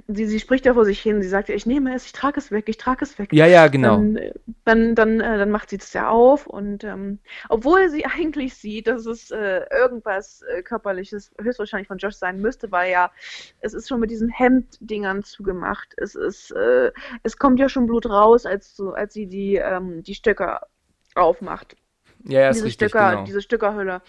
sie, 0.09 0.27
sie 0.27 0.41
spricht 0.41 0.67
ja 0.67 0.75
vor 0.75 0.85
sich 0.85 1.01
hin. 1.01 1.23
Sie 1.23 1.29
sagt 1.29 1.49
ja, 1.49 1.55
ich 1.55 1.67
nehme 1.67 1.95
es, 1.95 2.07
ich 2.07 2.13
trage 2.13 2.39
es 2.39 2.51
weg, 2.51 2.69
ich 2.69 2.77
trage 2.77 3.05
es 3.05 3.19
weg. 3.19 3.33
Ja, 3.33 3.47
ja, 3.47 3.67
genau. 3.69 3.97
Dann, 3.97 4.21
dann, 4.65 4.95
dann, 4.95 5.21
äh, 5.21 5.39
dann 5.39 5.51
macht 5.51 5.71
sie 5.71 5.79
das 5.79 5.93
ja 5.93 6.09
auf 6.09 6.47
und 6.47 6.85
ähm, 6.85 7.19
obwohl 7.49 7.89
sie 7.89 8.07
eigentlich 8.07 8.55
sieht, 8.55 8.87
dass 8.87 9.07
es 9.07 9.31
äh, 9.31 9.63
irgendwas 9.71 10.43
äh, 10.43 10.63
körperliches 10.63 11.33
höchstwahrscheinlich 11.41 11.89
von 11.89 11.99
Josh 11.99 12.15
sein 12.15 12.41
müsste, 12.41 12.71
weil 12.71 12.91
ja 12.91 13.11
es 13.61 13.75
ist 13.75 13.89
schon 13.89 14.01
mit 14.01 14.11
diesen 14.11 14.29
Hemddingern 14.29 15.23
zugemacht. 15.23 15.95
Es 15.97 16.15
ist, 16.15 16.51
äh, 16.53 16.93
es 17.23 17.39
kommt 17.39 17.59
ja 17.59 17.69
schon 17.69 17.87
Blut 17.87 18.07
raus, 18.07 18.47
als 18.47 18.77
so, 18.77 18.93
als 18.93 19.15
sie 19.15 19.27
die 19.27 19.57
ähm, 19.57 20.03
die 20.03 20.15
Stöcker 20.15 20.67
aufmacht. 21.15 21.77
Ja, 22.25 22.41
ja, 22.41 22.49
ist 22.49 22.57
diese 22.57 22.67
richtig, 22.67 22.89
Stöcker, 22.89 23.11
genau. 23.11 23.25
diese 23.25 23.41
Stöckerhülle. 23.41 24.03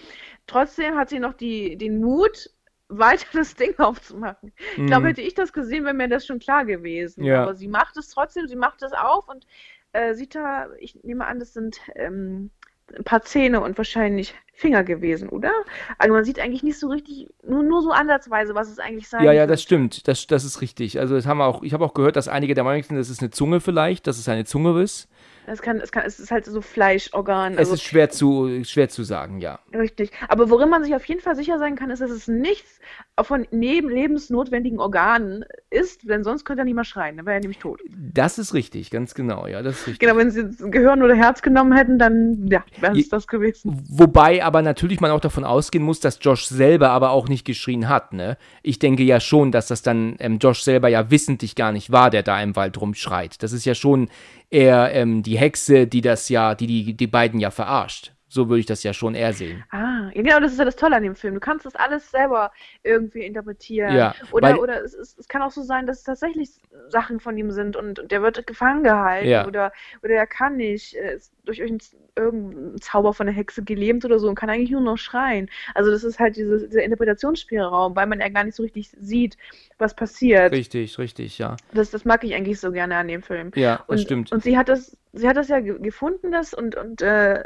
Trotzdem 0.47 0.95
hat 0.95 1.09
sie 1.09 1.19
noch 1.19 1.33
die, 1.33 1.77
den 1.77 1.99
Mut, 1.99 2.49
weiter 2.89 3.25
das 3.33 3.55
Ding 3.55 3.73
aufzumachen. 3.79 4.53
Ich 4.77 4.85
glaube, 4.85 5.03
Mhm. 5.03 5.07
hätte 5.09 5.21
ich 5.21 5.33
das 5.33 5.53
gesehen, 5.53 5.83
wäre 5.83 5.93
mir 5.93 6.07
das 6.07 6.25
schon 6.25 6.39
klar 6.39 6.65
gewesen. 6.65 7.23
Ja. 7.23 7.43
Aber 7.43 7.55
sie 7.55 7.67
macht 7.67 7.97
es 7.97 8.09
trotzdem, 8.09 8.47
sie 8.47 8.55
macht 8.55 8.81
es 8.81 8.93
auf 8.93 9.27
und 9.27 9.45
äh, 9.93 10.13
sieht 10.13 10.35
da, 10.35 10.67
ich 10.79 11.01
nehme 11.03 11.25
an, 11.25 11.39
das 11.39 11.53
sind 11.53 11.79
ähm, 11.95 12.51
ein 12.95 13.03
paar 13.03 13.21
Zähne 13.21 13.59
und 13.61 13.77
wahrscheinlich 13.77 14.33
Finger 14.53 14.83
gewesen, 14.83 15.27
oder? 15.29 15.51
Also 15.97 16.13
man 16.13 16.23
sieht 16.23 16.39
eigentlich 16.39 16.63
nicht 16.63 16.79
so 16.79 16.87
richtig, 16.87 17.27
nur, 17.43 17.61
nur 17.63 17.81
so 17.81 17.91
ansatzweise, 17.91 18.55
was 18.55 18.69
es 18.69 18.79
eigentlich 18.79 19.09
sein 19.09 19.23
Ja, 19.25 19.31
ja, 19.33 19.45
das 19.45 19.61
stimmt. 19.61 20.07
Das, 20.07 20.25
das 20.27 20.45
ist 20.45 20.61
richtig. 20.61 20.99
Also 20.99 21.15
das 21.15 21.25
haben 21.25 21.37
wir 21.39 21.45
auch, 21.45 21.63
ich 21.63 21.73
habe 21.73 21.83
auch 21.83 21.93
gehört, 21.93 22.15
dass 22.15 22.27
einige 22.29 22.53
der 22.53 22.63
Meinung 22.63 22.83
sind, 22.83 22.95
das 22.97 23.09
ist 23.09 23.19
eine 23.21 23.29
Zunge 23.31 23.59
vielleicht, 23.59 24.07
dass 24.07 24.17
es 24.17 24.29
eine 24.29 24.45
Zunge 24.45 24.81
ist. 24.81 25.09
Es, 25.49 25.61
kann, 25.61 25.79
es, 25.79 25.93
kann, 25.93 26.03
es 26.05 26.19
ist 26.19 26.29
halt 26.29 26.45
so 26.45 26.61
Fleischorgan. 26.61 27.53
Es 27.53 27.59
Also, 27.59 27.75
ist 27.75 27.83
schwer 27.83 28.09
zu, 28.09 28.63
schwer 28.65 28.89
zu 28.89 29.03
sagen, 29.03 29.39
ja. 29.39 29.59
Richtig. 29.73 30.11
Aber 30.27 30.49
worin 30.49 30.69
man 30.69 30.83
sich 30.83 30.93
auf 30.93 31.05
jeden 31.05 31.21
Fall 31.21 31.37
sicher 31.37 31.57
sein 31.57 31.77
kann, 31.77 31.89
ist, 31.89 32.01
dass 32.01 32.11
es 32.11 32.27
nichts 32.27 32.79
von 33.21 33.47
neben 33.51 33.89
lebensnotwendigen 33.89 34.79
Organen 34.79 35.45
ist, 35.69 36.07
denn 36.07 36.23
sonst 36.23 36.45
könnte 36.45 36.61
er 36.61 36.65
nicht 36.65 36.75
mal 36.75 36.83
schreien, 36.83 37.17
dann 37.17 37.25
wäre 37.25 37.37
er 37.37 37.39
nämlich 37.39 37.59
tot. 37.59 37.81
Das 37.89 38.37
ist 38.37 38.53
richtig, 38.53 38.91
ganz 38.91 39.15
genau, 39.15 39.47
ja, 39.47 39.61
das 39.61 39.79
ist 39.79 39.87
richtig. 39.87 39.99
Genau, 39.99 40.17
wenn 40.17 40.29
sie 40.29 40.41
jetzt 40.41 40.71
Gehirn 40.71 41.01
oder 41.01 41.15
Herz 41.15 41.41
genommen 41.41 41.73
hätten, 41.73 41.97
dann 41.97 42.47
ja, 42.51 42.63
wäre 42.79 42.97
es 42.97 43.09
das 43.09 43.25
gewesen. 43.27 43.81
Wobei 43.89 44.43
aber 44.43 44.61
natürlich 44.61 44.99
man 44.99 45.11
auch 45.11 45.19
davon 45.19 45.45
ausgehen 45.45 45.83
muss, 45.83 45.99
dass 45.99 46.19
Josh 46.21 46.45
selber 46.45 46.89
aber 46.89 47.11
auch 47.11 47.27
nicht 47.27 47.45
geschrien 47.45 47.89
hat, 47.89 48.13
ne? 48.13 48.37
Ich 48.61 48.79
denke 48.79 49.03
ja 49.03 49.19
schon, 49.19 49.51
dass 49.51 49.67
das 49.67 49.81
dann 49.81 50.15
ähm, 50.19 50.37
Josh 50.39 50.61
selber 50.61 50.89
ja 50.89 51.09
wissentlich 51.09 51.55
gar 51.55 51.71
nicht 51.71 51.91
war, 51.91 52.09
der 52.09 52.23
da 52.23 52.41
im 52.41 52.55
Wald 52.55 52.79
rumschreit. 52.79 53.41
Das 53.41 53.51
ist 53.53 53.65
ja 53.65 53.73
schon 53.73 54.09
eher 54.49 54.93
ähm, 54.93 55.23
die 55.23 55.37
Hexe, 55.37 55.87
die 55.87 56.01
das 56.01 56.29
ja, 56.29 56.55
die, 56.55 56.67
die 56.67 56.95
die 56.95 57.07
beiden 57.07 57.39
ja 57.39 57.51
verarscht. 57.51 58.13
So 58.37 58.49
würde 58.49 58.59
ich 58.59 58.65
das 58.65 58.83
ja 58.83 58.93
schon 58.93 59.15
eher 59.15 59.33
sehen. 59.33 59.63
Ah, 59.71 60.09
genau, 60.13 60.39
das 60.39 60.53
ist 60.53 60.59
ja 60.59 60.65
das 60.65 60.75
Tolle 60.75 60.95
an 60.95 61.03
dem 61.03 61.15
Film. 61.15 61.33
Du 61.33 61.39
kannst 61.39 61.65
das 61.65 61.75
alles 61.75 62.09
selber 62.11 62.51
irgendwie 62.83 63.23
interpretieren. 63.25 63.97
Ja, 63.97 64.15
Oder, 64.31 64.59
oder 64.61 64.83
es, 64.83 64.93
ist, 64.93 65.19
es 65.19 65.27
kann 65.27 65.41
auch 65.41 65.51
so 65.51 65.61
sein, 65.61 65.87
dass 65.87 65.97
es 65.97 66.03
tatsächlich 66.03 66.51
Sachen 66.89 67.19
von 67.19 67.37
ihm 67.37 67.51
sind 67.51 67.75
und, 67.75 67.99
und 67.99 68.11
der 68.11 68.21
wird 68.21 68.47
gefangen 68.47 68.83
gehalten 68.83 69.27
Ja. 69.29 69.45
oder, 69.45 69.73
oder 70.03 70.13
er 70.13 70.27
kann 70.27 70.55
nicht, 70.57 70.93
ist 70.93 71.33
durch 71.45 71.59
irgendeinen 71.59 72.79
Zauber 72.81 73.13
von 73.13 73.25
der 73.27 73.35
Hexe 73.35 73.63
gelähmt 73.63 74.05
oder 74.05 74.19
so 74.19 74.29
und 74.29 74.35
kann 74.35 74.49
eigentlich 74.49 74.71
nur 74.71 74.81
noch 74.81 74.97
schreien. 74.97 75.49
Also 75.75 75.91
das 75.91 76.03
ist 76.03 76.19
halt 76.19 76.35
diese, 76.37 76.67
dieser 76.67 76.83
Interpretationsspielraum, 76.83 77.95
weil 77.95 78.07
man 78.07 78.19
ja 78.21 78.29
gar 78.29 78.43
nicht 78.45 78.55
so 78.55 78.63
richtig 78.63 78.91
sieht, 78.99 79.37
was 79.77 79.95
passiert. 79.95 80.51
Richtig, 80.53 80.97
richtig, 80.97 81.37
ja. 81.39 81.57
Das, 81.73 81.91
das 81.91 82.05
mag 82.05 82.23
ich 82.23 82.33
eigentlich 82.33 82.59
so 82.59 82.71
gerne 82.71 82.95
an 82.97 83.07
dem 83.07 83.23
Film. 83.23 83.51
Ja, 83.55 83.83
das 83.89 83.99
Und, 83.99 84.01
stimmt. 84.03 84.31
und 84.31 84.43
sie 84.43 84.57
hat 84.57 84.69
das, 84.69 84.97
sie 85.13 85.27
hat 85.27 85.37
das 85.37 85.49
ja 85.49 85.59
ge- 85.59 85.79
gefunden, 85.79 86.31
das 86.31 86.53
und, 86.53 86.75
und 86.75 87.01
äh, 87.01 87.43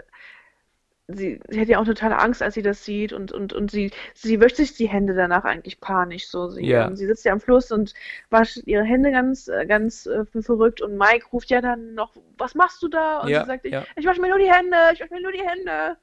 sie, 1.15 1.39
sie 1.49 1.59
hat 1.61 1.67
ja 1.67 1.79
auch 1.79 1.85
totale 1.85 2.17
Angst, 2.19 2.41
als 2.41 2.53
sie 2.55 2.61
das 2.61 2.83
sieht 2.85 3.13
und, 3.13 3.31
und, 3.31 3.53
und 3.53 3.71
sie, 3.71 3.91
sie 4.13 4.39
wäscht 4.39 4.57
sich 4.57 4.73
die 4.75 4.87
Hände 4.89 5.13
danach 5.13 5.43
eigentlich 5.43 5.79
panisch 5.79 6.27
so. 6.27 6.49
Sie, 6.49 6.71
ähm, 6.87 6.95
sie 6.95 7.05
sitzt 7.07 7.25
ja 7.25 7.33
am 7.33 7.39
Fluss 7.39 7.71
und 7.71 7.93
wascht 8.29 8.57
ihre 8.65 8.83
Hände 8.83 9.11
ganz, 9.11 9.47
äh, 9.47 9.65
ganz 9.65 10.05
äh, 10.05 10.25
verrückt 10.41 10.81
und 10.81 10.97
Mike 10.97 11.27
ruft 11.31 11.49
ja 11.49 11.61
dann 11.61 11.93
noch, 11.93 12.15
was 12.37 12.55
machst 12.55 12.81
du 12.83 12.87
da? 12.87 13.19
Und 13.21 13.29
Ja, 13.29 13.41
sie 13.41 13.47
sagt, 13.47 13.65
ich, 13.65 13.73
ich 13.95 14.05
wasche 14.05 14.21
mir 14.21 14.29
nur 14.29 14.39
die 14.39 14.51
Hände, 14.51 14.77
ich 14.93 15.01
wasche 15.01 15.13
mir 15.13 15.21
nur 15.21 15.31
die 15.31 15.41
Hände. 15.47 15.97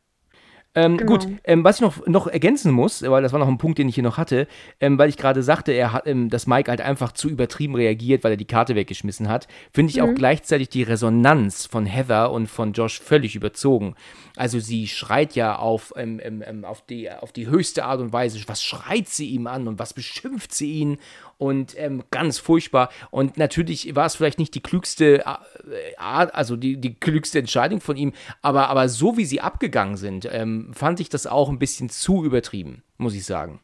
Ähm, 0.79 0.97
Genau. 0.97 1.13
Gut, 1.13 1.27
ähm, 1.45 1.65
was 1.65 1.77
ich 1.77 1.83
noch, 1.83 2.07
noch 2.07 2.27
ergänzen 2.29 2.73
muss, 2.73 3.03
weil 3.03 3.23
das 3.23 3.33
war 3.33 3.41
noch 3.41 3.49
ein 3.49 3.59
Punkt, 3.59 3.79
den 3.79 3.89
ich 3.89 3.95
hier 3.95 4.05
noch 4.05 4.17
hatte, 4.17 4.47
ähm, 4.81 4.99
weil 4.99 5.09
ich 5.09 5.17
gerade 5.17 5.43
sagte, 5.43 5.73
er 5.73 5.93
hat, 5.93 6.07
ähm, 6.07 6.29
dass 6.31 6.47
Mike 6.47 6.71
halt 6.71 6.81
einfach 6.81 7.13
zu 7.13 7.29
übertrieben 7.29 7.75
reagiert, 7.75 8.23
weil 8.23 8.33
er 8.33 8.37
die 8.37 8.45
Karte 8.45 8.75
weggeschmissen 8.75 9.29
hat, 9.29 9.49
finde 9.73 9.91
ich 9.91 10.03
auch 10.03 10.15
gleichzeitig 10.15 10.69
die 10.69 10.85
Resonanz 10.85 11.67
von 11.67 11.85
Heather 11.87 12.31
und 12.31 12.47
von 12.47 12.73
Josh 12.73 13.01
völlig 13.01 13.35
überzogen. 13.35 13.95
Also 14.37 14.61
sie 14.61 14.87
schreit 14.87 15.35
ja 15.35 15.57
auf, 15.57 15.93
ähm, 15.97 16.21
ähm, 16.23 16.65
auf, 16.65 16.83
die, 16.83 17.11
auf 17.11 17.33
die 17.33 17.49
höchste 17.49 17.85
Art 17.85 18.01
und 18.01 18.13
Weise, 18.13 18.39
was 18.47 18.63
schreit 18.63 19.09
sie 19.09 19.31
ihm 19.31 19.49
an 19.49 19.67
und 19.67 19.81
was 19.81 19.95
beschimpft 19.95 20.55
sie 20.55 20.73
ihn 20.73 20.99
und 21.39 21.79
ähm, 21.79 22.03
ganz 22.11 22.39
furchtbar. 22.39 22.91
Und 23.11 23.39
natürlich 23.39 23.95
war 23.97 24.07
es 24.07 24.17
vielleicht 24.17 24.39
nicht 24.39 24.55
die 24.55 24.63
klügste 24.63 25.21
äh, 25.21 25.97
Art, 25.97 26.35
also 26.35 26.57
die, 26.57 26.77
die 26.81 26.95
klügste 26.95 27.39
Entscheidung 27.39 27.81
von 27.81 27.97
ihm, 27.97 28.13
aber, 28.43 28.69
aber 28.69 28.89
so 28.89 29.17
wie 29.17 29.25
sie 29.25 29.41
abgegangen 29.41 29.97
sind, 29.97 30.29
ähm, 30.31 30.73
fand 30.75 31.01
ich 31.01 31.09
das 31.09 31.27
auch 31.27 31.49
ein 31.49 31.59
bisschen 31.59 31.89
zu 31.89 32.25
übertrieben, 32.25 32.83
muss 32.99 33.15
ich 33.15 33.25
sagen. 33.25 33.61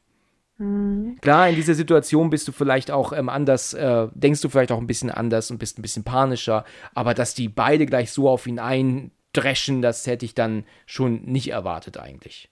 Klar, 1.20 1.48
in 1.48 1.56
dieser 1.56 1.74
Situation 1.74 2.30
bist 2.30 2.46
du 2.46 2.52
vielleicht 2.52 2.92
auch 2.92 3.12
ähm, 3.12 3.28
anders, 3.28 3.74
äh, 3.74 4.06
denkst 4.14 4.40
du 4.40 4.48
vielleicht 4.48 4.70
auch 4.70 4.78
ein 4.78 4.86
bisschen 4.86 5.10
anders 5.10 5.50
und 5.50 5.58
bist 5.58 5.78
ein 5.78 5.82
bisschen 5.82 6.04
panischer, 6.04 6.64
aber 6.94 7.12
dass 7.12 7.34
die 7.34 7.48
beide 7.48 7.86
gleich 7.86 8.12
so 8.12 8.28
auf 8.28 8.46
ihn 8.46 8.60
eindreschen, 8.60 9.82
das 9.82 10.06
hätte 10.06 10.24
ich 10.24 10.34
dann 10.34 10.64
schon 10.86 11.24
nicht 11.24 11.50
erwartet 11.50 11.98
eigentlich. 11.98 12.50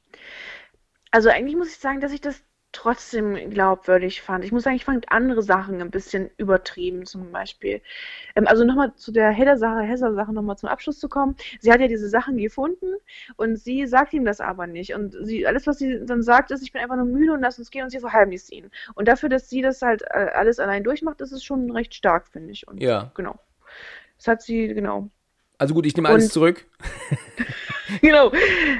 Also 1.12 1.28
eigentlich 1.28 1.56
muss 1.56 1.68
ich 1.68 1.78
sagen, 1.78 2.00
dass 2.00 2.11
ich 2.11 2.20
das 2.20 2.42
trotzdem 2.72 3.50
glaubwürdig 3.50 4.22
fand. 4.22 4.44
Ich 4.44 4.50
muss 4.52 4.62
sagen, 4.62 4.76
ich 4.76 4.85
fand 4.87 5.12
andere 5.12 5.42
Sachen 5.42 5.80
ein 5.80 5.90
bisschen 5.90 6.30
übertrieben, 6.38 7.04
zum 7.04 7.30
Beispiel. 7.30 7.82
Ähm, 8.35 8.46
also 8.46 8.64
nochmal 8.64 8.94
zu 8.96 9.12
der 9.12 9.30
Heather-Sache, 9.30 9.82
Heather-Sache 9.82 10.32
nochmal 10.32 10.56
zum 10.56 10.70
Abschluss 10.70 10.98
zu 10.98 11.08
kommen. 11.08 11.37
Sie 11.61 11.70
hat 11.70 11.80
ja 11.80 11.87
diese 11.87 12.08
Sachen 12.08 12.38
gefunden 12.38 12.94
und 13.37 13.56
sie 13.56 13.87
sagt 13.87 14.14
ihm 14.14 14.24
das 14.24 14.40
aber 14.40 14.66
nicht. 14.66 14.94
Und 14.94 15.14
sie, 15.22 15.46
alles, 15.46 15.66
was 15.66 15.78
sie 15.78 16.00
dann 16.04 16.22
sagt, 16.22 16.50
ist, 16.50 16.62
ich 16.62 16.72
bin 16.72 16.80
einfach 16.82 16.96
nur 16.96 17.04
müde 17.04 17.32
und 17.35 17.40
lass 17.42 17.58
uns 17.58 17.70
gehen 17.70 17.85
und 17.85 17.90
sie 17.90 18.00
verheimlicht 18.00 18.50
ihn. 18.50 18.70
Und 18.94 19.06
dafür, 19.06 19.28
dass 19.28 19.50
sie 19.50 19.61
das 19.62 19.82
halt 19.82 20.02
äh, 20.02 20.28
alles 20.32 20.58
allein 20.58 20.82
durchmacht, 20.82 21.20
ist 21.20 21.32
es 21.32 21.44
schon 21.44 21.70
recht 21.70 21.94
stark, 21.94 22.26
finde 22.28 22.52
ich. 22.52 22.66
Und 22.66 22.82
Ja. 22.82 23.11
genau. 23.14 23.38
Das 24.16 24.28
hat 24.28 24.42
sie, 24.42 24.68
genau. 24.68 25.11
Also 25.58 25.74
gut, 25.74 25.85
ich 25.87 25.94
nehme 25.94 26.08
alles 26.08 26.24
Und- 26.24 26.32
zurück. 26.32 26.64
genau. 28.01 28.32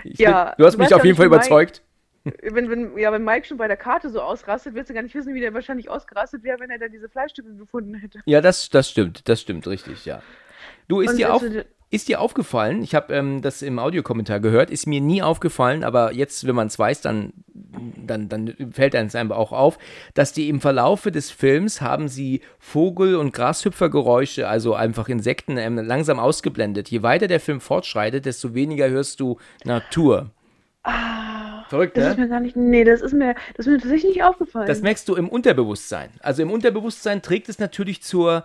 Ich, 0.04 0.18
Ja, 0.18 0.54
du 0.56 0.64
hast 0.64 0.78
mich 0.78 0.94
auf 0.94 1.04
jeden 1.04 1.16
Fall 1.16 1.26
überzeugt. 1.26 1.82
Wenn, 2.24 2.70
wenn, 2.70 2.96
ja, 2.98 3.10
wenn 3.12 3.24
Mike 3.24 3.46
schon 3.46 3.56
bei 3.56 3.66
der 3.66 3.76
Karte 3.76 4.08
so 4.10 4.20
ausrastet, 4.20 4.74
willst 4.74 4.90
du 4.90 4.94
gar 4.94 5.02
nicht 5.02 5.14
wissen, 5.14 5.34
wie 5.34 5.40
der 5.40 5.54
wahrscheinlich 5.54 5.90
ausgerastet 5.90 6.44
wäre, 6.44 6.60
wenn 6.60 6.70
er 6.70 6.78
da 6.78 6.88
diese 6.88 7.08
Fleischstücke 7.08 7.54
gefunden 7.56 7.94
hätte. 7.94 8.20
Ja, 8.26 8.40
das, 8.40 8.70
das 8.70 8.88
stimmt, 8.90 9.28
das 9.28 9.40
stimmt, 9.40 9.66
richtig, 9.66 10.04
ja. 10.04 10.22
Du, 10.86 11.00
ist 11.00 11.10
Und 11.10 11.16
dir, 11.18 11.34
auf, 11.34 11.42
ist 11.90 12.08
dir 12.08 12.20
aufgefallen, 12.20 12.82
ich 12.82 12.94
habe 12.94 13.12
ähm, 13.12 13.42
das 13.42 13.60
im 13.60 13.78
Audiokommentar 13.78 14.40
gehört, 14.40 14.70
ist 14.70 14.86
mir 14.86 15.00
nie 15.00 15.22
aufgefallen, 15.22 15.84
aber 15.84 16.12
jetzt, 16.12 16.46
wenn 16.46 16.54
man 16.54 16.68
es 16.68 16.78
weiß, 16.78 17.00
dann, 17.02 17.32
dann, 17.46 18.28
dann 18.28 18.54
fällt 18.72 18.94
einem 18.94 19.08
es 19.08 19.14
einfach 19.14 19.36
auch 19.36 19.52
auf, 19.52 19.78
dass 20.14 20.32
die 20.32 20.48
im 20.48 20.60
Verlaufe 20.60 21.10
des 21.12 21.30
Films 21.30 21.80
haben 21.80 22.08
sie 22.08 22.40
Vogel- 22.58 23.16
und 23.16 23.32
Grashüpfergeräusche, 23.32 24.48
also 24.48 24.74
einfach 24.74 25.08
Insekten, 25.08 25.58
ähm, 25.58 25.76
langsam 25.76 26.18
ausgeblendet. 26.18 26.88
Je 26.88 27.02
weiter 27.02 27.26
der 27.26 27.40
Film 27.40 27.60
fortschreitet, 27.60 28.26
desto 28.26 28.54
weniger 28.54 28.88
hörst 28.88 29.20
du 29.20 29.38
Natur. 29.64 30.30
Ah, 30.84 31.51
Verrückt, 31.72 31.96
das 31.96 32.04
ne? 32.04 32.10
ist 32.10 32.18
mir 32.18 32.28
gar 32.28 32.40
nicht. 32.40 32.54
Nee, 32.54 32.84
das 32.84 33.00
ist 33.00 33.14
mir, 33.14 33.34
das 33.56 33.66
ist 33.66 33.72
mir 33.72 33.78
tatsächlich 33.78 34.16
nicht 34.16 34.22
aufgefallen. 34.22 34.66
Das 34.66 34.82
merkst 34.82 35.08
du 35.08 35.14
im 35.14 35.26
Unterbewusstsein. 35.26 36.10
Also 36.20 36.42
im 36.42 36.50
Unterbewusstsein 36.50 37.22
trägt 37.22 37.48
es 37.48 37.58
natürlich 37.58 38.02
zur, 38.02 38.44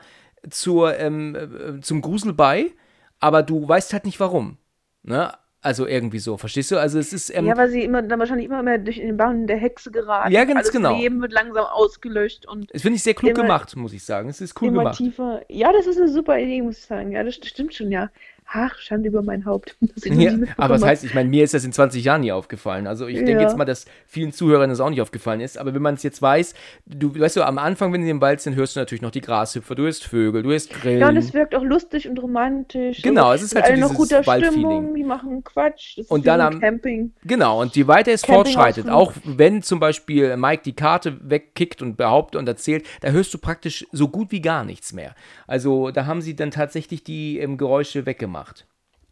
zur, 0.50 0.98
ähm, 0.98 1.36
äh, 1.36 1.82
zum 1.82 2.02
Grusel 2.02 2.32
bei, 2.32 2.72
aber 3.20 3.44
du 3.44 3.68
weißt 3.68 3.92
halt 3.92 4.06
nicht 4.06 4.22
warum. 4.22 4.56
Ne? 5.04 5.34
Also 5.62 5.86
irgendwie 5.86 6.20
so, 6.20 6.38
verstehst 6.38 6.72
du? 6.72 6.78
Also 6.78 7.00
es 7.00 7.12
ist. 7.12 7.36
Ähm, 7.36 7.48
ja, 7.48 7.58
weil 7.58 7.70
sie 7.70 7.84
immer 7.84 8.02
dann 8.02 8.18
wahrscheinlich 8.18 8.46
immer 8.46 8.64
mehr 8.64 8.78
durch 8.78 8.96
den 8.96 9.18
Bann 9.18 9.46
der 9.46 9.58
Hexe 9.58 9.92
geraten. 9.92 10.32
Ja, 10.32 10.46
ganz 10.46 10.60
Alles 10.60 10.72
genau. 10.72 10.96
Leben 10.98 11.22
wird 11.22 11.34
langsam 11.34 11.66
ausgelöscht 11.66 12.48
und 12.48 12.74
das 12.74 12.82
finde 12.82 12.96
ich 12.96 13.04
sehr 13.04 13.14
klug 13.14 13.32
immer- 13.32 13.42
gemacht, 13.42 13.76
muss 13.76 13.92
ich 13.92 14.06
sagen. 14.06 14.30
Es 14.30 14.40
ist 14.40 14.62
cool 14.62 14.70
immer 14.70 14.84
gemacht. 14.84 14.98
tiefer. 15.00 15.42
Ja, 15.50 15.74
das 15.74 15.86
ist 15.86 15.98
eine 15.98 16.08
super 16.08 16.40
Idee, 16.40 16.62
muss 16.62 16.78
ich 16.78 16.86
sagen. 16.86 17.12
Ja, 17.12 17.26
das, 17.26 17.42
das 17.42 17.50
stimmt 17.50 17.74
schon, 17.74 17.92
ja. 17.92 18.10
Ach, 18.50 18.78
Schande 18.80 19.10
über 19.10 19.22
mein 19.22 19.46
Haupt. 19.46 19.76
Ja, 20.06 20.32
aber 20.56 20.76
was 20.76 20.84
heißt, 20.84 21.04
ich 21.04 21.14
meine, 21.14 21.30
mir 21.30 21.44
ist 21.44 21.54
das 21.54 21.66
in 21.66 21.74
20 21.74 22.04
Jahren 22.04 22.22
nie 22.22 22.32
aufgefallen. 22.32 22.88
Also 22.88 23.08
ich 23.08 23.18
denke 23.18 23.34
Ja. 23.34 23.42
jetzt 23.42 23.58
mal, 23.58 23.66
dass 23.66 23.86
vielen 24.08 24.32
Zuhörern 24.32 24.70
das 24.70 24.80
auch 24.80 24.90
nicht 24.90 25.02
aufgefallen 25.02 25.42
ist. 25.42 25.58
Aber 25.58 25.74
wenn 25.76 25.82
man 25.82 25.96
es 25.96 26.04
jetzt 26.04 26.22
weiß, 26.22 26.54
du 26.86 27.20
weißt 27.20 27.36
du, 27.36 27.44
am 27.44 27.58
Anfang, 27.58 27.92
wenn 27.92 28.04
sie 28.04 28.10
im 28.10 28.22
Wald 28.22 28.40
sind, 28.40 28.56
hörst 28.56 28.76
du 28.76 28.80
natürlich 28.80 29.02
noch 29.02 29.12
die 29.12 29.20
Grashüpfer, 29.22 29.76
du 29.76 29.84
hörst 29.84 30.06
Vögel, 30.06 30.44
du 30.44 30.52
hörst 30.52 30.70
Grillen. 30.74 31.00
Ja, 31.00 31.10
und 31.10 31.18
es 31.18 31.34
wirkt 31.34 31.56
auch 31.56 31.64
lustig 31.64 32.08
und 32.08 32.18
romantisch. 32.22 33.02
Genau, 33.02 33.34
es 33.34 33.42
ist 33.42 33.54
halt 33.54 33.66
so 33.66 33.72
alle 33.74 33.82
noch 33.82 33.90
dieses 33.90 33.98
guter 34.10 34.26
Waldfeeling. 34.26 34.54
Stimmung, 34.60 34.96
die 34.96 35.04
machen 35.04 35.44
Quatsch. 35.44 36.00
Und 36.08 36.26
dann 36.26 36.40
am- 36.40 36.60
Camping. 36.62 37.12
Genau, 37.26 37.62
und 37.62 37.76
je 37.76 37.88
weiter 37.88 38.12
es 38.14 38.26
fortschreitet, 38.26 38.90
auch 38.90 39.12
wenn 39.26 39.62
zum 39.62 39.80
Beispiel 39.82 40.38
Mike 40.38 40.62
die 40.64 40.74
Karte 40.74 41.18
wegkickt 41.22 41.82
und 41.82 41.98
behauptet 41.98 42.40
und 42.40 42.48
erzählt, 42.48 42.86
da 43.02 43.10
hörst 43.10 43.34
du 43.34 43.38
praktisch 43.40 43.86
so 43.92 44.08
gut 44.08 44.32
wie 44.32 44.42
gar 44.42 44.64
nichts 44.64 44.94
mehr. 44.94 45.16
Also 45.48 45.92
da 45.92 46.06
haben 46.06 46.22
sie 46.22 46.36
dann 46.36 46.52
tatsächlich 46.52 47.04
die 47.04 47.40
ähm, 47.40 47.58
Geräusche 47.58 48.06
weggemacht. 48.06 48.37
macht. 48.38 48.68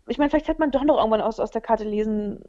Ich 0.08 0.18
meine, 0.18 0.30
vielleicht 0.30 0.47
hätte 0.47 0.60
man 0.60 0.72
doch 0.72 0.84
noch 0.84 0.97
irgendwann 0.97 1.22
aus, 1.22 1.39
aus 1.39 1.51
der 1.51 1.62
Karte 1.62 1.84
lesen 1.84 2.39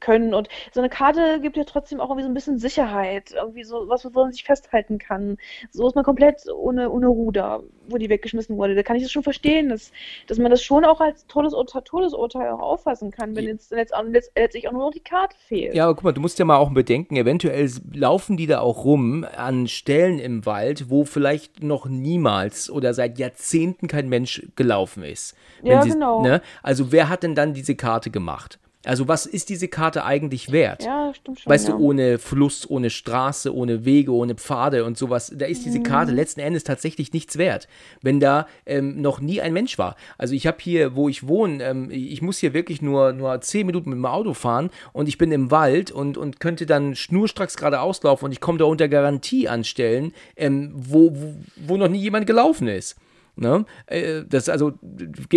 können. 0.00 0.32
Und 0.32 0.48
so 0.72 0.80
eine 0.80 0.88
Karte 0.88 1.40
gibt 1.40 1.56
ja 1.56 1.64
trotzdem 1.64 2.00
auch 2.00 2.08
irgendwie 2.08 2.24
so 2.24 2.30
ein 2.30 2.34
bisschen 2.34 2.58
Sicherheit. 2.58 3.32
Irgendwie 3.32 3.64
so 3.64 3.88
was, 3.88 4.04
wo 4.04 4.10
man 4.10 4.32
sich 4.32 4.44
festhalten 4.44 4.98
kann. 4.98 5.36
So 5.70 5.86
ist 5.86 5.94
man 5.94 6.04
komplett 6.04 6.42
ohne, 6.54 6.90
ohne 6.90 7.08
Ruder, 7.08 7.62
wo 7.88 7.98
die 7.98 8.08
weggeschmissen 8.08 8.56
wurde. 8.56 8.74
Da 8.74 8.82
kann 8.82 8.96
ich 8.96 9.02
das 9.02 9.12
schon 9.12 9.22
verstehen, 9.22 9.68
dass, 9.68 9.92
dass 10.26 10.38
man 10.38 10.50
das 10.50 10.62
schon 10.62 10.84
auch 10.84 11.00
als 11.00 11.26
Todesurteil, 11.26 11.82
Todesurteil 11.82 12.50
auch 12.50 12.60
auffassen 12.60 13.10
kann, 13.10 13.36
wenn 13.36 13.44
jetzt, 13.44 13.70
letzt, 13.70 13.94
letzt, 14.06 14.32
letztlich 14.34 14.68
auch 14.68 14.72
nur 14.72 14.86
noch 14.86 14.92
die 14.92 15.00
Karte 15.00 15.36
fehlt. 15.46 15.74
Ja, 15.74 15.84
aber 15.84 15.94
guck 15.94 16.04
mal, 16.04 16.12
du 16.12 16.20
musst 16.20 16.38
ja 16.38 16.44
mal 16.44 16.56
auch 16.56 16.70
bedenken, 16.72 17.16
eventuell 17.16 17.70
laufen 17.92 18.36
die 18.36 18.46
da 18.46 18.60
auch 18.60 18.84
rum 18.84 19.26
an 19.36 19.68
Stellen 19.68 20.18
im 20.18 20.46
Wald, 20.46 20.88
wo 20.88 21.04
vielleicht 21.04 21.62
noch 21.62 21.86
niemals 21.86 22.70
oder 22.70 22.94
seit 22.94 23.18
Jahrzehnten 23.18 23.86
kein 23.86 24.08
Mensch 24.08 24.42
gelaufen 24.56 25.04
ist. 25.04 25.36
Wenn 25.62 25.72
Ja, 25.72 25.82
sie, 25.82 25.90
genau. 25.90 26.22
Ne? 26.22 26.40
Also 26.62 26.92
wer 26.92 27.01
hat 27.08 27.22
denn 27.22 27.34
dann 27.34 27.54
diese 27.54 27.74
Karte 27.74 28.10
gemacht? 28.10 28.58
Also 28.84 29.06
was 29.06 29.26
ist 29.26 29.48
diese 29.48 29.68
Karte 29.68 30.04
eigentlich 30.04 30.50
wert? 30.50 30.82
Ja, 30.82 31.12
stimmt 31.14 31.40
schon. 31.40 31.50
Weißt 31.50 31.68
ja. 31.68 31.74
du, 31.74 31.80
ohne 31.80 32.18
Fluss, 32.18 32.68
ohne 32.68 32.90
Straße, 32.90 33.54
ohne 33.54 33.84
Wege, 33.84 34.12
ohne 34.12 34.34
Pfade 34.34 34.84
und 34.84 34.98
sowas, 34.98 35.32
da 35.34 35.46
ist 35.46 35.64
diese 35.64 35.78
Mhm. 35.78 35.84
Karte 35.84 36.12
letzten 36.12 36.40
Endes 36.40 36.64
tatsächlich 36.64 37.12
nichts 37.12 37.38
wert, 37.38 37.68
wenn 38.00 38.18
da 38.18 38.48
ähm, 38.66 39.00
noch 39.00 39.20
nie 39.20 39.40
ein 39.40 39.52
Mensch 39.52 39.78
war. 39.78 39.94
Also 40.18 40.34
ich 40.34 40.48
habe 40.48 40.58
hier, 40.60 40.96
wo 40.96 41.08
ich 41.08 41.28
wohne, 41.28 41.62
ähm, 41.62 41.90
ich 41.92 42.22
muss 42.22 42.38
hier 42.38 42.54
wirklich 42.54 42.82
nur, 42.82 43.12
nur 43.12 43.40
zehn 43.40 43.66
Minuten 43.66 43.90
mit 43.90 43.98
dem 43.98 44.06
Auto 44.06 44.34
fahren 44.34 44.70
und 44.92 45.08
ich 45.08 45.16
bin 45.16 45.30
im 45.30 45.52
Wald 45.52 45.92
und, 45.92 46.18
und 46.18 46.40
könnte 46.40 46.66
dann 46.66 46.96
schnurstracks 46.96 47.56
geradeaus 47.56 48.02
laufen 48.02 48.24
und 48.24 48.32
ich 48.32 48.40
komme 48.40 48.58
da 48.58 48.64
unter 48.64 48.88
Garantie 48.88 49.48
an 49.48 49.62
Stellen, 49.62 50.12
ähm, 50.36 50.72
wo, 50.74 51.12
wo, 51.14 51.34
wo 51.54 51.76
noch 51.76 51.88
nie 51.88 52.00
jemand 52.00 52.26
gelaufen 52.26 52.66
ist. 52.66 52.96
Ne? 53.34 53.64
Äh, 53.86 54.24
Das 54.28 54.48
also, 54.50 54.72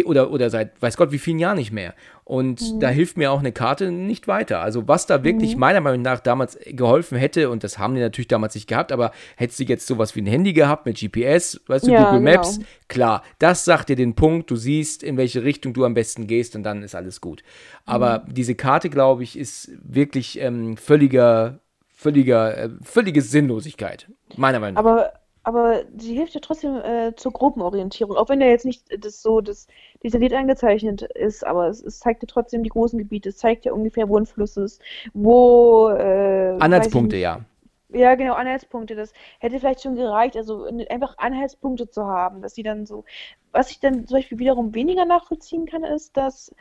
oder, 0.06 0.30
oder 0.30 0.50
seit 0.50 0.82
weiß 0.82 0.98
Gott 0.98 1.12
wie 1.14 1.18
vielen 1.20 1.40
Jahren 1.40 1.58
nicht 1.58 1.72
mehr. 1.72 1.94
Und 2.26 2.60
Mhm. 2.74 2.80
da 2.82 2.90
hilft 2.90 3.16
mir 3.18 3.32
auch 3.32 3.40
eine 3.40 3.52
Karte 3.54 3.92
nicht 3.92 4.28
weiter. 4.28 4.60
Also, 4.62 4.88
was 4.88 5.06
da 5.06 5.24
wirklich 5.24 5.56
meiner 5.56 5.80
Meinung 5.80 6.02
nach 6.02 6.20
damals 6.20 6.58
geholfen 6.66 7.18
hätte, 7.18 7.50
und 7.50 7.64
das 7.64 7.78
haben 7.78 7.96
die 7.96 8.02
natürlich 8.02 8.28
damals 8.28 8.54
nicht 8.56 8.68
gehabt, 8.68 8.92
aber 8.92 9.12
hättest 9.38 9.60
du 9.60 9.64
jetzt 9.64 9.88
sowas 9.88 10.16
wie 10.16 10.22
ein 10.22 10.26
Handy 10.26 10.52
gehabt 10.52 10.86
mit 10.86 10.98
GPS, 11.00 11.62
weißt 11.68 11.88
du, 11.88 11.92
Ja, 11.92 12.04
Google 12.04 12.20
genau. 12.20 12.32
Maps, 12.32 12.60
klar, 12.90 13.24
das 13.40 13.64
sagt 13.64 13.88
dir 13.90 13.96
den 13.96 14.16
Punkt, 14.16 14.50
du 14.52 14.56
siehst, 14.58 15.02
in 15.04 15.16
welche 15.18 15.44
Richtung 15.44 15.74
du 15.74 15.86
am 15.86 15.94
besten 15.94 16.28
gehst 16.28 16.56
und 16.56 16.64
dann 16.64 16.84
ist 16.84 16.96
alles 16.96 17.22
gut. 17.22 17.44
Aber 17.86 18.24
Mhm. 18.28 18.34
diese 18.34 18.56
Karte, 18.56 18.90
glaube 18.90 19.24
ich, 19.24 19.38
ist 19.38 19.72
wirklich 19.84 20.40
ähm, 20.42 20.76
völliger, 20.78 21.60
völliger, 21.94 22.58
äh, 22.58 22.70
völlige 22.84 23.22
Sinnlosigkeit. 23.22 24.12
Meiner 24.36 24.60
Meinung 24.60 24.76
nach. 24.84 24.92
Aber, 24.92 25.14
aber 25.46 25.84
sie 25.96 26.16
hilft 26.16 26.34
ja 26.34 26.42
trotzdem 26.42 26.76
äh, 26.78 27.16
zur 27.16 27.32
Gruppenorientierung, 27.32 28.18
auch 28.18 28.30
wenn 28.30 28.40
da 28.40 28.48
jetzt 28.48 28.66
nicht 28.66 28.84
das 29.04 29.22
so 29.22 29.42
das 29.42 29.68
detailliert 30.04 30.34
eingezeichnet 30.34 31.04
ist, 31.04 31.46
aber 31.46 31.68
es, 31.68 31.84
es 31.84 32.00
zeigt 32.00 32.24
ja 32.24 32.28
trotzdem 32.28 32.64
die 32.64 32.70
großen 32.70 32.98
Gebiete, 32.98 33.30
es 33.30 33.38
zeigt 33.38 33.66
ja 33.66 33.74
ungefähr, 33.74 34.10
wo 34.10 34.18
ein 34.18 34.26
Fluss 34.26 34.58
ist, 34.58 34.82
wo 35.14 35.90
äh, 35.90 36.58
Anhaltspunkte, 36.60 37.18
ja. 37.18 37.46
Ja, 37.90 38.16
genau, 38.16 38.34
Anhaltspunkte. 38.34 38.96
Das 38.96 39.14
hätte 39.40 39.60
vielleicht 39.60 39.82
schon 39.82 39.96
gereicht, 39.96 40.36
also 40.36 40.66
einfach 40.90 41.18
Anhaltspunkte 41.18 41.90
zu 41.90 42.06
haben, 42.06 42.42
dass 42.42 42.56
sie 42.56 42.64
dann 42.64 42.86
so. 42.86 43.06
Was 43.52 43.72
ich 43.72 43.80
dann 43.80 44.06
zum 44.08 44.18
Beispiel 44.18 44.40
wiederum 44.40 44.74
weniger 44.74 45.06
nachvollziehen 45.06 45.66
kann, 45.66 45.84
ist, 45.84 46.18
dass, 46.18 46.54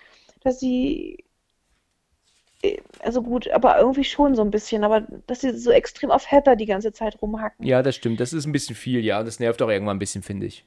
dass 0.42 0.60
sie. 0.60 1.24
Also 3.00 3.22
gut, 3.22 3.48
aber 3.50 3.78
irgendwie 3.78 4.04
schon 4.04 4.34
so 4.34 4.42
ein 4.42 4.50
bisschen, 4.50 4.84
aber 4.84 5.02
dass 5.26 5.40
sie 5.40 5.56
so 5.56 5.70
extrem 5.70 6.10
auf 6.10 6.30
Heather 6.30 6.56
die 6.56 6.66
ganze 6.66 6.92
Zeit 6.92 7.20
rumhacken. 7.20 7.66
Ja, 7.66 7.82
das 7.82 7.96
stimmt. 7.96 8.20
Das 8.20 8.32
ist 8.32 8.46
ein 8.46 8.52
bisschen 8.52 8.76
viel, 8.76 9.04
ja. 9.04 9.22
Das 9.22 9.40
nervt 9.40 9.60
auch 9.62 9.68
irgendwann 9.68 9.96
ein 9.96 10.00
bisschen, 10.00 10.22
finde 10.22 10.46
ich. 10.46 10.64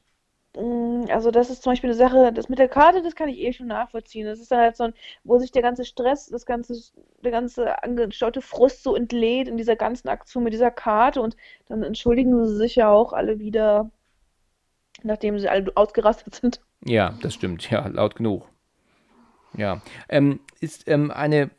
Mm, 0.55 1.05
Also 1.09 1.31
das 1.31 1.49
ist 1.49 1.63
zum 1.63 1.71
Beispiel 1.71 1.89
eine 1.89 1.97
Sache, 1.97 2.31
das 2.33 2.49
mit 2.49 2.59
der 2.59 2.67
Karte, 2.69 3.01
das 3.01 3.15
kann 3.15 3.29
ich 3.29 3.39
eh 3.39 3.53
schon 3.53 3.67
nachvollziehen. 3.67 4.25
Das 4.25 4.39
ist 4.39 4.51
dann 4.51 4.59
halt 4.59 4.75
so 4.77 4.85
ein, 4.85 4.93
wo 5.23 5.39
sich 5.39 5.51
der 5.51 5.61
ganze 5.61 5.85
Stress, 5.85 6.27
das 6.27 6.45
ganze, 6.45 6.73
der 7.23 7.31
ganze 7.31 7.83
angestaute 7.83 8.41
Frust 8.41 8.83
so 8.83 8.95
entlädt 8.95 9.47
in 9.47 9.57
dieser 9.57 9.75
ganzen 9.75 10.09
Aktion 10.09 10.43
mit 10.43 10.53
dieser 10.53 10.71
Karte 10.71 11.21
und 11.21 11.35
dann 11.67 11.83
entschuldigen 11.83 12.45
sie 12.45 12.55
sich 12.55 12.75
ja 12.75 12.89
auch 12.89 13.13
alle 13.13 13.39
wieder, 13.39 13.91
nachdem 15.03 15.39
sie 15.39 15.49
alle 15.49 15.71
ausgerastet 15.75 16.35
sind. 16.35 16.61
Ja, 16.85 17.17
das 17.21 17.33
stimmt. 17.33 17.69
Ja, 17.69 17.87
laut 17.87 18.15
genug. 18.15 18.47
Ja. 19.55 19.81
Ähm, 20.09 20.39
ist 20.59 20.87
ähm, 20.87 21.11
eine. 21.11 21.49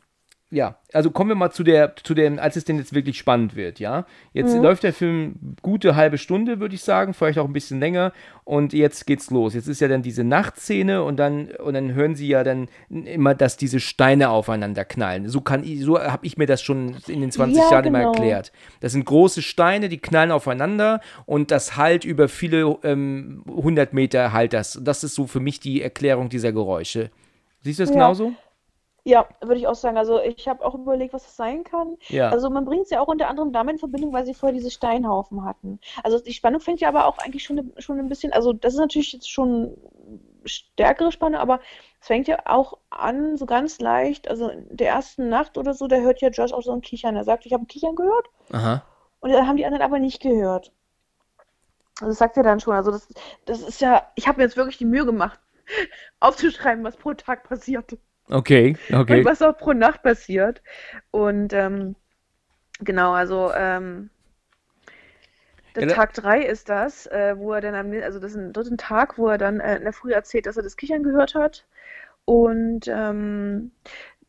Ja, 0.51 0.77
also 0.93 1.11
kommen 1.11 1.29
wir 1.29 1.35
mal 1.35 1.51
zu 1.51 1.61
der, 1.63 1.95
zu 1.95 2.15
dem, 2.15 2.39
als 2.39 2.55
es 2.55 2.65
denn 2.65 2.77
jetzt 2.79 2.95
wirklich 2.95 3.19
spannend 3.19 3.55
wird, 3.55 3.79
ja. 3.79 4.07
Jetzt 4.33 4.55
läuft 4.57 4.81
der 4.81 4.93
Film 4.93 5.35
gute 5.61 5.95
halbe 5.95 6.17
Stunde, 6.17 6.59
würde 6.59 6.73
ich 6.73 6.81
sagen, 6.81 7.13
vielleicht 7.13 7.37
auch 7.37 7.45
ein 7.45 7.53
bisschen 7.53 7.79
länger. 7.79 8.13
Und 8.45 8.73
jetzt 8.73 9.05
geht's 9.05 9.29
los. 9.29 9.53
Jetzt 9.53 9.67
ist 9.67 9.79
ja 9.79 9.87
dann 9.87 10.01
diese 10.01 10.23
Nachtszene 10.23 11.03
und 11.03 11.17
dann, 11.17 11.49
und 11.63 11.75
dann 11.75 11.93
hören 11.93 12.15
sie 12.15 12.27
ja 12.27 12.43
dann 12.43 12.67
immer, 12.89 13.35
dass 13.35 13.57
diese 13.57 13.79
Steine 13.79 14.29
aufeinander 14.31 14.85
knallen. 14.85 15.29
So 15.29 15.41
kann 15.41 15.63
ich, 15.63 15.81
so 15.81 15.99
habe 15.99 16.25
ich 16.25 16.35
mir 16.35 16.47
das 16.47 16.63
schon 16.63 16.95
in 17.07 17.21
den 17.21 17.31
20 17.31 17.61
Ja, 17.61 17.69
Jahren 17.71 17.85
immer 17.85 17.99
genau. 17.99 18.13
erklärt. 18.13 18.51
Das 18.79 18.93
sind 18.93 19.05
große 19.05 19.43
Steine, 19.43 19.87
die 19.87 19.99
knallen 19.99 20.31
aufeinander 20.31 20.99
und 21.27 21.51
das 21.51 21.77
halt 21.77 22.05
über 22.05 22.27
viele 22.27 22.75
ähm, 22.81 23.43
hundert 23.47 23.93
Meter 23.93 24.33
halt 24.33 24.53
das. 24.53 24.79
Das 24.81 25.03
ist 25.03 25.13
so 25.13 25.27
für 25.27 25.39
mich 25.41 25.59
die 25.59 25.83
Erklärung 25.83 26.29
dieser 26.29 26.51
Geräusche. 26.51 27.11
Siehst 27.61 27.77
du 27.77 27.83
das 27.83 27.89
Ja. 27.89 27.93
genauso? 27.93 28.33
Ja, 29.09 29.27
würde 29.41 29.59
ich 29.59 29.67
auch 29.67 29.75
sagen. 29.75 29.97
Also 29.97 30.21
ich 30.21 30.47
habe 30.47 30.63
auch 30.63 30.75
überlegt, 30.75 31.13
was 31.13 31.23
das 31.23 31.35
sein 31.35 31.63
kann. 31.63 31.97
Ja. 32.09 32.29
Also 32.29 32.49
man 32.49 32.65
bringt 32.65 32.83
es 32.83 32.91
ja 32.91 33.01
auch 33.01 33.07
unter 33.07 33.27
anderem 33.27 33.51
damit 33.51 33.73
in 33.73 33.79
Verbindung, 33.79 34.13
weil 34.13 34.25
sie 34.25 34.35
vorher 34.35 34.53
diese 34.53 34.69
Steinhaufen 34.69 35.43
hatten. 35.43 35.79
Also 36.03 36.19
die 36.19 36.33
Spannung 36.33 36.61
fängt 36.61 36.79
ja 36.79 36.89
aber 36.89 37.05
auch 37.05 37.17
eigentlich 37.17 37.43
schon, 37.43 37.73
schon 37.77 37.97
ein 37.97 38.07
bisschen, 38.07 38.31
also 38.33 38.53
das 38.53 38.73
ist 38.73 38.79
natürlich 38.79 39.13
jetzt 39.13 39.31
schon 39.31 39.75
stärkere 40.45 41.11
Spannung, 41.11 41.39
aber 41.39 41.59
es 41.99 42.07
fängt 42.07 42.27
ja 42.27 42.37
auch 42.45 42.77
an, 42.89 43.35
so 43.35 43.45
ganz 43.45 43.79
leicht, 43.79 44.27
also 44.27 44.49
in 44.49 44.77
der 44.77 44.89
ersten 44.89 45.27
Nacht 45.29 45.57
oder 45.57 45.73
so, 45.73 45.87
da 45.87 45.97
hört 45.97 46.21
ja 46.21 46.29
Josh 46.29 46.53
auch 46.53 46.61
so 46.61 46.71
ein 46.71 46.81
Kichern. 46.81 47.15
Er 47.15 47.23
sagt, 47.23 47.45
ich 47.45 47.53
habe 47.53 47.63
ein 47.63 47.67
Kichern 47.67 47.95
gehört 47.95 48.27
Aha. 48.51 48.83
und 49.19 49.31
dann 49.31 49.47
haben 49.47 49.57
die 49.57 49.65
anderen 49.65 49.83
aber 49.83 49.99
nicht 49.99 50.21
gehört. 50.21 50.71
Also 51.99 52.11
das 52.11 52.17
sagt 52.17 52.37
er 52.37 52.43
dann 52.43 52.59
schon. 52.59 52.75
Also 52.75 52.91
das, 52.91 53.07
das 53.45 53.61
ist 53.61 53.81
ja, 53.81 54.07
ich 54.15 54.27
habe 54.27 54.37
mir 54.37 54.43
jetzt 54.43 54.55
wirklich 54.55 54.77
die 54.77 54.85
Mühe 54.85 55.05
gemacht, 55.05 55.39
aufzuschreiben, 56.19 56.83
was 56.83 56.95
pro 56.95 57.13
Tag 57.13 57.43
passiert. 57.43 57.97
Okay, 58.29 58.77
okay. 58.93 59.19
Und 59.19 59.25
was 59.25 59.41
auch 59.41 59.57
pro 59.57 59.73
Nacht 59.73 60.03
passiert. 60.03 60.61
Und 61.11 61.51
ähm, 61.53 61.95
genau, 62.79 63.11
also 63.11 63.51
ähm, 63.53 64.09
der 65.75 65.87
Ja, 65.87 65.95
Tag 65.95 66.13
3 66.13 66.43
ist 66.43 66.69
das, 66.69 67.07
äh, 67.07 67.35
wo 67.37 67.53
er 67.53 67.61
dann 67.61 67.75
am, 67.75 67.91
also 67.91 68.19
das 68.19 68.31
ist 68.31 68.37
ein 68.37 68.53
dritten 68.53 68.77
Tag, 68.77 69.17
wo 69.17 69.27
er 69.27 69.37
dann 69.37 69.59
äh, 69.59 69.77
in 69.77 69.83
der 69.83 69.93
Früh 69.93 70.13
erzählt, 70.13 70.45
dass 70.45 70.57
er 70.57 70.63
das 70.63 70.77
Kichern 70.77 71.03
gehört 71.03 71.35
hat. 71.35 71.65
Und 72.25 72.87
ähm, 72.87 73.71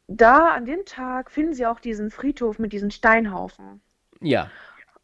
da 0.07 0.49
an 0.49 0.65
dem 0.65 0.85
Tag 0.87 1.31
finden 1.31 1.53
sie 1.53 1.67
auch 1.67 1.81
diesen 1.81 2.11
Friedhof 2.11 2.59
mit 2.59 2.73
diesen 2.73 2.91
Steinhaufen. 2.91 3.81
Ja. 4.21 4.51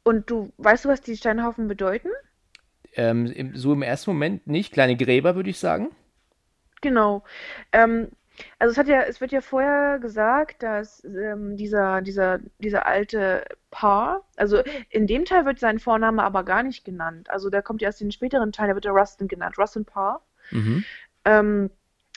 Und 0.03 0.31
du 0.31 0.53
weißt 0.59 0.85
du, 0.85 0.89
was 0.89 1.01
die 1.01 1.17
Steinhaufen 1.17 1.69
bedeuten? 1.69 2.09
Ähm, 2.95 3.53
so 3.55 3.73
im 3.73 3.83
ersten 3.83 4.11
Moment 4.11 4.47
nicht. 4.47 4.73
Kleine 4.73 4.97
Gräber, 4.97 5.37
würde 5.37 5.51
ich 5.51 5.59
sagen. 5.59 5.91
Genau. 6.81 7.25
Ähm, 7.73 8.09
also 8.59 8.73
es 8.73 8.79
hat 8.79 8.89
ja, 8.89 9.03
es 9.03 9.21
wird 9.21 9.33
ja 9.33 9.41
vorher 9.41 9.99
gesagt, 9.99 10.63
dass 10.63 11.05
ähm, 11.05 11.57
dieser, 11.57 12.03
dieser, 12.03 12.39
dieser 12.59 12.87
alte 12.87 13.45
Paar, 13.71 14.23
also 14.37 14.63
in 14.91 15.07
dem 15.07 15.25
Teil 15.25 15.45
wird 15.45 15.59
sein 15.59 15.79
Vorname 15.79 16.23
aber 16.23 16.45
gar 16.45 16.63
nicht 16.63 16.85
genannt. 16.85 17.31
Also 17.31 17.51
der 17.51 17.63
kommt 17.63 17.83
ja 17.83 17.89
erst 17.89 18.01
in 18.01 18.09
den 18.09 18.13
späteren 18.13 18.53
Teilen, 18.53 18.71
da 18.71 18.75
wird 18.75 18.87
er 18.87 18.93
Rustin 18.93 19.29
genannt, 19.29 19.59
Rustin 19.59 19.85
Parr. 19.85 20.23
Mhm. 20.51 20.85
Ähm, 21.25 21.71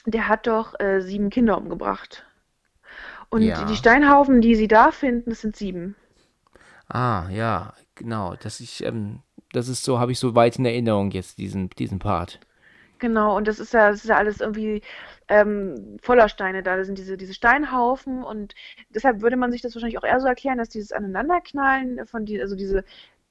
der 0.06 0.28
hat 0.28 0.46
doch 0.46 0.78
äh, 0.80 1.00
sieben 1.00 1.30
Kinder 1.30 1.58
umgebracht. 1.58 2.26
Und 3.28 3.42
Ja. 3.42 3.64
die 3.64 3.76
Steinhaufen, 3.76 4.40
die 4.40 4.54
sie 4.56 4.68
da 4.68 4.90
finden, 4.90 5.30
das 5.30 5.40
sind 5.40 5.56
sieben. 5.56 5.94
Ah, 6.88 7.28
ja, 7.30 7.74
genau. 7.94 8.34
Das 8.42 8.60
ich, 8.60 8.84
ähm, 8.84 9.20
das 9.52 9.68
ist 9.68 9.84
so, 9.84 9.98
habe 9.98 10.12
ich 10.12 10.18
so 10.18 10.34
weit 10.34 10.58
in 10.58 10.64
Erinnerung 10.64 11.10
jetzt, 11.12 11.38
diesen, 11.38 11.70
diesen 11.70 11.98
Part. 11.98 12.40
Genau, 13.00 13.36
und 13.36 13.48
das 13.48 13.58
ist 13.58 13.72
ja, 13.72 13.90
das 13.90 14.02
ist 14.04 14.08
ja 14.08 14.16
alles 14.16 14.40
irgendwie 14.40 14.82
ähm, 15.28 15.96
voller 16.02 16.28
Steine 16.28 16.62
da. 16.62 16.76
Das 16.76 16.86
sind 16.86 16.98
diese, 16.98 17.16
diese 17.16 17.34
Steinhaufen 17.34 18.22
und 18.22 18.54
deshalb 18.90 19.22
würde 19.22 19.36
man 19.36 19.50
sich 19.50 19.62
das 19.62 19.74
wahrscheinlich 19.74 19.98
auch 19.98 20.04
eher 20.04 20.20
so 20.20 20.26
erklären, 20.28 20.58
dass 20.58 20.68
dieses 20.68 20.92
Aneinanderknallen 20.92 22.06
von 22.06 22.26
die, 22.26 22.40
also 22.40 22.56
diese, 22.56 22.84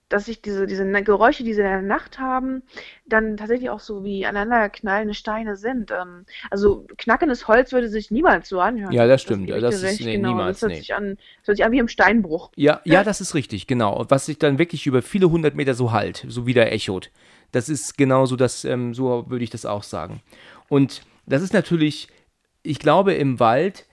dass 0.10 0.26
sich 0.26 0.42
diese, 0.42 0.66
diese 0.66 0.84
Geräusche, 1.04 1.44
die 1.44 1.54
sie 1.54 1.62
in 1.62 1.68
der 1.68 1.82
Nacht 1.84 2.18
haben, 2.18 2.64
dann 3.06 3.38
tatsächlich 3.38 3.70
auch 3.70 3.80
so 3.80 4.04
wie 4.04 4.26
aneinanderknallende 4.26 5.14
Steine 5.14 5.56
sind. 5.56 5.92
Ähm, 5.92 6.26
also 6.50 6.88
knackendes 6.98 7.48
Holz 7.48 7.72
würde 7.72 7.90
sich 7.90 8.10
niemals 8.10 8.50
so 8.50 8.60
anhören. 8.60 8.92
Ja, 8.92 9.06
das 9.06 9.22
stimmt. 9.22 9.48
dir 9.48 9.62
Das 9.62 9.84
ist- 9.84 10.02
nee, 10.02 10.14
genau. 10.16 10.30
niemals, 10.30 10.62
Das 10.62 10.62
hört 10.64 10.72
nee. 10.72 10.80
sich 10.80 10.96
an, 10.96 11.18
das 11.42 11.48
hört 11.48 11.58
sich 11.58 11.66
an 11.66 11.72
wie 11.72 11.78
im 11.78 11.88
Steinbruch. 11.88 12.50
Ja, 12.56 12.82
ja, 12.86 13.04
das 13.04 13.22
ist 13.22 13.36
richtig, 13.36 13.68
genau. 13.68 13.96
Und 13.96 14.10
was 14.10 14.26
sich 14.26 14.40
dann 14.40 14.58
wirklich 14.58 14.88
über 14.88 15.04
viele 15.04 15.30
hundert 15.30 15.54
Meter 15.54 15.76
so 15.76 15.92
halt, 15.92 16.26
so 16.28 16.48
wieder 16.48 16.72
echot. 16.72 17.12
Das 17.52 17.70
ist 17.70 17.98
genauso 17.98 18.36
das, 18.36 18.66
ähm, 18.66 18.94
so 18.94 19.30
würde 19.30 19.44
ich 19.44 19.50
das 19.50 19.66
auch 19.66 19.84
sagen. 19.84 20.22
Und 20.68 21.02
das 21.26 21.42
ist 21.42 21.54
natürlich, 21.54 22.08
ich 22.64 22.80
glaube, 22.80 23.14
im 23.14 23.40
Wald 23.40 23.86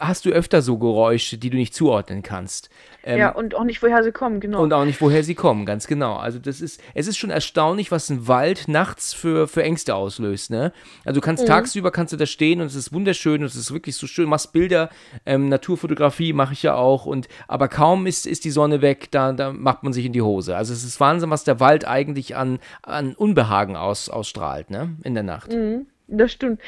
hast 0.00 0.24
du 0.24 0.30
öfter 0.30 0.62
so 0.62 0.78
Geräusche, 0.78 1.38
die 1.38 1.50
du 1.50 1.56
nicht 1.56 1.74
zuordnen 1.74 2.22
kannst. 2.22 2.70
Ähm, 3.04 3.18
ja, 3.18 3.30
und 3.30 3.54
auch 3.54 3.64
nicht, 3.64 3.82
woher 3.82 4.02
sie 4.02 4.10
kommen, 4.10 4.40
genau. 4.40 4.60
Und 4.62 4.72
auch 4.72 4.84
nicht, 4.84 5.00
woher 5.00 5.22
sie 5.22 5.34
kommen, 5.34 5.64
ganz 5.64 5.86
genau. 5.86 6.16
Also 6.16 6.38
das 6.38 6.60
ist, 6.60 6.80
es 6.94 7.06
ist 7.06 7.16
schon 7.16 7.30
erstaunlich, 7.30 7.92
was 7.92 8.10
ein 8.10 8.26
Wald 8.26 8.66
nachts 8.66 9.14
für, 9.14 9.46
für 9.46 9.62
Ängste 9.62 9.94
auslöst, 9.94 10.50
ne? 10.50 10.72
Also 11.04 11.20
du 11.20 11.24
kannst 11.24 11.46
tagsüber 11.46 11.92
kannst 11.92 12.12
du 12.12 12.16
da 12.16 12.26
stehen 12.26 12.60
und 12.60 12.66
es 12.66 12.74
ist 12.74 12.92
wunderschön 12.92 13.42
und 13.42 13.46
es 13.46 13.54
ist 13.54 13.72
wirklich 13.72 13.96
so 13.96 14.06
schön, 14.06 14.28
machst 14.28 14.52
Bilder, 14.52 14.90
ähm, 15.24 15.48
Naturfotografie 15.48 16.32
mache 16.32 16.52
ich 16.52 16.64
ja 16.64 16.74
auch 16.74 17.06
und 17.06 17.28
aber 17.46 17.68
kaum 17.68 18.06
ist, 18.06 18.26
ist 18.26 18.44
die 18.44 18.50
Sonne 18.50 18.82
weg, 18.82 19.10
da, 19.12 19.32
da 19.32 19.52
macht 19.52 19.84
man 19.84 19.92
sich 19.92 20.04
in 20.04 20.12
die 20.12 20.22
Hose. 20.22 20.56
Also 20.56 20.72
es 20.72 20.82
ist 20.82 20.98
Wahnsinn, 20.98 21.30
was 21.30 21.44
der 21.44 21.60
Wald 21.60 21.86
eigentlich 21.86 22.34
an, 22.34 22.58
an 22.82 23.14
Unbehagen 23.14 23.76
aus, 23.76 24.08
ausstrahlt, 24.08 24.70
ne? 24.70 24.96
In 25.04 25.14
der 25.14 25.22
Nacht. 25.22 25.52
Mhm, 25.52 25.86
das 26.06 26.32
stimmt. 26.32 26.60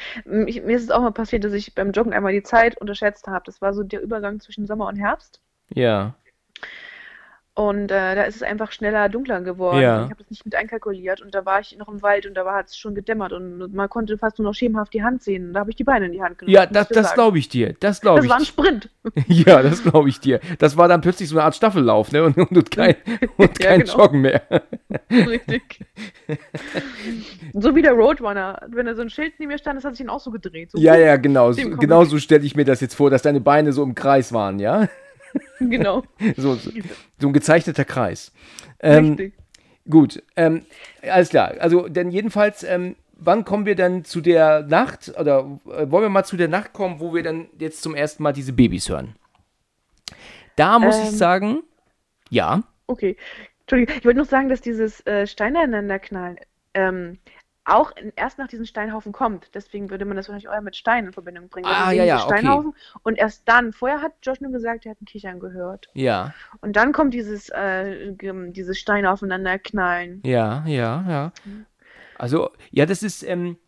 Ich, 0.46 0.62
mir 0.62 0.76
ist 0.76 0.84
es 0.84 0.90
auch 0.90 1.00
mal 1.00 1.12
passiert, 1.12 1.44
dass 1.44 1.52
ich 1.52 1.74
beim 1.74 1.92
Joggen 1.92 2.12
einmal 2.12 2.32
die 2.32 2.42
Zeit 2.42 2.78
unterschätzt 2.80 3.26
habe. 3.26 3.44
Das 3.46 3.60
war 3.60 3.72
so 3.74 3.82
der 3.82 4.00
Übergang 4.02 4.40
zwischen 4.40 4.66
Sommer 4.66 4.86
und 4.86 4.96
Herbst. 4.96 5.40
Ja. 5.72 6.14
Und 7.58 7.90
äh, 7.90 8.14
da 8.14 8.22
ist 8.22 8.36
es 8.36 8.44
einfach 8.44 8.70
schneller 8.70 9.08
dunkler 9.08 9.40
geworden. 9.40 9.80
Ja. 9.80 10.04
Ich 10.04 10.10
habe 10.10 10.18
das 10.18 10.30
nicht 10.30 10.44
mit 10.44 10.54
einkalkuliert. 10.54 11.20
Und 11.20 11.34
da 11.34 11.44
war 11.44 11.58
ich 11.58 11.76
noch 11.76 11.88
im 11.88 12.02
Wald 12.02 12.24
und 12.24 12.34
da 12.34 12.44
hat 12.54 12.68
es 12.68 12.76
schon 12.78 12.94
gedämmert. 12.94 13.32
Und 13.32 13.74
man 13.74 13.88
konnte 13.88 14.16
fast 14.16 14.38
nur 14.38 14.46
noch 14.46 14.54
schemenhaft 14.54 14.94
die 14.94 15.02
Hand 15.02 15.24
sehen. 15.24 15.48
Und 15.48 15.54
da 15.54 15.60
habe 15.60 15.70
ich 15.70 15.74
die 15.74 15.82
Beine 15.82 16.06
in 16.06 16.12
die 16.12 16.22
Hand 16.22 16.38
genommen. 16.38 16.54
Ja, 16.54 16.66
das, 16.66 16.86
das 16.86 17.14
glaube 17.14 17.40
ich 17.40 17.48
dir. 17.48 17.74
Das 17.80 18.00
glaube 18.00 18.18
Das 18.18 18.26
ich 18.26 18.30
war 18.30 18.38
ein 18.38 18.44
Sprint. 18.44 18.90
Ja, 19.26 19.60
das 19.60 19.82
glaube 19.82 20.08
ich 20.08 20.20
dir. 20.20 20.38
Das 20.60 20.76
war 20.76 20.86
dann 20.86 21.00
plötzlich 21.00 21.28
so 21.28 21.34
eine 21.34 21.42
Art 21.42 21.56
Staffellauf, 21.56 22.12
ne? 22.12 22.22
Und, 22.22 22.38
und 22.38 22.70
kein, 22.70 22.94
und 23.38 23.58
Ja, 23.58 23.70
kein 23.70 23.80
genau. 23.80 24.04
Joggen 24.04 24.20
mehr. 24.20 24.42
Richtig. 25.10 25.84
so 27.54 27.74
wie 27.74 27.82
der 27.82 27.94
Roadrunner. 27.94 28.60
Wenn 28.68 28.86
da 28.86 28.94
so 28.94 29.02
ein 29.02 29.10
Schild 29.10 29.32
neben 29.40 29.50
mir 29.50 29.58
stand, 29.58 29.78
das 29.78 29.84
hat 29.84 29.96
sich 29.96 30.06
dann 30.06 30.14
auch 30.14 30.20
so 30.20 30.30
gedreht. 30.30 30.70
So, 30.70 30.78
Ja, 30.78 30.94
ja, 30.94 31.16
genau. 31.16 31.50
Genau 31.52 32.04
so 32.04 32.18
stelle 32.18 32.44
ich 32.44 32.54
mir 32.54 32.64
das 32.64 32.80
jetzt 32.80 32.94
vor, 32.94 33.10
dass 33.10 33.22
deine 33.22 33.40
Beine 33.40 33.72
so 33.72 33.82
im 33.82 33.96
Kreis 33.96 34.32
waren, 34.32 34.60
ja? 34.60 34.86
Genau. 35.60 36.04
So, 36.36 36.54
so, 36.54 36.70
so 37.18 37.26
ein 37.26 37.32
gezeichneter 37.32 37.84
Kreis. 37.84 38.32
Ähm, 38.80 39.08
Richtig. 39.10 39.34
gut, 39.90 40.22
ähm, 40.36 40.64
alles 41.02 41.30
klar. 41.30 41.54
Also, 41.58 41.88
dann 41.88 42.10
jedenfalls, 42.10 42.62
ähm, 42.62 42.94
wann 43.14 43.44
kommen 43.44 43.66
wir 43.66 43.74
dann 43.74 44.04
zu 44.04 44.20
der 44.20 44.62
Nacht, 44.62 45.12
oder 45.18 45.58
äh, 45.66 45.90
wollen 45.90 46.04
wir 46.04 46.08
mal 46.10 46.24
zu 46.24 46.36
der 46.36 46.48
Nacht 46.48 46.72
kommen, 46.72 47.00
wo 47.00 47.12
wir 47.14 47.22
dann 47.22 47.48
jetzt 47.58 47.82
zum 47.82 47.94
ersten 47.94 48.22
Mal 48.22 48.32
diese 48.32 48.52
Babys 48.52 48.88
hören? 48.88 49.16
Da 50.56 50.78
muss 50.78 50.98
ich 51.00 51.08
Ähm. 51.08 51.12
sagen, 51.12 51.62
ja, 52.30 52.62
Okay. 52.86 53.16
Entschuldigung, 53.60 53.96
ich 53.98 54.04
wollte 54.06 54.18
noch 54.18 54.26
sagen, 54.26 54.48
dass 54.48 54.62
dieses 54.62 55.06
äh, 55.06 55.26
Steine 55.26 55.58
aneinanderknallen 55.60 56.38
ähm, 56.74 57.18
auch 57.68 57.94
in, 57.96 58.12
erst 58.16 58.38
nach 58.38 58.48
diesen 58.48 58.66
Steinhaufen 58.66 59.12
kommt. 59.12 59.54
Deswegen 59.54 59.90
würde 59.90 60.04
man 60.04 60.16
das 60.16 60.28
wahrscheinlich 60.28 60.52
eher 60.52 60.60
mit 60.60 60.76
Steinen 60.76 61.08
in 61.08 61.12
Verbindung 61.12 61.48
bringen. 61.48 61.66
Ah, 61.68 61.90
wir 61.90 61.96
ja, 61.98 62.04
ja, 62.04 62.16
diese 62.16 62.26
okay. 62.26 62.38
Steinhaufen 62.38 62.74
und 63.02 63.18
erst 63.18 63.48
dann, 63.48 63.72
vorher 63.72 64.00
hat 64.00 64.12
Josh 64.22 64.40
nur 64.40 64.52
gesagt, 64.52 64.86
er 64.86 64.92
hat 64.92 65.02
ein 65.02 65.06
Kichern 65.06 65.40
gehört. 65.40 65.88
ja, 65.94 66.34
Und 66.60 66.76
dann 66.76 66.92
kommt 66.92 67.14
dieses, 67.14 67.48
äh, 67.50 68.12
dieses 68.12 68.78
Steine 68.78 69.10
aufeinanderknallen. 69.10 70.20
ja, 70.24 70.64
ja, 70.66 71.04
ja. 71.08 71.32
Also, 72.18 72.50
ja, 72.70 72.84
das 72.84 73.04
ist, 73.04 73.22
ähm, 73.22 73.58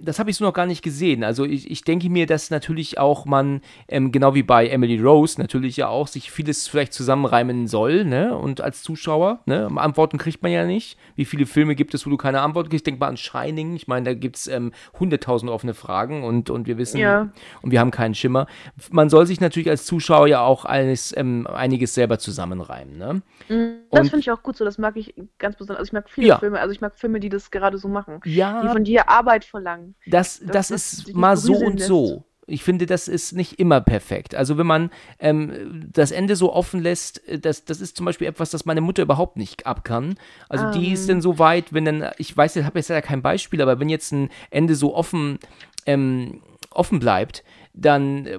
das 0.00 0.18
habe 0.18 0.30
ich 0.30 0.36
so 0.36 0.44
noch 0.44 0.52
gar 0.52 0.66
nicht 0.66 0.82
gesehen. 0.82 1.24
Also 1.24 1.44
ich, 1.44 1.70
ich 1.70 1.82
denke 1.84 2.10
mir, 2.10 2.26
dass 2.26 2.50
natürlich 2.50 2.98
auch 2.98 3.24
man, 3.24 3.60
ähm, 3.88 4.12
genau 4.12 4.34
wie 4.34 4.42
bei 4.42 4.68
Emily 4.68 5.00
Rose, 5.00 5.40
natürlich 5.40 5.76
ja 5.76 5.88
auch 5.88 6.06
sich 6.06 6.30
vieles 6.30 6.68
vielleicht 6.68 6.92
zusammenreimen 6.92 7.66
soll, 7.66 8.04
ne? 8.04 8.36
Und 8.36 8.60
als 8.60 8.82
Zuschauer, 8.82 9.40
ne? 9.46 9.68
Antworten 9.76 10.18
kriegt 10.18 10.42
man 10.42 10.52
ja 10.52 10.64
nicht. 10.64 10.98
Wie 11.16 11.24
viele 11.24 11.46
Filme 11.46 11.74
gibt 11.74 11.94
es, 11.94 12.06
wo 12.06 12.10
du 12.10 12.16
keine 12.16 12.40
Antwort 12.40 12.70
kriegst? 12.70 12.86
Denk 12.86 12.98
mal 13.00 13.08
an 13.08 13.16
Shining. 13.16 13.76
Ich 13.76 13.86
meine, 13.88 14.04
da 14.04 14.14
gibt 14.14 14.36
es 14.36 14.46
ähm, 14.48 14.72
hunderttausend 14.98 15.50
offene 15.50 15.74
Fragen 15.74 16.24
und, 16.24 16.50
und 16.50 16.66
wir 16.66 16.78
wissen, 16.78 16.98
Ja. 16.98 17.30
und 17.62 17.70
wir 17.70 17.80
haben 17.80 17.90
keinen 17.90 18.14
Schimmer. 18.14 18.46
Man 18.90 19.08
soll 19.10 19.26
sich 19.26 19.40
natürlich 19.40 19.70
als 19.70 19.84
Zuschauer 19.86 20.26
ja 20.26 20.40
auch 20.40 20.64
eines, 20.64 21.14
ähm, 21.16 21.46
einiges 21.46 21.94
selber 21.94 22.18
zusammenreimen, 22.18 22.98
ne? 22.98 23.22
Mhm. 23.48 23.74
Das 23.90 24.08
finde 24.08 24.20
ich 24.20 24.30
auch 24.30 24.42
gut 24.42 24.56
so, 24.56 24.64
das 24.64 24.78
mag 24.78 24.96
ich 24.96 25.14
ganz 25.38 25.56
besonders. 25.56 25.78
Also 25.80 25.88
ich 25.90 25.92
mag 25.92 26.08
viele 26.08 26.28
Ja. 26.28 26.38
Filme, 26.38 26.58
also 26.60 26.72
ich 26.72 26.80
mag 26.80 26.98
Filme, 26.98 27.20
die 27.20 27.28
das 27.28 27.50
gerade 27.50 27.76
so 27.78 27.88
machen. 27.88 28.20
Ja, 28.24 28.62
Die 28.62 28.68
von 28.68 28.84
dir 28.84 29.08
Arbeit 29.08 29.44
verlangen. 29.52 29.94
Das, 30.06 30.40
das, 30.40 30.68
das 30.68 30.70
ist 30.72 31.14
mal 31.14 31.36
so 31.36 31.54
und 31.54 31.78
lässt. 31.78 31.86
so. 31.86 32.24
Ich 32.48 32.64
finde, 32.64 32.86
das 32.86 33.06
ist 33.06 33.32
nicht 33.34 33.60
immer 33.60 33.80
perfekt. 33.80 34.34
Also 34.34 34.58
wenn 34.58 34.66
man 34.66 34.90
ähm, 35.20 35.88
das 35.92 36.10
Ende 36.10 36.34
so 36.34 36.52
offen 36.52 36.80
lässt, 36.82 37.26
äh, 37.28 37.38
das, 37.38 37.64
das 37.64 37.80
ist 37.80 37.96
zum 37.96 38.04
Beispiel 38.04 38.26
etwas, 38.26 38.50
das 38.50 38.64
meine 38.64 38.80
Mutter 38.80 39.02
überhaupt 39.04 39.36
nicht 39.36 39.64
ab 39.64 39.84
kann. 39.84 40.16
Also 40.48 40.72
die 40.72 40.92
ist 40.92 41.02
Ähm. 41.02 41.08
dann 41.08 41.20
so 41.22 41.38
weit, 41.38 41.72
wenn 41.72 41.84
dann, 41.84 42.10
ich 42.18 42.36
weiß, 42.36 42.56
ich 42.56 42.64
habe 42.64 42.80
jetzt 42.80 42.90
ja 42.90 43.00
kein 43.00 43.22
Beispiel, 43.22 43.62
aber 43.62 43.78
wenn 43.78 43.88
jetzt 43.88 44.10
ein 44.12 44.28
Ende 44.50 44.74
so 44.74 44.92
offen, 44.94 45.38
ähm, 45.86 46.42
offen 46.70 46.98
bleibt, 46.98 47.44
dann 47.74 48.26
äh, 48.26 48.38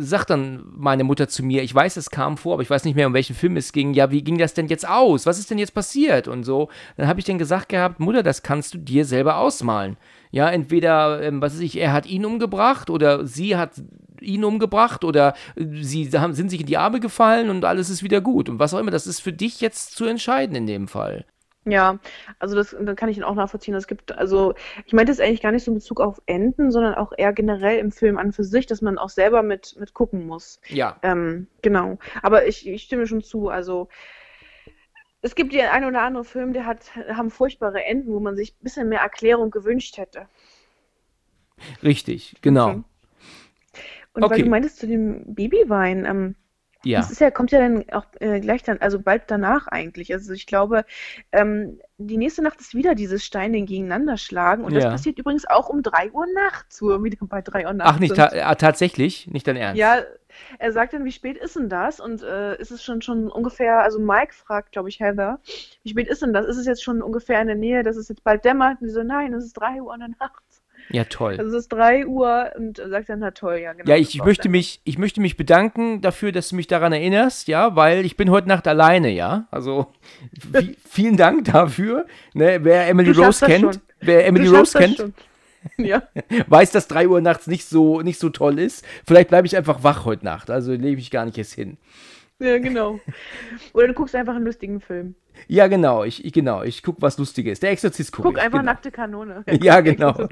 sagt 0.00 0.30
dann 0.30 0.64
meine 0.76 1.04
Mutter 1.04 1.28
zu 1.28 1.42
mir, 1.42 1.62
ich 1.62 1.74
weiß, 1.74 1.96
es 1.96 2.10
kam 2.10 2.36
vor, 2.36 2.54
aber 2.54 2.62
ich 2.62 2.70
weiß 2.70 2.84
nicht 2.84 2.94
mehr, 2.94 3.06
um 3.06 3.14
welchen 3.14 3.34
Film 3.34 3.56
es 3.56 3.72
ging. 3.72 3.94
Ja, 3.94 4.10
wie 4.10 4.22
ging 4.22 4.38
das 4.38 4.54
denn 4.54 4.66
jetzt 4.66 4.86
aus? 4.86 5.26
Was 5.26 5.38
ist 5.38 5.50
denn 5.50 5.58
jetzt 5.58 5.74
passiert? 5.74 6.28
Und 6.28 6.44
so. 6.44 6.68
Dann 6.96 7.08
habe 7.08 7.18
ich 7.18 7.26
dann 7.26 7.38
gesagt 7.38 7.70
gehabt, 7.70 8.00
Mutter, 8.00 8.22
das 8.22 8.42
kannst 8.42 8.74
du 8.74 8.78
dir 8.78 9.04
selber 9.04 9.38
ausmalen. 9.38 9.96
Ja, 10.30 10.50
entweder, 10.50 11.22
ähm, 11.22 11.40
was 11.40 11.54
weiß 11.54 11.60
ich, 11.60 11.78
er 11.78 11.92
hat 11.92 12.06
ihn 12.06 12.26
umgebracht 12.26 12.90
oder 12.90 13.24
sie 13.26 13.56
hat 13.56 13.80
ihn 14.20 14.44
umgebracht 14.44 15.04
oder 15.04 15.34
äh, 15.56 15.64
sie 15.80 16.10
haben, 16.10 16.34
sind 16.34 16.50
sich 16.50 16.60
in 16.60 16.66
die 16.66 16.76
Arme 16.76 17.00
gefallen 17.00 17.48
und 17.48 17.64
alles 17.64 17.88
ist 17.88 18.02
wieder 18.02 18.20
gut. 18.20 18.50
Und 18.50 18.58
was 18.58 18.74
auch 18.74 18.78
immer, 18.78 18.90
das 18.90 19.06
ist 19.06 19.20
für 19.20 19.32
dich 19.32 19.62
jetzt 19.62 19.96
zu 19.96 20.04
entscheiden 20.04 20.54
in 20.54 20.66
dem 20.66 20.88
Fall. 20.88 21.24
Ja, 21.70 21.98
also 22.38 22.54
das, 22.54 22.76
da 22.78 22.94
kann 22.94 23.08
ich 23.08 23.16
ihn 23.16 23.24
auch 23.24 23.34
nachvollziehen. 23.34 23.74
Es 23.74 23.86
gibt, 23.86 24.16
also 24.16 24.54
ich 24.86 24.92
meinte 24.92 25.12
es 25.12 25.20
eigentlich 25.20 25.42
gar 25.42 25.52
nicht 25.52 25.64
so 25.64 25.70
in 25.70 25.76
Bezug 25.76 26.00
auf 26.00 26.20
Enden, 26.26 26.70
sondern 26.70 26.94
auch 26.94 27.12
eher 27.16 27.32
generell 27.32 27.78
im 27.78 27.90
Film 27.90 28.18
an 28.18 28.32
für 28.32 28.44
sich, 28.44 28.66
dass 28.66 28.82
man 28.82 28.98
auch 28.98 29.10
selber 29.10 29.42
mit, 29.42 29.76
mit 29.78 29.94
gucken 29.94 30.26
muss. 30.26 30.60
Ja. 30.68 30.98
Ähm, 31.02 31.48
genau. 31.62 31.98
Aber 32.22 32.46
ich, 32.46 32.66
ich 32.68 32.82
stimme 32.82 33.06
schon 33.06 33.22
zu. 33.22 33.48
Also 33.48 33.88
es 35.20 35.34
gibt 35.34 35.52
ja 35.52 35.72
ein 35.72 35.84
oder 35.84 36.02
andere 36.02 36.24
Film, 36.24 36.52
der 36.52 36.66
hat, 36.66 36.94
haben 36.96 37.30
furchtbare 37.30 37.84
Enden, 37.84 38.12
wo 38.12 38.20
man 38.20 38.36
sich 38.36 38.52
ein 38.52 38.62
bisschen 38.62 38.88
mehr 38.88 39.00
Erklärung 39.00 39.50
gewünscht 39.50 39.98
hätte. 39.98 40.28
Richtig, 41.82 42.36
genau. 42.40 42.70
Schon. 42.70 42.84
Und 44.14 44.22
weil 44.22 44.32
Okay. 44.32 44.42
du 44.42 44.48
meintest 44.48 44.78
zu 44.78 44.86
dem 44.86 45.34
Babywein, 45.34 46.04
ähm, 46.04 46.34
Ja. 46.84 47.00
das 47.00 47.10
ist 47.10 47.20
ja, 47.20 47.30
kommt 47.30 47.50
ja 47.50 47.58
dann 47.58 47.84
auch 47.90 48.04
äh, 48.20 48.40
gleich 48.40 48.62
dann, 48.62 48.78
also 48.78 49.00
bald 49.00 49.24
danach 49.26 49.66
eigentlich. 49.66 50.12
Also 50.12 50.32
ich 50.32 50.46
glaube, 50.46 50.84
ähm, 51.32 51.80
die 51.98 52.16
nächste 52.16 52.42
Nacht 52.42 52.60
ist 52.60 52.74
wieder 52.74 52.94
dieses 52.94 53.24
Steine 53.24 53.62
gegeneinander 53.62 54.16
schlagen 54.16 54.64
und 54.64 54.74
das 54.74 54.84
Ja. 54.84 54.90
passiert 54.90 55.18
übrigens 55.18 55.46
auch 55.46 55.68
um 55.68 55.82
3 55.82 56.12
Uhr 56.12 56.26
nachts, 56.34 56.80
wo 56.80 56.88
wir 56.88 57.02
wieder 57.02 57.18
bei 57.22 57.42
3 57.42 57.66
Uhr 57.66 57.72
nachts 57.72 57.92
Ach, 57.94 57.98
nicht 57.98 58.14
ta 58.14 58.30
ah, 58.32 58.54
tatsächlich? 58.54 59.26
Nicht 59.26 59.46
dein 59.48 59.56
Ernst? 59.56 59.78
Ja, 59.78 60.04
er 60.58 60.72
sagt 60.72 60.92
dann, 60.92 61.04
wie 61.04 61.12
spät 61.12 61.36
ist 61.36 61.56
denn 61.56 61.68
das? 61.68 62.00
Und 62.00 62.22
äh, 62.22 62.56
ist 62.60 62.70
es 62.70 62.82
schon, 62.82 63.02
schon 63.02 63.30
ungefähr, 63.30 63.80
also 63.80 63.98
Mike 63.98 64.32
fragt, 64.34 64.72
glaube 64.72 64.88
ich, 64.88 65.00
Heather, 65.00 65.40
wie 65.82 65.90
spät 65.90 66.08
ist 66.08 66.22
denn 66.22 66.32
das? 66.32 66.46
Ist 66.46 66.58
es 66.58 66.66
jetzt 66.66 66.82
schon 66.82 67.02
ungefähr 67.02 67.40
in 67.40 67.48
der 67.48 67.56
Nähe, 67.56 67.82
dass 67.82 67.96
es 67.96 68.08
jetzt 68.08 68.24
bald 68.24 68.44
dämmert? 68.44 68.80
Und 68.80 68.88
die 68.88 68.92
so, 68.92 69.02
nein, 69.02 69.32
es 69.34 69.44
ist 69.44 69.54
3 69.54 69.82
Uhr 69.82 69.94
in 69.94 70.00
der 70.00 70.10
Nacht. 70.20 70.42
Ja, 70.90 71.04
toll. 71.04 71.36
Also 71.38 71.56
es 71.56 71.64
ist 71.64 71.68
3 71.72 72.06
Uhr 72.06 72.50
und 72.56 72.78
sagt 72.78 73.08
dann, 73.08 73.18
na 73.18 73.30
toll, 73.30 73.56
ja, 73.62 73.72
genau. 73.74 73.88
Ja, 73.90 73.96
ich, 73.96 74.14
ich 74.14 74.24
möchte 74.24 74.44
dann. 74.44 74.52
mich, 74.52 74.80
ich 74.84 74.98
möchte 74.98 75.20
mich 75.20 75.36
bedanken 75.36 76.00
dafür, 76.00 76.32
dass 76.32 76.48
du 76.48 76.56
mich 76.56 76.66
daran 76.66 76.92
erinnerst, 76.92 77.48
ja, 77.48 77.76
weil 77.76 78.04
ich 78.06 78.16
bin 78.16 78.30
heute 78.30 78.48
Nacht 78.48 78.66
alleine, 78.66 79.10
ja. 79.10 79.46
Also 79.50 79.86
vi- 80.52 80.76
vielen 80.88 81.16
Dank 81.16 81.44
dafür. 81.44 82.06
Ne, 82.34 82.60
wer 82.62 82.88
Emily 82.88 83.12
Du 83.12 83.22
Rose 83.22 83.44
kennt, 83.44 83.80
wer 84.00 84.26
Emily 84.26 84.46
Du 84.46 84.56
Rose 84.56 84.78
kennt. 84.78 85.12
Ja. 85.76 86.02
Weiß, 86.46 86.70
dass 86.70 86.88
3 86.88 87.08
Uhr 87.08 87.20
nachts 87.20 87.46
nicht 87.48 87.66
so, 87.66 88.00
nicht 88.00 88.18
so 88.18 88.30
toll 88.30 88.58
ist. 88.58 88.84
Vielleicht 89.06 89.28
bleibe 89.28 89.46
ich 89.46 89.56
einfach 89.56 89.82
wach 89.82 90.04
heute 90.04 90.24
Nacht. 90.24 90.50
Also 90.50 90.72
lege 90.72 91.00
ich 91.00 91.10
gar 91.10 91.24
nicht 91.24 91.36
erst 91.36 91.52
hin. 91.54 91.76
Ja, 92.40 92.58
genau. 92.58 93.00
Oder 93.72 93.88
du 93.88 93.94
guckst 93.94 94.14
einfach 94.14 94.36
einen 94.36 94.44
lustigen 94.44 94.80
Film. 94.80 95.14
Ja, 95.48 95.66
genau. 95.66 96.04
Ich, 96.04 96.24
ich 96.24 96.32
genau. 96.32 96.62
Ich 96.62 96.82
gucke 96.82 97.02
was 97.02 97.18
Lustiges. 97.18 97.60
Der 97.60 97.70
Exorzist 97.70 98.12
gucke 98.12 98.28
Guck 98.28 98.38
ich. 98.38 98.42
einfach 98.44 98.60
genau. 98.60 98.72
nackte 98.72 98.90
Kanone. 98.90 99.44
Ja, 99.62 99.80
genau. 99.82 100.28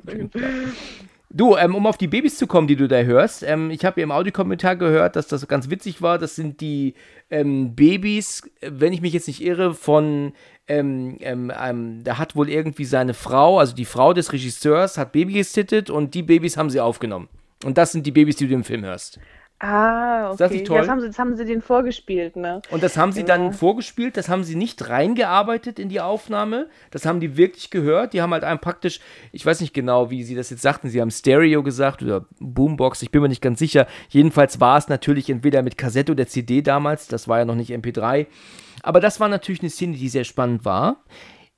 Du, 1.29 1.57
ähm, 1.57 1.75
um 1.75 1.87
auf 1.87 1.99
die 1.99 2.07
Babys 2.07 2.39
zu 2.39 2.47
kommen, 2.47 2.69
die 2.69 2.77
du 2.77 2.87
da 2.87 3.03
hörst, 3.03 3.43
ähm, 3.43 3.71
ich 3.71 3.85
habe 3.85 4.01
im 4.01 4.13
Audiokommentar 4.13 4.77
gehört, 4.77 5.17
dass 5.17 5.27
das 5.27 5.47
ganz 5.49 5.69
witzig 5.69 6.01
war. 6.01 6.19
Das 6.19 6.37
sind 6.37 6.61
die 6.61 6.95
ähm, 7.29 7.75
Babys, 7.75 8.49
wenn 8.63 8.93
ich 8.93 9.01
mich 9.01 9.13
jetzt 9.13 9.27
nicht 9.27 9.43
irre, 9.43 9.75
von, 9.75 10.33
ähm, 10.69 11.17
ähm, 11.21 11.53
ähm, 11.61 12.05
da 12.05 12.19
hat 12.19 12.37
wohl 12.37 12.49
irgendwie 12.49 12.85
seine 12.85 13.13
Frau, 13.15 13.59
also 13.59 13.75
die 13.75 13.85
Frau 13.85 14.13
des 14.13 14.33
Regisseurs, 14.33 14.97
hat 14.97 15.11
Baby 15.13 15.35
gesittet 15.35 15.91
und 15.91 16.15
die 16.15 16.23
Babys 16.23 16.57
haben 16.57 16.71
sie 16.71 16.81
aufgenommen. 16.81 17.29
Und 17.65 17.77
das 17.77 17.91
sind 17.91 18.07
die 18.07 18.13
Babys, 18.13 18.37
die 18.37 18.47
du 18.47 18.55
im 18.55 18.65
Film 18.65 18.85
hörst. 18.85 19.19
Ah, 19.59 20.29
okay. 20.29 20.37
das 20.39 20.53
nicht 20.53 20.67
toll? 20.67 20.79
Das, 20.81 20.89
haben 20.89 21.01
sie, 21.01 21.07
das 21.07 21.19
haben 21.19 21.35
sie 21.35 21.45
denen 21.47 21.63
vorgespielt, 21.63 22.37
ne? 22.37 22.61
Und 22.71 22.83
das 22.83 22.99
haben 22.99 23.13
sie 23.13 23.23
Genau. 23.23 23.35
dann 23.35 23.53
vorgespielt, 23.55 24.19
das 24.19 24.29
haben 24.29 24.45
sie 24.45 24.55
nicht 24.55 24.91
reingearbeitet 24.91 25.79
in 25.79 25.89
die 25.89 26.01
Aufnahme, 26.01 26.69
das 26.91 27.07
haben 27.07 27.21
die 27.21 27.39
wirklich 27.39 27.71
gehört. 27.71 28.13
Die 28.13 28.21
haben 28.21 28.33
halt 28.35 28.45
einem 28.45 28.59
praktisch, 28.59 29.01
ich 29.33 29.47
weiß 29.47 29.63
nicht 29.63 29.73
genau, 29.73 30.11
wie 30.11 30.25
sie 30.25 30.35
das 30.35 30.51
jetzt 30.51 30.61
sagten, 30.61 30.91
sie 30.91 31.01
haben 31.01 31.11
Stereo 31.11 31.63
gesagt 31.63 32.03
oder 32.03 32.27
Boombox, 32.39 33.01
ich 33.01 33.11
bin 33.11 33.23
mir 33.23 33.29
nicht 33.29 33.41
ganz 33.41 33.59
sicher. 33.59 33.87
Jedenfalls 34.11 34.61
war 34.61 34.77
es 34.77 34.89
natürlich 34.89 35.31
entweder 35.31 35.63
mit 35.63 35.79
Kassette 35.79 36.13
oder 36.13 36.27
CD 36.27 36.61
damals, 36.61 37.09
das 37.09 37.27
war 37.27 37.39
ja 37.39 37.45
noch 37.47 37.55
nicht 37.55 37.71
MP3. 37.73 38.27
Aber 38.83 39.01
das 39.01 39.21
war 39.21 39.29
natürlich 39.29 39.63
eine 39.63 39.71
Szene, 39.71 39.97
die 39.97 40.09
sehr 40.11 40.25
spannend 40.25 40.65
war. 40.67 40.99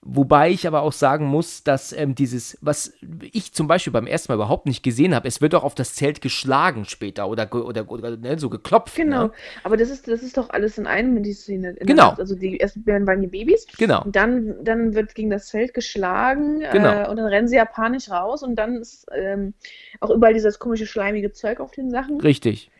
Wobei 0.02 0.50
ich 0.50 0.66
aber 0.66 0.82
auch 0.82 0.92
sagen 0.92 1.26
muss, 1.26 1.64
dass 1.64 1.92
ähm, 1.92 2.14
dieses, 2.14 2.56
was 2.60 2.92
ich 3.32 3.52
zum 3.52 3.66
Beispiel 3.66 3.92
beim 3.92 4.06
ersten 4.06 4.30
Mal 4.30 4.36
überhaupt 4.36 4.66
nicht 4.66 4.84
gesehen 4.84 5.12
habe, 5.12 5.26
es 5.26 5.40
wird 5.40 5.56
auch 5.56 5.64
auf 5.64 5.74
das 5.74 5.94
Zelt 5.96 6.20
geschlagen 6.20 6.84
später 6.84 7.28
oder, 7.28 7.52
oder, 7.52 7.90
oder 7.90 8.16
ne, 8.16 8.38
so 8.38 8.48
geklopft. 8.48 8.94
Genau. 8.94 9.24
Ne? 9.24 9.32
Aber 9.64 9.76
das 9.76 9.90
ist, 9.90 10.06
das 10.06 10.22
ist 10.22 10.36
doch 10.36 10.50
alles 10.50 10.78
in 10.78 10.86
einem 10.86 11.14
mit 11.14 11.26
die 11.26 11.32
Szene. 11.32 11.70
in 11.70 11.86
Genau. 11.86 12.10
Also 12.10 12.36
die 12.36 12.58
erst 12.58 12.86
werden 12.86 13.08
waren 13.08 13.20
die 13.20 13.26
Babys. 13.26 13.66
Genau. 13.76 14.04
Und 14.04 14.14
dann, 14.14 14.54
dann 14.62 14.94
wird 14.94 15.16
gegen 15.16 15.30
das 15.30 15.48
Zelt 15.48 15.74
geschlagen 15.74 16.60
Genau. 16.60 17.02
äh, 17.02 17.08
und 17.08 17.16
dann 17.16 17.26
rennen 17.26 17.48
sie 17.48 17.56
ja 17.56 17.64
panisch 17.64 18.08
raus 18.08 18.44
und 18.44 18.54
dann 18.54 18.76
ist 18.76 19.06
ähm, 19.12 19.52
auch 19.98 20.10
überall 20.10 20.32
dieses 20.32 20.60
komische 20.60 20.86
schleimige 20.86 21.32
Zeug 21.32 21.58
auf 21.58 21.72
den 21.72 21.90
Sachen. 21.90 22.20
Richtig. 22.20 22.70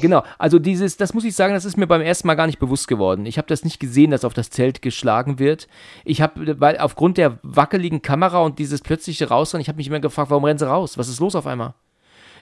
Genau, 0.00 0.22
also 0.38 0.58
dieses, 0.58 0.96
das 0.96 1.12
muss 1.12 1.24
ich 1.24 1.34
sagen, 1.34 1.54
das 1.54 1.64
ist 1.64 1.76
mir 1.76 1.86
beim 1.86 2.00
ersten 2.00 2.26
Mal 2.26 2.34
gar 2.34 2.46
nicht 2.46 2.58
bewusst 2.58 2.88
geworden. 2.88 3.26
Ich 3.26 3.36
habe 3.36 3.48
das 3.48 3.64
nicht 3.64 3.78
gesehen, 3.78 4.10
dass 4.10 4.24
auf 4.24 4.34
das 4.34 4.50
Zelt 4.50 4.80
geschlagen 4.80 5.38
wird. 5.38 5.68
Ich 6.04 6.22
habe, 6.22 6.60
weil 6.60 6.78
aufgrund 6.78 7.18
der 7.18 7.38
wackeligen 7.42 8.00
Kamera 8.00 8.38
und 8.38 8.58
dieses 8.58 8.80
plötzliche 8.80 9.28
Rausrennen, 9.28 9.62
ich 9.62 9.68
habe 9.68 9.76
mich 9.76 9.88
immer 9.88 10.00
gefragt, 10.00 10.30
warum 10.30 10.44
rennen 10.44 10.58
sie 10.58 10.68
raus? 10.68 10.96
Was 10.96 11.08
ist 11.08 11.20
los 11.20 11.34
auf 11.34 11.46
einmal? 11.46 11.74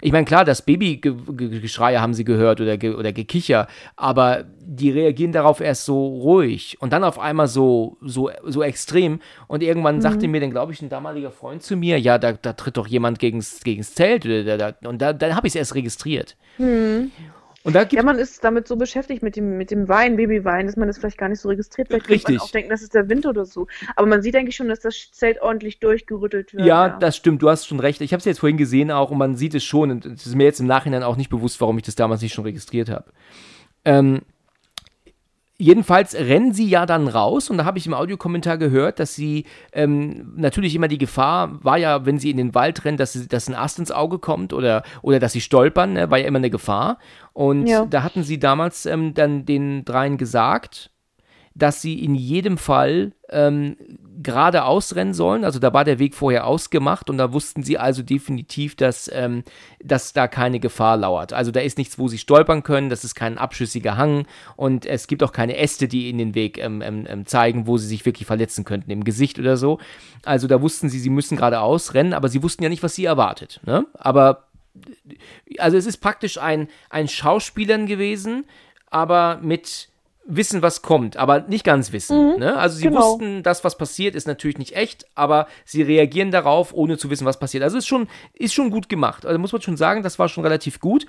Ich 0.03 0.12
meine, 0.12 0.24
klar, 0.24 0.44
das 0.44 0.62
Babygeschreie 0.62 2.01
haben 2.01 2.14
sie 2.14 2.24
gehört 2.24 2.61
oder, 2.61 2.78
ge 2.78 2.94
oder 2.94 3.12
Gekicher, 3.12 3.66
aber 3.96 4.44
die 4.61 4.90
reagieren 4.90 5.32
darauf 5.32 5.61
erst 5.61 5.84
so 5.84 6.07
ruhig 6.07 6.78
und 6.80 6.92
dann 6.92 7.05
auf 7.05 7.18
einmal 7.18 7.48
so, 7.48 7.98
so, 8.01 8.30
so 8.44 8.62
extrem. 8.62 9.20
Und 9.46 9.62
irgendwann 9.62 10.01
sagte 10.01 10.26
mir 10.26 10.40
dann, 10.40 10.51
glaube 10.51 10.72
ich, 10.72 10.80
ein 10.80 10.88
damaliger 10.88 11.30
Freund 11.30 11.62
zu 11.62 11.76
mir, 11.76 12.01
ja, 12.01 12.16
da, 12.16 12.32
da 12.32 12.55
tritt 12.55 12.78
doch 12.78 12.86
jemand 12.86 13.18
gegens, 13.18 13.61
gegens 13.62 13.94
Zelt. 13.94 14.24
Oder 14.24 14.44
da, 14.44 14.72
da, 14.72 14.88
und 14.88 15.03
da, 15.03 15.12
dann 15.12 15.36
habe 15.36 15.46
ich 15.46 15.53
es 15.53 15.57
erst 15.57 15.74
registriert. 15.74 16.36
Und 17.62 17.74
da 17.74 17.86
Ja, 17.90 18.02
man 18.02 18.18
ist 18.18 18.42
damit 18.42 18.66
so 18.66 18.76
beschäftigt 18.76 19.22
mit 19.22 19.36
dem, 19.36 19.58
mit 19.58 19.70
dem 19.70 19.88
Wein, 19.88 20.16
Babywein, 20.16 20.66
dass 20.66 20.76
man 20.76 20.88
das 20.88 20.98
vielleicht 20.98 21.18
gar 21.18 21.28
nicht 21.28 21.40
so 21.40 21.48
registriert. 21.48 21.88
Vielleicht 21.88 22.08
Richtig. 22.08 22.38
man 22.38 22.46
auch 22.46 22.50
denken, 22.50 22.70
das 22.70 22.80
ist 22.80 22.94
der 22.94 23.08
Wind 23.11 23.26
oder 23.26 23.44
so. 23.44 23.66
Aber 23.96 24.06
man 24.06 24.22
sieht 24.22 24.34
eigentlich 24.34 24.56
schon, 24.56 24.68
dass 24.68 24.80
das 24.80 25.11
Zelt 25.12 25.42
ordentlich 25.42 25.78
durchgerüttelt 25.78 26.54
wird. 26.54 26.64
Ja, 26.64 26.88
das 26.88 27.16
stimmt, 27.16 27.42
du 27.42 27.50
hast 27.50 27.66
schon 27.66 27.80
recht. 27.80 28.00
Ich 28.00 28.12
habe 28.12 28.18
es 28.20 28.24
jetzt 28.24 28.40
vorhin 28.40 28.56
gesehen 28.56 28.90
auch 28.90 29.11
und 29.11 29.18
man 29.18 29.36
sieht 29.36 29.54
es 29.54 29.64
schon 29.64 29.90
und 29.90 30.06
es 30.06 30.26
ist 30.26 30.34
mir 30.34 30.44
jetzt 30.44 30.61
im 30.61 30.66
Nachhinein 30.66 31.02
auch 31.02 31.16
nicht 31.16 31.28
bewusst, 31.28 31.61
warum 31.61 31.76
ich 31.76 31.84
das 31.84 31.96
damals 31.96 32.22
nicht 32.22 32.32
schon 32.32 32.44
registriert 32.44 32.88
habe. 32.88 33.04
Ähm, 33.84 34.22
jedenfalls 35.61 36.14
rennen 36.14 36.52
sie 36.52 36.68
ja 36.68 36.86
dann 36.86 37.06
raus 37.06 37.50
und 37.50 37.58
da 37.58 37.64
habe 37.64 37.78
ich 37.78 37.86
im 37.86 37.94
Audiokommentar 37.94 38.56
gehört, 38.58 38.98
dass 38.98 39.14
sie 39.14 39.44
ähm, 39.72 40.32
natürlich 40.36 40.74
immer 40.74 40.88
die 40.88 40.98
Gefahr 40.98 41.62
war 41.62 41.76
ja, 41.76 42.06
wenn 42.06 42.18
sie 42.18 42.30
in 42.30 42.38
den 42.38 42.54
Wald 42.54 42.84
rennen, 42.84 42.96
dass, 42.96 43.12
sie, 43.12 43.28
dass 43.28 43.48
ein 43.48 43.54
Ast 43.54 43.78
ins 43.78 43.92
Auge 43.92 44.18
kommt 44.18 44.52
oder, 44.52 44.82
oder 45.02 45.18
dass 45.20 45.32
sie 45.32 45.40
stolpern, 45.40 45.92
ne, 45.92 46.11
war 46.11 46.18
ja 46.18 46.26
immer 46.26 46.38
eine 46.38 46.50
Gefahr. 46.50 46.98
Und 47.32 47.66
Ja. 47.66 47.84
da 47.84 48.02
hatten 48.02 48.22
sie 48.22 48.38
damals 48.38 48.86
ähm, 48.86 49.14
dann 49.14 49.44
den 49.44 49.84
dreien 49.84 50.16
gesagt, 50.16 50.89
dass 51.61 51.82
sie 51.82 52.02
in 52.02 52.14
jedem 52.14 52.58
Fall 52.58 53.12
ähm, 53.28 53.76
geradeaus 54.22 54.96
rennen 54.96 55.14
sollen. 55.14 55.44
Also 55.44 55.58
da 55.58 55.72
war 55.72 55.84
der 55.84 55.98
Weg 55.98 56.14
vorher 56.14 56.46
ausgemacht 56.46 57.08
und 57.08 57.18
da 57.18 57.32
wussten 57.32 57.62
sie 57.62 57.78
also 57.78 58.02
definitiv, 58.02 58.76
dass, 58.76 59.11
ähm, 59.12 59.44
dass 59.82 60.12
da 60.12 60.26
keine 60.26 60.58
Gefahr 60.58 60.96
lauert. 60.96 61.32
Also 61.32 61.50
da 61.50 61.61
ist 61.61 61.78
nichts, 61.78 61.98
wo 61.98 62.08
sie 62.08 62.18
stolpern 62.18 62.62
können, 62.62 62.90
das 62.90 63.04
ist 63.04 63.14
kein 63.14 63.38
abschüssiger 63.38 63.96
Hang 63.96 64.26
und 64.56 64.86
es 64.86 65.06
gibt 65.06 65.22
auch 65.22 65.32
keine 65.32 65.56
Äste, 65.56 65.86
die 65.86 66.08
ihnen 66.08 66.18
den 66.18 66.34
Weg 66.34 66.58
ähm, 66.58 66.82
ähm, 66.82 67.06
ähm, 67.08 67.26
zeigen, 67.26 67.66
wo 67.66 67.78
sie 67.78 67.86
sich 67.86 68.04
wirklich 68.04 68.26
verletzen 68.26 68.64
könnten, 68.64 68.90
im 68.90 69.04
Gesicht 69.04 69.38
oder 69.38 69.56
so. 69.56 69.78
Also 70.24 70.46
da 70.48 70.61
wussten 70.61 70.88
sie, 70.88 70.98
sie 70.98 71.11
müssen 71.11 71.36
geradeaus 71.36 71.94
rennen, 71.94 72.14
aber 72.14 72.28
sie 72.28 72.42
wussten 72.42 72.62
ja 72.62 72.68
nicht, 72.68 72.82
was 72.82 72.94
sie 72.94 73.04
erwartet. 73.04 73.61
Ne? 73.64 73.86
Aber 73.94 74.44
also 75.58 75.76
es 75.76 75.86
ist 75.86 75.98
praktisch 75.98 76.38
ein, 76.38 76.68
ein 76.90 77.08
Schauspielern 77.08 77.86
gewesen, 77.86 78.44
aber 78.90 79.38
mit 79.42 79.89
Wissen, 80.36 80.62
was 80.62 80.82
kommt, 80.82 81.16
aber 81.16 81.40
nicht 81.40 81.64
ganz 81.64 81.92
wissen. 81.92 82.38
ne? 82.38 82.56
Also 82.56 82.76
sie 82.76 82.84
genau. 82.84 83.12
wussten, 83.12 83.42
das, 83.42 83.64
was 83.64 83.76
passiert, 83.76 84.14
ist 84.14 84.26
natürlich 84.26 84.58
nicht 84.58 84.76
echt, 84.76 85.06
aber 85.14 85.46
sie 85.64 85.82
reagieren 85.82 86.30
darauf, 86.30 86.72
ohne 86.72 86.98
zu 86.98 87.10
wissen, 87.10 87.26
was 87.26 87.38
passiert. 87.38 87.62
Also 87.62 87.78
ist 87.78 87.88
schon, 87.88 88.08
ist 88.34 88.54
schon 88.54 88.70
gut 88.70 88.88
gemacht. 88.88 89.26
Also 89.26 89.38
muss 89.38 89.52
man 89.52 89.62
schon 89.62 89.76
sagen, 89.76 90.02
das 90.02 90.18
war 90.18 90.28
schon 90.28 90.44
relativ 90.44 90.80
gut. 90.80 91.06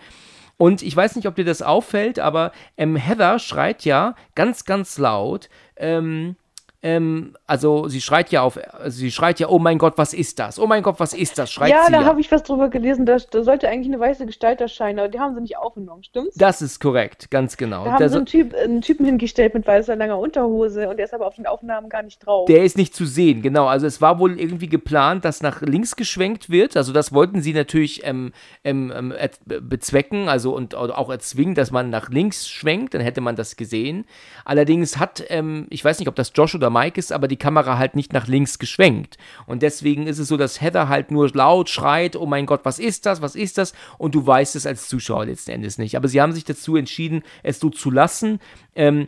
Und 0.57 0.82
ich 0.84 0.95
weiß 0.95 1.15
nicht, 1.15 1.28
ob 1.28 1.36
dir 1.36 1.45
das 1.45 1.61
auffällt, 1.61 2.19
aber 2.19 2.51
ähm, 2.78 2.95
Heather 2.95 3.39
schreit 3.39 3.84
ja 3.84 4.15
ganz, 4.36 4.65
ganz 4.65 4.97
laut. 4.97 5.49
Ähm, 5.76 6.36
ähm, 6.84 7.36
also 7.46 7.88
sie 7.88 8.02
schreit 8.02 8.32
ja 8.32 8.42
auf, 8.42 8.60
sie 8.88 9.12
schreit 9.12 9.40
ja, 9.40 9.50
oh 9.50 9.60
mein 9.60 9.78
Gott, 9.78 9.98
was 9.98 10.14
ist 10.14 10.40
das? 10.40 10.60
Oh 10.60 10.66
mein 10.66 10.82
Gott, 10.82 11.00
was 11.00 11.14
ist 11.14 11.38
das? 11.38 11.52
Schreit 11.52 11.70
ja, 11.70 11.86
sie 11.86 11.92
da 11.92 12.02
ja. 12.02 12.06
habe 12.06 12.20
ich 12.20 12.32
was 12.32 12.42
drüber 12.44 12.70
gelesen, 12.70 13.06
da, 13.06 13.18
da 13.18 13.44
sollte 13.44 13.70
eigentlich 13.70 13.88
eine 13.88 14.00
weiße 14.00 14.26
Gestalt 14.26 14.62
erscheinen, 14.62 15.00
aber 15.00 15.10
die 15.10 15.20
haben 15.20 15.36
sie 15.36 15.42
nicht 15.42 15.58
aufgenommen, 15.58 16.04
stimmt's? 16.04 16.36
Das 16.36 16.62
ist 16.62 16.80
korrekt, 16.80 17.30
ganz 17.30 17.56
genau. 17.56 17.86
da 17.86 17.92
haben 17.92 17.98
Der, 18.00 18.10
sie 18.10 18.16
einen, 18.16 18.26
typ, 18.26 18.56
einen 18.56 18.82
Typen 18.82 19.06
hingestellt 19.06 19.54
mit 19.54 19.68
weißer 19.68 19.96
langer 19.96 20.18
Unterhose 20.18 20.90
und 20.90 20.98
der 20.98 21.06
ist 21.06 21.14
aber 21.14 21.28
auf 21.28 21.36
den 21.36 21.46
Aufnahmen 21.46 21.90
gar 21.90 22.02
nicht 22.02 22.26
drauf. 22.26 22.48
der 22.48 22.64
ist 22.64 22.78
nicht 22.78 22.96
zu 22.96 23.06
sehen, 23.06 23.44
genau. 23.44 23.68
Also 23.68 23.86
es 23.86 24.02
war 24.02 24.18
wohl 24.18 24.40
irgendwie 24.40 24.68
geplant, 24.68 25.24
dass 25.24 25.42
nach 25.42 25.62
links 25.62 25.96
geschwenkt 25.96 26.50
wird. 26.50 26.76
Also 26.76 26.94
das 26.94 27.14
wollten 27.14 27.42
sie 27.42 27.54
natürlich 27.54 28.06
ähm, 28.06 28.34
ähm, 28.64 28.92
ähm, 28.96 29.14
bezwecken, 29.46 30.30
also 30.30 30.56
und 30.56 30.74
auch 30.74 31.10
erzwingen, 31.10 31.54
dass 31.54 31.70
man 31.70 31.92
nach 31.92 32.10
links 32.10 32.50
schwenkt, 32.50 32.96
dann 32.96 33.02
hätte 33.02 33.22
man 33.22 33.36
das 33.36 33.56
gesehen. 33.56 34.06
Allerdings 34.46 34.98
hat, 34.98 35.24
ähm, 35.30 35.68
ich 35.70 35.86
weiß 35.86 36.00
nicht, 36.00 36.08
ob 36.08 36.16
das 36.16 36.32
Josh 36.34 36.56
oder 36.56 36.70
Mike 36.72 36.99
ist, 36.99 37.11
aber 37.11 37.28
die 37.28 37.38
Kamera 37.38 37.78
halt 37.78 37.95
nicht 37.95 38.13
nach 38.13 38.28
links 38.28 38.59
geschwenkt. 38.59 39.17
Und 39.45 39.61
deswegen 39.61 40.07
ist 40.07 40.19
es 40.19 40.28
so, 40.28 40.38
dass 40.38 40.61
Heather 40.61 40.89
halt 40.89 41.11
nur 41.11 41.30
laut 41.34 41.69
schreit, 41.69 42.15
oh 42.15 42.26
mein 42.26 42.45
Gott, 42.45 42.61
was 42.63 42.80
ist 42.80 43.05
das, 43.05 43.22
was 43.22 43.36
ist 43.36 43.57
das? 43.57 43.74
Und 43.97 44.15
du 44.15 44.26
weißt 44.26 44.55
es 44.55 44.65
als 44.65 44.88
Zuschauer 44.88 45.26
letzten 45.26 45.51
Endes 45.51 45.78
nicht. 45.78 45.95
Aber 45.95 46.07
sie 46.07 46.22
haben 46.22 46.34
sich 46.34 46.45
dazu 46.45 46.76
entschieden, 46.76 47.24
es 47.43 47.59
so 47.59 47.69
zu 47.69 47.91
lassen. 47.91 48.39
Ähm, 48.76 49.07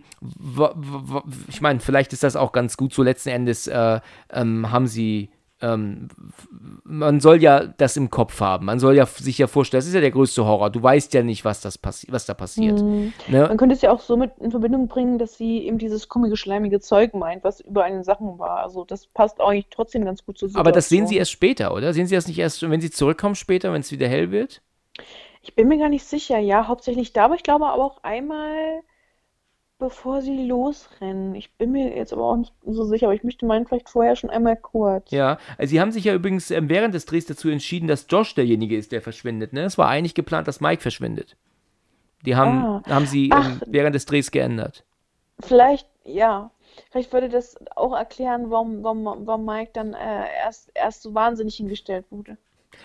ich 1.47 1.61
meine, 1.61 1.79
vielleicht 1.79 2.13
ist 2.13 2.23
das 2.23 2.35
auch 2.35 2.51
ganz 2.51 2.77
gut. 2.77 2.93
So 2.93 3.03
letzten 3.03 3.29
Endes 3.29 3.67
äh, 3.67 3.99
ähm, 4.31 4.71
haben 4.71 4.87
sie. 4.87 5.29
Ähm, 5.63 6.09
man 6.83 7.19
soll 7.21 7.41
ja 7.41 7.65
das 7.65 7.95
im 7.95 8.09
Kopf 8.09 8.39
haben. 8.41 8.65
Man 8.65 8.79
soll 8.79 8.95
ja 8.95 9.05
sich 9.05 9.37
ja 9.37 9.47
vorstellen, 9.47 9.79
das 9.79 9.87
ist 9.87 9.93
ja 9.93 10.01
der 10.01 10.11
größte 10.11 10.45
Horror. 10.45 10.69
Du 10.69 10.83
weißt 10.83 11.13
ja 11.13 11.23
nicht, 11.23 11.45
was, 11.45 11.61
das 11.61 11.77
passi 11.77 12.07
was 12.11 12.25
da 12.25 12.33
passiert. 12.33 12.81
Mhm. 12.81 13.13
Ne? 13.27 13.47
Man 13.47 13.57
könnte 13.57 13.73
es 13.73 13.81
ja 13.81 13.91
auch 13.91 14.01
so 14.01 14.17
mit 14.17 14.31
in 14.39 14.51
Verbindung 14.51 14.87
bringen, 14.87 15.17
dass 15.17 15.37
sie 15.37 15.65
eben 15.65 15.77
dieses 15.77 16.09
komische, 16.09 16.35
schleimige 16.35 16.79
Zeug 16.79 17.13
meint, 17.13 17.43
was 17.43 17.61
überall 17.61 17.89
in 17.89 17.95
den 17.95 18.03
Sachen 18.03 18.37
war. 18.39 18.59
Also 18.59 18.83
das 18.83 19.07
passt 19.07 19.39
eigentlich 19.39 19.67
trotzdem 19.71 20.03
ganz 20.05 20.25
gut 20.25 20.37
Situation. 20.37 20.59
Aber 20.59 20.71
das 20.71 20.89
sehen 20.89 21.07
sie 21.07 21.17
erst 21.17 21.31
später, 21.31 21.73
oder? 21.73 21.93
Sehen 21.93 22.07
sie 22.07 22.15
das 22.15 22.27
nicht 22.27 22.39
erst, 22.39 22.69
wenn 22.69 22.81
sie 22.81 22.91
zurückkommen 22.91 23.35
später, 23.35 23.71
wenn 23.73 23.81
es 23.81 23.91
wieder 23.91 24.07
hell 24.07 24.31
wird? 24.31 24.61
Ich 25.41 25.55
bin 25.55 25.67
mir 25.67 25.77
gar 25.77 25.89
nicht 25.89 26.05
sicher, 26.05 26.37
ja, 26.39 26.67
hauptsächlich 26.67 27.13
da, 27.13 27.25
aber 27.25 27.35
ich 27.35 27.43
glaube 27.43 27.67
aber 27.67 27.83
auch 27.83 28.03
einmal, 28.03 28.81
bevor 29.83 30.21
sie 30.21 30.45
losrennen. 30.47 31.35
Ich 31.35 31.51
bin 31.55 31.71
mir 31.73 31.93
jetzt 31.95 32.13
aber 32.13 32.23
auch 32.23 32.37
nicht 32.37 32.53
so 32.65 32.85
sicher, 32.85 33.07
aber 33.07 33.15
ich 33.15 33.23
möchte 33.25 33.45
meinen, 33.45 33.67
vielleicht 33.67 33.89
vorher 33.89 34.15
schon 34.15 34.29
einmal 34.29 34.55
kurz. 34.55 35.11
Ja, 35.11 35.37
also 35.57 35.71
sie 35.71 35.81
haben 35.81 35.91
sich 35.91 36.05
ja 36.05 36.13
übrigens 36.13 36.51
ähm, 36.51 36.69
während 36.69 36.93
des 36.93 37.05
Drehs 37.05 37.25
dazu 37.25 37.49
entschieden, 37.49 37.87
dass 37.87 38.05
Josh 38.09 38.33
derjenige 38.33 38.77
ist, 38.77 38.93
der 38.93 39.01
verschwindet. 39.01 39.51
Ne? 39.51 39.63
Es 39.63 39.77
war 39.77 39.89
eigentlich 39.89 40.15
geplant, 40.15 40.47
dass 40.47 40.61
Mike 40.61 40.81
verschwindet. 40.81 41.35
Die 42.25 42.37
haben, 42.37 42.63
Ah. 42.63 42.83
haben 42.87 43.05
sie 43.05 43.29
Ach. 43.33 43.45
ähm, 43.45 43.61
während 43.67 43.93
des 43.93 44.05
Drehs 44.05 44.31
geändert. 44.31 44.85
Vielleicht, 45.41 45.87
ja, 46.05 46.51
vielleicht 46.89 47.11
würde 47.11 47.27
das 47.27 47.57
auch 47.75 47.93
erklären, 47.93 48.49
warum, 48.51 48.83
warum, 48.83 49.03
warum 49.27 49.45
Mike 49.45 49.71
dann 49.73 49.93
äh, 49.93 50.23
erst, 50.45 50.71
erst 50.75 51.01
so 51.01 51.13
wahnsinnig 51.13 51.55
hingestellt 51.55 52.05
wurde. 52.09 52.37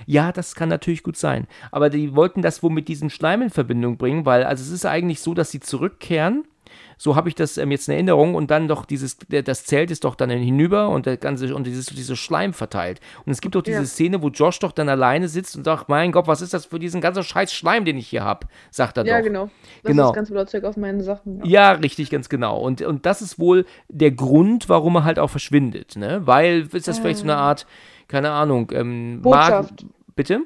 Ja, 0.05 0.33
das 0.33 0.55
kann 0.57 0.69
natürlich 0.69 1.03
gut 1.03 1.17
sein. 1.17 1.47
Aber 1.71 1.91
die 1.91 2.15
wollten 2.17 2.43
das 2.43 2.63
wohl 2.63 2.71
mit 2.71 2.89
diesem 2.89 3.09
Schleim 3.09 3.41
in 3.43 3.51
Verbindung 3.51 3.97
bringen, 3.97 4.27
weil, 4.27 4.43
also 4.45 4.63
es 4.63 4.71
ist 4.71 4.85
eigentlich 4.85 5.21
so, 5.21 5.33
dass 5.33 5.51
sie 5.53 5.61
zurückkehren 5.61 6.45
So 6.99 7.17
habe 7.17 7.29
ich 7.29 7.35
das 7.35 7.57
ähm, 7.57 7.71
jetzt 7.71 7.89
in 7.89 7.95
Erinnerung. 7.95 8.35
Und 8.35 8.51
dann 8.51 8.69
doch 8.69 8.85
dieses, 8.85 9.17
das 9.29 9.65
Zelt 9.65 9.91
ist 9.91 10.05
doch 10.05 10.15
dann 10.15 10.31
hinüber 10.31 10.89
und 10.91 11.07
der 11.07 11.17
ganze, 11.17 11.55
und 11.55 11.67
dieses, 11.67 11.87
dieses 11.87 12.19
Schleim 12.19 12.53
verteilt. 12.53 13.01
Und 13.25 13.33
es 13.33 13.41
gibt 13.41 13.55
doch 13.55 13.63
diese 13.63 13.79
ja. 13.79 13.85
Szene, 13.85 14.23
wo 14.23 14.29
Josh 14.29 14.59
doch 14.59 14.73
dann 14.73 14.89
alleine 14.89 15.29
sitzt 15.29 15.57
und 15.57 15.65
sagt, 15.65 15.89
mein 15.89 16.13
Gott, 16.13 16.27
was 16.27 16.43
ist 16.43 16.53
das 16.53 16.67
für 16.67 16.79
diesen 16.79 17.01
ganzen 17.01 17.23
scheiß 17.23 17.53
Schleim, 17.53 17.85
den 17.85 17.97
ich 17.97 18.09
hier 18.09 18.25
habe? 18.25 18.47
Sagt 18.71 18.99
er 18.99 19.07
ja, 19.07 19.13
doch. 19.13 19.19
Ja, 19.19 19.21
genau. 19.21 19.51
Das 19.83 19.91
genau. 19.91 20.09
ist 20.11 20.15
ganz 20.15 20.31
Blutzeug 20.31 20.65
auf 20.65 20.77
meinen 20.77 21.01
Sachen. 21.01 21.39
Ja. 21.45 21.47
ja, 21.47 21.73
richtig, 21.73 22.11
ganz 22.11 22.29
genau. 22.29 22.61
Und, 22.61 22.83
und 22.83 23.07
das 23.07 23.23
ist 23.23 23.39
wohl 23.39 23.65
der 23.89 24.11
Grund, 24.11 24.69
warum 24.69 24.97
er 24.97 25.05
halt 25.05 25.19
auch 25.19 25.31
verschwindet, 25.31 25.97
ne? 25.97 26.27
Weil, 26.27 26.69
ist 26.73 26.89
das 26.89 26.99
vielleicht 26.99 27.21
so 27.21 27.25
eine 27.25 27.37
ah. 27.37 27.49
Art, 27.49 27.67
keine 28.09 28.31
Ahnung, 28.33 28.71
ähm, 28.75 29.21
Botschaft. 29.23 29.83
Mag 29.83 29.93
Bitte? 30.19 30.41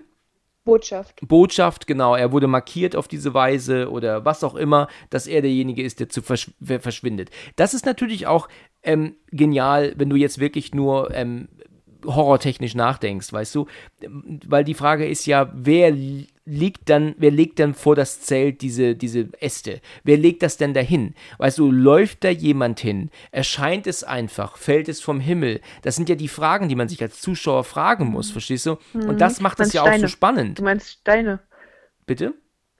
Botschaft. 0.64 1.20
Botschaft, 1.26 1.86
genau. 1.86 2.14
Er 2.14 2.32
wurde 2.32 2.46
markiert 2.46 2.94
auf 2.94 3.08
diese 3.08 3.34
Weise 3.34 3.90
oder 3.90 4.24
was 4.24 4.44
auch 4.44 4.54
immer, 4.54 4.88
dass 5.10 5.26
er 5.26 5.42
derjenige 5.42 5.82
ist, 5.82 6.00
der 6.00 6.08
zu 6.08 6.22
verschw 6.22 6.52
verschwindet. 6.78 7.30
Das 7.56 7.74
ist 7.74 7.84
natürlich 7.84 8.26
auch 8.26 8.48
ähm, 8.82 9.16
genial, 9.30 9.94
wenn 9.96 10.08
du 10.08 10.16
jetzt 10.16 10.38
wirklich 10.38 10.74
nur 10.74 11.12
ähm, 11.14 11.48
horrortechnisch 12.04 12.74
nachdenkst, 12.74 13.32
weißt 13.32 13.54
du? 13.54 13.66
Weil 14.46 14.64
die 14.64 14.74
Frage 14.74 15.06
ist 15.06 15.26
ja, 15.26 15.50
wer 15.54 15.92
liegt 16.44 16.88
dann, 16.88 17.14
wer 17.18 17.30
legt 17.30 17.58
dann 17.58 17.74
vor 17.74 17.94
das 17.94 18.20
Zelt 18.20 18.62
diese, 18.62 18.94
diese 18.96 19.28
Äste? 19.40 19.80
Wer 20.04 20.16
legt 20.16 20.42
das 20.42 20.56
denn 20.56 20.74
dahin? 20.74 21.14
Weißt 21.38 21.58
du, 21.58 21.70
läuft 21.70 22.24
da 22.24 22.30
jemand 22.30 22.80
hin? 22.80 23.10
Erscheint 23.30 23.86
es 23.86 24.02
einfach? 24.04 24.56
Fällt 24.56 24.88
es 24.88 25.00
vom 25.00 25.20
Himmel? 25.20 25.60
Das 25.82 25.96
sind 25.96 26.08
ja 26.08 26.14
die 26.14 26.28
Fragen, 26.28 26.68
die 26.68 26.74
man 26.74 26.88
sich 26.88 27.02
als 27.02 27.20
Zuschauer 27.20 27.64
fragen 27.64 28.06
muss, 28.06 28.28
mhm. 28.28 28.32
verstehst 28.32 28.66
du? 28.66 28.78
Und 28.94 29.06
mhm. 29.06 29.18
das 29.18 29.40
macht 29.40 29.60
es 29.60 29.72
ja 29.72 29.82
Steine. 29.82 29.96
auch 29.96 30.00
so 30.00 30.08
spannend. 30.08 30.58
Du 30.58 30.64
meinst 30.64 30.90
Steine. 30.90 31.40
Bitte? 32.06 32.34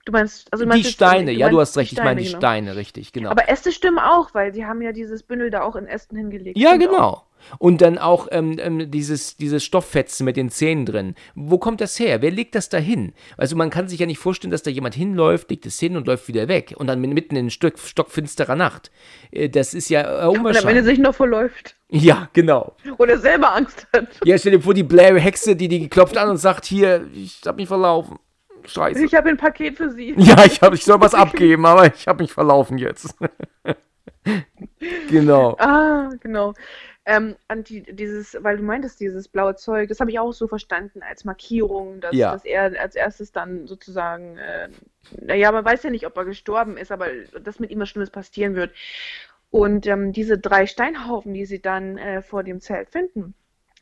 Du 0.05 0.11
meinst, 0.11 0.51
also 0.51 0.65
du 0.65 0.69
meinst 0.69 0.85
die 0.85 0.91
Steine, 0.91 1.31
du 1.31 1.39
ja, 1.39 1.47
du 1.47 1.61
hast 1.61 1.77
recht, 1.77 1.93
ich 1.93 1.97
meine 1.97 2.19
die 2.19 2.27
genau. 2.27 2.39
Steine, 2.39 2.75
richtig, 2.75 3.13
genau. 3.13 3.29
Aber 3.29 3.47
Äste 3.47 3.71
stimmen 3.71 3.99
auch, 3.99 4.33
weil 4.33 4.53
sie 4.53 4.65
haben 4.65 4.81
ja 4.81 4.91
dieses 4.91 5.23
Bündel 5.23 5.49
da 5.49 5.61
auch 5.61 5.77
in 5.77 5.87
Ästen 5.87 6.17
hingelegt. 6.17 6.57
Ja, 6.57 6.75
genau. 6.75 6.97
Auch. 6.97 7.25
Und 7.59 7.81
dann 7.81 7.97
auch 7.97 8.27
ähm, 8.31 8.57
ähm, 8.59 8.91
dieses, 8.91 9.37
dieses 9.37 9.63
Stofffetzen 9.63 10.25
mit 10.25 10.37
den 10.37 10.49
Zähnen 10.49 10.85
drin. 10.85 11.15
Wo 11.35 11.57
kommt 11.57 11.81
das 11.81 11.99
her? 11.99 12.21
Wer 12.21 12.31
legt 12.31 12.55
das 12.55 12.69
da 12.69 12.77
hin? 12.77 13.13
Also 13.37 13.55
man 13.55 13.69
kann 13.69 13.87
sich 13.87 13.99
ja 13.99 14.05
nicht 14.05 14.19
vorstellen, 14.19 14.51
dass 14.51 14.63
da 14.63 14.71
jemand 14.71 14.95
hinläuft, 14.95 15.49
legt 15.49 15.65
es 15.65 15.79
hin 15.79 15.97
und 15.97 16.07
läuft 16.07 16.27
wieder 16.27 16.47
weg. 16.47 16.73
Und 16.77 16.87
dann 16.87 16.99
mitten 16.99 17.35
in 17.35 17.49
Stock, 17.49 17.77
stockfinsterer 17.77 18.55
Nacht. 18.55 18.91
Äh, 19.31 19.49
das 19.49 19.73
ist 19.73 19.89
ja 19.89 20.23
äh, 20.23 20.27
unwahrscheinlich. 20.27 20.65
Wenn 20.65 20.77
er 20.77 20.83
sich 20.83 20.99
noch 20.99 21.15
verläuft. 21.15 21.75
Ja, 21.89 22.29
genau. 22.33 22.75
Oder 22.97 23.19
selber 23.19 23.53
Angst 23.53 23.87
hat. 23.93 24.07
Ja, 24.25 24.37
stell 24.37 24.53
dir 24.53 24.61
vor, 24.61 24.73
die 24.73 24.83
Blair-Hexe, 24.83 25.55
die, 25.55 25.67
die 25.67 25.89
klopft 25.89 26.17
an 26.17 26.29
und 26.29 26.37
sagt, 26.37 26.65
hier, 26.65 27.07
ich 27.13 27.41
hab 27.45 27.57
mich 27.57 27.67
verlaufen. 27.67 28.17
Scheiße. 28.65 29.05
Ich 29.05 29.13
habe 29.13 29.29
ein 29.29 29.37
Paket 29.37 29.77
für 29.77 29.89
Sie. 29.91 30.15
Ja, 30.17 30.45
ich, 30.45 30.61
hab, 30.61 30.73
ich 30.73 30.83
soll 30.83 30.99
was 31.01 31.13
abgeben, 31.13 31.65
aber 31.65 31.93
ich 31.93 32.07
habe 32.07 32.23
mich 32.23 32.31
verlaufen 32.31 32.77
jetzt. 32.77 33.15
genau. 35.09 35.55
Ah, 35.59 36.09
genau. 36.21 36.53
Ähm, 37.05 37.35
die, 37.67 37.83
dieses, 37.83 38.37
weil 38.41 38.57
du 38.57 38.63
meintest, 38.63 38.99
dieses 39.01 39.27
blaue 39.27 39.55
Zeug, 39.55 39.89
das 39.89 39.99
habe 39.99 40.09
ich 40.09 40.19
auch 40.19 40.31
so 40.31 40.47
verstanden 40.47 41.01
als 41.03 41.25
Markierung, 41.25 41.99
dass, 41.99 42.15
ja. 42.15 42.31
dass 42.31 42.45
er 42.45 42.79
als 42.79 42.95
erstes 42.95 43.33
dann 43.33 43.67
sozusagen, 43.67 44.37
äh, 44.37 44.69
naja, 45.19 45.51
man 45.51 45.65
weiß 45.65 45.83
ja 45.83 45.89
nicht, 45.89 46.07
ob 46.07 46.15
er 46.15 46.23
gestorben 46.23 46.77
ist, 46.77 46.93
aber 46.93 47.07
dass 47.43 47.59
mit 47.59 47.71
ihm 47.71 47.79
was 47.79 47.89
Schlimmes 47.89 48.09
passieren 48.09 48.55
wird. 48.55 48.71
Und 49.51 49.85
ähm, 49.85 50.13
diese 50.13 50.37
drei 50.37 50.65
Steinhaufen, 50.65 51.33
die 51.33 51.45
sie 51.45 51.61
dann 51.61 51.97
äh, 51.97 52.21
vor 52.21 52.43
dem 52.43 52.61
Zelt 52.61 52.89
finden, 52.89 53.33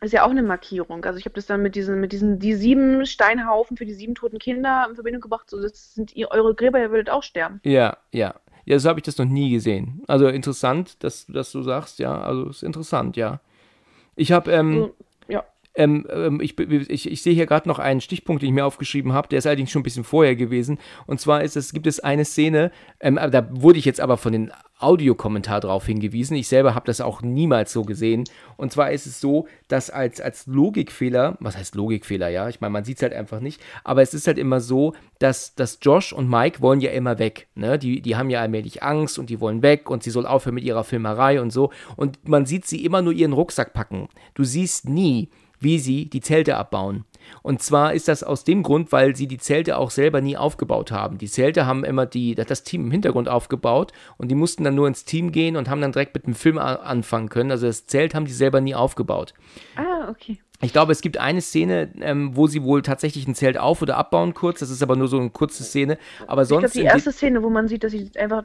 ist 0.01 0.13
ja 0.13 0.25
auch 0.25 0.31
eine 0.31 0.41
Markierung. 0.41 1.05
Also 1.05 1.19
ich 1.19 1.25
habe 1.25 1.35
das 1.35 1.45
dann 1.45 1.61
mit 1.61 1.75
diesen, 1.75 1.99
mit 1.99 2.11
diesen, 2.11 2.39
die 2.39 2.55
sieben 2.55 3.05
Steinhaufen 3.05 3.77
für 3.77 3.85
die 3.85 3.93
sieben 3.93 4.15
toten 4.15 4.39
Kinder 4.39 4.87
in 4.89 4.95
Verbindung 4.95 5.21
gebracht. 5.21 5.49
So, 5.49 5.61
das 5.61 5.93
sind 5.93 6.15
ihr, 6.15 6.31
eure 6.31 6.55
Gräber, 6.55 6.79
ihr 6.79 6.89
würdet 6.89 7.11
auch 7.11 7.21
sterben. 7.21 7.61
Ja, 7.63 7.97
ja. 8.11 8.33
Ja, 8.65 8.77
so 8.79 8.89
habe 8.89 8.99
ich 8.99 9.03
das 9.03 9.17
noch 9.17 9.25
nie 9.25 9.51
gesehen. 9.51 10.01
Also 10.07 10.27
interessant, 10.27 11.03
dass, 11.03 11.25
du 11.51 11.61
sagst, 11.61 11.99
ja. 11.99 12.21
Also 12.21 12.49
ist 12.49 12.63
interessant, 12.63 13.17
ja. 13.17 13.39
Ich 14.15 14.31
habe, 14.31 14.51
ähm, 14.51 14.73
so. 14.73 14.95
Ähm, 15.73 16.05
ähm, 16.09 16.41
ich, 16.41 16.59
ich, 16.59 17.09
ich, 17.09 17.21
sehe 17.21 17.33
hier 17.33 17.45
gerade 17.45 17.67
noch 17.67 17.79
einen 17.79 18.01
Stichpunkt, 18.01 18.41
den 18.41 18.49
ich 18.49 18.55
mir 18.55 18.65
aufgeschrieben 18.65 19.13
habe, 19.13 19.29
der 19.29 19.39
ist 19.39 19.47
allerdings 19.47 19.71
schon 19.71 19.81
ein 19.81 19.83
bisschen 19.83 20.03
vorher 20.03 20.35
gewesen. 20.35 20.79
Und 21.07 21.21
zwar 21.21 21.43
ist 21.43 21.55
es, 21.55 21.71
gibt 21.71 21.87
es 21.87 21.99
eine 21.99 22.25
Szene, 22.25 22.71
ähm, 22.99 23.15
da 23.15 23.47
wurde 23.51 23.79
ich 23.79 23.85
jetzt 23.85 24.01
aber 24.01 24.17
von 24.17 24.33
den 24.33 24.51
Audiokommentar 24.81 25.61
darauf 25.61 25.85
hingewiesen. 25.85 26.35
Ich 26.35 26.47
selber 26.47 26.75
habe 26.75 26.85
das 26.85 27.01
auch 27.01 27.21
niemals 27.21 27.71
so 27.71 27.83
gesehen. 27.83 28.23
Und 28.57 28.71
zwar 28.71 28.91
ist 28.91 29.05
es 29.05 29.21
so, 29.21 29.47
dass 29.67 29.89
als, 29.89 30.19
als 30.19 30.47
Logikfehler, 30.47 31.37
was 31.39 31.55
heißt 31.55 31.75
Logikfehler, 31.75 32.29
ja? 32.29 32.49
Ich 32.49 32.61
meine, 32.61 32.71
man 32.71 32.83
sieht 32.83 32.97
es 32.97 33.03
halt 33.03 33.13
einfach 33.13 33.39
nicht, 33.39 33.61
aber 33.83 34.01
es 34.01 34.13
ist 34.13 34.27
halt 34.27 34.37
immer 34.37 34.59
so, 34.59 34.93
dass, 35.19 35.55
dass 35.55 35.79
Josh 35.81 36.13
und 36.13 36.29
Mike 36.29 36.61
wollen 36.61 36.81
ja 36.81 36.91
immer 36.91 37.19
weg. 37.19 37.47
Ne? 37.55 37.77
Die, 37.77 38.01
die 38.01 38.15
haben 38.15 38.29
ja 38.29 38.41
allmählich 38.41 38.83
Angst 38.83 39.19
und 39.19 39.29
die 39.29 39.39
wollen 39.39 39.61
weg 39.61 39.89
und 39.89 40.03
sie 40.03 40.09
soll 40.09 40.25
aufhören 40.25 40.55
mit 40.55 40.63
ihrer 40.63 40.83
Filmerei 40.83 41.41
und 41.41 41.51
so. 41.51 41.71
Und 41.95 42.27
man 42.27 42.45
sieht 42.45 42.65
sie 42.65 42.83
immer 42.83 43.01
nur 43.01 43.13
ihren 43.13 43.33
Rucksack 43.33 43.73
packen. 43.73 44.09
Du 44.33 44.43
siehst 44.43 44.89
nie, 44.89 45.29
wie 45.61 45.79
sie 45.79 46.09
die 46.09 46.21
Zelte 46.21 46.57
abbauen. 46.57 47.05
Und 47.43 47.61
zwar 47.61 47.93
ist 47.93 48.07
das 48.07 48.23
aus 48.23 48.43
dem 48.43 48.63
Grund, 48.63 48.91
weil 48.91 49.15
sie 49.15 49.27
die 49.27 49.37
Zelte 49.37 49.77
auch 49.77 49.91
selber 49.91 50.21
nie 50.21 50.37
aufgebaut 50.37 50.91
haben. 50.91 51.17
Die 51.17 51.29
Zelte 51.29 51.65
haben 51.65 51.83
immer 51.83 52.05
die, 52.05 52.35
das 52.35 52.63
Team 52.63 52.85
im 52.85 52.91
Hintergrund 52.91 53.29
aufgebaut 53.29 53.93
und 54.17 54.29
die 54.29 54.35
mussten 54.35 54.63
dann 54.63 54.75
nur 54.75 54.87
ins 54.87 55.05
Team 55.05 55.31
gehen 55.31 55.55
und 55.55 55.69
haben 55.69 55.81
dann 55.81 55.91
direkt 55.91 56.15
mit 56.15 56.25
dem 56.25 56.35
Film 56.35 56.57
anfangen 56.57 57.29
können. 57.29 57.51
Also 57.51 57.67
das 57.67 57.85
Zelt 57.85 58.15
haben 58.15 58.25
die 58.25 58.33
selber 58.33 58.59
nie 58.59 58.75
aufgebaut. 58.75 59.33
Ah, 59.75 60.09
okay. 60.09 60.39
Ich 60.63 60.73
glaube, 60.73 60.91
es 60.91 61.01
gibt 61.01 61.17
eine 61.17 61.41
Szene, 61.41 61.91
ähm, 62.01 62.35
wo 62.35 62.45
sie 62.47 62.63
wohl 62.63 62.83
tatsächlich 62.83 63.27
ein 63.27 63.33
Zelt 63.33 63.57
auf- 63.57 63.81
oder 63.81 63.97
abbauen 63.97 64.33
kurz. 64.33 64.59
Das 64.59 64.69
ist 64.69 64.83
aber 64.83 64.95
nur 64.95 65.07
so 65.07 65.19
eine 65.19 65.31
kurze 65.31 65.63
Szene. 65.63 65.97
Aber 66.27 66.45
sonst. 66.45 66.67
Ich 66.67 66.73
glaube, 66.73 66.87
die 66.87 66.93
erste 66.93 67.11
Szene, 67.11 67.41
wo 67.41 67.49
man 67.49 67.67
sieht, 67.67 67.83
dass 67.83 67.91
sie 67.91 68.11
einfach 68.15 68.43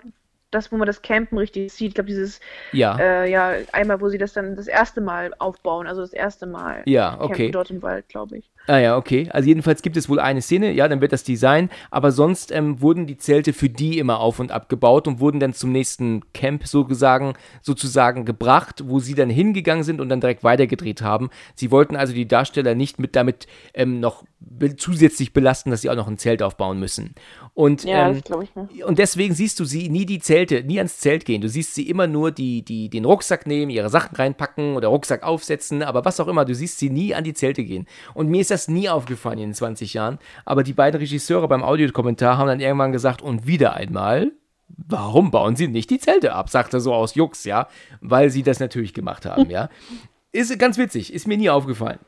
das, 0.50 0.72
wo 0.72 0.76
man 0.76 0.86
das 0.86 1.02
Campen 1.02 1.38
richtig 1.38 1.72
sieht. 1.72 1.88
Ich 1.88 1.94
glaube, 1.94 2.08
dieses, 2.08 2.40
ja. 2.72 2.98
Äh, 2.98 3.30
ja, 3.30 3.54
einmal, 3.72 4.00
wo 4.00 4.08
sie 4.08 4.18
das 4.18 4.32
dann 4.32 4.56
das 4.56 4.68
erste 4.68 5.00
Mal 5.00 5.32
aufbauen, 5.38 5.86
also 5.86 6.00
das 6.00 6.12
erste 6.12 6.46
Mal. 6.46 6.82
Ja, 6.86 7.20
okay. 7.20 7.50
dort 7.50 7.70
im 7.70 7.82
Wald, 7.82 8.08
glaube 8.08 8.38
ich. 8.38 8.50
Ah 8.66 8.78
ja, 8.78 8.96
okay. 8.96 9.28
Also 9.30 9.48
jedenfalls 9.48 9.82
gibt 9.82 9.96
es 9.96 10.08
wohl 10.08 10.18
eine 10.18 10.42
Szene, 10.42 10.72
ja, 10.72 10.88
dann 10.88 11.00
wird 11.00 11.12
das 11.12 11.22
Design, 11.22 11.70
aber 11.90 12.10
sonst 12.10 12.50
ähm, 12.50 12.80
wurden 12.80 13.06
die 13.06 13.16
Zelte 13.16 13.52
für 13.52 13.68
die 13.68 13.98
immer 13.98 14.20
auf 14.20 14.40
und 14.40 14.50
ab 14.50 14.68
gebaut 14.68 15.06
und 15.06 15.20
wurden 15.20 15.38
dann 15.38 15.52
zum 15.52 15.70
nächsten 15.72 16.22
Camp 16.32 16.66
sozusagen, 16.66 17.34
sozusagen 17.62 18.24
gebracht, 18.24 18.82
wo 18.86 18.98
sie 18.98 19.14
dann 19.14 19.30
hingegangen 19.30 19.84
sind 19.84 20.00
und 20.00 20.08
dann 20.08 20.20
direkt 20.20 20.42
weitergedreht 20.42 21.02
haben. 21.02 21.30
Sie 21.54 21.70
wollten 21.70 21.96
also 21.96 22.12
die 22.12 22.26
Darsteller 22.26 22.74
nicht 22.74 22.98
mit 22.98 23.14
damit 23.14 23.46
ähm, 23.74 24.00
noch 24.00 24.24
be 24.38 24.76
zusätzlich 24.76 25.32
belasten, 25.32 25.70
dass 25.70 25.82
sie 25.82 25.90
auch 25.90 25.96
noch 25.96 26.08
ein 26.08 26.18
Zelt 26.18 26.42
aufbauen 26.42 26.78
müssen. 26.78 27.14
Und, 27.54 27.84
ja, 27.84 28.10
ähm, 28.10 28.20
das 28.24 28.42
ich 28.42 28.54
mir. 28.54 28.86
und 28.86 28.98
deswegen 28.98 29.34
siehst 29.34 29.58
du 29.60 29.64
sie 29.64 29.88
nie 29.88 30.06
die 30.06 30.18
Zelte, 30.18 30.62
nie 30.62 30.78
ans 30.78 30.98
Zelt 30.98 31.24
gehen. 31.24 31.40
Du 31.40 31.48
siehst 31.48 31.74
sie 31.74 31.88
immer 31.88 32.06
nur 32.06 32.30
die, 32.30 32.62
die, 32.62 32.88
den 32.90 33.04
Rucksack 33.04 33.46
nehmen, 33.46 33.70
ihre 33.70 33.88
Sachen 33.88 34.14
reinpacken 34.14 34.76
oder 34.76 34.88
Rucksack 34.88 35.22
aufsetzen, 35.22 35.82
aber 35.82 36.04
was 36.04 36.20
auch 36.20 36.28
immer, 36.28 36.44
du 36.44 36.54
siehst 36.54 36.78
sie 36.78 36.90
nie 36.90 37.14
an 37.14 37.24
die 37.24 37.34
Zelte 37.34 37.64
gehen. 37.64 37.86
Und 38.14 38.28
mir 38.28 38.40
ist 38.40 38.50
das 38.50 38.55
nie 38.68 38.88
aufgefallen 38.88 39.38
in 39.38 39.54
20 39.54 39.94
Jahren. 39.94 40.18
Aber 40.44 40.62
die 40.62 40.72
beiden 40.72 40.98
Regisseure 40.98 41.48
beim 41.48 41.62
Audiokommentar 41.62 42.38
haben 42.38 42.48
dann 42.48 42.60
irgendwann 42.60 42.92
gesagt, 42.92 43.22
und 43.22 43.46
wieder 43.46 43.74
einmal, 43.74 44.32
warum 44.68 45.30
bauen 45.30 45.56
sie 45.56 45.68
nicht 45.68 45.90
die 45.90 45.98
Zelte 45.98 46.32
ab? 46.34 46.48
Sagt 46.48 46.74
er 46.74 46.80
so 46.80 46.94
aus 46.94 47.14
Jux, 47.14 47.44
ja, 47.44 47.68
weil 48.00 48.30
sie 48.30 48.42
das 48.42 48.60
natürlich 48.60 48.94
gemacht 48.94 49.26
haben, 49.26 49.50
ja. 49.50 49.68
Ist 50.32 50.58
ganz 50.58 50.76
witzig, 50.76 51.14
ist 51.14 51.26
mir 51.26 51.38
nie 51.38 51.48
aufgefallen. 51.48 51.98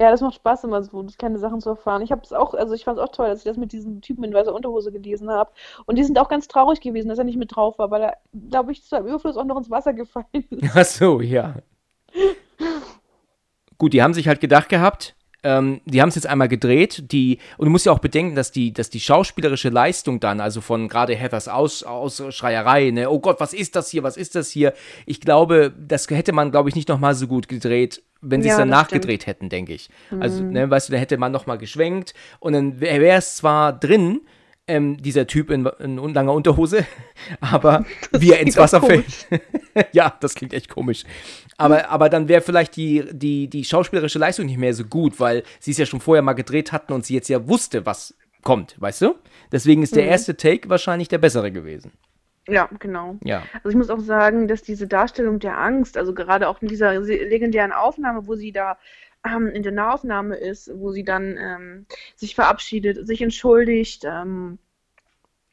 Ja, 0.00 0.10
das 0.10 0.20
macht 0.20 0.34
Spaß 0.34 0.64
immer 0.64 0.82
so, 0.82 1.06
kleine 1.16 1.38
Sachen 1.38 1.60
zu 1.60 1.70
erfahren. 1.70 2.02
Ich 2.02 2.10
habe 2.10 2.20
es 2.22 2.32
auch, 2.32 2.52
also 2.52 2.74
ich 2.74 2.84
fand 2.84 2.98
es 2.98 3.04
auch 3.04 3.12
toll, 3.12 3.28
dass 3.28 3.38
ich 3.38 3.44
das 3.44 3.56
mit 3.56 3.72
diesem 3.72 4.00
Typen 4.00 4.24
in 4.24 4.34
weißer 4.34 4.52
Unterhose 4.52 4.90
gelesen 4.90 5.30
habe. 5.30 5.50
Und 5.86 5.96
die 5.96 6.04
sind 6.04 6.18
auch 6.18 6.28
ganz 6.28 6.48
traurig 6.48 6.80
gewesen, 6.80 7.08
dass 7.08 7.18
er 7.18 7.24
nicht 7.24 7.38
mit 7.38 7.54
drauf 7.54 7.78
war, 7.78 7.90
weil 7.90 8.02
er, 8.02 8.16
glaube 8.50 8.72
ich, 8.72 8.82
zu 8.82 8.96
einem 8.96 9.06
Überfluss 9.06 9.36
auch 9.36 9.44
noch 9.44 9.56
ins 9.56 9.70
Wasser 9.70 9.94
gefallen 9.94 10.26
ist. 10.32 10.72
Ach 10.74 10.84
so, 10.84 11.20
ja. 11.20 11.54
Gut, 13.78 13.92
die 13.92 14.02
haben 14.02 14.14
sich 14.14 14.28
halt 14.28 14.40
gedacht 14.40 14.68
gehabt, 14.68 15.14
ähm, 15.44 15.82
die 15.84 16.00
haben 16.00 16.08
es 16.08 16.14
jetzt 16.14 16.26
einmal 16.26 16.48
gedreht, 16.48 17.12
die, 17.12 17.38
und 17.58 17.66
du 17.66 17.70
musst 17.70 17.84
ja 17.86 17.92
auch 17.92 17.98
bedenken, 17.98 18.34
dass 18.34 18.50
die, 18.50 18.72
dass 18.72 18.88
die 18.88 18.98
schauspielerische 18.98 19.68
Leistung 19.68 20.18
dann, 20.18 20.40
also 20.40 20.62
von 20.62 20.88
gerade 20.88 21.14
Heathers 21.14 21.48
Aus, 21.48 21.82
Ausschreierei, 21.82 22.90
ne, 22.90 23.10
oh 23.10 23.20
Gott, 23.20 23.40
was 23.40 23.52
ist 23.52 23.76
das 23.76 23.90
hier, 23.90 24.02
was 24.02 24.16
ist 24.16 24.34
das 24.34 24.50
hier? 24.50 24.72
Ich 25.04 25.20
glaube, 25.20 25.72
das 25.78 26.08
hätte 26.08 26.32
man, 26.32 26.50
glaube 26.50 26.70
ich, 26.70 26.74
nicht 26.74 26.88
nochmal 26.88 27.14
so 27.14 27.26
gut 27.26 27.48
gedreht, 27.48 28.02
wenn 28.22 28.42
sie 28.42 28.48
es 28.48 28.56
dann 28.56 28.70
nachgedreht 28.70 29.22
stimmt. 29.22 29.26
hätten, 29.26 29.48
denke 29.50 29.74
ich. 29.74 29.90
Also, 30.18 30.42
mhm. 30.42 30.52
ne, 30.52 30.70
weißt 30.70 30.88
du, 30.88 30.94
da 30.94 30.98
hätte 30.98 31.18
man 31.18 31.30
nochmal 31.30 31.58
geschwenkt 31.58 32.14
und 32.40 32.54
dann 32.54 32.80
wäre 32.80 33.18
es 33.18 33.36
zwar 33.36 33.78
drin, 33.78 34.22
ähm, 34.66 34.96
dieser 34.96 35.26
Typ 35.26 35.50
in, 35.50 35.66
in 35.78 36.14
langer 36.14 36.32
Unterhose, 36.32 36.86
aber 37.40 37.84
das 38.10 38.20
wie 38.20 38.32
er 38.32 38.40
ins 38.40 38.56
Wasser 38.56 38.80
fällt. 38.80 39.26
ja, 39.92 40.16
das 40.20 40.34
klingt 40.34 40.54
echt 40.54 40.68
komisch. 40.68 41.04
Aber, 41.56 41.88
aber 41.90 42.08
dann 42.08 42.28
wäre 42.28 42.40
vielleicht 42.40 42.76
die, 42.76 43.04
die, 43.12 43.48
die 43.48 43.64
schauspielerische 43.64 44.18
Leistung 44.18 44.46
nicht 44.46 44.58
mehr 44.58 44.74
so 44.74 44.84
gut, 44.84 45.20
weil 45.20 45.42
sie 45.60 45.72
es 45.72 45.78
ja 45.78 45.86
schon 45.86 46.00
vorher 46.00 46.22
mal 46.22 46.32
gedreht 46.32 46.72
hatten 46.72 46.92
und 46.92 47.04
sie 47.04 47.14
jetzt 47.14 47.28
ja 47.28 47.46
wusste, 47.46 47.86
was 47.86 48.14
kommt, 48.42 48.80
weißt 48.80 49.02
du? 49.02 49.14
Deswegen 49.52 49.82
ist 49.82 49.96
der 49.96 50.04
mhm. 50.04 50.10
erste 50.10 50.36
Take 50.36 50.68
wahrscheinlich 50.68 51.08
der 51.08 51.18
bessere 51.18 51.52
gewesen. 51.52 51.92
Ja, 52.46 52.68
genau. 52.78 53.16
Ja. 53.24 53.42
Also 53.54 53.70
ich 53.70 53.74
muss 53.74 53.88
auch 53.88 54.00
sagen, 54.00 54.48
dass 54.48 54.62
diese 54.62 54.86
Darstellung 54.86 55.38
der 55.38 55.58
Angst, 55.58 55.96
also 55.96 56.12
gerade 56.12 56.48
auch 56.48 56.60
in 56.60 56.68
dieser 56.68 57.00
legendären 57.00 57.72
Aufnahme, 57.72 58.26
wo 58.26 58.34
sie 58.34 58.52
da 58.52 58.76
ähm, 59.24 59.48
in 59.48 59.62
der 59.62 59.72
Nahaufnahme 59.72 60.36
ist, 60.36 60.70
wo 60.74 60.90
sie 60.92 61.04
dann 61.04 61.36
ähm, 61.38 61.86
sich 62.16 62.34
verabschiedet, 62.34 63.06
sich 63.06 63.22
entschuldigt, 63.22 64.04
ähm, 64.04 64.58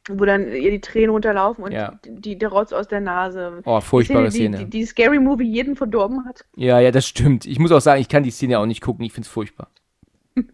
wo 0.08 0.24
dann 0.24 0.48
ihr 0.52 0.70
die 0.72 0.80
Tränen 0.80 1.10
runterlaufen 1.10 1.62
und 1.64 1.72
Ja. 1.72 1.98
die, 2.04 2.36
der 2.36 2.48
Rotz 2.48 2.72
aus 2.72 2.88
der 2.88 3.00
Nase. 3.00 3.62
Oh, 3.64 3.80
furchtbare 3.80 4.24
die, 4.24 4.30
Szene. 4.32 4.58
Die, 4.58 4.64
die 4.70 4.84
Scary 4.84 5.20
Movie 5.20 5.46
jeden 5.46 5.76
verdorben 5.76 6.24
hat. 6.26 6.44
Ja, 6.56 6.80
ja, 6.80 6.90
das 6.90 7.06
stimmt. 7.06 7.46
Ich 7.46 7.58
muss 7.60 7.70
auch 7.70 7.80
sagen, 7.80 8.00
ich 8.00 8.08
kann 8.08 8.24
die 8.24 8.30
Szene 8.32 8.58
auch 8.58 8.66
nicht 8.66 8.80
gucken. 8.80 9.04
Ich 9.04 9.12
finde 9.12 9.26
es 9.26 9.32
furchtbar. 9.32 9.70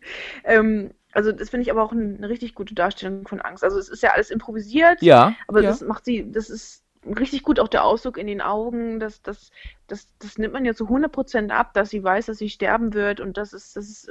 Ähm, 0.45 0.91
also 1.13 1.33
das 1.33 1.51
finde 1.51 1.63
ich 1.63 1.71
aber 1.71 1.83
auch 1.83 1.93
ein- 1.93 2.17
eine 2.19 2.29
richtig 2.29 2.55
gute 2.55 2.75
Darstellung 2.75 3.27
von 3.27 3.41
Angst. 3.41 3.65
Also 3.65 3.79
es 3.79 3.89
ist 3.89 4.03
ja 4.03 4.11
alles 4.11 4.31
improvisiert, 4.31 5.01
Ja, 5.03 5.35
aber 5.47 5.63
ja. 5.63 5.71
das 5.71 5.81
macht 5.83 6.05
sie, 6.05 6.31
das 6.31 6.51
ist 6.51 6.85
richtig 7.07 7.43
gut 7.43 7.59
auch 7.61 7.69
der 7.69 7.85
Ausdruck 7.85 8.19
in 8.19 8.27
den 8.27 8.41
Augen, 8.41 9.01
das, 9.01 9.23
das, 9.23 9.51
das, 9.89 10.07
das 10.19 10.39
nimmt 10.39 10.53
man 10.53 10.65
ja 10.65 10.75
zu 10.75 10.85
100% 10.85 11.51
ab, 11.51 11.73
dass 11.75 11.91
sie 11.91 12.05
weiß, 12.05 12.27
dass 12.27 12.39
sie 12.39 12.51
sterben 12.51 12.93
wird 12.93 13.21
und 13.21 13.37
dass 13.39 13.53
es, 13.55 13.73
dass 13.73 13.87
es 13.89 14.11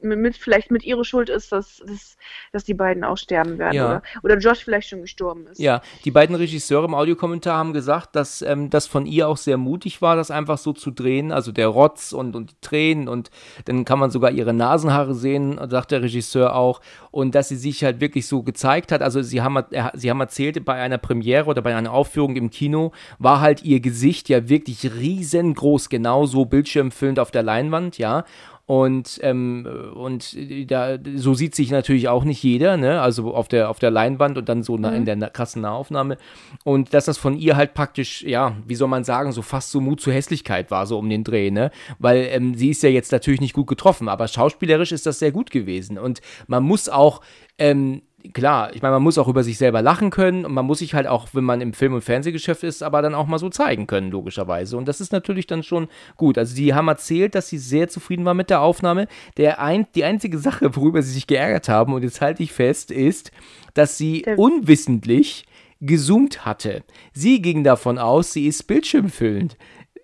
mit, 0.00 0.36
vielleicht 0.36 0.70
mit 0.70 0.84
ihrer 0.84 1.04
Schuld 1.04 1.28
ist, 1.28 1.52
dass, 1.52 1.82
dass, 1.86 2.16
dass 2.52 2.64
die 2.64 2.74
beiden 2.74 3.04
auch 3.04 3.18
sterben 3.18 3.58
werden 3.58 3.74
Ja. 3.74 3.86
oder, 3.86 4.02
oder 4.22 4.38
Josh 4.38 4.64
vielleicht 4.64 4.88
schon 4.88 5.02
gestorben 5.02 5.46
ist. 5.46 5.60
Ja, 5.60 5.82
die 6.04 6.10
beiden 6.10 6.34
Regisseure 6.34 6.86
im 6.86 6.94
Audiokommentar 6.94 7.56
haben 7.58 7.72
gesagt, 7.74 8.16
dass 8.16 8.40
ähm, 8.42 8.70
das 8.70 8.86
von 8.86 9.04
ihr 9.04 9.28
auch 9.28 9.36
sehr 9.36 9.58
mutig 9.58 10.00
war, 10.00 10.16
das 10.16 10.30
einfach 10.30 10.56
so 10.56 10.72
zu 10.72 10.90
drehen. 10.90 11.30
Also 11.30 11.52
der 11.52 11.68
Rotz 11.68 12.12
und, 12.12 12.34
und 12.34 12.50
die 12.52 12.56
Tränen 12.62 13.08
und 13.08 13.30
dann 13.66 13.84
kann 13.84 13.98
man 13.98 14.10
sogar 14.10 14.30
ihre 14.30 14.54
Nasenhaare 14.54 15.14
sehen, 15.14 15.60
sagt 15.68 15.90
der 15.90 16.02
Regisseur 16.02 16.54
auch. 16.54 16.80
Und 17.10 17.34
dass 17.34 17.48
sie 17.48 17.56
sich 17.56 17.84
halt 17.84 18.00
wirklich 18.00 18.26
so 18.26 18.42
gezeigt 18.42 18.92
hat. 18.92 19.02
Also 19.02 19.20
sie 19.22 19.42
haben, 19.42 19.62
sie 19.94 20.10
haben 20.10 20.20
erzählt, 20.20 20.64
bei 20.64 20.74
einer 20.74 20.98
Premiere 20.98 21.46
oder 21.46 21.60
bei 21.60 21.74
einer 21.76 21.92
Aufführung 21.92 22.36
im 22.36 22.50
Kino 22.50 22.92
war 23.18 23.40
halt 23.40 23.62
ihr 23.62 23.80
Gesicht 23.80 24.28
ja 24.28 24.48
wirklich 24.48 24.98
riesengroß, 25.18 25.88
genauso 25.88 26.44
bildschirmfüllend 26.44 27.18
auf 27.18 27.30
der 27.30 27.42
Leinwand, 27.42 27.98
ja. 27.98 28.24
Und, 28.68 29.18
ähm, 29.22 29.66
und 29.94 30.36
da, 30.70 30.98
so 31.14 31.32
sieht 31.32 31.54
sich 31.54 31.70
natürlich 31.70 32.08
auch 32.08 32.24
nicht 32.24 32.42
jeder, 32.42 32.76
ne? 32.76 33.00
Also 33.00 33.32
auf 33.32 33.48
der, 33.48 33.70
auf 33.70 33.78
der 33.78 33.90
Leinwand 33.90 34.36
und 34.36 34.46
dann 34.46 34.62
so 34.62 34.76
na, 34.76 34.94
in 34.94 35.06
der 35.06 35.16
krassen 35.30 35.62
Nahaufnahme. 35.62 36.18
Und 36.64 36.92
dass 36.92 37.06
das 37.06 37.16
von 37.16 37.38
ihr 37.38 37.56
halt 37.56 37.72
praktisch, 37.72 38.22
ja, 38.24 38.56
wie 38.66 38.74
soll 38.74 38.88
man 38.88 39.04
sagen, 39.04 39.32
so 39.32 39.40
fast 39.40 39.70
so 39.70 39.80
Mut 39.80 40.02
zur 40.02 40.12
Hässlichkeit 40.12 40.70
war, 40.70 40.84
so 40.86 40.98
um 40.98 41.08
den 41.08 41.24
Dreh, 41.24 41.50
ne? 41.50 41.70
Weil 41.98 42.28
ähm, 42.30 42.54
sie 42.56 42.68
ist 42.68 42.82
ja 42.82 42.90
jetzt 42.90 43.10
natürlich 43.10 43.40
nicht 43.40 43.54
gut 43.54 43.68
getroffen, 43.68 44.06
aber 44.06 44.28
schauspielerisch 44.28 44.92
ist 44.92 45.06
das 45.06 45.18
sehr 45.18 45.32
gut 45.32 45.50
gewesen. 45.50 45.96
Und 45.96 46.20
man 46.46 46.62
muss 46.62 46.90
auch, 46.90 47.22
ähm, 47.56 48.02
klar, 48.32 48.74
ich 48.74 48.82
meine, 48.82 48.94
man 48.94 49.02
muss 49.02 49.18
auch 49.18 49.28
über 49.28 49.44
sich 49.44 49.58
selber 49.58 49.82
lachen 49.82 50.10
können 50.10 50.44
und 50.44 50.52
man 50.52 50.66
muss 50.66 50.80
sich 50.80 50.94
halt 50.94 51.06
auch, 51.06 51.28
wenn 51.32 51.44
man 51.44 51.60
im 51.60 51.72
Film- 51.72 51.94
und 51.94 52.02
Fernsehgeschäft 52.02 52.62
ist, 52.62 52.82
aber 52.82 53.02
dann 53.02 53.14
auch 53.14 53.26
mal 53.26 53.38
so 53.38 53.48
zeigen 53.48 53.86
können, 53.86 54.10
logischerweise. 54.10 54.76
Und 54.76 54.86
das 54.88 55.00
ist 55.00 55.12
natürlich 55.12 55.46
dann 55.46 55.62
schon 55.62 55.88
gut. 56.16 56.38
Also 56.38 56.54
die 56.54 56.74
haben 56.74 56.88
erzählt, 56.88 57.34
dass 57.34 57.48
sie 57.48 57.58
sehr 57.58 57.88
zufrieden 57.88 58.24
war 58.24 58.34
mit 58.34 58.50
der 58.50 58.60
Aufnahme. 58.60 59.06
Der 59.36 59.60
ein, 59.60 59.86
die 59.94 60.04
einzige 60.04 60.38
Sache, 60.38 60.74
worüber 60.76 61.02
sie 61.02 61.12
sich 61.12 61.26
geärgert 61.26 61.68
haben, 61.68 61.92
und 61.92 62.02
jetzt 62.02 62.20
halte 62.20 62.42
ich 62.42 62.52
fest, 62.52 62.90
ist, 62.90 63.30
dass 63.74 63.96
sie 63.96 64.24
unwissentlich 64.36 65.46
gezoomt 65.80 66.44
hatte. 66.44 66.82
Sie 67.12 67.40
ging 67.40 67.62
davon 67.62 67.98
aus, 67.98 68.32
sie 68.32 68.46
ist 68.46 68.66
bildschirmfüllend. 68.66 69.56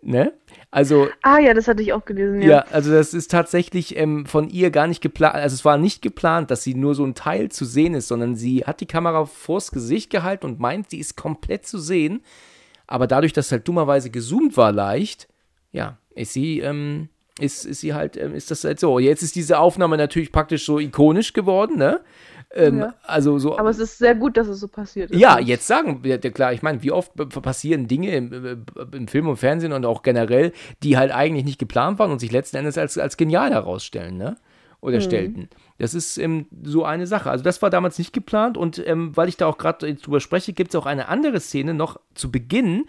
Ne? 0.02 0.34
Also 0.74 1.08
Ah 1.22 1.38
ja, 1.38 1.54
das 1.54 1.68
hatte 1.68 1.82
ich 1.82 1.92
auch 1.92 2.04
gelesen, 2.04 2.42
ja, 2.42 2.48
ja. 2.48 2.64
also 2.72 2.90
das 2.90 3.14
ist 3.14 3.30
tatsächlich 3.30 3.96
ähm, 3.96 4.26
von 4.26 4.50
ihr 4.50 4.72
gar 4.72 4.88
nicht 4.88 5.00
geplant. 5.00 5.36
Also 5.36 5.54
es 5.54 5.64
war 5.64 5.78
nicht 5.78 6.02
geplant, 6.02 6.50
dass 6.50 6.64
sie 6.64 6.74
nur 6.74 6.96
so 6.96 7.04
ein 7.04 7.14
Teil 7.14 7.48
zu 7.52 7.64
sehen 7.64 7.94
ist, 7.94 8.08
sondern 8.08 8.34
sie 8.34 8.64
hat 8.64 8.80
die 8.80 8.86
Kamera 8.86 9.24
vors 9.24 9.70
Gesicht 9.70 10.10
gehalten 10.10 10.46
und 10.46 10.58
meint, 10.58 10.90
sie 10.90 10.98
ist 10.98 11.16
komplett 11.16 11.64
zu 11.64 11.78
sehen. 11.78 12.22
Aber 12.88 13.06
dadurch, 13.06 13.32
dass 13.32 13.52
halt 13.52 13.68
dummerweise 13.68 14.10
gezoomt 14.10 14.56
war 14.56 14.72
leicht, 14.72 15.28
ja, 15.70 15.96
ist 16.16 16.32
sie, 16.32 16.58
ähm, 16.58 17.08
ist, 17.38 17.64
ist 17.64 17.80
sie 17.80 17.94
halt, 17.94 18.16
ähm, 18.16 18.34
ist 18.34 18.50
das 18.50 18.64
halt 18.64 18.80
so. 18.80 18.98
Jetzt 18.98 19.22
ist 19.22 19.36
diese 19.36 19.60
Aufnahme 19.60 19.96
natürlich 19.96 20.32
praktisch 20.32 20.66
so 20.66 20.80
ikonisch 20.80 21.34
geworden, 21.34 21.78
ne? 21.78 22.00
Ähm, 22.54 22.78
Ja. 22.78 22.94
Also 23.02 23.38
so. 23.38 23.58
Aber 23.58 23.70
es 23.70 23.78
ist 23.78 23.98
sehr 23.98 24.14
gut, 24.14 24.36
dass 24.36 24.46
es 24.46 24.60
so 24.60 24.68
passiert 24.68 25.10
ist. 25.10 25.18
Ja, 25.18 25.38
jetzt 25.38 25.66
sagen 25.66 26.02
wir, 26.02 26.20
ja, 26.22 26.30
klar, 26.30 26.52
ich 26.52 26.62
meine, 26.62 26.82
wie 26.82 26.92
oft 26.92 27.12
passieren 27.42 27.88
Dinge 27.88 28.14
im, 28.14 28.32
äh, 28.32 28.56
im 28.96 29.08
Film 29.08 29.28
und 29.28 29.36
Fernsehen 29.36 29.72
und 29.72 29.84
auch 29.84 30.02
generell, 30.02 30.52
die 30.82 30.96
halt 30.96 31.12
eigentlich 31.12 31.44
nicht 31.44 31.58
geplant 31.58 31.98
waren 31.98 32.10
und 32.12 32.20
sich 32.20 32.30
letzten 32.32 32.56
Endes 32.56 32.78
als, 32.78 32.96
als 32.96 33.16
genial 33.16 33.50
herausstellen, 33.50 34.16
ne? 34.16 34.36
Oder 34.84 35.00
stellten. 35.00 35.48
Das 35.78 35.94
ist 35.94 36.18
ähm, 36.18 36.44
so 36.62 36.84
eine 36.84 37.06
Sache. 37.06 37.30
Also 37.30 37.42
das 37.42 37.62
war 37.62 37.70
damals 37.70 37.98
nicht 37.98 38.12
geplant 38.12 38.58
und 38.58 38.86
ähm, 38.86 39.16
weil 39.16 39.30
ich 39.30 39.38
da 39.38 39.46
auch 39.46 39.56
gerade 39.56 39.94
drüber 39.94 40.20
spreche, 40.20 40.52
gibt 40.52 40.74
es 40.74 40.78
auch 40.78 40.84
eine 40.84 41.08
andere 41.08 41.40
Szene 41.40 41.72
noch 41.72 41.98
zu 42.14 42.30
Beginn. 42.30 42.84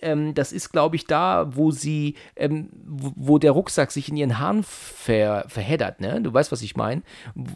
Ähm, 0.00 0.34
das 0.34 0.52
ist, 0.52 0.70
glaube 0.72 0.96
ich, 0.96 1.04
da, 1.06 1.48
wo 1.54 1.70
sie, 1.70 2.16
ähm, 2.34 2.70
wo, 2.84 3.12
wo 3.14 3.38
der 3.38 3.52
Rucksack 3.52 3.92
sich 3.92 4.08
in 4.08 4.16
ihren 4.16 4.40
Haaren 4.40 4.64
ver, 4.64 5.44
verheddert, 5.46 6.00
ne? 6.00 6.20
Du 6.20 6.34
weißt, 6.34 6.50
was 6.50 6.62
ich 6.62 6.74
meine. 6.74 7.02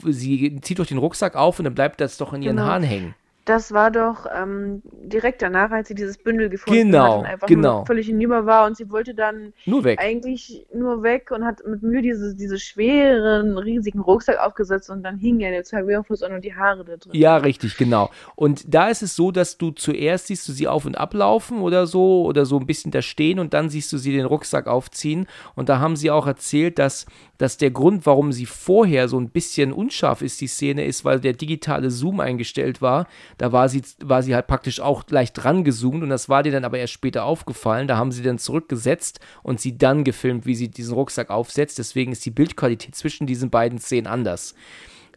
Sie 0.04 0.60
zieht 0.60 0.78
doch 0.78 0.86
den 0.86 0.98
Rucksack 0.98 1.34
auf 1.34 1.58
und 1.58 1.64
dann 1.64 1.74
bleibt 1.74 2.00
das 2.00 2.16
doch 2.18 2.32
in 2.32 2.42
ihren 2.42 2.56
Genau. 2.56 2.68
Haaren 2.68 2.84
hängen. 2.84 3.16
Das 3.44 3.72
war 3.72 3.90
doch 3.90 4.26
ähm, 4.32 4.82
direkt 4.84 5.42
danach, 5.42 5.72
als 5.72 5.88
sie 5.88 5.94
dieses 5.94 6.16
Bündel 6.16 6.48
gefunden 6.48 6.92
Genau, 6.92 7.04
hat 7.04 7.18
und 7.18 7.26
einfach 7.26 7.46
genau. 7.48 7.76
nur 7.78 7.86
völlig 7.86 8.06
hinüber 8.06 8.46
war 8.46 8.66
und 8.66 8.76
sie 8.76 8.88
wollte 8.90 9.14
dann 9.14 9.52
Nur 9.66 9.84
eigentlich 9.98 10.66
nur 10.72 11.02
weg 11.02 11.30
und 11.32 11.44
hat 11.44 11.60
mit 11.66 11.82
Mühe 11.82 12.02
diese, 12.02 12.36
diese 12.36 12.58
schweren, 12.58 13.58
riesigen 13.58 14.00
Rucksack 14.00 14.38
aufgesetzt 14.38 14.90
und 14.90 15.02
dann 15.02 15.18
hing 15.18 15.40
ja 15.40 15.50
der 15.50 15.62
Xavierfuß 15.62 16.22
und 16.22 16.42
die 16.42 16.54
Haare 16.54 16.84
da 16.84 16.96
drin. 16.96 17.12
Ja, 17.14 17.36
richtig, 17.36 17.76
genau. 17.76 18.10
Und 18.36 18.72
da 18.72 18.88
ist 18.88 19.02
es 19.02 19.16
so, 19.16 19.32
dass 19.32 19.58
du 19.58 19.72
zuerst 19.72 20.28
siehst 20.28 20.48
du 20.48 20.52
sie 20.52 20.68
auf 20.68 20.84
und 20.84 20.96
ablaufen 20.96 21.60
oder 21.60 21.86
so 21.86 22.24
oder 22.24 22.46
so 22.46 22.58
ein 22.58 22.66
bisschen 22.66 22.92
da 22.92 23.02
stehen 23.02 23.40
und 23.40 23.54
dann 23.54 23.70
siehst 23.70 23.92
du 23.92 23.98
sie 23.98 24.12
den 24.12 24.26
Rucksack 24.26 24.68
aufziehen. 24.68 25.26
Und 25.56 25.68
da 25.68 25.80
haben 25.80 25.96
sie 25.96 26.10
auch 26.10 26.28
erzählt, 26.28 26.78
dass, 26.78 27.06
dass 27.38 27.58
der 27.58 27.70
Grund, 27.72 28.06
warum 28.06 28.32
sie 28.32 28.46
vorher 28.46 29.08
so 29.08 29.18
ein 29.18 29.30
bisschen 29.30 29.72
unscharf 29.72 30.22
ist, 30.22 30.40
die 30.40 30.46
Szene, 30.46 30.84
ist, 30.84 31.04
weil 31.04 31.18
der 31.20 31.32
digitale 31.32 31.90
Zoom 31.90 32.20
eingestellt 32.20 32.80
war. 32.80 33.06
Da 33.42 33.50
war 33.50 33.68
sie, 33.68 33.82
war 34.00 34.22
sie 34.22 34.36
halt 34.36 34.46
praktisch 34.46 34.78
auch 34.78 35.02
leicht 35.10 35.42
dran 35.42 35.64
gezoomt 35.64 36.04
und 36.04 36.10
das 36.10 36.28
war 36.28 36.44
dir 36.44 36.52
dann 36.52 36.64
aber 36.64 36.78
erst 36.78 36.92
später 36.92 37.24
aufgefallen. 37.24 37.88
Da 37.88 37.96
haben 37.96 38.12
sie 38.12 38.22
dann 38.22 38.38
zurückgesetzt 38.38 39.18
und 39.42 39.60
sie 39.60 39.76
dann 39.76 40.04
gefilmt, 40.04 40.46
wie 40.46 40.54
sie 40.54 40.68
diesen 40.68 40.94
Rucksack 40.94 41.28
aufsetzt. 41.28 41.76
Deswegen 41.80 42.12
ist 42.12 42.24
die 42.24 42.30
Bildqualität 42.30 42.94
zwischen 42.94 43.26
diesen 43.26 43.50
beiden 43.50 43.80
Szenen 43.80 44.06
anders 44.06 44.54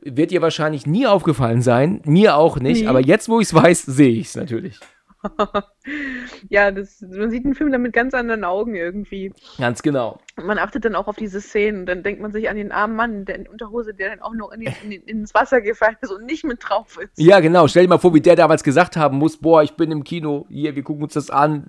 wird 0.01 0.31
ihr 0.31 0.41
wahrscheinlich 0.41 0.85
nie 0.87 1.05
aufgefallen 1.07 1.61
sein, 1.63 2.01
mir 2.05 2.35
auch 2.35 2.59
nicht, 2.59 2.81
Nee. 2.81 2.87
aber 2.87 2.99
jetzt, 2.99 3.27
wo 3.29 3.39
ich 3.39 3.47
es 3.47 3.53
weiß, 3.55 3.83
sehe 3.83 4.11
ich 4.11 4.27
es 4.27 4.35
natürlich. 4.35 4.79
Ja, 6.49 6.71
das, 6.71 7.01
man 7.01 7.29
sieht 7.29 7.45
den 7.45 7.53
Film 7.53 7.71
dann 7.71 7.81
mit 7.81 7.93
ganz 7.93 8.13
anderen 8.13 8.43
Augen 8.43 8.75
irgendwie. 8.75 9.31
Ganz 9.57 9.83
genau. 9.83 10.19
Und 10.37 10.45
man 10.45 10.57
achtet 10.57 10.85
dann 10.85 10.95
auch 10.95 11.07
auf 11.07 11.15
diese 11.15 11.41
Szenen 11.41 11.85
dann 11.85 12.03
denkt 12.03 12.21
man 12.21 12.31
sich 12.31 12.49
an 12.49 12.57
den 12.57 12.71
armen 12.71 12.95
Mann, 12.95 13.25
der 13.25 13.35
in 13.35 13.47
Unterhose, 13.47 13.93
der 13.93 14.09
dann 14.09 14.21
auch 14.21 14.33
noch 14.33 14.51
in 14.51 14.61
den, 14.61 14.73
in 14.83 14.89
den, 14.91 15.01
ins 15.03 15.33
Wasser 15.33 15.61
gefallen 15.61 15.97
ist 16.01 16.11
und 16.11 16.25
nicht 16.25 16.43
mit 16.43 16.59
drauf 16.61 16.97
ist. 16.97 17.11
Ja, 17.17 17.39
genau. 17.39 17.67
Stell 17.67 17.83
dir 17.83 17.89
mal 17.89 17.97
vor, 17.97 18.13
wie 18.13 18.21
der 18.21 18.35
damals 18.35 18.63
gesagt 18.63 18.97
haben 18.97 19.17
muss, 19.17 19.37
boah, 19.37 19.63
ich 19.63 19.73
bin 19.73 19.91
im 19.91 20.03
Kino, 20.03 20.45
hier, 20.49 20.75
wir 20.75 20.83
gucken 20.83 21.03
uns 21.03 21.13
das 21.13 21.29
an. 21.29 21.67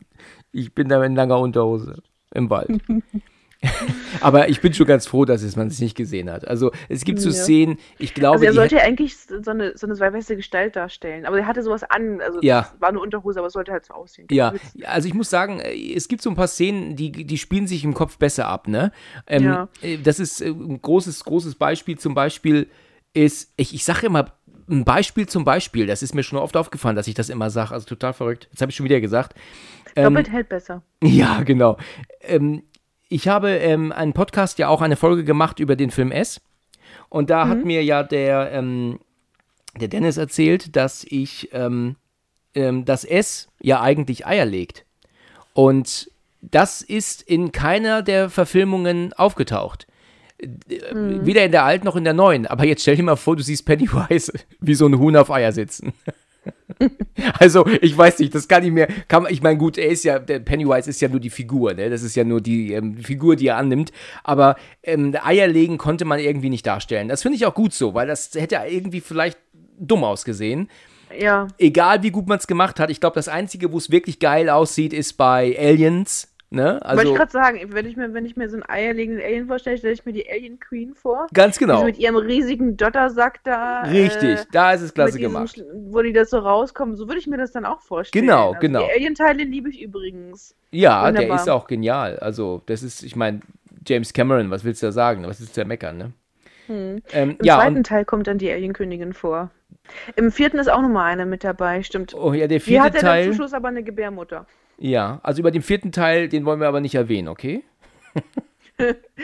Ich 0.53 0.75
bin 0.75 0.89
da 0.89 1.03
in 1.05 1.15
langer 1.15 1.39
Unterhose 1.39 2.03
im 2.35 2.51
Wald. 2.51 2.71
aber 4.21 4.49
ich 4.49 4.61
bin 4.61 4.75
schon 4.75 4.87
ganz 4.87 5.07
froh, 5.07 5.25
dass 5.25 5.43
es 5.43 5.57
man 5.57 5.69
es 5.69 5.81
nicht 5.81 5.97
gesehen 5.97 6.31
hat. 6.31 6.47
Also 6.47 6.71
es 6.89 7.05
gibt 7.05 7.21
so 7.21 7.31
Ja. 7.31 7.35
Szenen, 7.35 7.79
ich 7.99 8.15
glaube, 8.15 8.35
Also 8.35 8.45
er 8.47 8.53
sollte 8.53 8.77
ja 8.77 8.83
eigentlich 8.83 9.17
so 9.17 9.51
eine, 9.51 9.77
so 9.77 9.87
eine 9.87 9.99
weiße 9.99 10.37
Gestalt 10.37 10.77
darstellen. 10.77 11.27
Aber 11.27 11.39
er 11.39 11.47
hatte 11.47 11.63
sowas 11.63 11.83
an. 11.85 12.21
Also 12.21 12.41
Ja. 12.43 12.71
war 12.79 12.91
eine 12.91 13.01
Unterhose, 13.01 13.39
aber 13.39 13.49
es 13.49 13.55
sollte 13.55 13.73
halt 13.73 13.85
so 13.87 13.95
aussehen. 13.95 14.27
Ja, 14.31 14.53
also 14.85 15.09
ich 15.09 15.15
muss 15.15 15.31
sagen, 15.31 15.61
äh, 15.61 15.95
es 15.95 16.09
gibt 16.09 16.23
so 16.23 16.31
ein 16.31 16.37
paar 16.37 16.49
Szenen, 16.49 16.97
die, 16.97 17.11
die 17.11 17.39
spielen 17.39 17.67
sich 17.67 17.85
im 17.85 17.95
Kopf 17.95 18.19
besser 18.19 18.47
ab, 18.49 18.69
ne? 18.69 18.93
Ähm, 19.27 19.43
Ja. 19.45 19.69
äh, 19.83 19.99
Das 19.99 20.21
ist 20.21 20.41
äh, 20.41 20.49
ein 20.49 20.81
großes, 20.81 21.25
großes 21.25 21.55
Beispiel. 21.55 21.99
Zum 21.99 22.15
Beispiel 22.15 22.69
ist, 23.15 23.53
ich, 23.57 23.75
ich 23.75 23.85
sage 23.85 24.07
immer, 24.07 24.33
ein 24.69 24.85
Beispiel 24.85 25.27
zum 25.27 25.45
Beispiel, 25.45 25.87
das 25.87 26.03
ist 26.03 26.15
mir 26.15 26.23
schon 26.25 26.39
oft 26.39 26.57
aufgefallen, 26.57 26.97
dass 26.97 27.07
ich 27.07 27.15
das 27.15 27.29
immer 27.29 27.51
sage, 27.51 27.73
also 27.73 27.87
total 27.87 28.13
verrückt. 28.13 28.49
Das 28.53 28.61
habe 28.61 28.71
ich 28.71 28.77
schon 28.77 28.85
wieder 28.85 29.01
gesagt. 29.01 29.35
Ähm, 29.95 30.05
Doppelt 30.15 30.31
hält 30.31 30.49
besser. 30.49 30.83
ja, 31.03 31.43
genau. 31.43 31.77
Ähm, 32.21 32.65
ich 33.09 33.29
habe 33.29 33.51
ähm, 33.51 33.93
einen 33.93 34.13
Podcast 34.13 34.59
ja 34.59 34.69
auch 34.69 34.83
eine 34.83 34.97
Folge 34.97 35.25
gemacht 35.25 35.61
über 35.61 35.77
den 35.77 35.91
Film 35.91 36.13
S. 36.13 36.41
Und 37.09 37.31
da 37.31 37.49
hat 37.49 37.65
mir 37.65 37.85
ja 37.85 38.03
der, 38.03 38.53
ähm, 38.53 38.99
der 39.79 39.89
Dennis 39.89 40.17
erzählt, 40.17 40.75
dass 40.77 41.05
ich 41.05 41.51
ähm, 41.53 41.97
ähm, 42.55 42.85
das 42.85 43.05
S 43.05 43.49
ja 43.61 43.81
eigentlich 43.81 44.27
Eier 44.27 44.45
legt. 44.45 44.85
Und 45.55 46.11
das 46.41 46.83
ist 46.83 47.23
in 47.23 47.53
keiner 47.53 48.03
der 48.03 48.29
Verfilmungen 48.29 49.13
aufgetaucht. 49.13 49.87
Äh, 50.39 50.49
Weder 50.93 51.45
in 51.45 51.53
der 51.53 51.65
alten 51.65 51.87
noch 51.87 51.97
in 51.97 52.05
der 52.05 52.13
neuen. 52.13 52.47
Aber 52.47 52.67
jetzt 52.67 52.83
stell 52.83 52.97
dir 52.97 53.03
mal 53.03 53.17
vor, 53.17 53.37
du 53.37 53.43
siehst 53.43 53.65
Pennywise 53.65 54.33
wie 54.61 54.75
so 54.75 54.87
ein 54.87 54.99
Huhn 54.99 55.17
auf 55.17 55.31
Eier 55.31 55.53
sitzen. 55.53 55.93
Also, 57.39 57.67
ich 57.67 57.97
weiß 57.97 58.19
nicht, 58.19 58.35
das 58.35 58.49
kann 58.49 58.65
ich 58.65 58.71
mir, 58.71 58.89
kann, 59.09 59.27
ich 59.31 59.43
meine, 59.43 59.59
gut, 59.59 59.79
er 59.79 59.89
ist 59.89 60.05
ja, 60.05 60.19
der 60.19 60.41
Pennywise 60.41 60.91
ist 60.91 61.01
ja 61.01 61.09
nur 61.09 61.21
die 61.21 61.31
Figur, 61.31 61.75
ne? 61.75 61.89
Das 61.89 62.03
ist 62.03 62.15
ja 62.15 62.25
nur 62.25 62.41
die 62.41 62.73
ähm, 62.73 62.99
Figur, 62.99 63.37
die 63.37 63.47
er 63.49 63.57
annimmt. 63.57 63.93
Aber 64.25 64.57
ähm, 64.83 65.17
Eierlegen 65.23 65.79
konnte 65.79 66.05
man 66.05 66.19
irgendwie 66.19 66.51
nicht 66.51 66.67
darstellen. 66.67 67.09
Das 67.09 67.23
finde 67.23 67.37
ich 67.37 67.47
auch 67.47 67.55
gut 67.55 67.73
so, 67.73 67.95
weil 67.95 68.07
das 68.07 68.31
hätte 68.35 68.59
irgendwie 68.69 69.01
vielleicht 69.01 69.39
dumm 69.79 70.05
ausgesehen. 70.05 70.69
Ja. 71.19 71.49
Egal 71.59 72.03
wie 72.03 72.11
gut 72.11 72.27
man 72.27 72.39
es 72.39 72.47
gemacht 72.47 72.81
hat, 72.81 72.91
ich 72.91 73.01
glaube, 73.01 73.15
das 73.15 73.29
Einzige, 73.29 73.73
wo 73.73 73.79
es 73.79 73.91
wirklich 73.91 74.19
geil 74.19 74.51
aussieht, 74.51 74.93
ist 74.93 75.15
bei 75.15 75.57
Aliens. 75.59 76.29
Ne? 76.49 76.81
Also, 76.85 76.99
Wollte 76.99 77.11
ich 77.11 77.17
gerade 77.17 77.33
sagen, 77.33 77.61
wenn 77.73 77.87
ich, 77.87 77.97
mir, 77.97 78.15
wenn 78.15 78.25
ich 78.25 78.37
mir 78.37 78.49
so 78.49 78.55
einen 78.55 78.63
eierlegenden 78.69 79.25
Alien 79.25 79.47
vorstelle, 79.49 79.79
stelle 79.79 79.95
ich 79.95 80.07
mir 80.07 80.13
die 80.13 80.31
Alien 80.31 80.61
Queen 80.61 80.95
vor. 80.95 81.27
ganz 81.35 81.59
genau. 81.59 81.75
Die 81.75 81.81
so 81.81 81.87
mit 81.87 81.99
ihrem 81.99 82.17
riesigen 82.17 82.77
Dottersack 82.77 83.43
da. 83.43 83.83
Richtig, 83.83 84.41
äh, 84.41 84.45
da 84.53 84.73
ist 84.73 84.83
es 84.83 84.95
klasse 84.95 85.19
diesem 85.19 85.33
gemacht. 85.33 85.61
Wo 85.75 86.03
die 86.03 86.13
das 86.13 86.31
so 86.31 86.39
rauskommen, 86.39 86.95
so 86.97 87.09
würde 87.09 87.19
ich 87.19 87.27
mir 87.27 87.37
das 87.37 87.51
dann 87.51 87.65
auch 87.65 87.81
vorstellen. 87.81 88.27
Genau, 88.27 88.49
also 88.51 88.61
genau. 88.61 88.87
Die 88.87 88.93
Alien-Teile 88.93 89.43
liebe 89.43 89.71
ich 89.71 89.83
übrigens. 89.83 90.55
Ja, 90.71 91.11
der 91.11 91.23
Wunderbar. 91.23 91.43
ist 91.43 91.49
auch 91.49 91.67
genial. 91.67 92.19
Also, 92.21 92.63
das 92.67 92.85
ist, 92.85 93.03
ich 93.03 93.17
meine, 93.17 93.41
James 93.85 94.13
Cameron, 94.13 94.51
was 94.51 94.65
willst 94.65 94.83
du 94.83 94.87
da 94.87 94.93
sagen? 94.93 95.27
Was 95.27 95.41
willst 95.41 95.57
du 95.57 95.61
da 95.61 95.67
meckern, 95.67 95.97
ne? 95.99 96.13
Hm. 96.67 97.03
Ähm, 97.13 97.37
Im 97.39 97.45
ja, 97.45 97.57
zweiten 97.57 97.83
Teil 97.83 98.05
kommt 98.05 98.29
dann 98.29 98.39
die 98.39 98.51
Alienkönigin 98.51 99.13
vor. 99.15 99.51
Im 100.17 100.31
vierten 100.33 100.59
ist 100.59 100.69
auch 100.69 100.83
nochmal 100.83 101.13
eine 101.13 101.27
mit 101.27 101.45
dabei, 101.45 101.83
stimmt. 101.83 102.15
oh 102.15 102.33
ja, 102.33 102.47
der 102.47 102.59
Die 102.59 102.65
vierte 102.65 102.85
hat 102.85 102.95
ja 102.95 103.01
dann 103.01 103.11
Teil. 103.11 103.25
zum 103.27 103.35
Schluss 103.35 103.53
aber 103.53 103.69
eine 103.69 103.83
Gebärmutter. 103.83 104.47
Ja, 104.79 105.21
also 105.23 105.41
über 105.41 105.51
den 105.51 105.63
vierten 105.63 105.93
Teil, 105.93 106.29
den 106.29 106.45
wollen 106.45 106.61
wir 106.61 106.69
aber 106.69 106.81
nicht 106.81 106.95
erwähnen, 106.95 107.29
okay? 107.29 107.65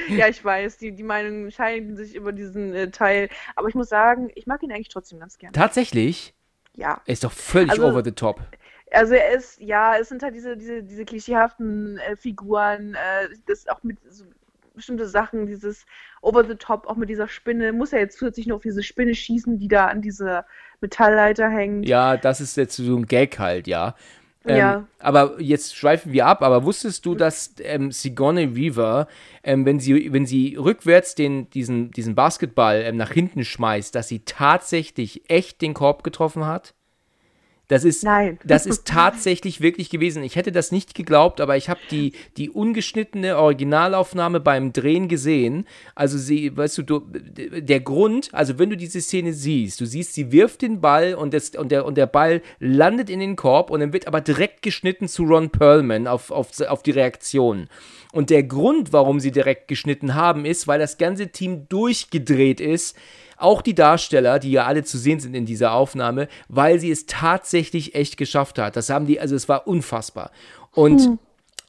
Ja, 0.08 0.28
ich 0.28 0.42
weiß, 0.42 0.78
die, 0.78 0.92
die 0.92 1.02
Meinungen 1.02 1.50
scheiden 1.50 1.94
sich 1.94 2.14
über 2.14 2.32
diesen 2.32 2.72
äh, 2.72 2.90
Teil. 2.90 3.28
Aber 3.54 3.68
ich 3.68 3.74
muss 3.74 3.90
sagen, 3.90 4.30
ich 4.34 4.46
mag 4.46 4.62
ihn 4.62 4.72
eigentlich 4.72 4.88
trotzdem 4.88 5.20
ganz 5.20 5.36
gern. 5.36 5.52
Tatsächlich, 5.52 6.32
Ja. 6.74 7.02
er 7.04 7.12
ist 7.12 7.22
doch 7.22 7.32
völlig 7.32 7.70
Also- 7.72 7.86
over 7.86 8.02
the 8.02 8.12
top. 8.12 8.40
Also 8.92 9.12
er 9.14 9.30
ist, 9.32 9.60
ja, 9.60 9.96
es 9.98 10.08
sind 10.08 10.22
halt 10.22 10.34
diese, 10.34 10.56
diese, 10.56 10.82
diese 10.82 11.04
klischeehaften 11.04 11.98
äh, 11.98 12.16
Figuren, 12.16 12.94
äh, 12.94 13.28
das 13.46 13.68
auch 13.68 13.82
mit 13.82 13.98
so 14.10 14.24
bestimmte 14.74 15.06
Sachen, 15.06 15.46
dieses 15.46 15.84
over 16.22 16.44
the 16.46 16.54
top, 16.54 16.86
auch 16.86 16.96
mit 16.96 17.10
dieser 17.10 17.28
Spinne, 17.28 17.72
muss 17.74 17.92
er 17.92 18.00
jetzt 18.00 18.16
zusätzlich 18.18 18.46
noch 18.46 18.56
auf 18.56 18.62
diese 18.62 18.82
Spinne 18.82 19.14
schießen, 19.14 19.58
die 19.58 19.68
da 19.68 19.86
an 19.88 20.00
diese 20.00 20.44
Metallleiter 20.80 21.48
hängt. 21.50 21.86
Ja, 21.86 22.16
das 22.16 22.40
ist 22.40 22.56
jetzt 22.56 22.76
so 22.76 22.96
ein 22.96 23.04
Gag 23.06 23.38
halt, 23.38 23.66
ja. 23.66 23.94
Ähm, 24.46 24.56
Ja. 24.56 24.86
Aber 24.98 25.40
jetzt 25.40 25.76
schweifen 25.76 26.12
wir 26.12 26.26
ab. 26.26 26.42
Aber 26.42 26.64
wusstest 26.64 27.04
du, 27.06 27.14
dass 27.14 27.54
ähm, 27.62 27.92
Sigourney 27.92 28.56
Weaver, 28.56 29.06
ähm, 29.42 29.64
wenn 29.66 29.80
sie 29.80 30.12
wenn 30.12 30.26
sie 30.26 30.56
rückwärts 30.56 31.14
den 31.14 31.50
diesen 31.50 31.90
diesen 31.90 32.14
Basketball 32.14 32.82
ähm, 32.82 32.96
nach 32.96 33.12
hinten 33.12 33.44
schmeißt, 33.44 33.94
dass 33.94 34.08
sie 34.08 34.20
tatsächlich 34.24 35.28
echt 35.30 35.60
den 35.62 35.74
Korb 35.74 36.04
getroffen 36.04 36.46
hat? 36.46 36.74
Das 37.68 37.84
ist, 37.84 38.04
Nein. 38.04 38.38
das 38.44 38.66
ist 38.66 38.84
tatsächlich 38.86 39.60
wirklich 39.60 39.88
gewesen. 39.88 40.22
Ich 40.22 40.36
hätte 40.36 40.52
das 40.52 40.72
nicht 40.72 40.94
geglaubt, 40.94 41.40
aber 41.40 41.56
ich 41.56 41.68
habe 41.68 41.80
die, 41.90 42.12
die 42.36 42.50
ungeschnittene 42.50 43.38
Originalaufnahme 43.38 44.40
beim 44.40 44.72
Drehen 44.72 45.08
gesehen. 45.08 45.66
Also 45.94 46.18
sie, 46.18 46.54
weißt 46.56 46.78
du, 46.78 46.82
du, 46.82 47.00
der 47.10 47.80
Grund, 47.80 48.28
also 48.32 48.58
wenn 48.58 48.70
du 48.70 48.76
diese 48.76 49.00
Szene 49.00 49.32
siehst, 49.32 49.80
du 49.80 49.86
siehst, 49.86 50.14
sie 50.14 50.32
wirft 50.32 50.62
den 50.62 50.80
Ball 50.80 51.14
und, 51.14 51.32
das, 51.32 51.50
und, 51.50 51.72
der, 51.72 51.86
und 51.86 51.96
der 51.96 52.06
Ball 52.06 52.42
landet 52.58 53.08
in 53.08 53.20
den 53.20 53.36
Korb 53.36 53.70
und 53.70 53.80
dann 53.80 53.92
wird 53.92 54.06
aber 54.06 54.20
direkt 54.20 54.62
geschnitten 54.62 55.08
zu 55.08 55.24
Ron 55.24 55.50
Perlman 55.50 56.06
auf, 56.06 56.30
auf, 56.30 56.60
auf 56.60 56.82
die 56.82 56.90
Reaktion. 56.90 57.68
Und 58.12 58.28
der 58.28 58.42
Grund, 58.42 58.92
warum 58.92 59.20
sie 59.20 59.30
direkt 59.30 59.68
geschnitten 59.68 60.14
haben, 60.14 60.44
ist, 60.44 60.68
weil 60.68 60.78
das 60.78 60.98
ganze 60.98 61.28
Team 61.28 61.66
durchgedreht 61.68 62.60
ist. 62.60 62.96
Auch 63.42 63.62
die 63.62 63.74
Darsteller, 63.74 64.38
die 64.38 64.52
ja 64.52 64.66
alle 64.66 64.84
zu 64.84 64.98
sehen 64.98 65.20
sind 65.20 65.34
in 65.34 65.46
dieser 65.46 65.72
Aufnahme, 65.72 66.28
weil 66.48 66.78
sie 66.78 66.90
es 66.90 67.06
tatsächlich 67.06 67.94
echt 67.94 68.16
geschafft 68.16 68.58
hat. 68.58 68.76
Das 68.76 68.88
haben 68.88 69.06
die, 69.06 69.20
also 69.20 69.34
es 69.34 69.48
war 69.48 69.66
unfassbar. 69.66 70.30
Und 70.72 71.18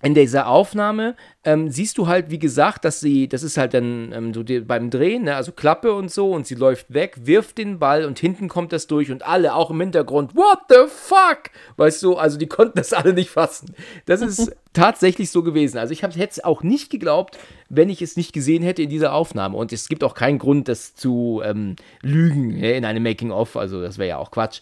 in 0.03 0.13
dieser 0.13 0.47
Aufnahme 0.47 1.15
ähm, 1.45 1.69
siehst 1.69 1.97
du 1.97 2.07
halt, 2.07 2.29
wie 2.29 2.37
gesagt, 2.37 2.83
dass 2.83 2.99
sie, 2.99 3.29
das 3.29 3.41
ist 3.41 3.55
halt 3.55 3.73
dann 3.73 4.11
ähm, 4.11 4.33
so 4.33 4.43
die, 4.43 4.59
beim 4.59 4.89
Drehen, 4.89 5.23
ne, 5.23 5.35
also 5.37 5.53
Klappe 5.53 5.93
und 5.93 6.11
so, 6.11 6.31
und 6.31 6.45
sie 6.45 6.55
läuft 6.55 6.93
weg, 6.93 7.15
wirft 7.23 7.57
den 7.57 7.79
Ball 7.79 8.03
und 8.03 8.19
hinten 8.19 8.49
kommt 8.49 8.73
das 8.73 8.87
durch 8.87 9.11
und 9.11 9.25
alle, 9.25 9.55
auch 9.55 9.71
im 9.71 9.79
Hintergrund, 9.79 10.35
what 10.35 10.59
the 10.67 10.89
fuck? 10.89 11.51
Weißt 11.77 12.03
du, 12.03 12.17
also 12.17 12.37
die 12.37 12.47
konnten 12.47 12.77
das 12.77 12.91
alle 12.93 13.13
nicht 13.13 13.29
fassen. 13.29 13.73
Das 14.05 14.21
ist 14.21 14.53
tatsächlich 14.73 15.31
so 15.31 15.41
gewesen. 15.41 15.77
Also 15.77 15.93
ich 15.93 16.03
hätte 16.03 16.27
es 16.29 16.43
auch 16.43 16.63
nicht 16.63 16.89
geglaubt, 16.89 17.39
wenn 17.69 17.87
ich 17.87 18.01
es 18.01 18.17
nicht 18.17 18.33
gesehen 18.33 18.61
hätte 18.61 18.83
in 18.83 18.89
dieser 18.89 19.13
Aufnahme. 19.13 19.55
Und 19.55 19.71
es 19.71 19.87
gibt 19.87 20.03
auch 20.03 20.15
keinen 20.15 20.37
Grund, 20.37 20.67
das 20.67 20.95
zu 20.95 21.41
ähm, 21.45 21.77
lügen 22.01 22.59
ne, 22.59 22.73
in 22.73 22.83
einem 22.83 23.03
Making-of, 23.03 23.55
also 23.55 23.81
das 23.81 23.97
wäre 23.97 24.09
ja 24.09 24.17
auch 24.17 24.31
Quatsch. 24.31 24.59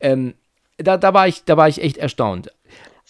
Ähm, 0.00 0.34
da, 0.76 0.98
da, 0.98 1.14
war 1.14 1.28
ich, 1.28 1.44
da 1.44 1.56
war 1.56 1.68
ich 1.68 1.82
echt 1.82 1.96
erstaunt. 1.96 2.50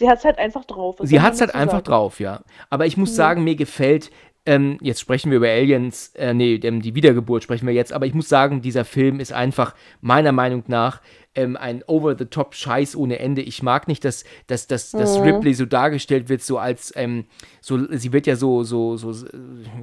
Sie 0.03 0.09
hat 0.09 0.19
es 0.19 0.25
halt 0.25 0.39
einfach 0.39 0.65
drauf. 0.65 0.97
Sie 1.01 1.21
hat 1.21 1.35
es 1.35 1.41
halt 1.41 1.55
einfach 1.55 1.75
sagen? 1.75 1.85
drauf, 1.85 2.19
ja. 2.19 2.41
Aber 2.71 2.87
ich 2.87 2.97
muss 2.97 3.15
sagen, 3.15 3.45
mir 3.45 3.55
gefällt, 3.55 4.11
ähm, 4.45 4.79
jetzt 4.81 5.01
sprechen 5.01 5.31
wir 5.31 5.37
über 5.37 5.49
Aliens, 5.49 6.09
äh, 6.17 6.35
nee, 6.35 6.57
ähm, 6.57 6.83
die 6.83 6.97
Wiedergeburt 6.97 7.45
sprechen 7.45 7.65
wir 7.69 7.73
jetzt, 7.73 7.93
aber 7.93 8.07
ich 8.07 8.15
muss 8.15 8.29
sagen, 8.29 8.61
dieser 8.61 8.85
Film 8.85 9.21
ist 9.21 9.33
einfach 9.33 9.77
meiner 10.01 10.33
Meinung 10.33 10.65
nach 10.67 11.01
ähm, 11.37 11.57
ein 11.57 11.85
Over-the-Top-Scheiß 11.87 12.97
ohne 12.97 13.21
Ende. 13.21 13.43
Ich 13.43 13.63
mag 13.63 13.87
nicht, 13.87 14.05
dass, 14.05 14.25
dass, 14.49 14.67
dass, 14.67 14.91
dass 14.91 15.23
Ripley 15.23 15.55
so 15.55 15.65
dargestellt 15.65 16.29
wird, 16.29 16.43
so 16.43 16.59
als, 16.59 16.93
ähm, 16.97 17.27
so, 17.61 17.79
sie 17.93 18.13
wird 18.13 18.27
ja 18.27 18.35
so, 18.35 18.65
so, 18.65 18.97
so, 18.97 19.15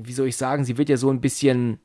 wie 0.03 0.11
soll 0.11 0.27
ich 0.27 0.35
sagen, 0.35 0.65
sie 0.65 0.77
wird 0.77 0.89
ja 0.89 0.97
so 0.97 1.09
ein 1.09 1.21
bisschen 1.21 1.79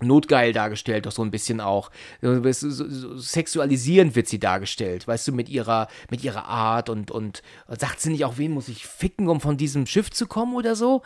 notgeil 0.00 0.52
dargestellt, 0.52 1.06
doch 1.06 1.12
so 1.12 1.22
ein 1.22 1.30
bisschen 1.30 1.60
auch. 1.60 1.90
So, 2.22 2.42
so, 2.52 3.16
sexualisierend 3.16 4.14
wird 4.16 4.28
sie 4.28 4.38
dargestellt, 4.38 5.06
weißt 5.08 5.28
du, 5.28 5.32
mit 5.32 5.48
ihrer, 5.48 5.88
mit 6.10 6.22
ihrer 6.24 6.44
Art 6.46 6.88
und, 6.88 7.10
und 7.10 7.42
sagt 7.68 8.00
sie 8.00 8.10
nicht 8.10 8.24
auch, 8.24 8.38
wen 8.38 8.52
muss 8.52 8.68
ich 8.68 8.86
ficken, 8.86 9.28
um 9.28 9.40
von 9.40 9.56
diesem 9.56 9.86
Schiff 9.86 10.10
zu 10.10 10.26
kommen 10.26 10.54
oder 10.54 10.76
so? 10.76 11.02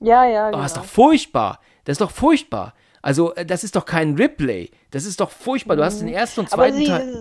Ja, 0.00 0.24
ja, 0.26 0.48
Oh, 0.48 0.50
genau. 0.50 0.62
das 0.62 0.72
ist 0.72 0.76
doch 0.78 0.84
furchtbar. 0.84 1.60
Das 1.84 1.94
ist 1.94 2.00
doch 2.00 2.10
furchtbar. 2.10 2.74
Also, 3.02 3.34
äh, 3.34 3.44
das 3.46 3.64
ist 3.64 3.76
doch 3.76 3.84
kein 3.84 4.14
Ripley. 4.14 4.70
Das 4.90 5.04
ist 5.04 5.20
doch 5.20 5.30
furchtbar. 5.30 5.76
Du 5.76 5.84
hast 5.84 6.00
den 6.00 6.08
ersten 6.08 6.40
und 6.40 6.50
zweiten 6.50 6.84
Teil. 6.84 7.14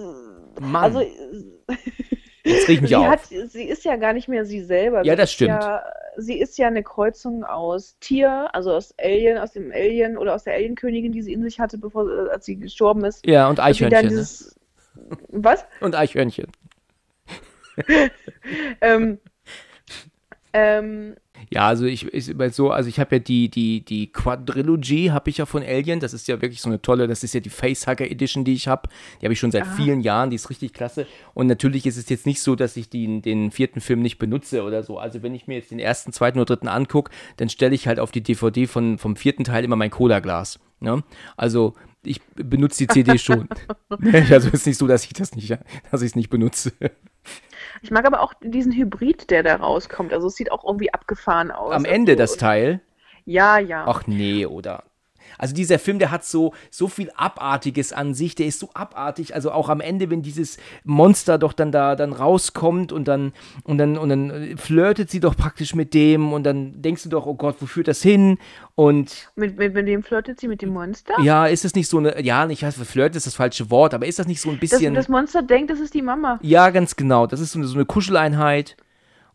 Mann, 0.59 0.83
also, 0.83 1.01
jetzt 2.45 2.67
reg 2.67 2.75
ich 2.75 2.81
mich 2.81 2.89
sie, 2.89 2.95
auf. 2.95 3.05
hat, 3.07 3.21
sie 3.25 3.63
ist 3.63 3.83
ja 3.85 3.95
gar 3.95 4.13
nicht 4.13 4.27
mehr 4.27 4.45
sie 4.45 4.61
selber. 4.63 5.03
Ja, 5.05 5.15
das 5.15 5.31
stimmt. 5.31 5.49
Ja, 5.49 5.83
sie 6.17 6.39
ist 6.39 6.57
ja 6.57 6.67
eine 6.67 6.83
Kreuzung 6.83 7.43
aus 7.43 7.97
Tier, 7.99 8.49
also 8.53 8.73
aus 8.73 8.93
Alien, 8.99 9.37
aus 9.37 9.51
dem 9.53 9.71
Alien 9.71 10.17
oder 10.17 10.35
aus 10.35 10.43
der 10.43 10.53
Alienkönigin, 10.55 11.11
die 11.11 11.21
sie 11.21 11.33
in 11.33 11.41
sich 11.43 11.59
hatte, 11.59 11.77
bevor 11.77 12.05
sie- 12.05 12.31
als 12.31 12.45
sie 12.45 12.55
gestorben 12.57 13.03
ist. 13.05 13.25
ja, 13.25 13.47
und 13.49 13.59
Eichhörnchen. 13.59 14.03
Ne? 14.03 14.09
dieses, 14.09 14.55
was? 15.29 15.65
Und 15.81 15.95
Eichhörnchen. 15.95 16.47
Ähm, 18.81 19.19
ähm, 20.53 21.15
Ja, 21.53 21.67
also 21.67 21.85
ich, 21.85 22.11
ich 22.11 22.33
so, 22.51 22.71
also 22.71 22.89
ich 22.89 22.99
habe 22.99 23.17
ja 23.17 23.19
die 23.19 23.47
die 23.47 23.81
die 23.85 24.11
Quadrilogy 24.11 25.09
habe 25.11 25.29
ich 25.29 25.37
ja 25.37 25.45
von 25.45 25.61
Alien, 25.61 25.99
das 25.99 26.11
ist 26.11 26.27
ja 26.27 26.41
wirklich 26.41 26.59
so 26.61 26.69
eine 26.69 26.81
tolle, 26.81 27.07
das 27.07 27.23
ist 27.23 27.35
ja 27.35 27.41
die 27.41 27.51
Facehugger 27.51 28.09
Edition, 28.09 28.43
die 28.43 28.53
ich 28.53 28.67
habe. 28.67 28.89
Die 29.21 29.27
habe 29.27 29.33
ich 29.33 29.39
schon 29.39 29.51
seit 29.51 29.67
vielen 29.67 30.01
Jahren, 30.01 30.31
die 30.31 30.35
ist 30.35 30.49
richtig 30.49 30.73
klasse 30.73 31.05
und 31.35 31.45
natürlich 31.45 31.85
ist 31.85 31.97
es 31.97 32.09
jetzt 32.09 32.25
nicht 32.25 32.41
so, 32.41 32.55
dass 32.55 32.75
ich 32.75 32.89
den 32.89 33.21
den 33.21 33.51
vierten 33.51 33.81
Film 33.81 34.01
nicht 34.01 34.17
benutze 34.17 34.63
oder 34.63 34.81
so. 34.81 34.97
Also 34.97 35.21
wenn 35.21 35.35
ich 35.35 35.45
mir 35.45 35.55
jetzt 35.55 35.69
den 35.69 35.77
ersten, 35.77 36.11
zweiten 36.11 36.39
oder 36.39 36.55
dritten 36.55 36.67
angucke, 36.67 37.11
dann 37.37 37.49
stelle 37.49 37.75
ich 37.75 37.87
halt 37.87 37.99
auf 37.99 38.11
die 38.11 38.23
DVD 38.23 38.65
von 38.65 38.97
vom 38.97 39.15
vierten 39.15 39.43
Teil 39.43 39.63
immer 39.63 39.75
mein 39.75 39.91
Cola 39.91 40.21
Glas, 40.21 40.59
ne? 40.79 41.03
Also 41.37 41.75
ich 42.03 42.21
benutze 42.35 42.79
die 42.79 42.87
CD 42.87 43.17
schon. 43.17 43.47
also 44.31 44.49
ist 44.49 44.65
nicht 44.65 44.77
so, 44.77 44.87
dass 44.87 45.05
ich 45.05 45.13
das 45.13 45.35
nicht, 45.35 45.49
dass 45.91 46.01
ich 46.01 46.11
es 46.11 46.15
nicht 46.15 46.29
benutze. 46.29 46.71
ich 47.81 47.91
mag 47.91 48.05
aber 48.05 48.21
auch 48.21 48.33
diesen 48.41 48.71
Hybrid, 48.71 49.29
der 49.29 49.43
da 49.43 49.55
rauskommt. 49.55 50.13
Also 50.13 50.27
es 50.27 50.35
sieht 50.35 50.51
auch 50.51 50.63
irgendwie 50.63 50.93
abgefahren 50.93 51.51
aus. 51.51 51.73
Am 51.73 51.85
Ende 51.85 52.13
also, 52.13 52.23
das 52.23 52.37
Teil. 52.37 52.81
Ja, 53.25 53.57
ja. 53.57 53.85
Ach 53.87 54.05
nee, 54.07 54.45
oder? 54.45 54.83
Also 55.37 55.53
dieser 55.55 55.79
Film, 55.79 55.99
der 55.99 56.11
hat 56.11 56.25
so, 56.25 56.53
so 56.69 56.87
viel 56.87 57.11
Abartiges 57.15 57.93
an 57.93 58.13
sich, 58.13 58.35
der 58.35 58.45
ist 58.47 58.59
so 58.59 58.69
abartig, 58.73 59.35
also 59.35 59.51
auch 59.51 59.69
am 59.69 59.81
Ende, 59.81 60.09
wenn 60.09 60.21
dieses 60.21 60.57
Monster 60.83 61.37
doch 61.37 61.53
dann 61.53 61.71
da 61.71 61.95
dann 61.95 62.13
rauskommt 62.13 62.91
und 62.91 63.07
dann 63.07 63.33
und 63.63 63.77
dann 63.77 63.97
und 63.97 64.09
dann 64.09 64.29
äh, 64.29 64.57
flirtet 64.57 65.09
sie 65.09 65.19
doch 65.19 65.35
praktisch 65.35 65.75
mit 65.75 65.93
dem 65.93 66.33
und 66.33 66.43
dann 66.43 66.81
denkst 66.81 67.03
du 67.03 67.09
doch, 67.09 67.25
oh 67.25 67.35
Gott, 67.35 67.55
wo 67.59 67.65
führt 67.65 67.87
das 67.87 68.01
hin? 68.01 68.37
Und 68.75 69.29
Mit, 69.35 69.57
mit, 69.57 69.73
mit 69.73 69.87
dem 69.87 70.01
flirtet 70.03 70.39
sie 70.39 70.47
mit 70.47 70.61
dem 70.61 70.69
Monster? 70.69 71.13
ja, 71.21 71.45
ist 71.47 71.63
es 71.65 71.75
nicht 71.75 71.87
so 71.87 71.97
eine, 71.99 72.21
ja, 72.21 72.45
nicht 72.45 72.63
Flirt 72.63 73.15
ist 73.15 73.27
das 73.27 73.35
falsche 73.35 73.69
Wort, 73.69 73.93
aber 73.93 74.05
ist 74.07 74.19
das 74.19 74.27
nicht 74.27 74.41
so 74.41 74.49
ein 74.49 74.59
Das, 74.59 74.71
bisschen, 74.71 74.93
das 74.93 75.07
Monster 75.09 75.41
denkt, 75.43 75.69
das 75.69 75.79
ist 75.79 75.93
die 75.93 76.01
Mama. 76.01 76.39
ja, 76.41 76.69
ganz 76.69 76.95
genau, 76.95 77.27
das 77.27 77.39
ist 77.39 77.51
so 77.51 77.59
eine, 77.59 77.67
so 77.67 77.75
eine 77.75 77.85
Kuscheleinheit 77.85 78.75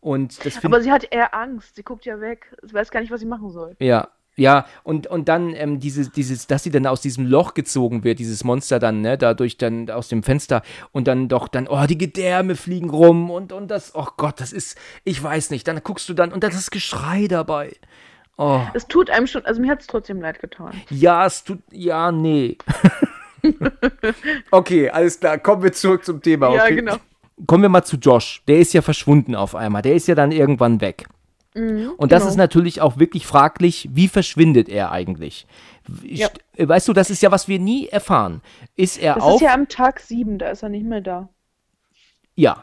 und 0.01 0.44
das 0.44 0.64
Aber 0.64 0.80
sie 0.80 0.92
hat 0.92 1.07
eher 1.11 1.34
Angst. 1.34 1.76
Sie 1.76 1.82
guckt 1.82 2.05
ja 2.05 2.20
weg. 2.20 2.55
Sie 2.62 2.72
weiß 2.72 2.90
gar 2.90 3.01
nicht, 3.01 3.11
was 3.11 3.20
sie 3.20 3.26
machen 3.26 3.51
soll. 3.51 3.74
Ja, 3.80 4.09
ja, 4.39 4.66
und, 4.84 5.07
und 5.09 5.28
dann 5.28 5.55
ähm, 5.55 5.80
dieses, 5.80 6.12
dieses, 6.12 6.47
dass 6.47 6.62
sie 6.62 6.70
dann 6.70 6.86
aus 6.86 7.01
diesem 7.01 7.26
Loch 7.26 7.55
gezogen 7.55 8.05
wird, 8.05 8.20
dieses 8.20 8.45
Monster 8.45 8.78
dann, 8.78 9.01
ne, 9.01 9.18
dadurch 9.18 9.59
dann 9.59 9.91
aus 9.91 10.09
dem 10.09 10.22
Fenster 10.22 10.62
und 10.93 11.09
dann 11.09 11.28
doch 11.28 11.49
dann, 11.49 11.66
oh, 11.66 11.86
die 11.86 11.99
Gedärme 11.99 12.55
fliegen 12.55 12.91
rum 12.91 13.30
und, 13.30 13.53
und 13.53 13.68
das, 13.68 13.95
oh 13.95 14.07
Gott, 14.16 14.41
das 14.41 14.53
ist, 14.53 14.78
ich 15.05 15.20
weiß 15.20 15.51
nicht, 15.51 15.66
dann 15.66 15.82
guckst 15.82 16.09
du 16.09 16.14
dann 16.14 16.32
und 16.32 16.45
dann 16.45 16.53
das 16.53 16.70
Geschrei 16.70 17.26
dabei. 17.28 17.72
Oh, 18.36 18.61
Es 18.74 18.86
tut 18.86 19.11
einem 19.11 19.26
schon, 19.26 19.45
also 19.45 19.61
mir 19.61 19.72
hat 19.72 19.80
es 19.80 19.89
trotzdem 19.89 20.20
leid 20.20 20.39
getan. 20.41 20.72
ja, 20.91 21.26
es 21.26 21.43
tut, 21.43 21.59
ja, 21.72 22.12
nee. 22.12 22.57
okay, 24.53 24.89
alles 24.91 25.18
klar, 25.18 25.39
kommen 25.39 25.64
wir 25.64 25.72
zurück 25.72 26.05
zum 26.05 26.22
Thema. 26.22 26.55
Ja, 26.55 26.62
okay? 26.62 26.76
genau. 26.76 26.97
Kommen 27.47 27.62
wir 27.62 27.68
mal 27.68 27.84
zu 27.84 27.97
Josh. 27.97 28.43
Der 28.49 28.59
ist 28.59 28.72
ja 28.72 28.82
verschwunden 28.82 29.34
auf 29.36 29.55
einmal. 29.55 29.82
Der 29.82 29.95
ist 29.95 30.09
ja 30.09 30.16
dann 30.16 30.32
irgendwann 30.32 30.80
weg. 30.80 31.07
Und 31.96 32.12
das 32.12 32.22
genau. 32.22 32.30
ist 32.30 32.36
natürlich 32.36 32.80
auch 32.80 32.98
wirklich 32.98 33.26
fraglich, 33.26 33.88
wie 33.92 34.09
verschwindet 34.09 34.68
er 34.68 34.92
eigentlich? 34.92 35.46
Ja. 36.02 36.28
Äh, 36.56 36.68
Weißt 36.68 36.86
du, 36.88 36.92
das 36.92 37.11
ist 37.11 37.22
ja, 37.22 37.30
was 37.30 37.48
wir 37.48 37.59
nie 37.59 37.88
erfahren. 37.88 38.42
Ist 38.76 38.98
er 38.98 39.14
Das 39.14 39.24
auf. 39.24 39.36
ist 39.36 39.46
ja 39.46 39.54
am 39.54 39.68
Tag 39.68 40.00
7, 40.00 40.38
da 40.38 40.50
ist 40.50 40.62
er 40.62 40.68
nicht 40.68 40.86
mehr 40.86 41.00
da. 41.00 41.28
ja. 42.34 42.62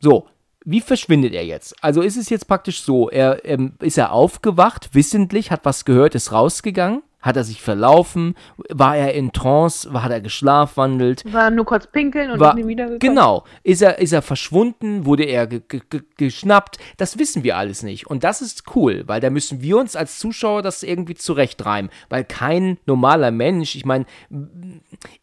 So. 0.00 0.26
wie 0.66 0.80
verschwindet 0.82 1.32
er 1.34 1.44
jetzt? 1.46 1.74
Also 1.82 2.02
ist 2.02 2.16
es 2.18 2.28
jetzt 2.28 2.46
praktisch 2.48 2.82
so, 2.82 3.08
er 3.08 3.44
ähm, 3.44 3.74
ist 3.80 3.96
er 3.98 4.12
aufgewacht, 4.12 4.94
wissentlich, 4.94 5.50
hat 5.50 5.64
was 5.64 5.84
gehört, 5.86 6.14
ist 6.14 6.32
rausgegangen 6.32 7.02
hat 7.24 7.36
er 7.36 7.44
sich 7.44 7.62
verlaufen? 7.62 8.34
War 8.68 8.98
er 8.98 9.14
in 9.14 9.32
Trance? 9.32 9.90
Hat 9.94 10.10
er 10.12 10.20
geschlafwandelt? 10.20 11.24
War 11.32 11.50
nur 11.50 11.64
kurz 11.64 11.86
pinkeln 11.86 12.30
und 12.30 12.38
war, 12.38 12.50
ist 12.50 12.62
nie 12.62 12.68
wiedergekommen? 12.68 13.00
Genau. 13.00 13.44
Ist 13.62 13.80
er, 13.80 13.98
ist 13.98 14.12
er 14.12 14.20
verschwunden? 14.20 15.06
Wurde 15.06 15.24
er 15.24 15.46
ge 15.46 15.62
ge 15.66 16.02
geschnappt? 16.18 16.76
Das 16.98 17.18
wissen 17.18 17.42
wir 17.42 17.56
alles 17.56 17.82
nicht. 17.82 18.06
Und 18.06 18.24
das 18.24 18.42
ist 18.42 18.76
cool, 18.76 19.04
weil 19.06 19.22
da 19.22 19.30
müssen 19.30 19.62
wir 19.62 19.78
uns 19.78 19.96
als 19.96 20.18
Zuschauer 20.18 20.60
das 20.60 20.82
irgendwie 20.82 21.14
zurechtreimen. 21.14 21.90
Weil 22.10 22.24
kein 22.24 22.76
normaler 22.84 23.30
Mensch, 23.30 23.74
ich 23.74 23.86
meine, 23.86 24.04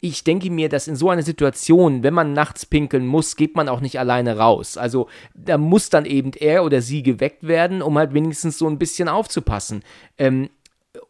ich 0.00 0.24
denke 0.24 0.50
mir, 0.50 0.68
dass 0.68 0.88
in 0.88 0.96
so 0.96 1.08
einer 1.08 1.22
Situation, 1.22 2.02
wenn 2.02 2.14
man 2.14 2.32
nachts 2.32 2.66
pinkeln 2.66 3.06
muss, 3.06 3.36
geht 3.36 3.54
man 3.54 3.68
auch 3.68 3.80
nicht 3.80 4.00
alleine 4.00 4.38
raus. 4.38 4.76
Also 4.76 5.06
da 5.36 5.56
muss 5.56 5.88
dann 5.88 6.04
eben 6.06 6.32
er 6.32 6.64
oder 6.64 6.82
sie 6.82 7.04
geweckt 7.04 7.46
werden, 7.46 7.80
um 7.80 7.96
halt 7.96 8.12
wenigstens 8.12 8.58
so 8.58 8.66
ein 8.66 8.80
bisschen 8.80 9.08
aufzupassen. 9.08 9.84
Ähm, 10.18 10.50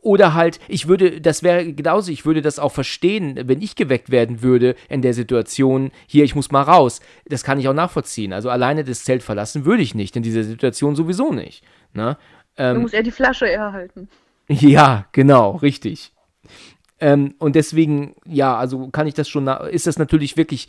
oder 0.03 0.34
halt, 0.34 0.59
ich 0.68 0.88
würde, 0.88 1.20
das 1.20 1.42
wäre 1.42 1.72
genauso, 1.72 2.11
ich 2.11 2.26
würde 2.26 2.42
das 2.42 2.59
auch 2.59 2.72
verstehen, 2.72 3.40
wenn 3.44 3.62
ich 3.62 3.76
geweckt 3.76 4.11
werden 4.11 4.42
würde 4.42 4.74
in 4.88 5.00
der 5.00 5.14
Situation, 5.14 5.92
hier, 6.07 6.24
ich 6.24 6.34
muss 6.34 6.50
mal 6.50 6.62
raus. 6.62 7.00
Das 7.26 7.44
kann 7.44 7.59
ich 7.59 7.68
auch 7.68 7.74
nachvollziehen. 7.74 8.32
Also 8.32 8.50
alleine 8.50 8.84
das 8.84 9.05
Zelt 9.05 9.22
verlassen 9.22 9.64
würde 9.64 9.82
ich 9.82 9.94
nicht, 9.94 10.16
in 10.16 10.24
dieser 10.24 10.42
Situation 10.42 10.96
sowieso 10.96 11.32
nicht. 11.32 11.64
Ne? 11.94 12.18
Ähm, 12.57 12.74
du 12.74 12.80
musst 12.82 12.94
eher 12.94 13.03
die 13.03 13.11
Flasche 13.11 13.48
erhalten. 13.48 14.09
Ja, 14.48 15.07
genau, 15.12 15.53
richtig. 15.53 16.12
Ähm, 17.00 17.36
und 17.38 17.57
deswegen, 17.57 18.14
ja, 18.26 18.57
also 18.57 18.88
kann 18.88 19.07
ich 19.07 19.14
das 19.14 19.28
schon, 19.28 19.46
ist 19.46 19.86
das 19.86 19.98
natürlich 19.98 20.36
wirklich 20.36 20.68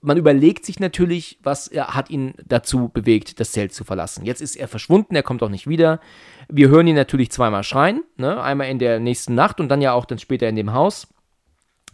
man 0.00 0.16
überlegt 0.16 0.66
sich 0.66 0.80
natürlich, 0.80 1.38
was 1.42 1.68
er 1.68 1.94
hat 1.94 2.10
ihn 2.10 2.34
dazu 2.44 2.88
bewegt, 2.88 3.38
das 3.40 3.52
Zelt 3.52 3.72
zu 3.72 3.84
verlassen. 3.84 4.24
Jetzt 4.24 4.40
ist 4.40 4.56
er 4.56 4.68
verschwunden, 4.68 5.14
er 5.14 5.22
kommt 5.22 5.42
auch 5.42 5.48
nicht 5.48 5.68
wieder. 5.68 6.00
Wir 6.48 6.68
hören 6.68 6.86
ihn 6.86 6.96
natürlich 6.96 7.30
zweimal 7.30 7.62
schreien, 7.62 8.02
ne? 8.16 8.42
einmal 8.42 8.68
in 8.68 8.78
der 8.78 8.98
nächsten 8.98 9.34
Nacht 9.34 9.60
und 9.60 9.68
dann 9.68 9.80
ja 9.80 9.92
auch 9.92 10.04
dann 10.04 10.18
später 10.18 10.48
in 10.48 10.56
dem 10.56 10.72
Haus. 10.72 11.08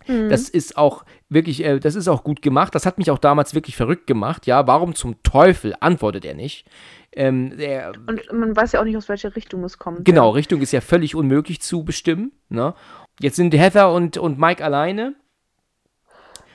Mhm. 0.07 0.31
Das 0.31 0.49
ist 0.49 0.77
auch 0.77 1.05
wirklich, 1.29 1.63
äh, 1.63 1.79
das 1.79 1.95
ist 1.95 2.09
auch 2.09 2.25
gut 2.25 2.43
gemacht. 2.43 2.75
Das 2.75 2.87
hat 2.87 2.99
mich 2.99 3.11
auch 3.11 3.19
damals 3.19 3.55
wirklich 3.55 3.77
verrückt 3.77 4.07
gemacht. 4.07 4.47
Ja, 4.47 4.67
warum 4.67 4.95
zum 4.95 5.23
Teufel 5.23 5.75
antwortet 5.81 6.25
er 6.25 6.35
nicht? 6.35 6.67
Ähm, 7.13 7.57
der, 7.57 7.93
und 8.07 8.33
man 8.33 8.57
weiß 8.57 8.73
ja 8.73 8.81
auch 8.81 8.85
nicht, 8.85 8.97
aus 8.97 9.09
welcher 9.09 9.37
Richtung 9.37 9.65
es 9.65 9.79
kommt. 9.79 10.05
Genau, 10.05 10.31
ja. 10.31 10.35
Richtung 10.35 10.61
ist 10.61 10.73
ja 10.73 10.81
völlig 10.81 11.15
unmöglich 11.15 11.61
zu 11.61 11.85
bestimmen. 11.85 12.33
Ne? 12.49 12.75
Jetzt 13.21 13.37
sind 13.37 13.55
Heather 13.55 13.93
und, 13.93 14.17
und 14.17 14.39
Mike 14.39 14.65
alleine. 14.65 15.15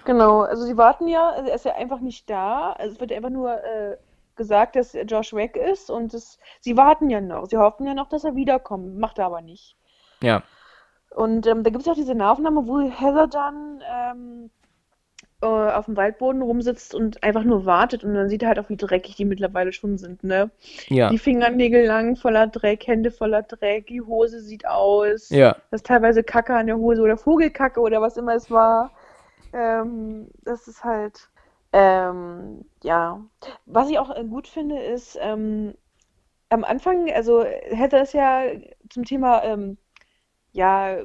Genau, 0.05 0.41
also 0.41 0.65
sie 0.65 0.77
warten 0.77 1.07
ja, 1.07 1.29
also 1.29 1.49
er 1.49 1.55
ist 1.55 1.65
ja 1.65 1.75
einfach 1.75 1.99
nicht 1.99 2.29
da. 2.29 2.73
Also 2.73 2.95
es 2.95 2.99
wird 2.99 3.11
einfach 3.11 3.29
nur 3.29 3.53
äh, 3.63 3.97
gesagt, 4.35 4.75
dass 4.75 4.93
Josh 5.07 5.33
weg 5.33 5.55
ist 5.55 5.89
und 5.89 6.13
das, 6.13 6.39
sie 6.59 6.77
warten 6.77 7.09
ja 7.09 7.21
noch. 7.21 7.45
Sie 7.45 7.57
hoffen 7.57 7.85
ja 7.85 7.93
noch, 7.93 8.09
dass 8.09 8.23
er 8.23 8.35
wiederkommt. 8.35 8.97
Macht 8.97 9.19
er 9.19 9.25
aber 9.25 9.41
nicht. 9.41 9.75
Ja. 10.21 10.43
Und 11.15 11.45
ähm, 11.47 11.63
da 11.63 11.69
gibt 11.69 11.83
es 11.83 11.87
auch 11.87 11.95
diese 11.95 12.15
Nahaufnahme, 12.15 12.67
wo 12.67 12.79
Heather 12.79 13.27
dann 13.27 13.83
ähm, 13.87 14.49
äh, 15.43 15.45
auf 15.45 15.85
dem 15.85 15.95
Waldboden 15.95 16.41
rumsitzt 16.41 16.95
und 16.95 17.21
einfach 17.21 17.43
nur 17.43 17.65
wartet 17.65 18.03
und 18.03 18.13
dann 18.15 18.29
sieht 18.29 18.41
er 18.41 18.49
halt 18.49 18.59
auch, 18.59 18.69
wie 18.69 18.77
dreckig 18.77 19.15
die 19.15 19.25
mittlerweile 19.25 19.73
schon 19.73 19.97
sind, 19.97 20.23
ne? 20.23 20.49
Ja. 20.87 21.09
Die 21.09 21.19
Fingernägel 21.19 21.85
lang 21.85 22.15
voller 22.15 22.47
Dreck, 22.47 22.87
Hände 22.87 23.11
voller 23.11 23.43
Dreck, 23.43 23.87
die 23.87 24.01
Hose 24.01 24.39
sieht 24.41 24.65
aus. 24.65 25.29
Ja. 25.29 25.57
Das 25.69 25.81
ist 25.81 25.87
teilweise 25.87 26.23
Kacke 26.23 26.55
an 26.55 26.67
der 26.67 26.77
Hose 26.77 27.01
oder 27.01 27.17
Vogelkacke 27.17 27.79
oder 27.79 28.01
was 28.01 28.17
immer 28.17 28.33
es 28.33 28.49
war. 28.49 28.91
Ähm, 29.53 30.29
das 30.43 30.67
ist 30.67 30.83
halt, 30.83 31.29
ähm, 31.71 32.65
ja. 32.83 33.23
Was 33.65 33.89
ich 33.89 33.99
auch 33.99 34.15
äh, 34.15 34.23
gut 34.25 34.47
finde, 34.47 34.81
ist, 34.81 35.17
ähm, 35.21 35.75
am 36.49 36.63
Anfang, 36.63 37.09
also 37.11 37.43
hätte 37.43 37.97
es 37.97 38.13
ja 38.13 38.43
zum 38.89 39.05
Thema, 39.05 39.43
ähm, 39.43 39.77
ja, 40.51 40.97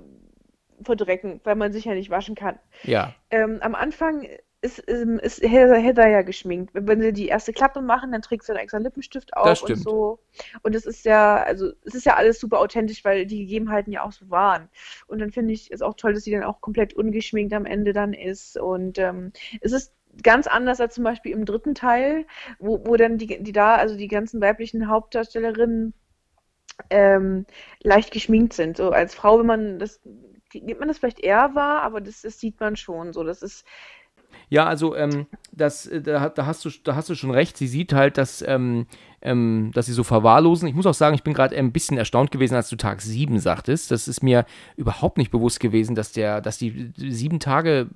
verdrecken, 0.83 1.41
weil 1.45 1.57
man 1.57 1.73
sich 1.73 1.85
ja 1.85 1.95
nicht 1.95 2.11
waschen 2.11 2.35
kann. 2.35 2.59
Ja. 2.85 3.15
Ähm, 3.31 3.59
am 3.63 3.75
Anfang 3.75 4.27
ist, 4.61 4.83
ähm, 4.89 5.19
ist, 5.21 5.39
ist 5.39 5.51
Heather 5.51 6.09
ja 6.09 6.23
geschminkt. 6.23 6.71
Wenn 6.75 7.01
sie 7.01 7.13
die 7.13 7.29
erste 7.29 7.53
Klappe 7.53 7.81
machen, 7.81 8.11
dann 8.11 8.23
trägt 8.23 8.45
sie 8.45 8.53
einen 8.53 8.61
extra 8.61 8.79
Lippenstift 8.79 9.37
auf 9.37 9.63
und 9.63 9.77
so. 9.77 10.19
Und 10.63 10.75
es 10.75 10.85
ist 10.85 11.05
ja, 11.05 11.37
also 11.37 11.71
es 11.85 11.95
ist 11.95 12.07
ja 12.07 12.17
alles 12.17 12.41
super 12.41 12.59
authentisch, 12.59 13.05
weil 13.05 13.27
die 13.27 13.41
Gegebenheiten 13.41 13.93
ja 13.93 14.03
auch 14.03 14.13
so 14.13 14.29
waren. 14.31 14.69
Und 15.07 15.21
dann 15.21 15.31
finde 15.31 15.53
ich 15.55 15.71
es 15.71 15.81
auch 15.81 15.95
toll, 15.95 16.15
dass 16.15 16.25
sie 16.25 16.33
dann 16.33 16.43
auch 16.43 16.61
komplett 16.61 16.95
ungeschminkt 16.95 17.53
am 17.53 17.67
Ende 17.67 17.93
dann 17.93 18.13
ist. 18.13 18.59
Und 18.59 18.99
ähm, 18.99 19.33
es 19.61 19.73
ist 19.73 19.95
ganz 20.23 20.49
anders 20.49 20.81
als 20.81 20.95
zum 20.95 21.05
Beispiel 21.05 21.33
im 21.33 21.45
dritten 21.45 21.75
Teil, 21.77 22.27
wo, 22.59 22.85
wo 22.85 22.97
dann 22.97 23.19
die, 23.19 23.43
die 23.43 23.53
da, 23.53 23.77
also 23.77 23.97
die 23.97 24.09
ganzen 24.09 24.41
weiblichen 24.41 24.89
Hauptdarstellerinnen 24.89 25.95
ähm, 26.91 27.47
leicht 27.83 28.11
geschminkt 28.13 28.55
sind. 28.55 28.77
So 28.77 28.91
als 28.91 29.15
Frau, 29.15 29.39
wenn 29.39 29.47
man 29.47 29.79
das, 29.79 30.01
gibt 30.51 30.81
man 30.81 30.89
das 30.89 30.99
vielleicht 30.99 31.21
eher 31.21 31.55
wahr, 31.55 31.83
aber 31.83 32.01
das, 32.01 32.23
das 32.23 32.41
sieht 32.41 32.59
man 32.61 32.77
schon 32.77 33.13
so. 33.13 33.23
Das 33.23 33.43
ist 33.43 33.65
ja, 34.49 34.67
also 34.67 34.97
ähm, 34.97 35.27
das, 35.53 35.87
äh, 35.87 36.01
da, 36.01 36.29
da, 36.29 36.47
hast 36.47 36.65
du, 36.65 36.71
da 36.85 36.95
hast 36.95 37.09
du 37.09 37.15
schon 37.15 37.31
recht. 37.31 37.57
Sie 37.57 37.67
sieht 37.67 37.93
halt, 37.93 38.17
dass, 38.17 38.43
ähm, 38.47 38.87
ähm, 39.21 39.71
dass 39.75 39.87
sie 39.87 39.93
so 39.93 40.05
verwahrlosen. 40.05 40.69
Ich 40.69 40.75
muss 40.75 40.87
auch 40.87 40.95
sagen, 40.95 41.15
ich 41.15 41.23
bin 41.23 41.35
gerade 41.35 41.57
ein 41.57 41.73
bisschen 41.73 41.99
erstaunt 41.99 42.31
gewesen, 42.31 42.55
als 42.55 42.69
du 42.69 42.77
Tag 42.77 43.03
7 43.03 43.39
sagtest. 43.41 43.91
Das 43.91 44.09
ist 44.09 44.23
mir 44.23 44.47
überhaupt 44.77 45.19
nicht 45.19 45.31
bewusst 45.31 45.61
gewesen, 45.61 45.95
dass 45.95 46.13
der, 46.13 46.41
dass 46.41 46.59
die 46.59 46.93
sieben 46.97 47.41
Tage, 47.41 47.89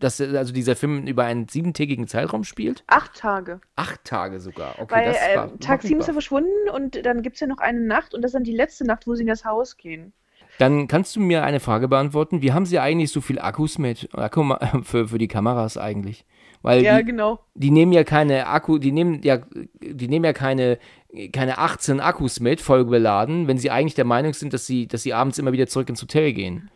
dass 0.00 0.20
also 0.20 0.52
dieser 0.52 0.74
Film 0.74 1.06
über 1.06 1.24
einen 1.24 1.48
siebentägigen 1.48 2.08
Zeitraum 2.08 2.44
spielt. 2.44 2.82
Acht 2.86 3.14
Tage. 3.14 3.60
Acht 3.76 4.04
Tage 4.04 4.40
sogar. 4.40 4.74
Okay, 4.80 4.94
Weil 4.94 5.14
äh, 5.14 5.58
Tag 5.58 5.82
7 5.82 6.00
ist 6.00 6.06
ja 6.06 6.12
verschwunden 6.12 6.68
und 6.74 7.04
dann 7.04 7.22
gibt 7.22 7.36
es 7.36 7.40
ja 7.40 7.46
noch 7.46 7.58
eine 7.58 7.80
Nacht 7.80 8.14
und 8.14 8.22
das 8.22 8.30
ist 8.30 8.34
dann 8.34 8.44
die 8.44 8.56
letzte 8.56 8.84
Nacht, 8.84 9.06
wo 9.06 9.14
sie 9.14 9.22
in 9.22 9.28
das 9.28 9.44
Haus 9.44 9.76
gehen. 9.76 10.12
Dann 10.62 10.86
kannst 10.86 11.16
du 11.16 11.20
mir 11.20 11.42
eine 11.42 11.58
Frage 11.58 11.88
beantworten. 11.88 12.40
Wie 12.40 12.52
haben 12.52 12.66
sie 12.66 12.78
eigentlich 12.78 13.10
so 13.10 13.20
viel 13.20 13.40
Akkus 13.40 13.78
mit 13.78 14.08
Akku 14.12 14.44
für, 14.84 15.08
für 15.08 15.18
die 15.18 15.26
Kameras 15.26 15.76
eigentlich? 15.76 16.24
Weil 16.62 16.84
ja, 16.84 16.98
die, 16.98 17.04
genau. 17.06 17.40
Die 17.54 17.72
nehmen 17.72 17.90
ja 17.90 18.04
keine 18.04 18.46
Akku, 18.46 18.78
die 18.78 18.92
nehmen 18.92 19.22
ja, 19.24 19.38
die 19.80 20.06
nehmen 20.06 20.24
ja 20.24 20.32
keine, 20.32 20.78
keine 21.32 21.58
18 21.58 21.98
Akkus 21.98 22.38
mit, 22.38 22.60
voll 22.60 22.84
beladen, 22.84 23.48
wenn 23.48 23.58
sie 23.58 23.72
eigentlich 23.72 23.96
der 23.96 24.04
Meinung 24.04 24.34
sind, 24.34 24.52
dass 24.52 24.64
sie, 24.64 24.86
dass 24.86 25.02
sie 25.02 25.12
abends 25.12 25.38
immer 25.38 25.50
wieder 25.50 25.66
zurück 25.66 25.88
ins 25.88 26.00
Hotel 26.00 26.32
gehen. 26.32 26.70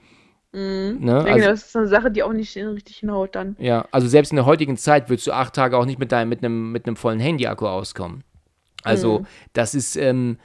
Mhm. 0.53 0.99
Ne? 0.99 1.25
Ja, 1.25 1.35
also, 1.35 1.47
das 1.47 1.67
ist 1.67 1.77
eine 1.77 1.87
Sache, 1.87 2.11
die 2.11 2.25
auch 2.25 2.33
nicht 2.33 2.57
richtig 2.57 2.97
hinhaut 2.97 3.37
dann. 3.37 3.55
Ja, 3.61 3.87
also 3.93 4.09
selbst 4.09 4.33
in 4.33 4.37
der 4.37 4.47
heutigen 4.47 4.77
Zeit 4.77 5.09
würdest 5.09 5.29
du 5.29 5.33
acht 5.33 5.55
Tage 5.55 5.79
auch 5.79 5.87
nicht 5.87 6.01
mit 6.01 6.11
deinem, 6.11 6.29
mit 6.29 6.45
einem, 6.45 6.73
mit 6.73 6.89
einem 6.89 6.97
vollen 6.97 7.21
Handy-Akku 7.21 7.69
auskommen. 7.69 8.25
Also, 8.83 9.21
mhm. 9.21 9.27
das 9.53 9.77
ist, 9.77 9.95
ähm, 9.95 10.39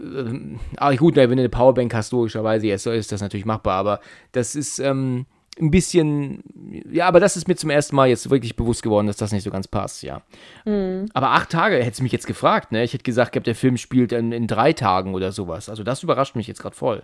äh, 0.00 0.56
aber 0.76 0.96
gut, 0.96 1.16
wenn 1.16 1.28
du 1.30 1.32
eine 1.32 1.48
Powerbank 1.48 1.94
hast, 1.94 2.12
logischerweise, 2.12 2.66
jetzt 2.66 2.86
ist 2.86 3.12
das 3.12 3.20
natürlich 3.20 3.46
machbar, 3.46 3.74
aber 3.74 4.00
das 4.32 4.54
ist 4.54 4.78
ähm, 4.78 5.26
ein 5.60 5.70
bisschen, 5.70 6.42
ja, 6.90 7.06
aber 7.06 7.20
das 7.20 7.36
ist 7.36 7.48
mir 7.48 7.56
zum 7.56 7.70
ersten 7.70 7.96
Mal 7.96 8.08
jetzt 8.08 8.30
wirklich 8.30 8.56
bewusst 8.56 8.82
geworden, 8.82 9.06
dass 9.06 9.16
das 9.16 9.32
nicht 9.32 9.42
so 9.42 9.50
ganz 9.50 9.68
passt, 9.68 10.02
ja. 10.02 10.22
Mhm. 10.64 11.08
Aber 11.14 11.30
acht 11.30 11.50
Tage 11.50 11.76
hättest 11.76 12.00
du 12.00 12.04
mich 12.04 12.12
jetzt 12.12 12.26
gefragt, 12.26 12.72
ne? 12.72 12.84
Ich 12.84 12.92
hätte 12.92 13.04
gesagt, 13.04 13.34
der 13.46 13.54
Film 13.54 13.76
spielt 13.76 14.12
in, 14.12 14.32
in 14.32 14.46
drei 14.46 14.72
Tagen 14.72 15.14
oder 15.14 15.32
sowas. 15.32 15.68
Also 15.68 15.82
das 15.82 16.02
überrascht 16.02 16.36
mich 16.36 16.46
jetzt 16.46 16.62
gerade 16.62 16.76
voll. 16.76 17.02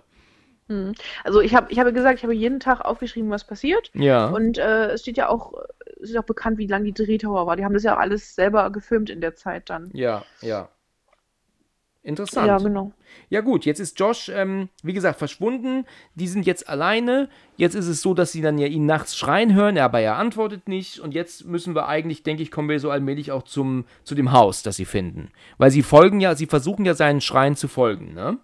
Mhm. 0.67 0.93
Also 1.23 1.41
ich 1.41 1.53
habe 1.53 1.71
ich 1.71 1.79
habe 1.79 1.93
gesagt, 1.93 2.19
ich 2.19 2.23
habe 2.23 2.33
jeden 2.33 2.59
Tag 2.59 2.81
aufgeschrieben, 2.81 3.29
was 3.29 3.45
passiert. 3.45 3.91
Ja. 3.93 4.27
Und 4.27 4.57
äh, 4.57 4.91
es 4.91 5.01
steht 5.01 5.17
ja 5.17 5.29
auch, 5.29 5.53
es 6.01 6.11
ist 6.11 6.17
auch 6.17 6.23
bekannt, 6.23 6.57
wie 6.57 6.67
lang 6.67 6.83
die 6.83 6.93
Drehtauer 6.93 7.45
war. 7.45 7.55
Die 7.55 7.65
haben 7.65 7.73
das 7.73 7.83
ja 7.83 7.97
alles 7.97 8.35
selber 8.35 8.71
gefilmt 8.71 9.09
in 9.09 9.21
der 9.21 9.35
Zeit 9.35 9.69
dann. 9.69 9.89
Ja, 9.93 10.23
ja. 10.41 10.69
Interessant. 12.05 12.47
Ja, 12.47 12.57
genau. 12.59 12.91
Ja 13.29 13.41
gut, 13.41 13.65
jetzt 13.65 13.79
ist 13.79 13.99
Josh, 13.99 14.29
ähm, 14.29 14.69
wie 14.83 14.93
gesagt, 14.93 15.17
verschwunden. 15.17 15.85
Die 16.13 16.27
sind 16.27 16.45
jetzt 16.45 16.69
alleine. 16.69 17.29
Jetzt 17.57 17.73
ist 17.73 17.87
es 17.87 18.03
so, 18.03 18.13
dass 18.13 18.31
sie 18.31 18.41
dann 18.41 18.59
ja 18.59 18.67
ihn 18.67 18.85
nachts 18.85 19.17
schreien 19.17 19.55
hören, 19.55 19.75
aber 19.79 20.01
er 20.01 20.17
antwortet 20.17 20.67
nicht. 20.67 20.99
Und 20.99 21.15
jetzt 21.15 21.45
müssen 21.45 21.73
wir 21.73 21.87
eigentlich, 21.87 22.21
denke 22.21 22.43
ich, 22.43 22.51
kommen 22.51 22.69
wir 22.69 22.79
so 22.79 22.91
allmählich 22.91 23.31
auch 23.31 23.41
zum, 23.41 23.85
zu 24.03 24.13
dem 24.13 24.31
Haus, 24.31 24.61
das 24.61 24.75
sie 24.75 24.85
finden. 24.85 25.31
Weil 25.57 25.71
sie 25.71 25.81
folgen 25.81 26.19
ja, 26.19 26.35
sie 26.35 26.45
versuchen 26.45 26.85
ja 26.85 26.93
seinen 26.93 27.21
Schreien 27.21 27.55
zu 27.55 27.67
folgen, 27.67 28.13
ne? 28.13 28.37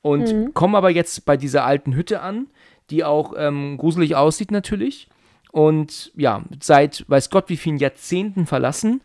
Und 0.00 0.32
mhm. 0.32 0.54
kommen 0.54 0.74
aber 0.74 0.88
jetzt 0.88 1.26
bei 1.26 1.36
dieser 1.36 1.64
alten 1.66 1.94
Hütte 1.94 2.22
an, 2.22 2.46
die 2.88 3.04
auch 3.04 3.34
ähm, 3.36 3.76
gruselig 3.76 4.16
aussieht 4.16 4.50
natürlich. 4.52 5.08
Und 5.52 6.12
ja, 6.16 6.44
seit 6.62 7.04
weiß 7.08 7.28
Gott 7.28 7.50
wie 7.50 7.56
vielen 7.58 7.78
Jahrzehnten 7.78 8.46
verlassen 8.46 9.02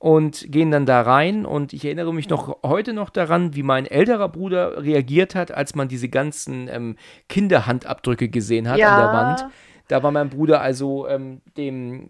und 0.00 0.50
gehen 0.50 0.70
dann 0.70 0.86
da 0.86 1.02
rein. 1.02 1.46
Und 1.46 1.72
ich 1.74 1.84
erinnere 1.84 2.12
mich 2.12 2.28
noch 2.28 2.62
heute 2.64 2.94
noch 2.94 3.10
daran, 3.10 3.54
wie 3.54 3.62
mein 3.62 3.86
älterer 3.86 4.30
Bruder 4.30 4.82
reagiert 4.82 5.34
hat, 5.34 5.52
als 5.52 5.74
man 5.74 5.88
diese 5.88 6.08
ganzen 6.08 6.68
ähm, 6.68 6.96
Kinderhandabdrücke 7.28 8.30
gesehen 8.30 8.68
hat 8.68 8.78
ja. 8.78 8.96
an 8.96 9.00
der 9.00 9.12
Wand. 9.12 9.54
Da 9.88 10.02
war 10.02 10.10
mein 10.10 10.30
Bruder 10.30 10.62
also 10.62 11.06
ähm, 11.06 11.42
dem, 11.58 12.08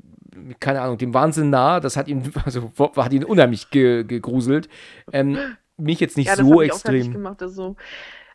keine 0.61 0.83
Ahnung, 0.83 0.99
dem 0.99 1.13
Wahnsinn 1.15 1.51
nah. 1.51 1.81
Das 1.81 1.97
hat 1.97 2.07
ihn, 2.07 2.33
also 2.45 2.71
hat 2.97 3.13
ihn 3.13 3.25
unheimlich 3.25 3.71
ge, 3.71 4.05
gegruselt. 4.05 4.69
Ähm, 5.13 5.37
mich 5.77 5.99
jetzt 5.99 6.17
nicht 6.17 6.29
ja, 6.29 6.37
so 6.37 6.63
extrem. 6.63 7.13
Gemacht, 7.13 7.43
also, 7.43 7.75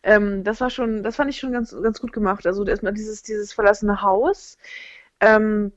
ähm, 0.03 0.44
das 0.44 0.60
war 0.60 0.69
schon, 0.69 1.02
das 1.02 1.15
fand 1.15 1.30
ich 1.30 1.40
schon 1.40 1.53
ganz, 1.53 1.73
ganz 1.82 2.02
gut 2.02 2.11
gemacht. 2.11 2.45
Also 2.45 2.65
erstmal 2.65 2.94
dieses, 2.94 3.23
dieses 3.23 3.53
verlassene 3.53 4.02
Haus. 4.02 4.57
Ähm, 5.22 5.72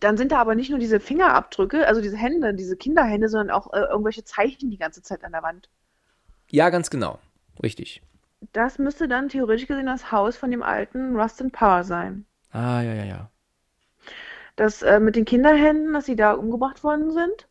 dann 0.00 0.16
sind 0.16 0.32
da 0.32 0.38
aber 0.38 0.54
nicht 0.54 0.70
nur 0.70 0.78
diese 0.78 1.00
Fingerabdrücke, 1.00 1.86
also 1.86 2.00
diese 2.00 2.16
Hände, 2.16 2.54
diese 2.54 2.76
Kinderhände, 2.76 3.28
sondern 3.28 3.54
auch 3.54 3.72
äh, 3.72 3.80
irgendwelche 3.80 4.24
Zeichen 4.24 4.70
die 4.70 4.78
ganze 4.78 5.02
Zeit 5.02 5.24
an 5.24 5.32
der 5.32 5.42
Wand. 5.42 5.68
Ja, 6.50 6.70
ganz 6.70 6.90
genau. 6.90 7.18
Richtig. 7.62 8.02
Das 8.52 8.78
müsste 8.78 9.08
dann 9.08 9.28
theoretisch 9.28 9.66
gesehen 9.66 9.86
das 9.86 10.10
Haus 10.10 10.36
von 10.36 10.50
dem 10.50 10.62
alten 10.62 11.16
Rustin 11.16 11.50
Power 11.50 11.84
sein. 11.84 12.26
Ah, 12.50 12.82
ja, 12.82 12.94
ja, 12.94 13.04
ja. 13.04 13.30
Das 14.56 14.82
äh, 14.82 15.00
mit 15.00 15.16
den 15.16 15.24
Kinderhänden, 15.24 15.92
dass 15.92 16.06
sie 16.06 16.16
da 16.16 16.32
umgebracht 16.32 16.84
worden 16.84 17.10
sind. 17.12 17.48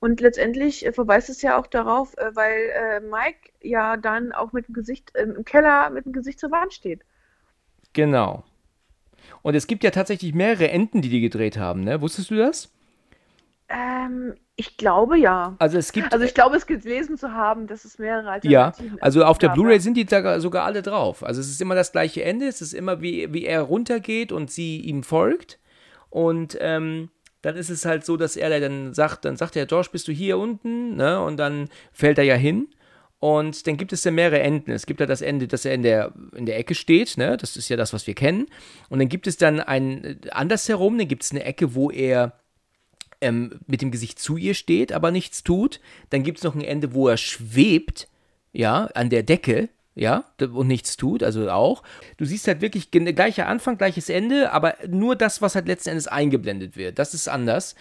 Und 0.00 0.20
letztendlich 0.20 0.84
äh, 0.86 0.92
verweist 0.92 1.28
es 1.28 1.42
ja 1.42 1.58
auch 1.58 1.66
darauf, 1.66 2.16
äh, 2.16 2.34
weil 2.34 2.70
äh, 2.70 3.00
Mike 3.00 3.52
ja 3.60 3.96
dann 3.96 4.32
auch 4.32 4.52
mit 4.52 4.66
dem 4.66 4.74
Gesicht 4.74 5.12
ähm, 5.14 5.36
im 5.36 5.44
Keller 5.44 5.90
mit 5.90 6.06
dem 6.06 6.12
Gesicht 6.12 6.40
zur 6.40 6.50
Wand 6.50 6.72
steht. 6.72 7.02
Genau. 7.92 8.44
Und 9.42 9.54
es 9.54 9.66
gibt 9.66 9.84
ja 9.84 9.90
tatsächlich 9.90 10.34
mehrere 10.34 10.70
Enden, 10.70 11.02
die 11.02 11.08
die 11.08 11.20
gedreht 11.20 11.58
haben, 11.58 11.84
ne? 11.84 12.00
Wusstest 12.00 12.30
du 12.30 12.36
das? 12.36 12.70
Ähm, 13.68 14.34
ich 14.56 14.76
glaube 14.76 15.16
ja. 15.18 15.54
Also 15.58 15.78
es 15.78 15.92
gibt. 15.92 16.12
Also 16.12 16.24
ich 16.24 16.34
glaube, 16.34 16.56
es 16.56 16.66
gelesen 16.66 17.16
zu 17.16 17.32
haben, 17.32 17.66
dass 17.66 17.84
es 17.84 17.98
mehrere 17.98 18.40
Ja, 18.42 18.72
also 19.00 19.24
auf 19.24 19.38
der 19.38 19.50
Blu-ray 19.50 19.78
sind 19.80 19.96
die 19.96 20.04
da 20.04 20.40
sogar 20.40 20.64
alle 20.64 20.82
drauf. 20.82 21.24
Also 21.24 21.40
es 21.40 21.48
ist 21.48 21.62
immer 21.62 21.74
das 21.74 21.92
gleiche 21.92 22.24
Ende, 22.24 22.46
es 22.46 22.60
ist 22.60 22.74
immer 22.74 23.00
wie, 23.00 23.32
wie 23.32 23.46
er 23.46 23.62
runtergeht 23.62 24.32
und 24.32 24.50
sie 24.50 24.80
ihm 24.80 25.02
folgt. 25.02 25.58
Und 26.10 26.58
ähm, 26.60 27.10
dann 27.42 27.56
ist 27.56 27.70
es 27.70 27.86
halt 27.86 28.04
so, 28.04 28.16
dass 28.16 28.36
er 28.36 28.60
dann 28.60 28.92
sagt, 28.92 29.24
dann 29.24 29.36
sagt 29.36 29.56
er, 29.56 29.66
George, 29.66 29.88
bist 29.92 30.08
du 30.08 30.12
hier 30.12 30.36
unten? 30.36 30.96
Ne? 30.96 31.22
Und 31.22 31.38
dann 31.38 31.68
fällt 31.92 32.18
er 32.18 32.24
ja 32.24 32.34
hin. 32.34 32.68
Und 33.20 33.66
dann 33.66 33.76
gibt 33.76 33.92
es 33.92 34.02
ja 34.02 34.10
mehrere 34.10 34.40
Enden. 34.40 34.70
Es 34.70 34.86
gibt 34.86 34.98
ja 34.98 35.06
das 35.06 35.20
Ende, 35.20 35.46
dass 35.46 35.66
er 35.66 35.74
in 35.74 35.82
der, 35.82 36.12
in 36.34 36.46
der 36.46 36.58
Ecke 36.58 36.74
steht, 36.74 37.18
ne? 37.18 37.36
Das 37.36 37.56
ist 37.56 37.68
ja 37.68 37.76
das, 37.76 37.92
was 37.92 38.06
wir 38.06 38.14
kennen. 38.14 38.46
Und 38.88 38.98
dann 38.98 39.10
gibt 39.10 39.26
es 39.26 39.36
dann 39.36 39.60
ein 39.60 40.20
andersherum, 40.30 40.96
dann 40.96 41.06
gibt 41.06 41.22
es 41.24 41.30
eine 41.30 41.44
Ecke, 41.44 41.74
wo 41.74 41.90
er 41.90 42.32
ähm, 43.20 43.60
mit 43.66 43.82
dem 43.82 43.90
Gesicht 43.90 44.18
zu 44.18 44.38
ihr 44.38 44.54
steht, 44.54 44.92
aber 44.92 45.10
nichts 45.10 45.44
tut. 45.44 45.80
Dann 46.08 46.22
gibt 46.22 46.38
es 46.38 46.44
noch 46.44 46.54
ein 46.54 46.62
Ende, 46.62 46.94
wo 46.94 47.08
er 47.08 47.18
schwebt, 47.18 48.08
ja, 48.52 48.86
an 48.94 49.10
der 49.10 49.22
Decke, 49.22 49.68
ja, 49.94 50.24
und 50.40 50.66
nichts 50.66 50.96
tut, 50.96 51.22
also 51.22 51.50
auch. 51.50 51.82
Du 52.16 52.24
siehst 52.24 52.48
halt 52.48 52.62
wirklich 52.62 52.90
gleicher 52.90 53.48
Anfang, 53.48 53.76
gleiches 53.76 54.08
Ende, 54.08 54.50
aber 54.52 54.76
nur 54.88 55.14
das, 55.14 55.42
was 55.42 55.54
halt 55.54 55.66
letzten 55.66 55.90
Endes 55.90 56.08
eingeblendet 56.08 56.76
wird. 56.76 56.98
Das 56.98 57.12
ist 57.12 57.28
anders. 57.28 57.74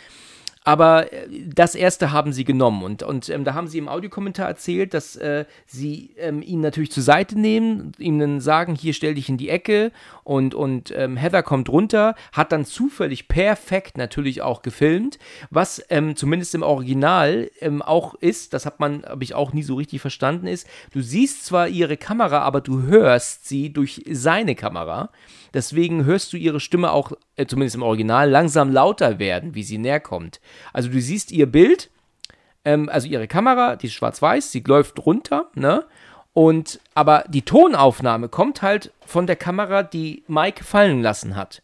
Aber 0.63 1.11
äh, 1.13 1.27
das 1.45 1.73
erste 1.73 2.11
haben 2.11 2.33
sie 2.33 2.43
genommen. 2.43 2.83
Und, 2.83 3.03
und 3.03 3.29
ähm, 3.29 3.43
da 3.43 3.53
haben 3.53 3.67
sie 3.67 3.77
im 3.77 3.87
Audiokommentar 3.87 4.47
erzählt, 4.47 4.93
dass 4.93 5.15
äh, 5.15 5.45
sie 5.65 6.11
ähm, 6.17 6.41
ihn 6.41 6.61
natürlich 6.61 6.91
zur 6.91 7.03
Seite 7.03 7.39
nehmen, 7.39 7.93
ihm 7.97 8.19
dann 8.19 8.41
sagen, 8.41 8.75
hier 8.75 8.93
stell 8.93 9.15
dich 9.15 9.29
in 9.29 9.37
die 9.37 9.49
Ecke. 9.49 9.91
Und, 10.23 10.53
und 10.53 10.93
ähm, 10.95 11.17
Heather 11.17 11.43
kommt 11.43 11.69
runter, 11.69 12.15
hat 12.33 12.51
dann 12.51 12.65
zufällig 12.65 13.27
perfekt 13.27 13.97
natürlich 13.97 14.41
auch 14.41 14.61
gefilmt, 14.61 15.17
was 15.49 15.83
ähm, 15.89 16.15
zumindest 16.15 16.53
im 16.55 16.63
Original 16.63 17.49
ähm, 17.61 17.81
auch 17.81 18.15
ist, 18.15 18.53
das 18.53 18.65
hat 18.65 18.79
man, 18.79 19.03
habe 19.03 19.23
ich 19.23 19.33
auch 19.33 19.53
nie 19.53 19.63
so 19.63 19.75
richtig 19.75 20.01
verstanden, 20.01 20.47
ist, 20.47 20.67
du 20.91 21.01
siehst 21.01 21.45
zwar 21.45 21.67
ihre 21.67 21.97
Kamera, 21.97 22.39
aber 22.39 22.61
du 22.61 22.83
hörst 22.83 23.47
sie 23.47 23.71
durch 23.73 24.03
seine 24.11 24.55
Kamera. 24.55 25.09
Deswegen 25.53 26.05
hörst 26.05 26.33
du 26.33 26.37
ihre 26.37 26.59
Stimme 26.59 26.91
auch, 26.91 27.11
äh, 27.35 27.45
zumindest 27.45 27.75
im 27.75 27.83
Original, 27.83 28.29
langsam 28.29 28.71
lauter 28.71 29.19
werden, 29.19 29.55
wie 29.55 29.63
sie 29.63 29.77
näher 29.77 29.99
kommt. 29.99 30.39
Also 30.73 30.89
du 30.89 31.01
siehst 31.01 31.31
ihr 31.31 31.45
Bild, 31.45 31.89
ähm, 32.65 32.89
also 32.89 33.07
ihre 33.07 33.27
Kamera, 33.27 33.75
die 33.75 33.87
ist 33.87 33.93
schwarz-weiß, 33.93 34.51
sie 34.51 34.63
läuft 34.65 35.05
runter, 35.05 35.49
ne? 35.55 35.85
Und 36.33 36.79
aber 36.93 37.25
die 37.27 37.41
Tonaufnahme 37.41 38.29
kommt 38.29 38.61
halt 38.61 38.93
von 39.05 39.27
der 39.27 39.35
Kamera, 39.35 39.83
die 39.83 40.23
Mike 40.27 40.63
fallen 40.63 41.01
lassen 41.01 41.35
hat. 41.35 41.63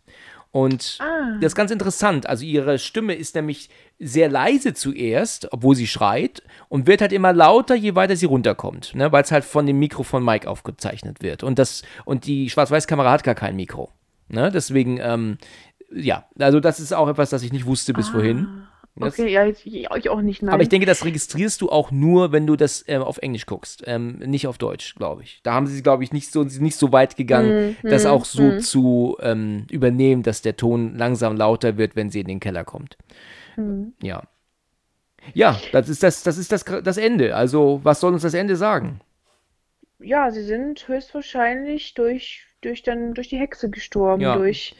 Und 0.55 0.99
ah. 1.01 1.37
das 1.41 1.51
ist 1.51 1.55
ganz 1.55 1.69
interessant. 1.69 2.29
Also 2.29 2.45
ihre 2.45 2.79
Stimme 2.79 3.13
ist 3.13 3.35
nämlich 3.35 3.69
sehr 3.99 4.29
leise 4.29 4.73
zuerst, 4.73 5.51
obwohl 5.51 5.75
sie 5.75 5.85
schreit, 5.85 6.43
und 6.69 6.87
wird 6.87 7.01
halt 7.01 7.11
immer 7.11 7.33
lauter, 7.33 7.75
je 7.75 7.95
weiter 7.95 8.15
sie 8.15 8.25
runterkommt, 8.25 8.95
ne? 8.95 9.11
weil 9.11 9.21
es 9.21 9.33
halt 9.33 9.43
von 9.43 9.65
dem 9.65 9.79
Mikro 9.79 10.03
von 10.03 10.23
Mike 10.23 10.49
aufgezeichnet 10.49 11.21
wird. 11.21 11.43
Und, 11.43 11.59
das, 11.59 11.81
und 12.05 12.25
die 12.25 12.49
Schwarz-Weiß-Kamera 12.49 13.11
hat 13.11 13.25
gar 13.25 13.35
kein 13.35 13.57
Mikro. 13.57 13.91
Ne? 14.29 14.49
Deswegen, 14.49 14.97
ähm, 15.01 15.39
ja, 15.93 16.23
also 16.39 16.61
das 16.61 16.79
ist 16.79 16.93
auch 16.93 17.09
etwas, 17.09 17.31
das 17.31 17.43
ich 17.43 17.51
nicht 17.51 17.65
wusste 17.65 17.91
bis 17.91 18.07
ah. 18.07 18.11
vorhin. 18.13 18.47
Das, 18.97 19.19
okay, 19.19 19.29
ja, 19.29 19.45
ich, 19.45 19.65
ich, 19.65 20.09
auch 20.09 20.21
nicht. 20.21 20.41
Nein. 20.41 20.53
Aber 20.53 20.63
ich 20.63 20.69
denke, 20.69 20.85
das 20.85 21.03
registrierst 21.03 21.59
du 21.59 21.69
auch 21.69 21.91
nur, 21.91 22.31
wenn 22.31 22.47
du 22.47 22.55
das 22.55 22.85
ähm, 22.87 23.01
auf 23.01 23.17
Englisch 23.17 23.45
guckst, 23.45 23.83
ähm, 23.85 24.19
nicht 24.19 24.47
auf 24.47 24.57
Deutsch, 24.57 24.95
glaube 24.95 25.23
ich. 25.23 25.41
Da 25.43 25.53
haben 25.53 25.67
sie, 25.67 25.83
glaube 25.83 26.05
ich, 26.05 26.13
nicht 26.13 26.31
so, 26.31 26.43
nicht 26.43 26.77
so 26.77 26.93
weit 26.93 27.17
gegangen, 27.17 27.75
mm, 27.83 27.87
das 27.89 28.05
mm, 28.05 28.07
auch 28.07 28.23
so 28.23 28.43
mm. 28.43 28.59
zu 28.61 29.17
ähm, 29.19 29.67
übernehmen, 29.69 30.23
dass 30.23 30.41
der 30.41 30.55
Ton 30.55 30.95
langsam 30.95 31.35
lauter 31.35 31.77
wird, 31.77 31.97
wenn 31.97 32.09
sie 32.09 32.21
in 32.21 32.27
den 32.27 32.39
Keller 32.39 32.63
kommt. 32.63 32.97
Mm. 33.57 33.87
Ja. 34.01 34.23
Ja, 35.33 35.59
das 35.73 35.89
ist, 35.89 36.01
das, 36.01 36.23
das, 36.23 36.37
ist 36.37 36.53
das, 36.53 36.63
das 36.63 36.97
Ende. 36.97 37.35
Also, 37.35 37.81
was 37.83 37.99
soll 37.99 38.13
uns 38.13 38.21
das 38.21 38.33
Ende 38.33 38.55
sagen? 38.55 39.01
Ja, 39.99 40.31
sie 40.31 40.43
sind 40.43 40.87
höchstwahrscheinlich 40.87 41.95
durch, 41.95 42.45
durch, 42.61 42.83
dann, 42.83 43.13
durch 43.13 43.27
die 43.27 43.39
Hexe 43.39 43.69
gestorben, 43.69 44.21
ja. 44.21 44.37
durch 44.37 44.75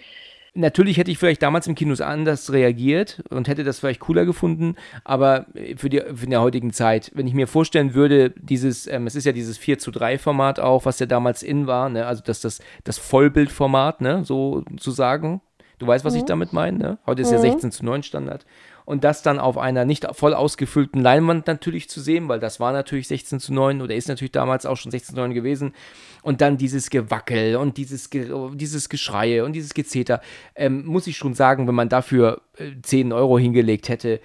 Natürlich 0.57 0.97
hätte 0.97 1.11
ich 1.11 1.17
vielleicht 1.17 1.41
damals 1.41 1.67
im 1.67 1.75
Kino 1.75 1.93
anders 2.01 2.51
reagiert 2.53 3.21
und 3.29 3.49
hätte 3.49 3.65
das 3.65 3.79
vielleicht 3.79 3.99
cooler 3.99 4.23
gefunden, 4.25 4.75
aber 5.03 5.47
für 5.75 5.89
die, 5.89 6.01
für 6.13 6.27
die 6.27 6.37
heutigen 6.37 6.71
Zeit, 6.71 7.11
wenn 7.13 7.27
ich 7.27 7.33
mir 7.33 7.47
vorstellen 7.47 7.93
würde, 7.93 8.29
dieses, 8.29 8.87
ähm, 8.87 9.05
es 9.05 9.15
ist 9.15 9.25
ja 9.25 9.33
dieses 9.33 9.57
4 9.57 9.79
zu 9.79 9.91
3 9.91 10.17
Format 10.17 10.61
auch, 10.61 10.85
was 10.85 10.99
ja 10.99 11.05
damals 11.05 11.43
in 11.43 11.67
war, 11.67 11.89
ne? 11.89 12.05
also 12.05 12.23
das, 12.25 12.39
das, 12.39 12.61
das 12.85 12.97
Vollbildformat, 12.97 13.99
ne? 13.99 14.23
so 14.23 14.63
zu 14.77 14.91
sagen. 14.91 15.41
Du 15.77 15.87
weißt, 15.87 16.05
was 16.05 16.13
mhm. 16.13 16.19
ich 16.19 16.25
damit 16.25 16.53
meine, 16.53 16.77
ne? 16.77 16.97
Heute 17.05 17.21
ist 17.21 17.27
mhm. 17.27 17.35
ja 17.35 17.41
16 17.41 17.71
zu 17.71 17.85
9 17.85 18.03
Standard 18.03 18.45
und 18.85 19.03
das 19.03 19.21
dann 19.23 19.39
auf 19.39 19.57
einer 19.57 19.83
nicht 19.83 20.07
voll 20.13 20.33
ausgefüllten 20.33 21.01
Leinwand 21.01 21.47
natürlich 21.47 21.89
zu 21.89 21.99
sehen, 21.99 22.27
weil 22.27 22.39
das 22.39 22.59
war 22.59 22.71
natürlich 22.71 23.07
16 23.07 23.39
zu 23.39 23.53
9 23.53 23.81
oder 23.81 23.95
ist 23.95 24.07
natürlich 24.07 24.31
damals 24.31 24.65
auch 24.65 24.77
schon 24.77 24.91
16 24.91 25.15
zu 25.15 25.21
9 25.21 25.33
gewesen. 25.33 25.73
Und 26.21 26.41
dann 26.41 26.57
dieses 26.57 26.89
Gewackel 26.89 27.55
und 27.55 27.77
dieses, 27.77 28.09
dieses 28.09 28.89
Geschreie 28.89 29.43
und 29.45 29.53
dieses 29.53 29.73
Gezeter, 29.73 30.21
ähm, 30.55 30.85
muss 30.85 31.07
ich 31.07 31.17
schon 31.17 31.33
sagen, 31.33 31.67
wenn 31.67 31.75
man 31.75 31.89
dafür 31.89 32.41
äh, 32.57 32.71
10 32.81 33.11
Euro 33.11 33.37
hingelegt 33.37 33.89
hätte. 33.89 34.19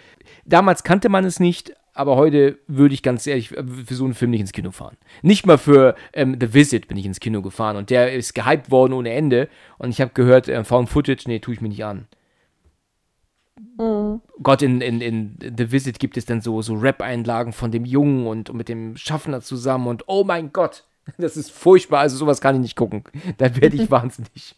Damals 0.45 0.83
kannte 0.83 1.09
man 1.09 1.25
es 1.25 1.41
nicht, 1.41 1.75
aber 1.93 2.17
heute 2.17 2.59
würde 2.67 2.95
ich 2.95 3.03
ganz 3.03 3.27
ehrlich 3.27 3.57
äh, 3.57 3.65
für 3.87 3.95
so 3.95 4.05
einen 4.05 4.15
Film 4.15 4.31
nicht 4.31 4.41
ins 4.41 4.53
Kino 4.53 4.71
fahren. 4.71 4.97
Nicht 5.23 5.47
mal 5.47 5.59
für 5.59 5.95
ähm, 6.13 6.37
The 6.41 6.55
Visit 6.55 6.89
bin 6.89 6.97
ich 6.97 7.07
ins 7.07 7.21
Kino 7.21 7.43
gefahren 7.43 7.77
und 7.77 7.91
der 7.91 8.13
ist 8.13 8.35
gehypt 8.35 8.71
worden 8.71 8.93
ohne 8.93 9.11
Ende. 9.11 9.49
Und 9.79 9.91
ich 9.91 10.01
habe 10.01 10.13
gehört, 10.15 10.49
äh, 10.49 10.65
Found 10.65 10.89
Footage, 10.89 11.25
nee, 11.27 11.39
tue 11.41 11.55
ich 11.55 11.61
mir 11.61 11.69
nicht 11.69 11.85
an. 11.85 12.07
Mhm. 13.79 14.21
Gott, 14.43 14.63
in, 14.63 14.81
in, 14.81 15.01
in 15.01 15.39
The 15.57 15.73
Visit 15.73 15.99
gibt 15.99 16.17
es 16.17 16.25
dann 16.27 16.41
so, 16.41 16.63
so 16.63 16.75
Rap-Einlagen 16.75 17.53
von 17.53 17.71
dem 17.71 17.85
Jungen 17.85 18.27
und, 18.27 18.51
und 18.51 18.57
mit 18.57 18.69
dem 18.69 18.97
Schaffner 18.97 19.41
zusammen 19.41 19.89
und 19.89 20.05
oh 20.07 20.25
mein 20.25 20.53
Gott, 20.53 20.85
das 21.19 21.37
ist 21.37 21.51
furchtbar, 21.51 22.01
also 22.01 22.17
sowas 22.17 22.41
kann 22.41 22.57
ich 22.57 22.61
nicht 22.63 22.77
gucken. 22.77 23.05
Da 23.39 23.55
werde 23.57 23.77
ich 23.77 23.91
wahnsinnig. 23.91 24.57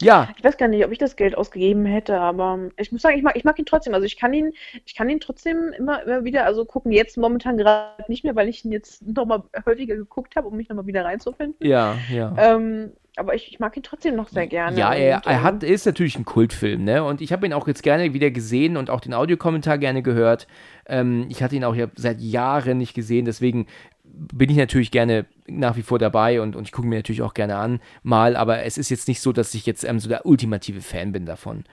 Ja. 0.00 0.28
Ich 0.36 0.44
weiß 0.44 0.56
gar 0.56 0.68
nicht, 0.68 0.84
ob 0.84 0.92
ich 0.92 0.98
das 0.98 1.16
Geld 1.16 1.36
ausgegeben 1.36 1.84
hätte, 1.86 2.18
aber 2.18 2.70
ich 2.76 2.90
muss 2.92 3.02
sagen, 3.02 3.16
ich 3.16 3.22
mag, 3.22 3.36
ich 3.36 3.44
mag 3.44 3.58
ihn 3.58 3.66
trotzdem. 3.66 3.94
Also 3.94 4.06
ich 4.06 4.18
kann 4.18 4.34
ihn, 4.34 4.52
ich 4.84 4.94
kann 4.94 5.08
ihn 5.08 5.20
trotzdem 5.20 5.72
immer, 5.76 6.02
immer 6.02 6.24
wieder, 6.24 6.44
also 6.44 6.64
gucken. 6.64 6.92
Jetzt 6.92 7.16
momentan 7.16 7.56
gerade 7.56 8.04
nicht 8.08 8.24
mehr, 8.24 8.34
weil 8.34 8.48
ich 8.48 8.64
ihn 8.64 8.72
jetzt 8.72 9.06
nochmal 9.06 9.44
häufiger 9.64 9.96
geguckt 9.96 10.36
habe, 10.36 10.48
um 10.48 10.56
mich 10.56 10.68
nochmal 10.68 10.86
wieder 10.86 11.04
reinzufinden. 11.04 11.66
Ja, 11.66 11.96
ja. 12.10 12.34
Ähm, 12.36 12.92
aber 13.16 13.34
ich, 13.34 13.52
ich, 13.52 13.60
mag 13.60 13.76
ihn 13.76 13.82
trotzdem 13.82 14.16
noch 14.16 14.28
sehr 14.28 14.46
gerne. 14.46 14.78
Ja, 14.78 14.92
er, 14.92 15.22
er 15.24 15.42
hat, 15.42 15.62
ähm, 15.62 15.72
ist 15.72 15.86
natürlich 15.86 16.18
ein 16.18 16.24
Kultfilm, 16.24 16.84
ne? 16.84 17.04
Und 17.04 17.20
ich 17.20 17.32
habe 17.32 17.46
ihn 17.46 17.52
auch 17.52 17.68
jetzt 17.68 17.82
gerne 17.82 18.12
wieder 18.12 18.30
gesehen 18.30 18.76
und 18.76 18.90
auch 18.90 19.00
den 19.00 19.14
Audiokommentar 19.14 19.78
gerne 19.78 20.02
gehört. 20.02 20.46
Ähm, 20.86 21.26
ich 21.28 21.42
hatte 21.42 21.54
ihn 21.54 21.64
auch 21.64 21.74
ja 21.74 21.86
seit 21.94 22.20
Jahren 22.20 22.78
nicht 22.78 22.94
gesehen, 22.94 23.24
deswegen 23.24 23.66
bin 24.04 24.50
ich 24.50 24.56
natürlich 24.56 24.90
gerne 24.90 25.26
nach 25.46 25.76
wie 25.76 25.82
vor 25.82 25.98
dabei 25.98 26.40
und, 26.40 26.56
und 26.56 26.64
ich 26.64 26.72
gucke 26.72 26.88
mir 26.88 26.96
natürlich 26.96 27.22
auch 27.22 27.34
gerne 27.34 27.56
an, 27.56 27.80
mal, 28.02 28.36
aber 28.36 28.62
es 28.64 28.78
ist 28.78 28.90
jetzt 28.90 29.08
nicht 29.08 29.20
so, 29.20 29.32
dass 29.32 29.54
ich 29.54 29.66
jetzt 29.66 29.84
ähm, 29.84 29.98
so 29.98 30.08
der 30.08 30.26
ultimative 30.26 30.80
Fan 30.80 31.12
bin 31.12 31.26
davon. 31.26 31.64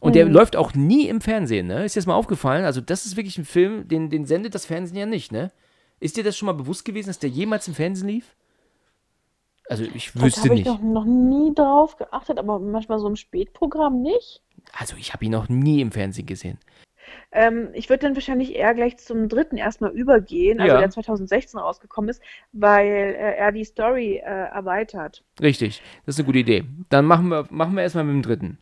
Und 0.00 0.10
mhm. 0.10 0.14
der 0.14 0.24
läuft 0.26 0.56
auch 0.56 0.74
nie 0.74 1.08
im 1.08 1.20
Fernsehen, 1.20 1.66
ne? 1.66 1.84
Ist 1.84 1.96
dir 1.96 2.00
das 2.00 2.06
mal 2.06 2.14
aufgefallen? 2.14 2.64
Also, 2.64 2.80
das 2.80 3.04
ist 3.04 3.16
wirklich 3.16 3.38
ein 3.38 3.44
Film, 3.44 3.88
den, 3.88 4.10
den 4.10 4.26
sendet 4.26 4.54
das 4.54 4.66
Fernsehen 4.66 4.96
ja 4.96 5.06
nicht, 5.06 5.32
ne? 5.32 5.50
Ist 6.00 6.16
dir 6.16 6.22
das 6.22 6.36
schon 6.36 6.46
mal 6.46 6.52
bewusst 6.52 6.84
gewesen, 6.84 7.08
dass 7.08 7.18
der 7.18 7.30
jemals 7.30 7.66
im 7.66 7.74
Fernsehen 7.74 8.08
lief? 8.08 8.36
Also 9.68 9.84
ich 9.84 10.12
das 10.12 10.22
wüsste 10.22 10.48
nicht. 10.48 10.66
Ich 10.66 10.68
habe 10.68 10.84
noch, 10.86 11.04
noch 11.04 11.06
nie 11.06 11.54
drauf 11.54 11.96
geachtet, 11.96 12.38
aber 12.38 12.58
manchmal 12.58 12.98
so 12.98 13.06
im 13.06 13.16
Spätprogramm 13.16 14.02
nicht. 14.02 14.42
Also 14.72 14.96
ich 14.96 15.12
habe 15.12 15.24
ihn 15.24 15.32
noch 15.32 15.48
nie 15.48 15.80
im 15.80 15.92
Fernsehen 15.92 16.26
gesehen. 16.26 16.58
Ähm, 17.32 17.68
ich 17.72 17.88
würde 17.88 18.00
dann 18.00 18.14
wahrscheinlich 18.14 18.54
eher 18.54 18.74
gleich 18.74 18.98
zum 18.98 19.28
dritten 19.28 19.56
erstmal 19.56 19.90
übergehen, 19.92 20.60
also 20.60 20.74
ja. 20.74 20.80
der 20.80 20.90
2016 20.90 21.58
rausgekommen 21.58 22.10
ist, 22.10 22.22
weil 22.52 22.86
äh, 22.86 23.36
er 23.36 23.52
die 23.52 23.64
Story 23.64 24.16
äh, 24.16 24.20
erweitert. 24.20 25.24
Richtig, 25.40 25.82
das 26.04 26.14
ist 26.14 26.20
eine 26.20 26.26
gute 26.26 26.38
Idee. 26.38 26.64
Dann 26.88 27.04
machen 27.04 27.28
wir, 27.28 27.46
machen 27.50 27.74
wir 27.74 27.82
erstmal 27.82 28.04
mit 28.04 28.14
dem 28.14 28.22
dritten. 28.22 28.58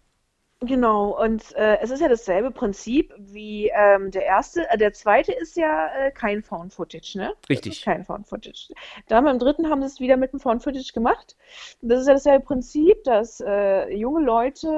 Genau, 0.61 1.23
und 1.23 1.55
äh, 1.57 1.79
es 1.83 1.91
ist 1.91 2.01
ja 2.01 2.09
dasselbe 2.09 2.51
Prinzip 2.51 3.13
wie 3.19 3.71
ähm, 3.75 4.11
der 4.11 4.25
erste. 4.25 4.67
Äh, 4.71 4.79
der 4.79 4.95
zweite 4.95 5.33
ist 5.33 5.55
ja 5.55 5.89
äh, 5.89 6.11
kein 6.11 6.43
Found 6.43 6.73
Footage, 6.73 7.19
ne? 7.19 7.35
Richtig. 7.51 7.83
kein 7.83 8.05
Found 8.05 8.27
Footage. 8.27 8.73
Da 9.07 9.21
beim 9.21 9.39
dritten 9.39 9.69
haben 9.69 9.83
sie 9.83 9.89
es 9.89 10.01
wieder 10.01 10.17
mit 10.17 10.33
dem 10.33 10.41
Found 10.41 10.63
Footage 10.63 10.95
gemacht. 10.95 11.37
Das 11.83 12.01
ist 12.01 12.07
ja 12.07 12.15
dasselbe 12.15 12.47
Prinzip, 12.47 13.05
dass 13.05 13.41
äh, 13.41 13.95
junge 13.95 14.25
Leute, 14.25 14.69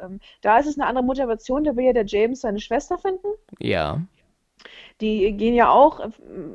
äh, 0.00 0.04
ähm, 0.04 0.20
da 0.40 0.58
ist 0.58 0.66
es 0.66 0.78
eine 0.78 0.86
andere 0.88 1.04
Motivation, 1.04 1.64
da 1.64 1.76
will 1.76 1.84
ja 1.84 1.92
der 1.92 2.06
James 2.06 2.40
seine 2.40 2.58
Schwester 2.58 2.96
finden. 2.96 3.28
Ja. 3.58 4.00
Die 5.00 5.32
gehen 5.32 5.54
ja 5.54 5.70
auch, 5.70 5.98
äh, 5.98 6.08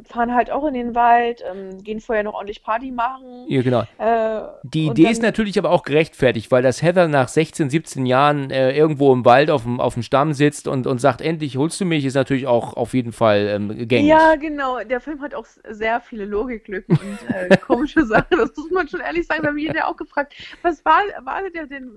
fahren 0.05 0.33
halt 0.33 0.49
auch 0.49 0.65
in 0.65 0.73
den 0.73 0.95
Wald, 0.95 1.43
ähm, 1.49 1.83
gehen 1.83 1.99
vorher 1.99 2.23
noch 2.23 2.35
ordentlich 2.35 2.63
Party 2.63 2.89
machen. 2.89 3.45
Ja, 3.49 3.61
genau. 3.61 3.83
Äh, 3.97 4.47
Die 4.63 4.85
Idee 4.87 5.09
ist 5.09 5.21
natürlich 5.21 5.59
aber 5.59 5.71
auch 5.71 5.83
gerechtfertigt, 5.83 6.49
weil 6.49 6.63
das 6.63 6.81
Heather 6.81 7.09
nach 7.09 7.27
16, 7.27 7.69
17 7.69 8.05
Jahren 8.05 8.49
äh, 8.49 8.71
irgendwo 8.71 9.11
im 9.11 9.25
Wald 9.25 9.49
auf 9.51 9.63
dem, 9.63 9.81
auf 9.81 9.95
dem 9.95 10.03
Stamm 10.03 10.31
sitzt 10.31 10.69
und, 10.69 10.87
und 10.87 10.99
sagt, 10.99 11.19
endlich 11.19 11.57
holst 11.57 11.81
du 11.81 11.85
mich, 11.85 12.05
ist 12.05 12.13
natürlich 12.13 12.47
auch 12.47 12.77
auf 12.77 12.93
jeden 12.93 13.11
Fall 13.11 13.47
ähm, 13.49 13.87
gängig. 13.89 14.07
Ja, 14.07 14.35
genau. 14.35 14.79
Der 14.85 15.01
Film 15.01 15.21
hat 15.21 15.35
auch 15.35 15.45
sehr 15.67 15.99
viele 15.99 16.23
Logiklücken 16.23 16.97
und 16.97 17.35
äh, 17.35 17.57
komische 17.67 18.05
Sachen. 18.05 18.37
Das 18.37 18.55
muss 18.55 18.71
man 18.71 18.87
schon 18.87 19.01
ehrlich 19.01 19.27
sagen. 19.27 19.43
Wir 19.43 19.49
haben 19.49 19.57
jeden 19.57 19.75
ja 19.75 19.87
auch 19.87 19.97
gefragt, 19.97 20.33
was 20.61 20.85
war, 20.85 21.01
wartet 21.23 21.55
er 21.55 21.67
denn? 21.67 21.91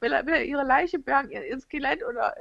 Will 0.00 0.12
er, 0.12 0.24
will 0.24 0.34
er 0.34 0.44
ihre 0.44 0.64
Leiche 0.64 0.98
bergen, 0.98 1.30
ihr, 1.30 1.46
ihr 1.46 1.60
Skelett 1.60 2.00
oder 2.02 2.34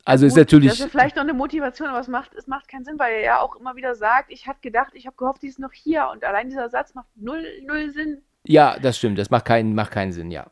äh, 0.00 0.10
also 0.10 0.26
ist 0.26 0.32
gut, 0.32 0.38
natürlich, 0.38 0.70
Das 0.70 0.80
ist 0.80 0.90
vielleicht 0.90 1.16
noch 1.16 1.22
eine 1.22 1.34
Motivation, 1.34 1.88
aber 1.88 2.00
es 2.00 2.08
macht, 2.08 2.34
es 2.34 2.46
macht 2.46 2.68
keinen 2.68 2.84
Sinn, 2.84 2.98
weil 2.98 3.14
er 3.14 3.20
ja 3.22 3.40
auch 3.40 3.56
immer 3.56 3.76
wieder 3.76 3.94
sagt, 3.94 4.30
ich 4.30 4.46
habe 4.46 4.58
gedacht, 4.60 4.92
ich 4.94 5.06
habe 5.06 5.16
gehofft, 5.16 5.42
die 5.42 5.48
ist 5.48 5.58
noch 5.58 5.72
hier 5.72 6.08
und 6.12 6.24
allein 6.24 6.48
dieser 6.48 6.68
Satz 6.68 6.94
macht 6.94 7.08
null, 7.16 7.44
null 7.66 7.90
Sinn. 7.90 8.22
ja, 8.44 8.78
das 8.78 8.98
stimmt, 8.98 9.18
das 9.18 9.30
macht 9.30 9.44
keinen, 9.44 9.74
macht 9.74 9.92
keinen 9.92 10.12
Sinn, 10.12 10.30
ja. 10.30 10.46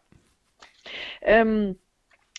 Ähm, 1.20 1.76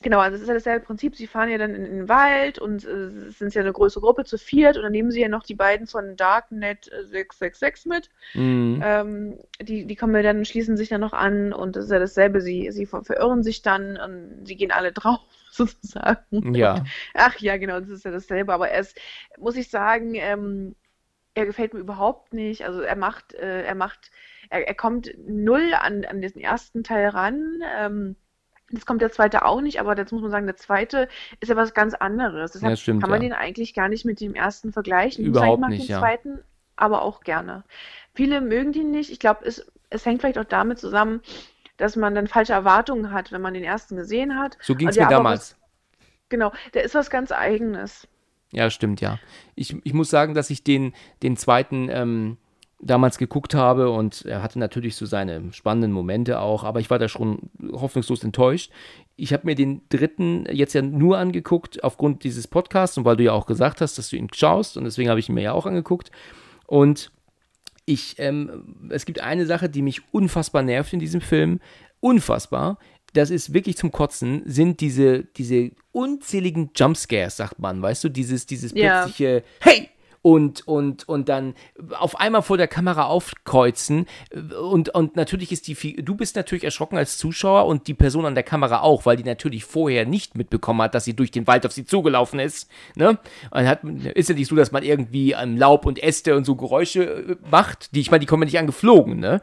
genau, 0.01 0.19
also 0.19 0.35
es 0.35 0.41
ist 0.41 0.47
ja 0.47 0.53
dasselbe 0.53 0.85
Prinzip. 0.85 1.15
Sie 1.15 1.27
fahren 1.27 1.49
ja 1.49 1.57
dann 1.57 1.73
in, 1.75 1.85
in 1.85 1.97
den 1.97 2.09
Wald 2.09 2.59
und 2.59 2.85
äh, 2.85 3.27
es 3.27 3.39
sind 3.39 3.53
ja 3.53 3.61
eine 3.61 3.73
größere 3.73 4.01
Gruppe 4.01 4.23
zu 4.25 4.37
viert 4.37 4.77
und 4.77 4.83
dann 4.83 4.91
nehmen 4.91 5.11
sie 5.11 5.21
ja 5.21 5.29
noch 5.29 5.43
die 5.43 5.55
beiden 5.55 5.87
von 5.87 6.15
Darknet 6.15 6.91
äh, 6.91 7.05
666 7.05 7.85
mit. 7.85 8.09
Mhm. 8.33 8.81
Ähm, 8.83 9.39
die, 9.61 9.85
die 9.85 9.95
kommen 9.95 10.15
ja 10.15 10.23
dann, 10.23 10.45
schließen 10.45 10.77
sich 10.77 10.89
dann 10.89 11.01
noch 11.01 11.13
an 11.13 11.53
und 11.53 11.75
das 11.75 11.85
ist 11.85 11.91
ja 11.91 11.99
dasselbe. 11.99 12.41
Sie, 12.41 12.71
sie 12.71 12.85
ver 12.85 13.03
verirren 13.03 13.43
sich 13.43 13.61
dann 13.61 13.97
und 13.97 14.45
sie 14.45 14.55
gehen 14.55 14.71
alle 14.71 14.91
drauf, 14.91 15.19
sozusagen. 15.51 16.53
Ja. 16.53 16.83
Ach 17.13 17.37
ja, 17.39 17.57
genau, 17.57 17.79
das 17.79 17.89
ist 17.89 18.05
ja 18.05 18.11
dasselbe. 18.11 18.53
Aber 18.53 18.69
er 18.69 18.81
ist, 18.81 18.97
muss 19.37 19.55
ich 19.55 19.69
sagen, 19.69 20.15
ähm, 20.15 20.75
er 21.33 21.45
gefällt 21.45 21.73
mir 21.73 21.79
überhaupt 21.79 22.33
nicht. 22.33 22.65
Also 22.65 22.81
er 22.81 22.95
macht, 22.95 23.33
äh, 23.33 23.63
er 23.63 23.75
macht, 23.75 24.11
er, 24.49 24.67
er 24.67 24.75
kommt 24.75 25.11
null 25.17 25.73
an, 25.73 26.05
an 26.05 26.21
diesen 26.21 26.41
ersten 26.41 26.83
Teil 26.83 27.09
ran. 27.09 27.61
Ähm, 27.77 28.15
das 28.71 28.85
kommt 28.85 29.01
der 29.01 29.11
zweite 29.11 29.45
auch 29.45 29.61
nicht, 29.61 29.79
aber 29.79 29.97
jetzt 29.97 30.11
muss 30.11 30.21
man 30.21 30.29
sagen, 30.29 30.45
der 30.45 30.55
zweite 30.55 31.07
ist 31.39 31.49
ja 31.49 31.55
was 31.55 31.73
ganz 31.73 31.95
anderes. 31.95 32.51
Deshalb 32.51 32.71
Ja, 32.71 32.77
stimmt, 32.77 33.01
kann 33.01 33.09
man 33.09 33.21
ja. 33.21 33.29
den 33.29 33.33
eigentlich 33.33 33.73
gar 33.73 33.89
nicht 33.89 34.05
mit 34.05 34.21
dem 34.21 34.35
ersten 34.35 34.71
vergleichen. 34.71 35.25
Überhaupt 35.25 35.57
ich 35.57 35.59
mag 35.59 35.69
nicht, 35.71 35.87
den 35.87 35.93
ja. 35.93 35.99
zweiten 35.99 36.39
aber 36.79 37.01
auch 37.01 37.21
gerne. 37.21 37.63
Viele 38.13 38.41
mögen 38.41 38.71
den 38.71 38.91
nicht. 38.91 39.11
Ich 39.11 39.19
glaube, 39.19 39.45
es, 39.45 39.69
es 39.89 40.05
hängt 40.05 40.21
vielleicht 40.21 40.37
auch 40.37 40.45
damit 40.45 40.79
zusammen, 40.79 41.21
dass 41.79 41.95
man 41.95 42.13
dann 42.13 42.27
falsche 42.27 42.53
Erwartungen 42.53 43.11
hat, 43.11 43.31
wenn 43.31 43.41
man 43.41 43.55
den 43.55 43.63
ersten 43.63 43.95
gesehen 43.95 44.37
hat. 44.37 44.57
So 44.61 44.75
ging 44.75 44.89
es 44.89 44.97
mir 44.97 45.07
damals. 45.07 45.55
Genau, 46.29 46.51
der 46.73 46.83
ist 46.83 46.93
was 46.93 47.09
ganz 47.09 47.31
Eigenes. 47.31 48.07
Ja, 48.51 48.69
stimmt, 48.69 49.01
ja. 49.01 49.19
Ich, 49.55 49.75
ich 49.83 49.93
muss 49.93 50.09
sagen, 50.09 50.33
dass 50.33 50.49
ich 50.49 50.63
den, 50.63 50.93
den 51.23 51.37
zweiten 51.37 51.89
ähm, 51.89 52.37
damals 52.81 53.17
geguckt 53.17 53.53
habe 53.53 53.89
und 53.89 54.25
er 54.25 54.41
hatte 54.41 54.59
natürlich 54.59 54.95
so 54.95 55.05
seine 55.05 55.51
spannenden 55.53 55.91
Momente 55.91 56.39
auch, 56.39 56.63
aber 56.63 56.79
ich 56.79 56.89
war 56.89 56.99
da 56.99 57.07
schon 57.07 57.49
hoffnungslos 57.73 58.23
enttäuscht. 58.23 58.71
Ich 59.15 59.33
habe 59.33 59.45
mir 59.45 59.55
den 59.55 59.81
dritten 59.89 60.45
jetzt 60.51 60.73
ja 60.73 60.81
nur 60.81 61.17
angeguckt 61.17 61.83
aufgrund 61.83 62.23
dieses 62.23 62.47
Podcasts 62.47 62.97
und 62.97 63.05
weil 63.05 63.17
du 63.17 63.23
ja 63.23 63.33
auch 63.33 63.45
gesagt 63.45 63.81
hast, 63.81 63.97
dass 63.97 64.09
du 64.09 64.15
ihn 64.15 64.29
schaust 64.33 64.77
und 64.77 64.85
deswegen 64.85 65.09
habe 65.09 65.19
ich 65.19 65.29
ihn 65.29 65.35
mir 65.35 65.41
ja 65.41 65.53
auch 65.53 65.65
angeguckt. 65.65 66.11
Und 66.67 67.11
ich, 67.89 68.15
ähm, 68.19 68.89
es 68.89 69.05
gibt 69.05 69.19
eine 69.19 69.45
Sache, 69.45 69.67
die 69.67 69.81
mich 69.81 70.01
unfassbar 70.11 70.61
nervt 70.61 70.93
in 70.93 70.99
diesem 70.99 71.21
Film. 71.21 71.59
Unfassbar. 71.99 72.77
Das 73.13 73.31
ist 73.31 73.53
wirklich 73.53 73.75
zum 73.77 73.91
Kotzen, 73.91 74.43
sind 74.45 74.79
diese, 74.81 75.23
diese 75.23 75.71
unzähligen 75.91 76.69
Jumpscares, 76.75 77.37
sagt 77.37 77.57
man, 77.59 77.81
weißt 77.81 78.03
du, 78.03 78.09
dieses, 78.09 78.45
dieses 78.45 78.71
Ja. 78.73 79.01
plötzliche 79.03 79.43
Hey! 79.61 79.89
Und, 80.21 80.67
und, 80.67 81.07
und 81.07 81.29
dann 81.29 81.53
auf 81.97 82.19
einmal 82.19 82.41
vor 82.41 82.57
der 82.57 82.67
Kamera 82.67 83.05
aufkreuzen. 83.05 84.05
Und, 84.61 84.89
und 84.89 85.15
natürlich 85.15 85.53
ist 85.53 85.67
die, 85.67 85.75
Fi- 85.75 85.95
du 86.01 86.13
bist 86.13 86.35
natürlich 86.35 86.65
erschrocken 86.65 86.97
als 86.97 87.17
Zuschauer 87.17 87.65
und 87.67 87.87
die 87.87 87.93
Person 87.93 88.25
an 88.25 88.35
der 88.35 88.43
Kamera 88.43 88.81
auch, 88.81 89.05
weil 89.05 89.15
die 89.15 89.23
natürlich 89.23 89.63
vorher 89.63 90.05
nicht 90.05 90.35
mitbekommen 90.35 90.81
hat, 90.81 90.93
dass 90.93 91.05
sie 91.05 91.15
durch 91.15 91.31
den 91.31 91.47
Wald 91.47 91.65
auf 91.65 91.71
sie 91.71 91.85
zugelaufen 91.85 92.39
ist. 92.39 92.69
Ne? 92.95 93.17
Und 93.51 93.65
hat, 93.65 93.83
ist 93.83 94.27
ja 94.27 94.35
nicht 94.35 94.49
so, 94.49 94.57
dass 94.57 94.73
man 94.73 94.83
irgendwie 94.83 95.35
am 95.35 95.55
Laub 95.55 95.85
und 95.85 96.03
Äste 96.03 96.35
und 96.35 96.45
so 96.45 96.55
Geräusche 96.55 97.03
äh, 97.03 97.35
macht, 97.49 97.95
die, 97.95 98.01
ich 98.01 98.11
meine, 98.11 98.19
die 98.19 98.25
kommen 98.25 98.43
ja 98.43 98.47
nicht 98.47 98.59
angeflogen, 98.59 99.19
ne? 99.19 99.41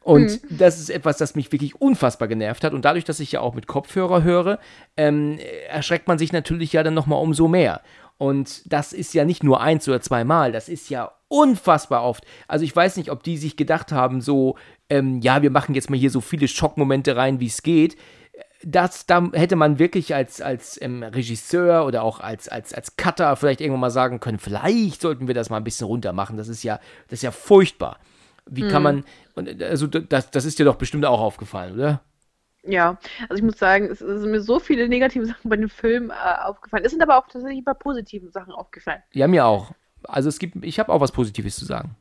Und 0.00 0.40
das 0.48 0.78
ist 0.78 0.88
etwas, 0.88 1.16
das 1.16 1.34
mich 1.34 1.50
wirklich 1.50 1.80
unfassbar 1.80 2.28
genervt 2.28 2.62
hat. 2.62 2.74
Und 2.74 2.84
dadurch, 2.84 3.04
dass 3.04 3.18
ich 3.18 3.32
ja 3.32 3.40
auch 3.40 3.54
mit 3.54 3.66
Kopfhörer 3.66 4.22
höre, 4.22 4.60
ähm, 4.96 5.40
erschreckt 5.68 6.06
man 6.06 6.16
sich 6.16 6.32
natürlich 6.32 6.72
ja 6.72 6.84
dann 6.84 6.94
nochmal 6.94 7.20
umso 7.20 7.48
mehr. 7.48 7.80
Und 8.18 8.72
das 8.72 8.92
ist 8.92 9.14
ja 9.14 9.24
nicht 9.24 9.42
nur 9.42 9.60
eins 9.60 9.88
oder 9.88 10.00
zweimal, 10.00 10.52
das 10.52 10.68
ist 10.68 10.88
ja 10.88 11.12
unfassbar 11.28 12.02
oft. 12.04 12.24
Also 12.48 12.64
ich 12.64 12.74
weiß 12.74 12.96
nicht, 12.96 13.10
ob 13.10 13.22
die 13.22 13.36
sich 13.36 13.56
gedacht 13.56 13.92
haben, 13.92 14.20
so, 14.20 14.56
ähm, 14.88 15.20
ja, 15.20 15.42
wir 15.42 15.50
machen 15.50 15.74
jetzt 15.74 15.90
mal 15.90 15.98
hier 15.98 16.10
so 16.10 16.20
viele 16.20 16.48
Schockmomente 16.48 17.16
rein, 17.16 17.40
wie 17.40 17.46
es 17.46 17.62
geht. 17.62 17.96
Das, 18.62 19.06
da 19.06 19.28
hätte 19.32 19.56
man 19.56 19.78
wirklich 19.78 20.14
als, 20.14 20.40
als 20.40 20.80
ähm, 20.80 21.02
Regisseur 21.02 21.84
oder 21.84 22.02
auch 22.02 22.20
als, 22.20 22.48
als, 22.48 22.72
als 22.72 22.96
Cutter 22.96 23.36
vielleicht 23.36 23.60
irgendwann 23.60 23.80
mal 23.80 23.90
sagen 23.90 24.18
können, 24.20 24.38
vielleicht 24.38 25.02
sollten 25.02 25.26
wir 25.26 25.34
das 25.34 25.50
mal 25.50 25.58
ein 25.58 25.64
bisschen 25.64 25.86
runter 25.86 26.12
machen. 26.12 26.36
Das 26.36 26.48
ist 26.48 26.62
ja, 26.62 26.80
das 27.08 27.18
ist 27.18 27.22
ja 27.22 27.32
furchtbar. 27.32 27.98
Wie 28.48 28.68
kann 28.68 28.82
man, 28.82 29.04
und, 29.34 29.60
äh, 29.60 29.64
also 29.66 29.86
das, 29.86 30.30
das 30.30 30.44
ist 30.44 30.58
dir 30.58 30.64
doch 30.64 30.76
bestimmt 30.76 31.04
auch 31.04 31.20
aufgefallen, 31.20 31.74
oder? 31.74 32.00
Ja, 32.66 32.98
also 33.28 33.36
ich 33.36 33.42
muss 33.42 33.58
sagen, 33.58 33.90
es 33.90 33.98
sind 34.00 34.30
mir 34.30 34.40
so 34.40 34.58
viele 34.58 34.88
negative 34.88 35.26
Sachen 35.26 35.48
bei 35.48 35.56
dem 35.56 35.68
Film 35.68 36.10
äh, 36.10 36.44
aufgefallen. 36.44 36.84
Es 36.84 36.92
sind 36.92 37.02
aber 37.02 37.18
auch 37.18 37.28
tatsächlich 37.28 37.60
ein 37.60 37.64
paar 37.64 37.74
positive 37.74 38.30
Sachen 38.30 38.52
aufgefallen. 38.52 39.02
Ja, 39.12 39.26
mir 39.28 39.44
auch. 39.46 39.72
Also 40.04 40.28
es 40.28 40.38
gibt, 40.38 40.64
ich 40.64 40.78
habe 40.78 40.92
auch 40.92 41.00
was 41.00 41.12
Positives 41.12 41.56
zu 41.56 41.64
sagen. 41.64 41.96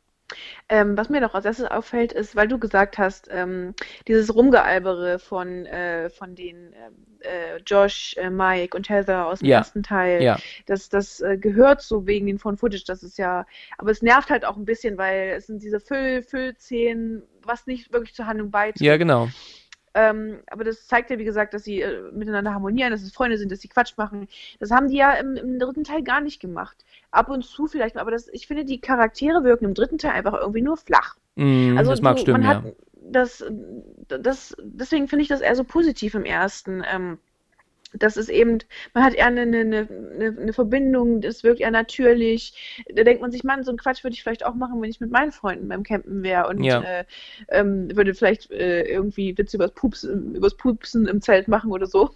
Ähm, 0.70 0.98
was 0.98 1.10
mir 1.10 1.22
noch 1.22 1.36
als 1.36 1.46
erstes 1.46 1.68
auffällt, 1.68 2.12
ist, 2.12 2.36
weil 2.36 2.48
du 2.48 2.58
gesagt 2.58 2.98
hast, 2.98 3.28
ähm, 3.32 3.76
dieses 4.08 4.34
Rumgealbere 4.34 5.20
von, 5.20 5.66
äh, 5.68 6.10
von 6.10 6.34
den 6.34 6.74
äh, 7.20 7.58
Josh, 7.66 8.16
äh, 8.18 8.32
Mike 8.32 8.76
und 8.76 8.90
Heather 8.90 9.28
aus 9.28 9.40
dem 9.40 9.50
Ja, 9.50 9.60
ersten 9.60 9.84
Teil, 9.84 10.24
ja. 10.24 10.38
das, 10.66 10.90
das 10.90 11.22
äh, 11.22 11.38
gehört 11.38 11.82
so 11.82 12.08
wegen 12.08 12.26
den 12.26 12.40
von 12.40 12.58
Footage, 12.58 12.84
das 12.86 13.04
ist 13.04 13.18
ja, 13.20 13.46
aber 13.78 13.92
es 13.92 14.02
nervt 14.02 14.30
halt 14.32 14.46
auch 14.46 14.58
ein 14.58 14.66
bisschen, 14.66 14.98
weil 14.98 15.34
es 15.38 15.48
sind 15.48 15.62
diese 15.62 15.80
Füll, 15.80 16.24
Füllszenen, 16.24 17.24
was 17.44 17.68
nicht 17.68 17.94
wirklich 17.94 18.16
zur 18.16 18.26
Handlung 18.26 18.50
beiträgt. 18.50 18.82
Ja, 18.82 18.98
genau. 18.98 19.30
Ähm, 19.96 20.40
aber 20.48 20.66
das 20.66 20.88
zeigt 20.88 21.10
ja, 21.10 21.18
wie 21.18 21.24
gesagt, 21.24 21.54
dass 21.54 21.64
sie 21.64 21.82
äh, 21.82 22.12
miteinander 22.12 22.54
harmonieren, 22.54 22.92
dass 22.92 23.02
es 23.02 23.14
Freunde 23.14 23.38
sind, 23.38 23.50
dass 23.50 23.62
sie 23.62 23.70
Quatsch 23.70 23.98
machen. 23.98 24.28
Das 24.60 24.70
haben 24.70 24.90
die 24.90 24.98
ja 24.98 25.14
im, 25.14 25.38
im 25.38 25.58
dritten 25.58 25.86
Teil 25.86 26.04
gar 26.04 26.20
nicht 26.20 26.42
gemacht. 26.42 26.84
Ab 27.12 27.30
und 27.30 27.44
zu 27.44 27.68
vielleicht, 27.68 27.96
aber 27.96 28.12
das, 28.12 28.28
ich 28.28 28.46
finde, 28.46 28.66
die 28.66 28.82
Charaktere 28.82 29.46
wirken 29.46 29.64
im 29.64 29.74
dritten 29.74 29.98
Teil 29.98 30.12
einfach 30.12 30.34
irgendwie 30.34 30.62
nur 30.62 30.76
flach. 30.76 31.16
Mm, 31.36 31.78
Also 31.78 31.92
das 31.92 32.02
mag 32.02 32.18
du, 32.18 32.24
stimmen, 32.24 32.42
man 32.42 32.52
ja. 32.52 32.64
hat 32.64 32.76
das, 33.08 33.46
das, 34.08 34.56
deswegen 34.62 35.08
finde 35.08 35.24
ich 35.24 35.30
das 35.30 35.42
eher 35.42 35.56
so 35.56 35.64
positiv 35.64 36.16
im 36.16 36.26
ersten. 36.26 36.84
Ähm, 36.92 37.18
das 37.94 38.18
ist 38.18 38.30
eben, 38.30 38.60
man 38.94 39.04
hat 39.04 39.14
eher 39.14 39.28
eine, 39.28 39.42
eine, 39.42 39.62
eine, 39.62 39.88
eine 40.40 40.54
Verbindung, 40.54 41.22
das 41.22 41.44
wirkt 41.44 41.62
eher 41.62 41.72
natürlich. 41.72 42.84
Da 42.94 43.04
denkt 43.04 43.22
man 43.22 43.32
sich, 43.32 43.44
Mann, 43.44 43.64
so 43.64 43.72
einen 43.72 43.78
Quatsch 43.78 44.04
würde 44.04 44.14
ich 44.16 44.24
vielleicht 44.24 44.46
auch 44.46 44.56
machen, 44.56 44.82
wenn 44.82 44.90
ich 44.90 45.00
mit 45.00 45.12
meinen 45.12 45.32
Freunden 45.32 45.68
beim 45.68 45.84
Campen 45.84 46.24
wäre 46.24 46.48
und 46.48 46.64
Ja. 46.64 46.82
äh, 46.82 47.06
ähm, 47.50 47.96
würde 47.96 48.14
vielleicht 48.14 48.52
äh, 48.52 48.84
irgendwie 48.84 49.38
Witze 49.38 49.58
übers, 49.58 49.72
Pups, 49.74 50.04
übers 50.04 50.58
Pupsen 50.58 51.08
im 51.08 51.22
Zelt 51.22 51.48
machen 51.48 51.72
oder 51.72 51.86
so. 51.88 52.12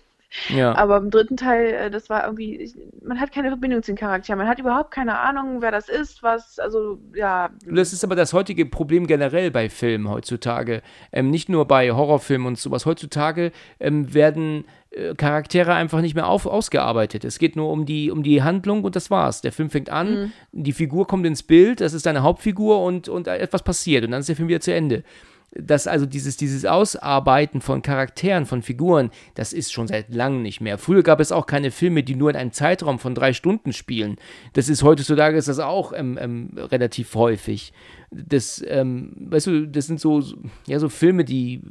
Ja. 0.50 0.76
Aber 0.76 0.98
im 0.98 1.10
dritten 1.10 1.38
Teil, 1.38 1.74
äh, 1.74 1.92
das 1.92 2.10
war 2.10 2.26
irgendwie, 2.26 2.72
man 3.04 3.20
hat 3.20 3.32
keine 3.32 3.50
Verbindung 3.50 3.82
zu 3.82 3.92
den 3.92 3.98
Charakteren, 3.98 4.38
man 4.38 4.48
hat 4.48 4.60
überhaupt 4.60 4.92
keine 4.92 5.18
Ahnung, 5.20 5.62
wer 5.62 5.72
das 5.72 5.90
ist, 5.90 6.22
was, 6.22 6.60
also, 6.60 7.00
ja. 7.16 7.50
Das 7.66 7.94
ist 7.94 8.04
aber 8.04 8.16
das 8.16 8.34
heutige 8.34 8.66
Problem 8.66 9.08
generell 9.08 9.52
bei 9.52 9.70
Filmen 9.70 10.10
heutzutage. 10.10 10.82
Ähm, 11.12 11.32
nicht 11.32 11.50
nur 11.50 11.66
bei 11.66 11.92
Horrorfilmen 11.92 12.48
und 12.48 12.60
sowas. 12.60 12.86
Heutzutage 12.86 13.52
ähm, 13.80 14.14
werden 14.14 14.66
äh, 14.92 15.16
Charaktere 15.16 15.74
einfach 15.74 16.02
nicht 16.02 16.16
mehr 16.16 16.28
auf, 16.28 16.46
ausgearbeitet. 16.46 17.24
Es 17.24 17.40
geht 17.40 17.56
nur 17.56 17.72
um 17.72 17.86
die, 17.86 18.12
um 18.12 18.24
die 18.24 18.44
Handlung 18.44 18.84
und 18.84 18.96
das 18.96 19.10
war's. 19.10 19.42
Der 19.42 19.52
Film 19.52 19.70
fängt 19.70 19.90
an, 19.90 20.32
die 20.52 20.74
Figur 20.74 21.08
kommt 21.08 21.26
ins 21.26 21.44
Bild, 21.44 21.82
das 21.82 21.94
ist 21.94 22.06
deine 22.06 22.24
Hauptfigur 22.24 22.84
und, 22.84 23.10
und 23.10 23.28
etwas 23.28 23.64
passiert 23.64 24.06
und 24.06 24.12
dann 24.12 24.22
ist 24.22 24.30
der 24.30 24.36
Film 24.36 24.48
wieder 24.48 24.62
zu 24.62 24.74
Ende. 24.74 25.04
Das 25.52 25.88
also 25.88 26.06
dieses, 26.06 26.38
dieses 26.38 26.66
Ausarbeiten 26.66 27.62
von 27.62 27.82
Charakteren, 27.82 28.46
von 28.46 28.62
Figuren, 28.62 29.10
das 29.34 29.52
ist 29.52 29.72
schon 29.74 29.88
seit 29.88 30.14
langem 30.14 30.44
nicht 30.44 30.62
mehr. 30.62 30.78
Früher 30.78 31.02
gab 31.02 31.20
es 31.20 31.32
auch 31.32 31.48
keine 31.48 31.72
Filme, 31.72 32.04
die 32.04 32.16
nur 32.16 32.30
in 32.30 32.36
einem 32.36 32.52
Zeitraum 32.52 33.00
von 33.00 33.16
drei 33.16 33.34
Stunden 33.34 33.74
spielen. 33.74 34.18
Das 34.54 34.70
ist 34.70 34.84
heutzutage 34.84 35.38
ist 35.38 35.48
das 35.48 35.60
auch 35.60 35.92
ähm, 35.96 36.20
ähm, 36.22 36.52
relativ 36.56 37.16
häufig. 37.16 37.74
Das, 38.12 38.64
ähm, 38.68 39.14
weißt 39.20 39.48
du, 39.48 39.68
das 39.68 39.88
sind 39.88 40.00
so, 40.00 40.22
so- 40.22 40.38
ja, 40.68 40.78
so 40.80 40.88
Filme, 40.90 41.26
die, 41.26 41.62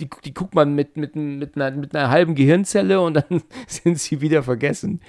die, 0.00 0.08
die 0.24 0.34
guckt 0.34 0.54
man 0.54 0.74
mit, 0.74 0.96
mit, 0.96 1.14
mit, 1.14 1.54
einer, 1.56 1.70
mit 1.76 1.94
einer 1.94 2.10
halben 2.10 2.34
Gehirnzelle 2.34 3.00
und 3.00 3.14
dann 3.14 3.42
sind 3.68 3.98
sie 4.00 4.20
wieder 4.20 4.42
vergessen. 4.42 5.00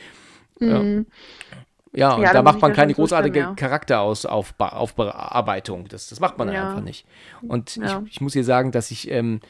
Mhm. 0.59 0.69
Ja. 0.69 1.52
Ja, 1.95 2.15
und 2.15 2.23
ja, 2.23 2.33
da 2.33 2.41
macht 2.41 2.59
man 2.59 2.73
keine 2.73 2.91
großartige 2.93 3.39
ja. 3.39 3.53
Charakteraufbearbeitung. 3.53 5.87
Das, 5.87 6.09
das 6.09 6.19
macht 6.19 6.39
man 6.39 6.51
ja. 6.51 6.69
einfach 6.69 6.83
nicht. 6.83 7.05
Und 7.41 7.77
ich, 7.77 7.95
ich, 8.09 8.19
muss 8.21 8.33
hier 8.33 8.43
sagen, 8.43 8.71
dass 8.71 8.89
ich. 8.91 9.09
Ähm, 9.11 9.41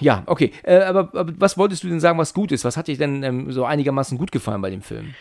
ja, 0.00 0.24
okay. 0.26 0.50
Äh, 0.64 0.80
aber, 0.80 1.10
aber, 1.14 1.32
was 1.38 1.56
wolltest 1.56 1.84
du 1.84 1.88
denn 1.88 2.00
sagen, 2.00 2.18
was 2.18 2.34
gut 2.34 2.50
ist? 2.50 2.64
Was 2.64 2.76
hat 2.76 2.88
dir 2.88 2.98
denn 2.98 3.22
ähm, 3.22 3.52
so 3.52 3.64
einigermaßen 3.64 4.18
gut 4.18 4.32
gefallen 4.32 4.60
bei 4.60 4.70
dem 4.70 4.82
Film? 4.82 5.14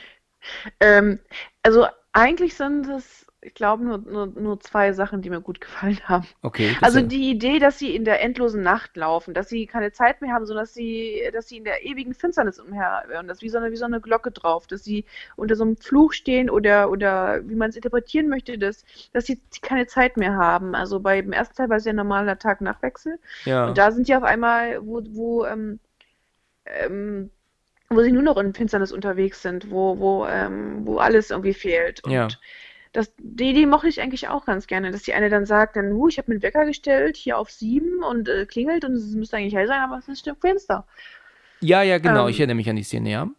Ähm, 0.80 1.20
also 1.62 1.86
eigentlich 2.14 2.56
sind 2.56 2.88
es 2.88 3.28
ich 3.42 3.54
glaube, 3.54 3.84
nur, 3.84 4.00
nur, 4.00 4.28
nur 4.28 4.60
zwei 4.60 4.92
Sachen, 4.92 5.22
die 5.22 5.30
mir 5.30 5.40
gut 5.40 5.62
gefallen 5.62 6.00
haben. 6.04 6.28
Okay. 6.42 6.76
Also 6.82 7.02
die 7.02 7.30
Idee, 7.30 7.60
dass 7.60 7.80
sie 7.80 7.96
in 7.96 8.04
der 8.04 8.22
endlosen 8.22 8.62
Nacht 8.62 8.98
laufen, 8.98 9.34
dass 9.34 9.48
sie 9.48 9.66
keine 9.66 9.94
Zeit 9.94 10.22
mehr 10.22 10.34
haben, 10.34 10.46
sondern 10.46 10.64
dass 10.64 10.74
sie, 10.74 11.22
dass 11.32 11.48
sie 11.48 11.58
in 11.58 11.64
der 11.64 11.86
ewigen 11.86 12.14
Finsternis 12.14 12.60
umherhören, 12.60 13.28
das 13.28 13.38
ist 13.38 13.44
wie 13.44 13.50
so, 13.50 13.58
eine, 13.58 13.72
wie 13.72 13.78
so 13.78 13.86
eine 13.86 14.02
Glocke 14.02 14.32
drauf, 14.32 14.68
dass 14.68 14.84
sie 14.84 15.06
unter 15.38 15.56
so 15.56 15.64
einem 15.64 15.78
Fluch 15.78 16.12
stehen 16.12 16.50
oder, 16.50 16.90
oder 16.90 17.48
wie 17.48 17.56
man 17.56 17.70
es 17.70 17.78
interpretieren 17.78 18.28
möchte, 18.28 18.58
dass, 18.58 18.84
dass 19.14 19.26
sie 19.26 19.40
keine 19.62 19.88
Zeit 19.88 20.18
mehr 20.18 20.36
haben. 20.36 20.76
Also 20.76 21.00
beim 21.00 21.32
ersten 21.32 21.56
Teil 21.56 21.70
war 21.70 21.78
es 21.78 21.86
ja 21.86 21.94
normaler 21.94 22.38
Tag-Nacht-Wechsel. 22.38 23.20
Ja. 23.46 23.68
Und 23.68 23.78
da 23.78 23.92
sind 23.92 24.08
sie 24.08 24.16
auf 24.16 24.24
einmal, 24.24 24.86
wo, 24.86 25.02
wo 25.12 25.46
ähm, 25.46 25.80
ähm, 26.66 27.32
wo 27.92 28.04
sie 28.04 28.12
nur 28.12 28.22
noch 28.22 28.38
in 28.38 28.54
Finsternis 28.54 28.92
unterwegs 28.92 29.42
sind, 29.42 29.72
wo, 29.72 29.98
wo, 29.98 30.28
ähm, 30.28 30.86
wo 30.86 30.98
alles 30.98 31.32
irgendwie 31.32 31.56
fehlt. 31.56 32.04
Und 32.04 32.12
ja 32.12 32.28
das, 32.92 33.14
die 33.18 33.52
Idee 33.52 33.66
mochte 33.66 33.88
ich 33.88 34.02
eigentlich 34.02 34.28
auch 34.28 34.46
ganz 34.46 34.68
gerne, 34.68 34.92
dass 34.92 35.04
die 35.04 35.14
eine 35.14 35.30
dann 35.30 35.46
sagt, 35.46 35.76
dann, 35.76 35.96
ich 36.08 36.18
habe 36.18 36.34
mir 36.34 36.42
Wecker 36.42 36.66
gestellt, 36.66 37.18
hier 37.18 37.38
auf 37.38 37.52
sieben 37.52 38.04
und 38.04 38.28
äh, 38.28 38.46
klingelt 38.46 38.84
und 38.84 38.94
es 38.94 39.14
müsste 39.14 39.38
eigentlich 39.38 39.56
hell 39.56 39.68
sein, 39.68 39.82
aber 39.82 39.98
es 39.98 40.08
ist 40.08 40.28
ein 40.28 40.36
Fenster. 40.36 40.86
Ja, 41.62 41.84
ja, 41.84 41.98
genau, 42.00 42.24
ähm, 42.24 42.30
ich 42.30 42.40
erinnere 42.40 42.56
mich 42.56 42.70
an 42.70 42.76
die 42.76 42.84
Szene, 42.84 43.12
ja. 43.12 43.30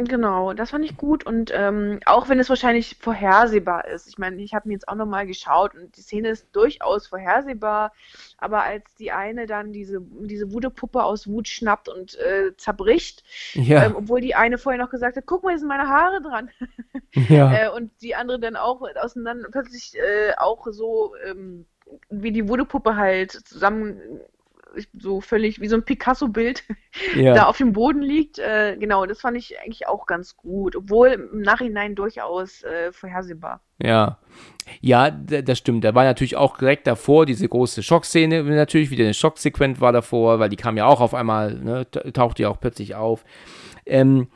Genau, 0.00 0.52
das 0.52 0.70
fand 0.70 0.84
ich 0.84 0.96
gut 0.96 1.26
und 1.26 1.50
ähm, 1.52 1.98
auch 2.06 2.28
wenn 2.28 2.38
es 2.38 2.48
wahrscheinlich 2.48 2.96
vorhersehbar 3.00 3.88
ist. 3.88 4.06
Ich 4.06 4.16
meine, 4.16 4.40
ich 4.40 4.54
habe 4.54 4.68
mir 4.68 4.74
jetzt 4.74 4.86
auch 4.86 4.94
nochmal 4.94 5.26
geschaut 5.26 5.74
und 5.74 5.96
die 5.96 6.02
Szene 6.02 6.28
ist 6.28 6.46
durchaus 6.52 7.08
vorhersehbar, 7.08 7.92
aber 8.36 8.62
als 8.62 8.84
die 8.94 9.10
eine 9.10 9.48
dann 9.48 9.72
diese, 9.72 10.00
diese 10.00 10.52
Wudepuppe 10.52 11.02
aus 11.02 11.26
Wut 11.26 11.48
schnappt 11.48 11.88
und 11.88 12.16
äh, 12.16 12.56
zerbricht, 12.56 13.24
ja. 13.54 13.86
ähm, 13.86 13.96
obwohl 13.96 14.20
die 14.20 14.36
eine 14.36 14.58
vorher 14.58 14.80
noch 14.80 14.90
gesagt 14.90 15.16
hat, 15.16 15.26
guck 15.26 15.42
mal, 15.42 15.50
hier 15.50 15.58
sind 15.58 15.68
meine 15.68 15.88
Haare 15.88 16.22
dran. 16.22 16.50
Ja. 17.28 17.52
äh, 17.54 17.70
und 17.70 17.90
die 18.02 18.14
andere 18.14 18.38
dann 18.38 18.54
auch 18.54 18.82
auseinander 19.02 19.48
plötzlich 19.50 19.96
äh, 19.96 20.34
auch 20.36 20.66
so 20.70 21.14
ähm, 21.24 21.64
wie 22.10 22.32
die 22.32 22.48
Wudepuppe 22.48 22.96
halt 22.96 23.32
zusammen 23.32 24.20
so 24.98 25.20
völlig 25.20 25.60
wie 25.60 25.68
so 25.68 25.76
ein 25.76 25.84
Picasso-Bild 25.84 26.64
ja. 27.16 27.34
da 27.34 27.44
auf 27.44 27.58
dem 27.58 27.72
Boden 27.72 28.02
liegt. 28.02 28.38
Äh, 28.38 28.76
genau, 28.78 29.06
das 29.06 29.20
fand 29.20 29.36
ich 29.36 29.58
eigentlich 29.60 29.86
auch 29.88 30.06
ganz 30.06 30.36
gut, 30.36 30.76
obwohl 30.76 31.08
im 31.08 31.40
Nachhinein 31.40 31.94
durchaus 31.94 32.62
äh, 32.62 32.92
vorhersehbar. 32.92 33.60
Ja. 33.82 34.18
Ja, 34.80 35.10
das 35.10 35.58
stimmt. 35.58 35.84
Da 35.84 35.94
war 35.94 36.04
natürlich 36.04 36.36
auch 36.36 36.58
direkt 36.58 36.86
davor 36.86 37.26
diese 37.26 37.48
große 37.48 37.82
Schockszene, 37.82 38.42
natürlich 38.42 38.90
wieder 38.90 39.04
eine 39.04 39.14
Schocksequenz 39.14 39.80
war 39.80 39.92
davor, 39.92 40.38
weil 40.40 40.48
die 40.48 40.56
kam 40.56 40.76
ja 40.76 40.86
auch 40.86 41.00
auf 41.00 41.14
einmal, 41.14 41.54
ne, 41.54 41.86
tauchte 41.90 42.42
ja 42.42 42.48
auch 42.48 42.60
plötzlich 42.60 42.94
auf. 42.94 43.24
Ähm, 43.88 44.28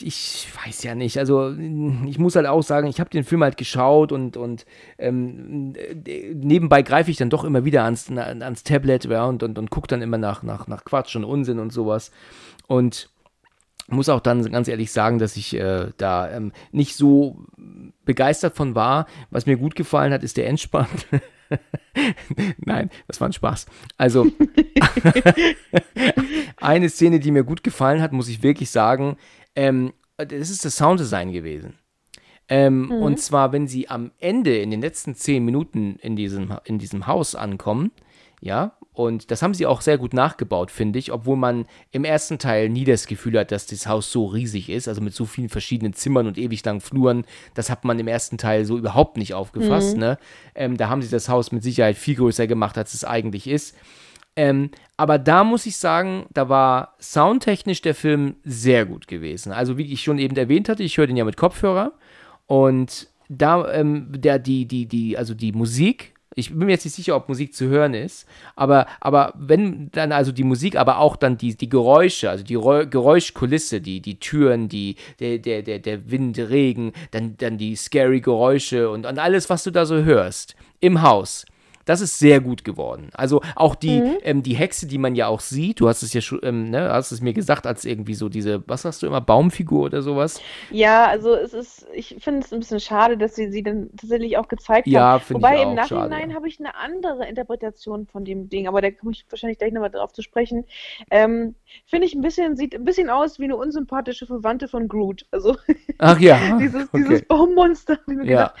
ich 0.00 0.48
weiß 0.64 0.82
ja 0.84 0.94
nicht. 0.94 1.18
Also 1.18 1.52
ich 1.52 2.18
muss 2.18 2.34
halt 2.34 2.46
auch 2.46 2.62
sagen, 2.62 2.86
ich 2.86 2.98
habe 2.98 3.10
den 3.10 3.24
Film 3.24 3.42
halt 3.42 3.56
geschaut 3.56 4.10
und, 4.10 4.36
und 4.36 4.64
ähm, 4.98 5.74
nebenbei 6.32 6.82
greife 6.82 7.10
ich 7.10 7.18
dann 7.18 7.30
doch 7.30 7.44
immer 7.44 7.64
wieder 7.64 7.84
ans, 7.84 8.10
ans 8.10 8.62
Tablet 8.62 9.04
ja, 9.04 9.26
und, 9.26 9.42
und, 9.42 9.58
und 9.58 9.70
gucke 9.70 9.88
dann 9.88 10.02
immer 10.02 10.18
nach, 10.18 10.42
nach, 10.42 10.66
nach 10.66 10.84
Quatsch 10.84 11.14
und 11.14 11.24
Unsinn 11.24 11.58
und 11.58 11.72
sowas. 11.72 12.10
Und 12.66 13.10
muss 13.88 14.08
auch 14.08 14.20
dann 14.20 14.50
ganz 14.50 14.68
ehrlich 14.68 14.92
sagen, 14.92 15.18
dass 15.18 15.36
ich 15.36 15.54
äh, 15.54 15.88
da 15.98 16.30
ähm, 16.30 16.52
nicht 16.72 16.96
so 16.96 17.44
begeistert 18.04 18.56
von 18.56 18.74
war. 18.74 19.06
Was 19.30 19.46
mir 19.46 19.56
gut 19.56 19.74
gefallen 19.76 20.12
hat, 20.12 20.22
ist 20.22 20.38
der 20.38 20.48
Endspann. 20.48 20.86
Nein, 22.58 22.90
das 23.06 23.20
war 23.20 23.28
ein 23.28 23.32
Spaß. 23.32 23.66
Also, 23.96 24.26
eine 26.56 26.88
Szene, 26.88 27.20
die 27.20 27.30
mir 27.30 27.44
gut 27.44 27.62
gefallen 27.62 28.02
hat, 28.02 28.12
muss 28.12 28.28
ich 28.28 28.42
wirklich 28.42 28.70
sagen, 28.70 29.16
ähm, 29.54 29.92
das 30.16 30.50
ist 30.50 30.64
das 30.64 30.76
Sounddesign 30.76 31.32
gewesen. 31.32 31.74
Ähm, 32.48 32.86
mhm. 32.86 32.92
Und 32.92 33.20
zwar, 33.20 33.52
wenn 33.52 33.66
sie 33.66 33.88
am 33.88 34.12
Ende 34.18 34.56
in 34.58 34.70
den 34.70 34.80
letzten 34.80 35.14
zehn 35.14 35.44
Minuten 35.44 35.96
in 35.96 36.16
diesem, 36.16 36.54
in 36.64 36.78
diesem 36.78 37.06
Haus 37.06 37.34
ankommen, 37.34 37.90
ja, 38.40 38.76
und 38.94 39.32
das 39.32 39.42
haben 39.42 39.54
sie 39.54 39.66
auch 39.66 39.80
sehr 39.80 39.98
gut 39.98 40.14
nachgebaut, 40.14 40.70
finde 40.70 41.00
ich, 41.00 41.12
obwohl 41.12 41.36
man 41.36 41.66
im 41.90 42.04
ersten 42.04 42.38
Teil 42.38 42.68
nie 42.68 42.84
das 42.84 43.06
Gefühl 43.06 43.36
hat, 43.38 43.50
dass 43.50 43.66
das 43.66 43.88
Haus 43.88 44.12
so 44.12 44.26
riesig 44.26 44.70
ist, 44.70 44.86
also 44.86 45.00
mit 45.00 45.12
so 45.12 45.26
vielen 45.26 45.48
verschiedenen 45.48 45.94
Zimmern 45.94 46.28
und 46.28 46.38
ewig 46.38 46.64
langen 46.64 46.80
Fluren. 46.80 47.24
Das 47.54 47.70
hat 47.70 47.84
man 47.84 47.98
im 47.98 48.06
ersten 48.06 48.38
Teil 48.38 48.64
so 48.64 48.78
überhaupt 48.78 49.16
nicht 49.16 49.34
aufgefasst. 49.34 49.94
Mhm. 49.94 50.00
Ne? 50.00 50.18
Ähm, 50.54 50.76
da 50.76 50.88
haben 50.88 51.02
sie 51.02 51.10
das 51.10 51.28
Haus 51.28 51.50
mit 51.50 51.64
Sicherheit 51.64 51.96
viel 51.96 52.14
größer 52.14 52.46
gemacht, 52.46 52.78
als 52.78 52.94
es 52.94 53.04
eigentlich 53.04 53.48
ist. 53.48 53.76
Ähm, 54.36 54.70
aber 54.96 55.18
da 55.18 55.42
muss 55.42 55.66
ich 55.66 55.76
sagen, 55.76 56.26
da 56.32 56.48
war 56.48 56.94
soundtechnisch 57.00 57.82
der 57.82 57.96
Film 57.96 58.36
sehr 58.44 58.86
gut 58.86 59.08
gewesen. 59.08 59.50
Also 59.50 59.76
wie 59.76 59.92
ich 59.92 60.02
schon 60.02 60.18
eben 60.18 60.36
erwähnt 60.36 60.68
hatte, 60.68 60.84
ich 60.84 60.96
höre 60.98 61.08
den 61.08 61.16
ja 61.16 61.24
mit 61.24 61.36
Kopfhörer 61.36 61.92
und 62.46 63.08
da 63.28 63.72
ähm, 63.72 64.08
der 64.12 64.38
die 64.38 64.66
die 64.66 64.86
die 64.86 65.16
also 65.16 65.34
die 65.34 65.52
Musik 65.52 66.13
ich 66.34 66.50
bin 66.50 66.66
mir 66.66 66.72
jetzt 66.72 66.84
nicht 66.84 66.94
sicher, 66.94 67.16
ob 67.16 67.28
Musik 67.28 67.54
zu 67.54 67.68
hören 67.68 67.94
ist, 67.94 68.26
aber, 68.56 68.86
aber 69.00 69.32
wenn 69.36 69.90
dann 69.92 70.12
also 70.12 70.32
die 70.32 70.44
Musik, 70.44 70.76
aber 70.76 70.98
auch 70.98 71.16
dann 71.16 71.38
die, 71.38 71.56
die 71.56 71.68
Geräusche, 71.68 72.30
also 72.30 72.44
die 72.44 72.54
Geräuschkulisse, 72.54 73.80
die, 73.80 74.00
die 74.00 74.18
Türen, 74.18 74.68
die, 74.68 74.96
der, 75.20 75.38
der, 75.38 75.62
der, 75.62 75.78
der 75.78 76.10
Wind, 76.10 76.38
Regen, 76.38 76.92
dann, 77.10 77.36
dann 77.36 77.58
die 77.58 77.76
scary 77.76 78.20
Geräusche 78.20 78.90
und, 78.90 79.06
und 79.06 79.18
alles, 79.18 79.50
was 79.50 79.64
du 79.64 79.70
da 79.70 79.86
so 79.86 80.02
hörst 80.02 80.56
im 80.80 81.02
Haus 81.02 81.46
das 81.84 82.00
ist 82.00 82.18
sehr 82.18 82.40
gut 82.40 82.64
geworden. 82.64 83.10
Also 83.14 83.42
auch 83.56 83.74
die, 83.74 84.00
mhm. 84.00 84.18
ähm, 84.22 84.42
die 84.42 84.54
Hexe, 84.54 84.86
die 84.86 84.98
man 84.98 85.14
ja 85.14 85.26
auch 85.26 85.40
sieht, 85.40 85.80
du 85.80 85.88
hast 85.88 86.02
es 86.02 86.12
ja 86.12 86.20
schon, 86.20 86.40
ähm, 86.42 86.70
ne, 86.70 86.90
hast 86.90 87.12
es 87.12 87.20
mir 87.20 87.32
gesagt, 87.32 87.66
als 87.66 87.84
irgendwie 87.84 88.14
so 88.14 88.28
diese, 88.28 88.62
was 88.66 88.82
sagst 88.82 89.02
du 89.02 89.06
immer, 89.06 89.20
Baumfigur 89.20 89.84
oder 89.84 90.02
sowas? 90.02 90.40
Ja, 90.70 91.06
also 91.06 91.34
es 91.34 91.52
ist, 91.52 91.86
ich 91.92 92.16
finde 92.18 92.40
es 92.40 92.52
ein 92.52 92.60
bisschen 92.60 92.80
schade, 92.80 93.16
dass 93.16 93.34
sie 93.34 93.50
sie 93.50 93.62
dann 93.62 93.90
tatsächlich 93.96 94.36
auch 94.38 94.48
gezeigt 94.48 94.86
ja, 94.86 95.00
haben. 95.00 95.24
Wobei 95.30 95.56
ich 95.56 95.60
auch 95.60 95.68
im 95.68 95.74
Nachhinein 95.74 96.34
habe 96.34 96.48
ich 96.48 96.58
eine 96.58 96.74
andere 96.76 97.26
Interpretation 97.28 98.06
von 98.06 98.24
dem 98.24 98.48
Ding, 98.48 98.68
aber 98.68 98.80
da 98.80 98.90
komme 98.90 99.12
ich 99.12 99.24
wahrscheinlich 99.28 99.58
gleich 99.58 99.72
nochmal 99.72 99.90
drauf 99.90 100.12
zu 100.12 100.22
sprechen. 100.22 100.64
Ähm, 101.10 101.54
finde 101.86 102.06
ich 102.06 102.14
ein 102.14 102.22
bisschen, 102.22 102.56
sieht 102.56 102.74
ein 102.74 102.84
bisschen 102.84 103.10
aus 103.10 103.38
wie 103.38 103.44
eine 103.44 103.56
unsympathische 103.56 104.26
Verwandte 104.26 104.68
von 104.68 104.88
Groot. 104.88 105.26
Also 105.30 105.56
Ach 105.98 106.18
ja. 106.20 106.56
dieses, 106.60 106.88
okay. 106.88 107.02
dieses 107.02 107.22
Baummonster. 107.26 107.98
Ja. 108.06 108.14
Gedacht, 108.14 108.54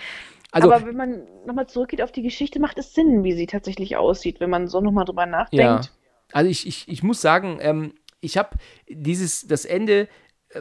also, 0.54 0.72
aber 0.72 0.86
wenn 0.86 0.96
man 0.96 1.26
nochmal 1.46 1.66
zurückgeht 1.66 2.00
auf 2.00 2.12
die 2.12 2.22
Geschichte, 2.22 2.60
macht 2.60 2.78
es 2.78 2.94
Sinn, 2.94 3.24
wie 3.24 3.32
sie 3.32 3.46
tatsächlich 3.46 3.96
aussieht, 3.96 4.38
wenn 4.38 4.50
man 4.50 4.68
so 4.68 4.80
nochmal 4.80 5.04
drüber 5.04 5.26
nachdenkt. 5.26 5.86
Ja. 5.86 5.90
Also 6.32 6.48
ich, 6.50 6.66
ich, 6.66 6.88
ich 6.88 7.02
muss 7.02 7.20
sagen, 7.20 7.58
ähm, 7.60 7.94
ich 8.20 8.38
habe 8.38 8.50
dieses, 8.88 9.46
das 9.46 9.64
Ende 9.64 10.08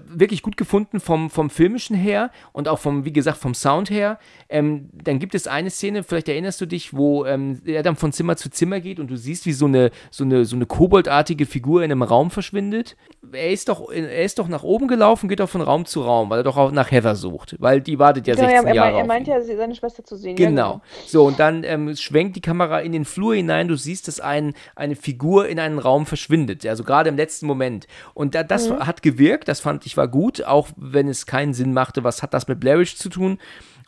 wirklich 0.08 0.42
gut 0.42 0.58
gefunden 0.58 1.00
vom, 1.00 1.30
vom 1.30 1.50
Filmischen 1.50 1.96
her 1.96 2.32
und 2.52 2.68
auch 2.68 2.80
vom, 2.80 3.06
wie 3.06 3.14
gesagt, 3.14 3.38
vom 3.38 3.54
Sound 3.54 3.90
her. 3.90 4.20
Ähm, 4.50 4.90
dann 4.94 5.20
gibt 5.20 5.36
es 5.36 5.48
eine 5.48 5.70
Szene, 5.70 6.04
vielleicht 6.04 6.30
erinnerst 6.30 6.62
du 6.62 6.66
dich, 6.66 6.94
wo 6.94 7.26
ähm, 7.26 7.62
er 7.66 7.84
dann 7.84 7.96
von 7.96 8.12
Zimmer 8.12 8.36
zu 8.38 8.50
Zimmer 8.50 8.80
geht 8.80 9.00
und 9.00 9.10
du 9.10 9.18
siehst, 9.18 9.46
wie 9.46 9.54
so 9.54 9.66
eine, 9.66 9.92
so 10.12 10.24
eine, 10.24 10.46
so 10.46 10.56
eine 10.56 10.66
koboldartige 10.66 11.46
Figur 11.46 11.84
in 11.84 11.92
einem 11.92 12.04
Raum 12.04 12.32
verschwindet. 12.32 12.96
Er 13.32 13.52
ist 13.52 13.70
doch, 13.70 13.92
er 13.92 14.24
ist 14.24 14.40
doch 14.40 14.48
nach 14.48 14.64
oben 14.64 14.88
gelaufen, 14.88 15.30
geht 15.30 15.40
doch 15.40 15.50
von 15.50 15.62
Raum 15.62 15.86
zu 15.86 16.02
Raum, 16.02 16.30
weil 16.30 16.40
er 16.40 16.44
doch 16.44 16.58
auch 16.58 16.72
nach 16.72 16.92
Heather 16.92 17.16
sucht, 17.16 17.56
weil 17.60 17.82
die 17.82 18.00
wartet 18.00 18.28
ja 18.28 18.36
16 18.36 18.56
ja, 18.56 18.62
er, 18.64 18.76
Jahre. 18.76 18.98
Er 18.98 19.06
meint 19.06 19.28
ja, 19.28 19.42
seine 19.42 19.76
Schwester 19.76 20.04
zu 20.04 20.16
sehen. 20.16 20.36
Genau. 20.36 20.62
Ja, 20.62 20.72
genau. 20.74 20.82
So, 21.06 21.26
und 21.26 21.40
dann 21.40 21.64
ähm, 21.64 21.96
schwenkt 21.96 22.36
die 22.36 22.42
Kamera 22.42 22.80
in 22.80 22.92
den 22.92 23.06
Flur 23.06 23.36
hinein, 23.36 23.68
du 23.68 23.76
siehst, 23.76 24.08
dass 24.08 24.20
ein, 24.20 24.54
eine 24.76 24.96
Figur 24.96 25.48
in 25.48 25.60
einen 25.60 25.80
Raum 25.80 26.06
verschwindet, 26.06 26.66
also 26.66 26.84
gerade 26.84 27.10
im 27.10 27.18
letzten 27.18 27.46
Moment. 27.46 27.88
Und 28.14 28.36
da, 28.36 28.44
das 28.44 28.70
mhm. 28.70 28.80
hat 28.86 29.02
gewirkt, 29.02 29.48
das 29.48 29.60
fand 29.60 29.83
ich 29.86 29.98
war 29.98 30.08
gut, 30.08 30.44
auch 30.44 30.70
wenn 30.76 31.08
es 31.08 31.26
keinen 31.26 31.54
Sinn 31.54 31.74
machte, 31.74 32.04
was 32.04 32.22
hat 32.24 32.34
das 32.34 32.48
mit 32.48 32.60
Blairish 32.60 32.96
zu 32.96 33.10
tun? 33.10 33.40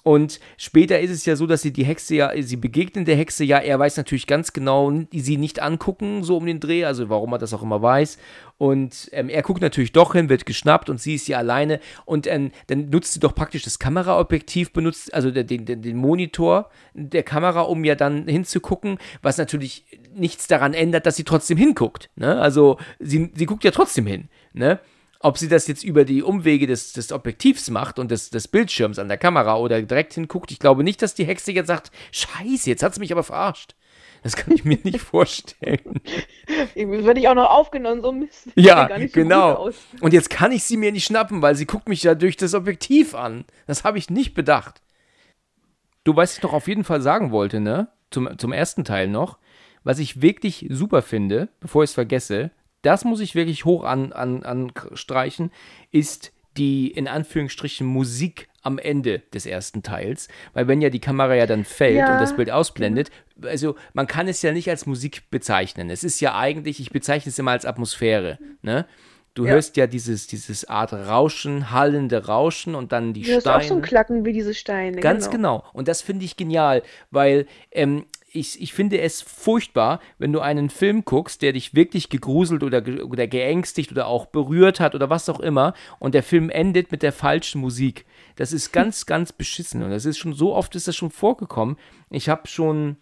Und 0.06 0.40
später 0.58 1.00
ist 1.00 1.10
es 1.10 1.26
ja 1.26 1.36
so, 1.36 1.48
dass 1.48 1.64
sie 1.64 1.74
die 1.74 1.84
Hexe 1.84 2.14
ja, 2.14 2.32
sie 2.40 2.58
begegnen 2.58 3.06
der 3.06 3.16
Hexe 3.16 3.44
ja, 3.44 3.58
er 3.58 3.80
weiß 3.80 3.98
natürlich 3.98 4.28
ganz 4.28 4.54
genau, 4.54 4.94
sie 5.12 5.38
nicht 5.38 5.64
angucken, 5.64 6.24
so 6.24 6.38
um 6.38 6.46
den 6.46 6.60
Dreh, 6.60 6.86
also 6.86 7.10
warum 7.10 7.32
er 7.32 7.40
das 7.40 7.56
auch 7.56 7.64
immer 7.64 7.82
weiß. 7.82 8.20
Und 8.60 9.10
ähm, 9.14 9.30
er 9.30 9.42
guckt 9.42 9.64
natürlich 9.64 9.94
doch 9.94 10.14
hin, 10.14 10.30
wird 10.30 10.46
geschnappt 10.46 10.92
und 10.92 11.02
sie 11.02 11.16
ist 11.16 11.28
ja 11.28 11.40
alleine. 11.40 11.80
Und 12.06 12.28
ähm, 12.28 12.52
dann 12.68 12.92
nutzt 12.92 13.14
sie 13.14 13.20
doch 13.20 13.34
praktisch 13.34 13.64
das 13.64 13.80
Kameraobjektiv, 13.80 14.74
benutzt, 14.74 15.12
also 15.12 15.32
den, 15.32 15.66
den, 15.66 15.82
den 15.82 15.98
Monitor 15.98 16.70
der 16.94 17.24
Kamera, 17.24 17.62
um 17.62 17.84
ja 17.84 17.96
dann 17.96 18.28
hinzugucken, 18.28 19.00
was 19.24 19.40
natürlich 19.40 19.86
nichts 20.14 20.46
daran 20.46 20.76
ändert, 20.76 21.08
dass 21.08 21.16
sie 21.16 21.24
trotzdem 21.24 21.58
hinguckt. 21.58 22.12
Ne? 22.16 22.40
Also 22.40 22.78
sie, 23.00 23.32
sie 23.34 23.48
guckt 23.48 23.64
ja 23.64 23.72
trotzdem 23.72 24.06
hin. 24.06 24.30
Ne? 24.54 24.80
Ob 25.20 25.38
sie 25.38 25.48
das 25.48 25.68
jetzt 25.68 25.84
über 25.84 26.06
die 26.06 26.22
Umwege 26.22 26.68
des, 26.68 26.94
des 26.94 27.12
Objektivs 27.12 27.70
macht 27.70 28.00
und 28.00 28.12
des, 28.12 28.30
des 28.30 28.48
Bildschirms 28.48 29.00
an 29.00 29.08
der 29.08 29.18
Kamera 29.18 29.58
oder 29.58 29.82
direkt 29.82 30.14
hinguckt, 30.14 30.52
ich 30.52 30.60
glaube 30.60 30.84
nicht, 30.84 31.02
dass 31.02 31.16
die 31.16 31.26
Hexe 31.26 31.52
jetzt 31.52 31.68
sagt, 31.68 31.92
scheiße, 32.12 32.70
jetzt 32.70 32.84
hat 32.84 32.94
sie 32.94 33.00
mich 33.00 33.12
aber 33.12 33.24
verarscht. 33.24 33.76
Das 34.26 34.36
kann 34.36 34.56
ich 34.56 34.66
mir 34.66 34.80
nicht 34.82 35.02
vorstellen. 35.02 36.02
Werde 36.76 37.20
ich 37.20 37.28
auch 37.28 37.36
noch 37.36 37.52
aufgenommen, 37.52 38.02
so 38.02 38.12
Mist. 38.12 38.50
Ja, 38.56 38.90
so 38.90 39.08
genau. 39.14 39.70
Und 40.02 40.14
jetzt 40.14 40.32
kann 40.32 40.52
ich 40.52 40.64
sie 40.64 40.78
mir 40.78 40.92
nicht 40.92 41.06
schnappen, 41.06 41.44
weil 41.44 41.54
sie 41.54 41.68
guckt 41.68 41.88
mich 41.88 42.02
ja 42.02 42.16
durch 42.16 42.36
das 42.36 42.56
Objektiv 42.56 43.14
an. 43.14 43.46
Das 43.68 43.84
habe 43.84 44.00
ich 44.00 44.10
nicht 44.10 44.34
bedacht. 44.34 44.82
Du 46.06 46.16
weißt, 46.16 46.32
was 46.32 46.38
ich 46.38 46.42
doch 46.42 46.54
auf 46.54 46.68
jeden 46.68 46.84
Fall 46.84 47.02
sagen 47.02 47.30
wollte, 47.30 47.60
ne? 47.60 47.90
Zum, 48.10 48.36
zum 48.40 48.52
ersten 48.52 48.84
Teil 48.84 49.08
noch. 49.08 49.38
Was 49.84 50.00
ich 50.00 50.24
wirklich 50.24 50.66
super 50.70 51.04
finde, 51.04 51.50
bevor 51.60 51.84
ich 51.84 51.92
es 51.92 51.94
vergesse, 51.94 52.50
das 52.86 53.06
muss 53.06 53.20
ich 53.20 53.36
wirklich 53.36 53.66
hoch 53.66 53.84
an, 53.84 54.14
an, 54.14 54.44
anstreichen, 54.44 55.52
ist 55.92 56.32
die 56.58 56.90
in 56.90 57.08
Anführungsstrichen 57.08 57.86
Musik 57.86 58.48
am 58.62 58.80
Ende 58.80 59.20
des 59.34 59.46
ersten 59.46 59.84
Teils, 59.84 60.28
weil 60.54 60.68
wenn 60.68 60.82
ja 60.82 60.90
die 60.90 61.00
Kamera 61.00 61.36
ja 61.36 61.46
dann 61.46 61.66
fällt 61.66 61.98
ja. 61.98 62.14
und 62.14 62.22
das 62.22 62.36
Bild 62.36 62.50
ausblendet, 62.50 63.12
also 63.44 63.76
man 63.94 64.08
kann 64.08 64.28
es 64.28 64.42
ja 64.42 64.52
nicht 64.52 64.70
als 64.70 64.86
Musik 64.86 65.30
bezeichnen. 65.30 65.90
Es 65.90 66.04
ist 66.04 66.20
ja 66.22 66.36
eigentlich, 66.36 66.80
ich 66.80 66.92
bezeichne 66.92 67.30
es 67.30 67.38
immer 67.38 67.52
als 67.52 67.66
Atmosphäre, 67.66 68.40
ne? 68.62 68.86
Du 69.36 69.46
ja. 69.46 69.52
hörst 69.52 69.76
ja 69.76 69.86
dieses, 69.86 70.28
dieses 70.28 70.64
Art 70.64 70.94
Rauschen, 70.94 71.70
hallende 71.70 72.26
Rauschen 72.26 72.74
und 72.74 72.94
dann 72.94 73.14
die 73.14 73.20
du 73.20 73.26
Steine. 73.26 73.42
Du 73.42 73.50
hörst 73.50 73.66
auch 73.66 73.68
so 73.68 73.76
ein 73.76 73.82
Klacken 73.82 74.24
wie 74.24 74.32
diese 74.32 74.54
Steine. 74.54 75.02
Ganz 75.02 75.30
genau. 75.30 75.60
genau. 75.60 75.70
Und 75.74 75.90
das 75.90 76.02
finde 76.02 76.24
ich 76.24 76.38
genial, 76.38 76.84
weil 77.12 77.46
ähm, 77.72 78.06
ich, 78.36 78.62
ich 78.62 78.74
finde 78.74 79.00
es 79.00 79.22
furchtbar, 79.22 80.00
wenn 80.18 80.34
du 80.34 80.40
einen 80.40 80.70
Film 80.70 81.06
guckst, 81.06 81.42
der 81.42 81.54
dich 81.54 81.74
wirklich 81.74 82.10
gegruselt 82.10 82.64
oder, 82.64 82.84
oder 83.06 83.28
geängstigt 83.28 83.92
oder 83.92 84.08
auch 84.08 84.26
berührt 84.26 84.80
hat 84.80 84.96
oder 84.96 85.10
was 85.10 85.30
auch 85.30 85.40
immer 85.40 85.74
und 86.00 86.14
der 86.14 86.24
Film 86.24 86.50
endet 86.50 86.92
mit 86.92 87.02
der 87.02 87.14
falschen 87.14 87.62
Musik. 87.62 88.06
Das 88.36 88.52
ist 88.52 88.72
ganz, 88.72 89.06
ganz 89.06 89.32
beschissen 89.32 89.84
und 89.84 89.92
das 89.92 90.06
ist 90.06 90.18
schon 90.18 90.34
so 90.34 90.54
oft 90.54 90.76
ist 90.76 90.88
das 90.88 90.96
schon 90.96 91.12
vorgekommen. 91.12 91.78
Ich 92.10 92.30
habe 92.30 92.48
schon 92.48 92.98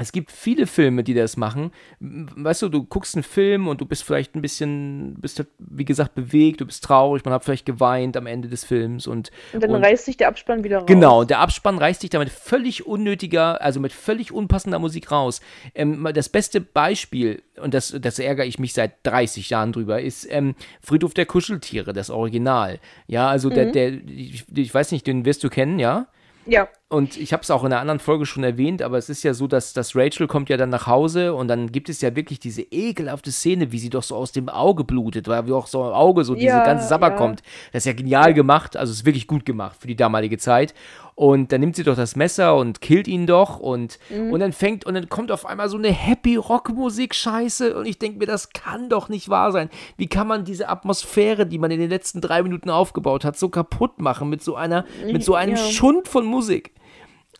es 0.00 0.12
gibt 0.12 0.32
viele 0.32 0.66
Filme, 0.66 1.04
die 1.04 1.14
das 1.14 1.36
machen. 1.36 1.72
Weißt 2.00 2.62
du, 2.62 2.68
du 2.68 2.84
guckst 2.84 3.14
einen 3.14 3.22
Film 3.22 3.68
und 3.68 3.80
du 3.80 3.86
bist 3.86 4.02
vielleicht 4.04 4.34
ein 4.34 4.42
bisschen, 4.42 5.14
bist 5.20 5.38
halt, 5.38 5.48
wie 5.58 5.84
gesagt, 5.84 6.14
bewegt, 6.14 6.60
du 6.60 6.66
bist 6.66 6.82
traurig, 6.84 7.24
man 7.24 7.34
hat 7.34 7.44
vielleicht 7.44 7.66
geweint 7.66 8.16
am 8.16 8.26
Ende 8.26 8.48
des 8.48 8.64
Films 8.64 9.06
und. 9.06 9.30
Und 9.52 9.62
dann 9.62 9.70
und, 9.70 9.84
reißt 9.84 10.04
sich 10.04 10.16
der 10.16 10.28
Abspann 10.28 10.64
wieder 10.64 10.78
raus. 10.78 10.86
Genau, 10.86 11.24
der 11.24 11.40
Abspann 11.40 11.78
reißt 11.78 12.00
sich 12.00 12.10
damit 12.10 12.30
völlig 12.30 12.86
unnötiger, 12.86 13.60
also 13.60 13.80
mit 13.80 13.92
völlig 13.92 14.32
unpassender 14.32 14.78
Musik 14.78 15.10
raus. 15.10 15.40
Ähm, 15.74 16.08
das 16.14 16.28
beste 16.28 16.60
Beispiel, 16.60 17.42
und 17.60 17.74
das, 17.74 17.94
das 18.00 18.18
ärgere 18.18 18.46
ich 18.46 18.58
mich 18.58 18.72
seit 18.72 18.94
30 19.04 19.50
Jahren 19.50 19.72
drüber, 19.72 20.00
ist 20.00 20.26
ähm, 20.30 20.54
Friedhof 20.80 21.14
der 21.14 21.26
Kuscheltiere, 21.26 21.92
das 21.92 22.10
Original. 22.10 22.80
Ja, 23.06 23.28
also 23.28 23.50
mhm. 23.50 23.54
der, 23.54 23.66
der 23.66 23.92
ich, 23.92 24.44
ich 24.54 24.74
weiß 24.74 24.92
nicht, 24.92 25.06
den 25.06 25.24
wirst 25.24 25.44
du 25.44 25.50
kennen, 25.50 25.78
ja? 25.78 26.06
Ja. 26.46 26.68
Und 26.92 27.16
ich 27.16 27.32
habe 27.32 27.44
es 27.44 27.52
auch 27.52 27.62
in 27.62 27.72
einer 27.72 27.80
anderen 27.80 28.00
Folge 28.00 28.26
schon 28.26 28.42
erwähnt, 28.42 28.82
aber 28.82 28.98
es 28.98 29.08
ist 29.08 29.22
ja 29.22 29.32
so, 29.32 29.46
dass, 29.46 29.72
dass 29.72 29.94
Rachel 29.94 30.26
kommt 30.26 30.48
ja 30.48 30.56
dann 30.56 30.70
nach 30.70 30.88
Hause 30.88 31.34
und 31.34 31.46
dann 31.46 31.70
gibt 31.70 31.88
es 31.88 32.00
ja 32.00 32.16
wirklich 32.16 32.40
diese 32.40 32.62
ekelhafte 32.62 33.30
Szene, 33.30 33.70
wie 33.70 33.78
sie 33.78 33.90
doch 33.90 34.02
so 34.02 34.16
aus 34.16 34.32
dem 34.32 34.48
Auge 34.48 34.82
blutet, 34.82 35.28
weil 35.28 35.46
wie 35.46 35.52
auch 35.52 35.68
so 35.68 35.86
im 35.86 35.92
Auge 35.92 36.24
so 36.24 36.34
ja, 36.34 36.40
diese 36.40 36.64
ganze 36.64 36.88
Sabber 36.88 37.10
ja. 37.10 37.16
kommt. 37.16 37.42
Das 37.72 37.82
ist 37.82 37.86
ja 37.86 37.92
genial 37.92 38.34
gemacht, 38.34 38.76
also 38.76 38.90
ist 38.90 39.06
wirklich 39.06 39.28
gut 39.28 39.46
gemacht 39.46 39.76
für 39.78 39.86
die 39.86 39.94
damalige 39.94 40.36
Zeit. 40.36 40.74
Und 41.14 41.52
dann 41.52 41.60
nimmt 41.60 41.76
sie 41.76 41.84
doch 41.84 41.94
das 41.94 42.16
Messer 42.16 42.56
und 42.56 42.80
killt 42.80 43.06
ihn 43.06 43.28
doch 43.28 43.60
und, 43.60 44.00
mhm. 44.08 44.32
und 44.32 44.40
dann 44.40 44.52
fängt 44.52 44.84
und 44.84 44.94
dann 44.94 45.08
kommt 45.08 45.30
auf 45.30 45.46
einmal 45.46 45.68
so 45.68 45.76
eine 45.76 45.92
Happy 45.92 46.34
Rock 46.34 46.70
Musik 46.70 47.14
Scheiße 47.14 47.76
und 47.76 47.86
ich 47.86 48.00
denke 48.00 48.18
mir, 48.18 48.26
das 48.26 48.50
kann 48.50 48.88
doch 48.88 49.08
nicht 49.08 49.28
wahr 49.28 49.52
sein. 49.52 49.70
Wie 49.96 50.08
kann 50.08 50.26
man 50.26 50.44
diese 50.44 50.68
Atmosphäre, 50.68 51.46
die 51.46 51.58
man 51.58 51.70
in 51.70 51.78
den 51.78 51.90
letzten 51.90 52.20
drei 52.20 52.42
Minuten 52.42 52.68
aufgebaut 52.68 53.24
hat, 53.24 53.38
so 53.38 53.48
kaputt 53.48 54.00
machen 54.00 54.28
mit 54.28 54.42
so 54.42 54.56
einer, 54.56 54.86
mit 55.04 55.22
so 55.22 55.36
einem 55.36 55.54
ja. 55.54 55.62
Schund 55.62 56.08
von 56.08 56.24
Musik? 56.24 56.72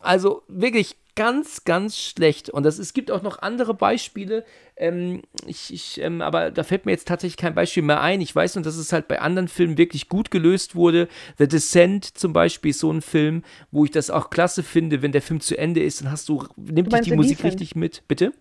Also 0.01 0.43
wirklich 0.47 0.97
ganz, 1.15 1.65
ganz 1.65 1.97
schlecht. 1.97 2.49
Und 2.49 2.63
das, 2.63 2.79
es 2.79 2.93
gibt 2.93 3.11
auch 3.11 3.21
noch 3.21 3.39
andere 3.39 3.73
Beispiele. 3.73 4.45
Ähm, 4.77 5.21
ich, 5.45 5.73
ich, 5.73 6.01
ähm, 6.01 6.21
aber 6.21 6.51
da 6.51 6.63
fällt 6.63 6.85
mir 6.85 6.93
jetzt 6.93 7.07
tatsächlich 7.07 7.37
kein 7.37 7.53
Beispiel 7.53 7.83
mehr 7.83 8.01
ein. 8.01 8.21
Ich 8.21 8.35
weiß 8.35 8.55
nur, 8.55 8.63
dass 8.63 8.77
es 8.77 8.93
halt 8.93 9.07
bei 9.07 9.19
anderen 9.19 9.47
Filmen 9.47 9.77
wirklich 9.77 10.09
gut 10.09 10.31
gelöst 10.31 10.75
wurde. 10.75 11.07
The 11.37 11.47
Descent 11.47 12.05
zum 12.05 12.33
Beispiel 12.33 12.71
ist 12.71 12.79
so 12.79 12.91
ein 12.91 13.01
Film, 13.01 13.43
wo 13.71 13.85
ich 13.85 13.91
das 13.91 14.09
auch 14.09 14.29
klasse 14.29 14.63
finde, 14.63 15.01
wenn 15.01 15.11
der 15.11 15.21
Film 15.21 15.41
zu 15.41 15.57
Ende 15.57 15.83
ist, 15.83 16.01
dann 16.01 16.11
hast 16.11 16.29
du, 16.29 16.45
nimmt 16.55 16.93
dich 16.93 17.01
die 17.01 17.15
Musik 17.15 17.37
Descent? 17.37 17.53
richtig 17.53 17.75
mit. 17.75 18.03
Bitte? 18.07 18.33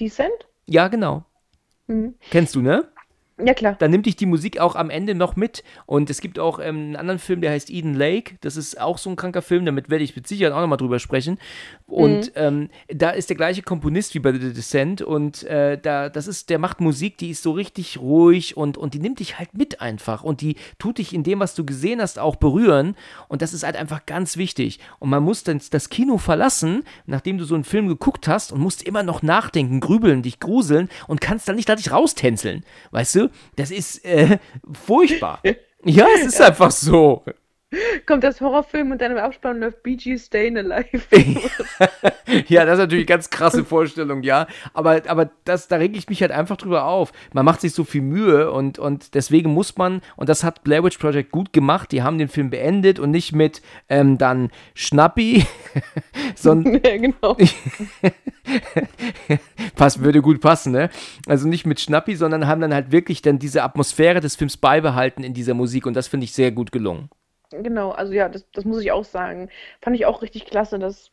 Descent? 0.00 0.48
Ja, 0.66 0.88
genau. 0.88 1.24
Mhm. 1.86 2.14
Kennst 2.30 2.54
du, 2.54 2.60
ne? 2.60 2.88
Ja, 3.44 3.54
klar. 3.54 3.76
Dann 3.78 3.90
nimmt 3.90 4.06
dich 4.06 4.16
die 4.16 4.26
Musik 4.26 4.58
auch 4.58 4.76
am 4.76 4.90
Ende 4.90 5.14
noch 5.14 5.36
mit. 5.36 5.62
Und 5.86 6.10
es 6.10 6.20
gibt 6.20 6.38
auch 6.38 6.58
ähm, 6.58 6.76
einen 6.76 6.96
anderen 6.96 7.18
Film, 7.18 7.40
der 7.40 7.52
heißt 7.52 7.70
Eden 7.70 7.94
Lake. 7.94 8.36
Das 8.40 8.56
ist 8.56 8.80
auch 8.80 8.98
so 8.98 9.10
ein 9.10 9.16
kranker 9.16 9.42
Film, 9.42 9.64
damit 9.64 9.90
werde 9.90 10.04
ich 10.04 10.14
mit 10.14 10.26
Sicherheit 10.26 10.52
auch 10.52 10.60
nochmal 10.60 10.78
drüber 10.78 10.98
sprechen. 10.98 11.38
Und 11.86 12.26
mhm. 12.26 12.32
ähm, 12.34 12.68
da 12.88 13.10
ist 13.10 13.30
der 13.30 13.36
gleiche 13.36 13.62
Komponist 13.62 14.14
wie 14.14 14.20
bei 14.20 14.32
The 14.32 14.52
Descent. 14.52 15.02
Und 15.02 15.42
äh, 15.44 15.78
da, 15.78 16.08
das 16.08 16.26
ist, 16.26 16.50
der 16.50 16.58
macht 16.58 16.80
Musik, 16.80 17.18
die 17.18 17.30
ist 17.30 17.42
so 17.42 17.52
richtig 17.52 17.98
ruhig 17.98 18.56
und, 18.56 18.78
und 18.78 18.94
die 18.94 19.00
nimmt 19.00 19.20
dich 19.20 19.38
halt 19.38 19.54
mit 19.54 19.80
einfach. 19.80 20.22
Und 20.22 20.40
die 20.40 20.56
tut 20.78 20.98
dich 20.98 21.14
in 21.14 21.22
dem, 21.22 21.40
was 21.40 21.54
du 21.54 21.64
gesehen 21.64 22.00
hast, 22.00 22.18
auch 22.18 22.36
berühren. 22.36 22.96
Und 23.28 23.42
das 23.42 23.52
ist 23.52 23.64
halt 23.64 23.76
einfach 23.76 24.06
ganz 24.06 24.36
wichtig. 24.36 24.78
Und 24.98 25.10
man 25.10 25.22
muss 25.22 25.44
dann 25.44 25.60
das 25.70 25.88
Kino 25.88 26.18
verlassen, 26.18 26.84
nachdem 27.06 27.38
du 27.38 27.44
so 27.44 27.54
einen 27.54 27.64
Film 27.64 27.88
geguckt 27.88 28.28
hast 28.28 28.52
und 28.52 28.60
musst 28.60 28.82
immer 28.82 29.02
noch 29.02 29.22
nachdenken, 29.22 29.80
grübeln, 29.80 30.22
dich 30.22 30.40
gruseln 30.40 30.88
und 31.08 31.20
kannst 31.20 31.48
dann 31.48 31.56
nicht 31.56 31.68
da 31.68 31.74
dich 31.74 31.92
raustänzeln. 31.92 32.64
Weißt 32.90 33.14
du? 33.16 33.29
Das 33.56 33.70
ist 33.70 34.04
äh, 34.04 34.38
furchtbar. 34.72 35.40
ja, 35.84 36.06
es 36.16 36.26
ist 36.26 36.40
einfach 36.40 36.70
so. 36.70 37.24
Kommt 38.06 38.24
das 38.24 38.40
Horrorfilm 38.40 38.90
und 38.90 39.00
dann 39.00 39.12
im 39.12 39.18
Abspann 39.18 39.60
läuft 39.60 39.82
Bee 39.82 39.96
Gees 39.96 40.26
Stayin' 40.26 40.56
Alive. 40.58 41.02
ja, 42.48 42.64
das 42.64 42.74
ist 42.74 42.80
natürlich 42.80 43.02
eine 43.02 43.06
ganz 43.06 43.30
krasse 43.30 43.64
Vorstellung, 43.64 44.22
ja. 44.22 44.46
Aber, 44.74 45.02
aber 45.06 45.30
das, 45.44 45.68
da 45.68 45.76
reg 45.76 45.96
ich 45.96 46.08
mich 46.08 46.20
halt 46.20 46.32
einfach 46.32 46.56
drüber 46.56 46.84
auf. 46.84 47.12
Man 47.32 47.44
macht 47.44 47.60
sich 47.60 47.72
so 47.72 47.84
viel 47.84 48.02
Mühe 48.02 48.50
und, 48.50 48.78
und 48.78 49.14
deswegen 49.14 49.54
muss 49.54 49.76
man, 49.76 50.00
und 50.16 50.28
das 50.28 50.42
hat 50.42 50.64
Blair 50.64 50.82
Witch 50.82 50.98
Project 50.98 51.30
gut 51.30 51.52
gemacht, 51.52 51.92
die 51.92 52.02
haben 52.02 52.18
den 52.18 52.28
Film 52.28 52.50
beendet 52.50 52.98
und 52.98 53.10
nicht 53.10 53.32
mit 53.32 53.62
ähm, 53.88 54.18
dann 54.18 54.50
Schnappi, 54.74 55.46
sondern. 56.34 56.80
ja, 56.84 56.96
genau. 56.96 57.36
Pass, 59.76 60.00
würde 60.02 60.22
gut 60.22 60.40
passen, 60.40 60.72
ne? 60.72 60.90
Also 61.26 61.46
nicht 61.46 61.66
mit 61.66 61.78
Schnappi, 61.80 62.16
sondern 62.16 62.48
haben 62.48 62.60
dann 62.60 62.74
halt 62.74 62.90
wirklich 62.90 63.22
dann 63.22 63.38
diese 63.38 63.62
Atmosphäre 63.62 64.20
des 64.20 64.34
Films 64.34 64.56
beibehalten 64.56 65.22
in 65.22 65.34
dieser 65.34 65.54
Musik 65.54 65.86
und 65.86 65.94
das 65.94 66.08
finde 66.08 66.24
ich 66.24 66.32
sehr 66.32 66.50
gut 66.50 66.72
gelungen. 66.72 67.08
Genau, 67.50 67.90
also 67.90 68.12
ja, 68.12 68.28
das, 68.28 68.48
das 68.52 68.64
muss 68.64 68.82
ich 68.82 68.92
auch 68.92 69.04
sagen. 69.04 69.48
Fand 69.80 69.96
ich 69.96 70.06
auch 70.06 70.22
richtig 70.22 70.46
klasse, 70.46 70.78
dass, 70.78 71.10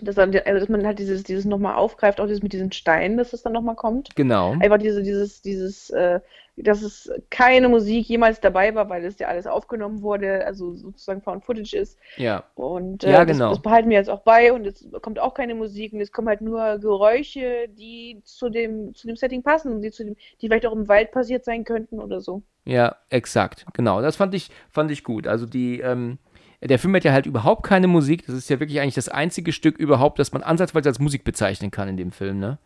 dass, 0.00 0.16
dann, 0.16 0.34
also 0.34 0.60
dass 0.60 0.68
man 0.68 0.86
halt 0.86 0.98
dieses, 0.98 1.22
dieses 1.22 1.44
nochmal 1.44 1.76
aufgreift, 1.76 2.20
auch 2.20 2.26
dieses 2.26 2.42
mit 2.42 2.52
diesen 2.52 2.72
Steinen, 2.72 3.16
dass 3.16 3.30
das 3.30 3.42
dann 3.42 3.52
nochmal 3.52 3.76
kommt. 3.76 4.14
Genau. 4.16 4.52
Einfach 4.52 4.78
diese, 4.78 5.02
dieses, 5.02 5.42
dieses, 5.42 5.90
äh, 5.90 6.20
dass 6.56 6.82
es 6.82 7.10
keine 7.30 7.68
Musik 7.68 8.08
jemals 8.08 8.40
dabei 8.40 8.74
war, 8.74 8.88
weil 8.88 9.04
es 9.04 9.18
ja 9.18 9.28
alles 9.28 9.46
aufgenommen 9.46 10.02
wurde, 10.02 10.44
also 10.46 10.72
sozusagen 10.74 11.20
Found 11.22 11.44
Footage 11.44 11.76
ist. 11.76 11.98
Ja. 12.16 12.44
Und 12.54 13.04
äh, 13.04 13.12
ja, 13.12 13.24
genau. 13.24 13.48
das, 13.48 13.58
das, 13.58 13.62
behalten 13.62 13.90
wir 13.90 13.98
jetzt 13.98 14.08
auch 14.08 14.20
bei 14.20 14.52
und 14.52 14.66
es 14.66 14.86
kommt 15.02 15.18
auch 15.18 15.34
keine 15.34 15.54
Musik 15.54 15.92
und 15.92 16.00
es 16.00 16.12
kommen 16.12 16.28
halt 16.28 16.40
nur 16.40 16.78
Geräusche, 16.78 17.68
die 17.68 18.22
zu 18.24 18.48
dem, 18.48 18.94
zu 18.94 19.06
dem 19.06 19.16
Setting 19.16 19.42
passen 19.42 19.72
und 19.72 19.82
die, 19.82 19.90
zu 19.90 20.04
dem, 20.04 20.16
die 20.40 20.46
vielleicht 20.46 20.66
auch 20.66 20.72
im 20.72 20.88
Wald 20.88 21.12
passiert 21.12 21.44
sein 21.44 21.64
könnten 21.64 22.00
oder 22.00 22.20
so. 22.20 22.42
Ja, 22.64 22.96
exakt, 23.10 23.66
genau. 23.74 24.00
Das 24.00 24.16
fand 24.16 24.34
ich, 24.34 24.50
fand 24.70 24.90
ich 24.90 25.04
gut. 25.04 25.26
Also 25.26 25.46
die, 25.46 25.80
ähm, 25.80 26.18
der 26.62 26.78
Film 26.78 26.94
hat 26.96 27.04
ja 27.04 27.12
halt 27.12 27.26
überhaupt 27.26 27.64
keine 27.64 27.86
Musik. 27.86 28.26
Das 28.26 28.34
ist 28.34 28.48
ja 28.48 28.60
wirklich 28.60 28.80
eigentlich 28.80 28.94
das 28.94 29.08
einzige 29.08 29.52
Stück 29.52 29.78
überhaupt, 29.78 30.18
das 30.18 30.32
man 30.32 30.42
ansatzweise 30.42 30.88
als 30.88 30.98
Musik 30.98 31.22
bezeichnen 31.22 31.70
kann 31.70 31.88
in 31.88 31.96
dem 31.96 32.12
Film, 32.12 32.38
ne? 32.38 32.58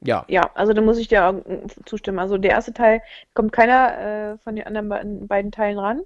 Ja. 0.00 0.24
Ja, 0.28 0.50
also 0.54 0.72
da 0.72 0.80
muss 0.80 0.98
ich 0.98 1.08
dir 1.08 1.26
auch 1.26 1.34
zustimmen. 1.84 2.18
Also 2.18 2.38
der 2.38 2.52
erste 2.52 2.72
Teil 2.72 3.02
kommt 3.34 3.52
keiner 3.52 4.32
äh, 4.32 4.38
von 4.38 4.56
den 4.56 4.66
anderen 4.66 5.26
beiden 5.26 5.52
Teilen 5.52 5.78
ran. 5.78 6.02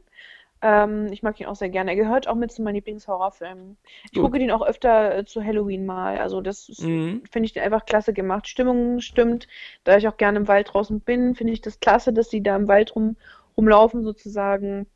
Ähm, 0.62 1.08
ich 1.10 1.22
mag 1.24 1.38
ihn 1.40 1.46
auch 1.46 1.56
sehr 1.56 1.68
gerne. 1.68 1.90
Er 1.90 1.96
gehört 1.96 2.28
auch 2.28 2.36
mit 2.36 2.52
zu 2.52 2.62
meinen 2.62 2.76
Lieblingshorrorfilmen. 2.76 3.76
Ich 4.04 4.12
Gut. 4.12 4.22
gucke 4.22 4.38
den 4.38 4.52
auch 4.52 4.62
öfter 4.62 5.18
äh, 5.18 5.24
zu 5.24 5.44
Halloween 5.44 5.84
mal. 5.84 6.18
Also 6.18 6.40
das 6.40 6.68
mhm. 6.78 7.22
finde 7.30 7.46
ich 7.46 7.60
einfach 7.60 7.84
klasse 7.84 8.12
gemacht. 8.12 8.46
Stimmung 8.46 9.00
stimmt. 9.00 9.48
Da 9.82 9.96
ich 9.96 10.06
auch 10.06 10.16
gerne 10.16 10.38
im 10.38 10.48
Wald 10.48 10.72
draußen 10.72 11.00
bin, 11.00 11.34
finde 11.34 11.52
ich 11.52 11.60
das 11.60 11.80
klasse, 11.80 12.12
dass 12.12 12.28
die 12.28 12.42
da 12.42 12.54
im 12.54 12.68
Wald 12.68 12.94
rum, 12.94 13.16
rumlaufen 13.56 14.04
sozusagen. 14.04 14.86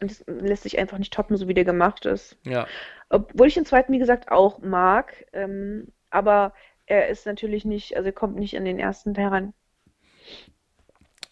Und 0.00 0.10
das 0.10 0.24
lässt 0.26 0.62
sich 0.64 0.78
einfach 0.78 0.98
nicht 0.98 1.12
toppen, 1.12 1.38
so 1.38 1.48
wie 1.48 1.54
der 1.54 1.64
gemacht 1.64 2.04
ist. 2.04 2.36
Ja. 2.44 2.66
Obwohl 3.08 3.46
ich 3.46 3.54
den 3.54 3.64
zweiten, 3.64 3.92
wie 3.94 3.98
gesagt, 3.98 4.30
auch 4.30 4.58
mag. 4.58 5.24
Ähm, 5.32 5.88
aber 6.10 6.52
er 6.88 7.08
ist 7.08 7.26
natürlich 7.26 7.64
nicht, 7.64 7.96
also 7.96 8.06
er 8.06 8.12
kommt 8.12 8.36
nicht 8.36 8.56
an 8.56 8.64
den 8.64 8.78
ersten 8.78 9.14
heran. 9.14 9.52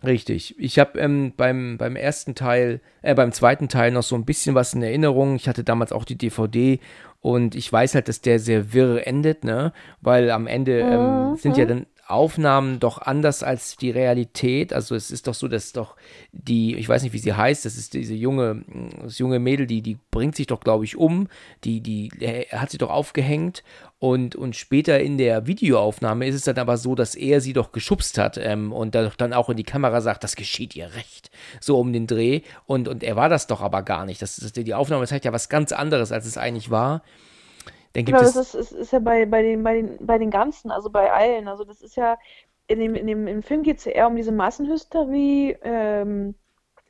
Richtig. 0.05 0.55
Ich 0.59 0.79
habe 0.79 0.99
ähm, 0.99 1.33
beim, 1.37 1.79
beim 1.79 1.97
ersten 1.97 2.35
Teil, 2.35 2.81
äh, 3.03 3.15
beim 3.15 3.33
zweiten 3.33 3.69
Teil 3.69 3.91
noch 3.91 4.03
so 4.03 4.15
ein 4.15 4.27
bisschen 4.27 4.55
was 4.55 4.75
in 4.75 4.83
Erinnerung. 4.83 5.37
Ich 5.37 5.49
hatte 5.49 5.65
damals 5.65 5.91
auch 5.91 6.05
die 6.05 6.19
DVD 6.19 6.79
und 7.21 7.55
ich 7.55 7.73
weiß 7.73 7.95
halt, 7.95 8.09
dass 8.09 8.21
der 8.21 8.39
sehr 8.39 8.75
wirr 8.75 9.07
endet, 9.07 9.43
ne? 9.43 9.73
Weil 10.03 10.31
am 10.31 10.47
Ende 10.47 10.81
ähm, 10.81 11.31
mhm. 11.31 11.37
sind 11.37 11.57
ja 11.57 11.65
dann 11.65 11.87
Aufnahmen 12.09 12.79
doch 12.79 12.99
anders 12.99 13.43
als 13.43 13.77
die 13.77 13.91
Realität. 13.91 14.73
Also 14.73 14.95
es 14.95 15.11
ist 15.11 15.27
doch 15.27 15.35
so, 15.35 15.49
dass 15.49 15.73
doch 15.73 15.97
die, 16.33 16.77
ich 16.77 16.89
weiß 16.89 17.03
nicht, 17.03 17.13
wie 17.13 17.19
sie 17.19 17.35
heißt, 17.35 17.65
das 17.65 17.77
ist 17.77 17.95
diese 17.95 18.15
junge, 18.15 18.65
das 19.03 19.19
junge 19.19 19.39
Mädel, 19.39 19.67
die, 19.67 19.83
die 19.83 19.99
bringt 20.11 20.37
sich 20.37 20.47
doch, 20.47 20.61
glaube 20.61 20.85
ich, 20.85 20.97
um, 20.97 21.29
die, 21.65 21.81
die 21.81 22.11
er 22.21 22.61
hat 22.61 22.71
sie 22.71 22.79
doch 22.79 22.91
aufgehängt 22.91 23.65
und, 23.99 24.37
und 24.37 24.55
später 24.55 25.01
in 25.01 25.19
der 25.19 25.47
Videoaufnahme 25.47 26.27
ist 26.27 26.35
es 26.35 26.45
dann 26.45 26.59
aber 26.59 26.77
so, 26.77 26.95
dass 26.95 27.15
er 27.15 27.41
sie 27.41 27.53
doch 27.53 27.73
geschubst 27.73 28.19
hat 28.19 28.39
ähm, 28.39 28.73
und 28.73 28.95
dann 28.95 29.33
auch 29.33 29.49
in 29.49 29.57
die 29.57 29.65
Kamera 29.65 30.01
sagt, 30.01 30.23
das 30.23 30.37
geschieht 30.37 30.77
ihr 30.77 30.95
recht, 30.95 31.31
so 31.61 31.79
um 31.79 31.93
den 31.93 32.07
Dreh 32.07 32.43
und, 32.67 32.89
und 32.89 33.03
er 33.03 33.17
war 33.17 33.29
das 33.29 33.47
doch 33.47 33.63
aber 33.63 33.83
gar 33.83 34.07
nicht. 34.07 34.23
Das, 34.23 34.37
das, 34.37 34.53
die 34.53 34.75
Aufnahme 34.75 35.07
zeigt 35.07 35.25
ja 35.25 35.33
was 35.33 35.49
ganz 35.49 35.73
anderes, 35.73 36.13
als 36.13 36.27
es 36.27 36.39
eigentlich 36.39 36.71
war. 36.71 37.03
Dann 37.97 38.05
gibt 38.05 38.19
genau, 38.19 38.29
es 38.29 38.35
das 38.35 38.55
ist, 38.55 38.73
ist, 38.73 38.79
ist 38.79 38.93
ja 38.93 38.99
bei, 38.99 39.25
bei, 39.25 39.41
den, 39.41 39.63
bei, 39.63 39.81
den, 39.81 39.97
bei 40.01 40.19
den 40.19 40.31
Ganzen, 40.31 40.71
also 40.71 40.91
bei 40.91 41.11
allen. 41.11 41.49
Also 41.49 41.65
das 41.65 41.81
ist 41.81 41.97
ja, 41.97 42.19
in 42.67 42.79
dem, 42.79 42.95
in 42.95 43.07
dem, 43.07 43.27
im 43.27 43.43
Film 43.43 43.63
geht 43.63 43.79
es 43.79 43.87
ja 43.87 43.93
eher 43.93 44.07
um 44.07 44.17
diese 44.17 44.33
Massenhysterie, 44.33 45.57
ähm, 45.63 46.35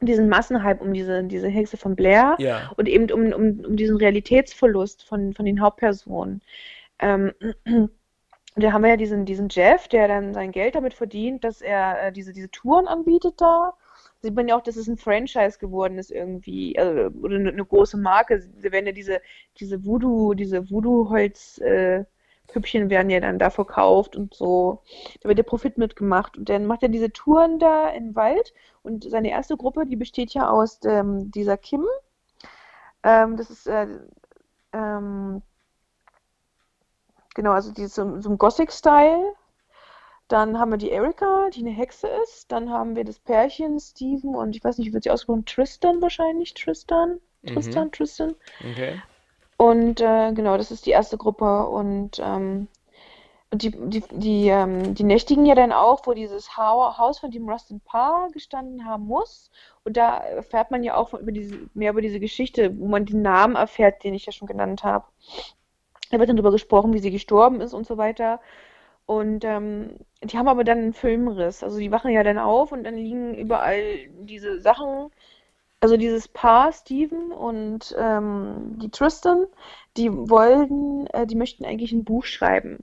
diesen 0.00 0.28
Massenhype 0.28 0.82
um 0.82 0.92
diese, 0.92 1.22
diese 1.22 1.46
Hexe 1.46 1.76
von 1.76 1.94
Blair 1.94 2.34
ja. 2.40 2.72
und 2.76 2.88
eben 2.88 3.08
um, 3.12 3.32
um, 3.32 3.64
um 3.64 3.76
diesen 3.76 3.96
Realitätsverlust 3.98 5.04
von, 5.04 5.32
von 5.32 5.46
den 5.46 5.60
Hauptpersonen. 5.60 6.42
Ähm, 6.98 7.32
da 8.56 8.72
haben 8.72 8.82
wir 8.82 8.90
ja 8.90 8.96
diesen, 8.96 9.26
diesen 9.26 9.48
Jeff, 9.48 9.86
der 9.86 10.08
dann 10.08 10.34
sein 10.34 10.50
Geld 10.50 10.74
damit 10.74 10.92
verdient, 10.92 11.44
dass 11.44 11.62
er 11.62 12.08
äh, 12.08 12.12
diese, 12.12 12.32
diese 12.32 12.50
Touren 12.50 12.88
anbietet 12.88 13.40
da 13.40 13.74
sieht 14.22 14.34
man 14.34 14.48
ja 14.48 14.56
auch, 14.56 14.62
dass 14.62 14.76
es 14.76 14.88
ein 14.88 14.96
Franchise 14.96 15.58
geworden 15.58 15.98
ist 15.98 16.10
irgendwie, 16.10 16.78
also, 16.78 17.16
oder 17.20 17.36
eine, 17.36 17.64
große 17.64 17.96
Marke. 17.96 18.40
Sie 18.40 18.72
werden 18.72 18.86
ja 18.86 18.92
diese, 18.92 19.20
diese 19.58 19.84
Voodoo, 19.84 20.34
diese 20.34 20.70
Voodoo-Holz, 20.70 21.58
äh, 21.58 22.04
Püppchen 22.46 22.90
werden 22.90 23.10
ja 23.10 23.20
dann 23.20 23.38
da 23.38 23.50
verkauft 23.50 24.16
und 24.16 24.34
so. 24.34 24.82
Da 25.20 25.28
wird 25.28 25.38
der 25.38 25.42
Profit 25.42 25.78
mitgemacht. 25.78 26.36
Und 26.36 26.48
dann 26.48 26.66
macht 26.66 26.82
er 26.82 26.88
diese 26.88 27.12
Touren 27.12 27.58
da 27.58 27.88
im 27.88 28.14
Wald. 28.14 28.52
Und 28.82 29.08
seine 29.08 29.30
erste 29.30 29.56
Gruppe, 29.56 29.86
die 29.86 29.96
besteht 29.96 30.32
ja 30.32 30.48
aus 30.48 30.80
ähm, 30.84 31.30
dieser 31.30 31.56
Kim. 31.56 31.84
Ähm, 33.02 33.36
das 33.36 33.50
ist, 33.50 33.66
äh, 33.66 33.86
ähm, 34.72 35.42
genau, 37.34 37.52
also 37.52 37.72
die 37.72 37.86
so, 37.86 38.20
so 38.20 38.30
ein 38.30 38.38
Gothic-Style. 38.38 39.34
Dann 40.28 40.58
haben 40.58 40.70
wir 40.70 40.78
die 40.78 40.90
Erika, 40.90 41.50
die 41.50 41.60
eine 41.60 41.70
Hexe 41.70 42.08
ist. 42.24 42.50
Dann 42.50 42.70
haben 42.70 42.96
wir 42.96 43.04
das 43.04 43.18
Pärchen 43.18 43.78
Steven 43.78 44.34
und 44.34 44.56
ich 44.56 44.64
weiß 44.64 44.78
nicht, 44.78 44.88
wie 44.88 44.92
wird 44.92 45.04
sie 45.04 45.10
ausgesprochen? 45.10 45.44
Tristan 45.44 46.02
wahrscheinlich. 46.02 46.54
Tristan? 46.54 47.20
Tristan, 47.46 47.86
mhm. 47.86 47.92
Tristan. 47.92 48.34
Okay. 48.60 49.00
Und 49.56 50.00
äh, 50.00 50.32
genau, 50.32 50.56
das 50.56 50.70
ist 50.70 50.86
die 50.86 50.90
erste 50.90 51.16
Gruppe. 51.16 51.68
Und, 51.68 52.20
ähm, 52.22 52.68
die, 53.52 53.70
die, 53.70 54.02
die, 54.10 54.48
ähm, 54.48 54.94
die 54.94 55.04
nächtigen 55.04 55.46
ja 55.46 55.54
dann 55.54 55.72
auch, 55.72 56.06
wo 56.06 56.14
dieses 56.14 56.56
ha 56.56 56.98
Haus 56.98 57.20
von 57.20 57.30
dem 57.30 57.48
Rustin 57.48 57.80
Parr 57.80 58.28
gestanden 58.32 58.84
haben 58.84 59.06
muss. 59.06 59.50
Und 59.84 59.96
da 59.96 60.18
erfährt 60.18 60.70
man 60.70 60.82
ja 60.82 60.96
auch 60.96 61.14
über 61.14 61.32
diese, 61.32 61.56
mehr 61.74 61.92
über 61.92 62.02
diese 62.02 62.20
Geschichte, 62.20 62.76
wo 62.78 62.88
man 62.88 63.06
den 63.06 63.22
Namen 63.22 63.56
erfährt, 63.56 64.02
den 64.04 64.14
ich 64.14 64.26
ja 64.26 64.32
schon 64.32 64.48
genannt 64.48 64.82
habe. 64.82 65.06
Da 66.10 66.18
wird 66.18 66.28
dann 66.28 66.36
darüber 66.36 66.52
gesprochen, 66.52 66.92
wie 66.92 66.98
sie 66.98 67.10
gestorben 67.10 67.60
ist 67.60 67.72
und 67.72 67.86
so 67.86 67.96
weiter. 67.96 68.40
Und 69.06 69.44
ähm, 69.44 69.90
die 70.22 70.36
haben 70.36 70.48
aber 70.48 70.64
dann 70.64 70.78
einen 70.78 70.92
Filmriss. 70.92 71.62
Also 71.62 71.78
die 71.78 71.92
wachen 71.92 72.10
ja 72.10 72.22
dann 72.24 72.38
auf 72.38 72.72
und 72.72 72.84
dann 72.84 72.96
liegen 72.96 73.34
überall 73.34 74.08
diese 74.20 74.60
Sachen. 74.60 75.10
Also 75.80 75.96
dieses 75.96 76.28
Paar, 76.28 76.72
Steven 76.72 77.32
und 77.32 77.94
ähm, 77.98 78.78
die 78.82 78.90
Tristan, 78.90 79.46
die 79.96 80.10
wollen, 80.12 81.06
äh, 81.08 81.26
die 81.26 81.36
möchten 81.36 81.64
eigentlich 81.64 81.92
ein 81.92 82.04
Buch 82.04 82.24
schreiben. 82.24 82.82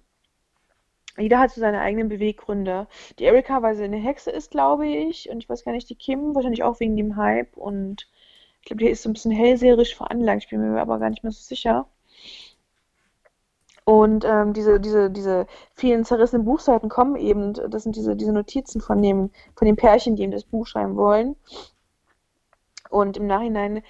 Jeder 1.17 1.39
hat 1.39 1.51
so 1.51 1.61
seine 1.61 1.81
eigenen 1.81 2.09
Beweggründe. 2.09 2.87
Die 3.19 3.25
Erika, 3.25 3.61
weil 3.61 3.75
sie 3.75 3.83
eine 3.83 3.97
Hexe 3.97 4.31
ist, 4.31 4.51
glaube 4.51 4.87
ich. 4.87 5.29
Und 5.29 5.39
ich 5.39 5.49
weiß 5.49 5.63
gar 5.63 5.71
nicht, 5.73 5.89
die 5.89 5.95
Kim, 5.95 6.33
wahrscheinlich 6.35 6.63
auch 6.63 6.79
wegen 6.79 6.97
dem 6.97 7.15
Hype. 7.17 7.55
Und 7.57 8.07
ich 8.61 8.65
glaube, 8.65 8.83
die 8.83 8.89
ist 8.89 9.03
so 9.03 9.09
ein 9.09 9.13
bisschen 9.13 9.31
hellseherisch 9.31 9.95
veranlagt. 9.95 10.43
Ich 10.43 10.49
bin 10.49 10.61
mir 10.61 10.81
aber 10.81 10.99
gar 10.99 11.09
nicht 11.09 11.23
mehr 11.23 11.31
so 11.31 11.41
sicher. 11.41 11.87
Und 13.85 14.23
ähm, 14.25 14.53
diese, 14.53 14.79
diese, 14.79 15.11
diese 15.11 15.45
vielen 15.73 16.05
zerrissenen 16.05 16.45
Buchseiten 16.45 16.89
kommen 16.89 17.15
eben, 17.17 17.53
das 17.53 17.83
sind 17.83 17.95
diese, 17.95 18.15
diese 18.15 18.31
Notizen 18.31 18.81
von 18.81 19.01
dem, 19.01 19.29
von 19.55 19.65
dem 19.65 19.75
Pärchen, 19.75 20.15
die 20.15 20.23
eben 20.23 20.31
das 20.31 20.45
Buch 20.45 20.67
schreiben 20.67 20.95
wollen. 20.95 21.35
Und 22.89 23.17
im 23.17 23.27
Nachhinein, 23.27 23.83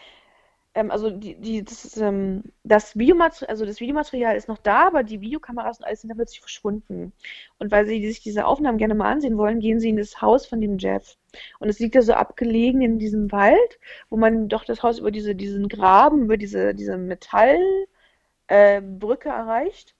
ähm, 0.75 0.89
also 0.89 1.11
die, 1.11 1.35
die, 1.35 1.63
das, 1.63 1.97
ähm, 1.97 2.43
das 2.63 2.97
Videomaterial, 2.97 3.49
also 3.49 3.65
das 3.65 3.79
Videomaterial 3.79 4.35
ist 4.35 4.47
noch 4.47 4.57
da, 4.57 4.87
aber 4.87 5.03
die 5.03 5.21
Videokameras 5.21 5.79
und 5.79 5.85
alles 5.85 6.01
sind 6.01 6.09
da 6.09 6.15
plötzlich 6.15 6.39
verschwunden. 6.41 7.13
Und 7.59 7.71
weil 7.71 7.85
sie 7.85 8.05
sich 8.07 8.21
diese 8.21 8.45
Aufnahmen 8.45 8.79
gerne 8.79 8.95
mal 8.95 9.11
ansehen 9.11 9.37
wollen, 9.37 9.59
gehen 9.59 9.79
sie 9.79 9.89
in 9.89 9.97
das 9.97 10.21
Haus 10.21 10.47
von 10.47 10.61
dem 10.61 10.79
Jeff. 10.79 11.17
Und 11.59 11.69
es 11.69 11.79
liegt 11.79 11.95
ja 11.95 12.01
so 12.01 12.13
abgelegen 12.13 12.81
in 12.81 12.97
diesem 12.97 13.31
Wald, 13.31 13.79
wo 14.09 14.17
man 14.17 14.49
doch 14.49 14.65
das 14.65 14.81
Haus 14.81 14.99
über 14.99 15.11
diese, 15.11 15.35
diesen 15.35 15.67
Graben, 15.67 16.23
über 16.23 16.37
diese, 16.37 16.73
diese 16.73 16.97
Metall 16.97 17.59
äh, 18.47 18.81
Brücke 18.81 19.29
erreicht. 19.29 19.95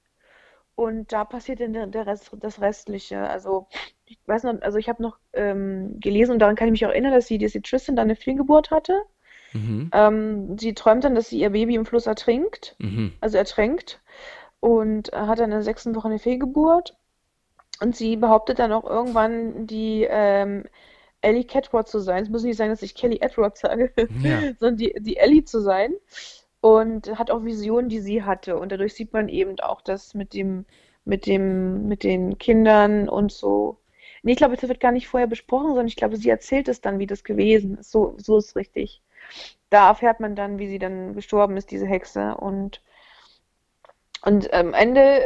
Und 0.76 1.12
da 1.12 1.24
passiert 1.24 1.60
dann 1.60 1.92
der 1.92 2.08
Rest, 2.08 2.32
das 2.40 2.60
Restliche. 2.60 3.20
Also, 3.30 3.68
ich 4.06 4.18
weiß 4.26 4.44
noch, 4.44 4.62
also 4.62 4.80
ich 4.80 4.90
habe 4.90 5.04
noch 5.04 5.20
ähm, 5.34 6.00
gelesen 6.00 6.32
und 6.32 6.40
daran 6.40 6.56
kann 6.56 6.68
ich 6.68 6.72
mich 6.72 6.86
auch 6.86 6.90
erinnern, 6.90 7.14
dass 7.14 7.28
sie, 7.28 7.38
dass 7.38 7.52
die 7.52 7.62
Tristan 7.62 7.96
dann 7.96 8.06
eine 8.06 8.16
Fehlgeburt 8.16 8.72
hatte. 8.72 9.04
Mhm. 9.54 9.92
Ähm, 9.94 10.58
sie 10.58 10.74
träumt 10.74 11.04
dann, 11.04 11.14
dass 11.14 11.30
sie 11.30 11.40
ihr 11.40 11.52
Baby 11.52 11.76
im 11.76 11.86
Fluss 11.86 12.08
ertrinkt, 12.08 12.76
mhm. 12.80 13.14
also 13.22 13.38
ertränkt, 13.38 14.02
und 14.60 15.12
hat 15.12 15.38
dann 15.38 15.46
in 15.46 15.52
der 15.52 15.62
sechsten 15.62 15.94
Woche 15.96 16.08
eine 16.08 16.20
Fehlgeburt. 16.20 16.96
Und 17.80 17.96
sie 17.96 18.16
behauptet 18.16 18.60
dann 18.60 18.72
auch 18.72 18.86
irgendwann, 18.86 19.68
die 19.68 20.08
ähm, 20.10 20.64
Ellie 21.22 21.44
Catward 21.44 21.88
zu 21.88 22.00
sein. 22.00 22.24
Es 22.24 22.30
muss 22.30 22.44
nicht 22.44 22.58
sein, 22.58 22.70
dass 22.70 22.82
ich 22.82 22.96
Kelly 22.96 23.20
Edward 23.22 23.58
sage, 23.58 23.94
ja. 24.24 24.40
sondern 24.60 24.78
die, 24.78 24.96
die 25.00 25.18
Ellie 25.18 25.44
zu 25.44 25.60
sein 25.60 25.94
und 26.64 27.20
hat 27.20 27.30
auch 27.30 27.44
Visionen, 27.44 27.90
die 27.90 28.00
sie 28.00 28.24
hatte. 28.24 28.58
Und 28.58 28.72
dadurch 28.72 28.94
sieht 28.94 29.12
man 29.12 29.28
eben 29.28 29.60
auch 29.60 29.82
das 29.82 30.14
mit 30.14 30.34
dem, 30.34 30.66
mit 31.04 31.26
dem, 31.26 31.90
mit 31.90 32.04
den 32.04 32.38
Kindern 32.38 33.10
und 33.10 33.34
so. 33.34 33.80
Nee, 34.22 34.32
ich 34.32 34.38
glaube, 34.38 34.56
das 34.56 34.70
wird 34.70 34.80
gar 34.80 34.94
nicht 34.94 35.10
vorher 35.10 35.28
besprochen, 35.28 35.68
sondern 35.68 35.88
ich 35.88 35.98
glaube, 35.98 36.16
sie 36.16 36.30
erzählt 36.30 36.70
es 36.70 36.80
dann, 36.80 37.00
wie 37.00 37.06
das 37.06 37.26
gewesen 37.26 37.80
ist. 37.80 37.92
So, 37.92 38.16
so 38.18 38.38
ist 38.38 38.56
richtig. 38.56 39.02
Da 39.70 39.90
erfährt 39.90 40.22
man 40.22 40.38
dann, 40.38 40.58
wie 40.58 40.70
sie 40.70 40.80
dann 40.80 41.16
gestorben 41.16 41.58
ist, 41.58 41.70
diese 41.70 41.86
Hexe. 41.86 42.36
Und, 42.36 42.82
und 44.22 44.54
am 44.54 44.74
Ende 44.74 45.22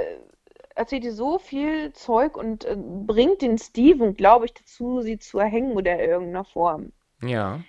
erzählt 0.74 1.04
sie 1.04 1.12
so 1.12 1.38
viel 1.38 1.94
Zeug 1.94 2.36
und 2.36 2.66
äh, 2.66 2.76
bringt 2.76 3.44
den 3.44 3.60
Steven, 3.60 4.16
glaube 4.16 4.46
ich, 4.46 4.56
dazu, 4.56 5.02
sie 5.02 5.20
zu 5.20 5.38
erhängen 5.38 5.74
oder 5.74 5.94
in 5.94 6.10
irgendeiner 6.10 6.46
Form. 6.46 6.94
Ja. 7.22 7.60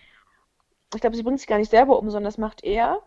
Ich 0.94 1.02
glaube, 1.02 1.16
sie 1.16 1.22
bringt 1.22 1.40
sich 1.40 1.48
gar 1.48 1.58
nicht 1.58 1.70
selber 1.70 1.98
um, 1.98 2.08
sondern 2.08 2.30
das 2.30 2.38
macht 2.38 2.64
er. 2.64 3.02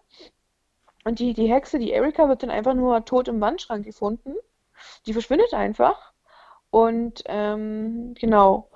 Und 1.03 1.19
die, 1.19 1.33
die 1.33 1.51
Hexe, 1.51 1.79
die 1.79 1.91
Erika, 1.91 2.29
wird 2.29 2.43
dann 2.43 2.49
einfach 2.49 2.73
nur 2.73 3.03
tot 3.05 3.27
im 3.27 3.41
Wandschrank 3.41 3.85
gefunden. 3.85 4.35
Die 5.05 5.13
verschwindet 5.13 5.53
einfach. 5.53 6.11
Und 6.69 7.23
ähm, 7.25 8.13
genau. 8.19 8.69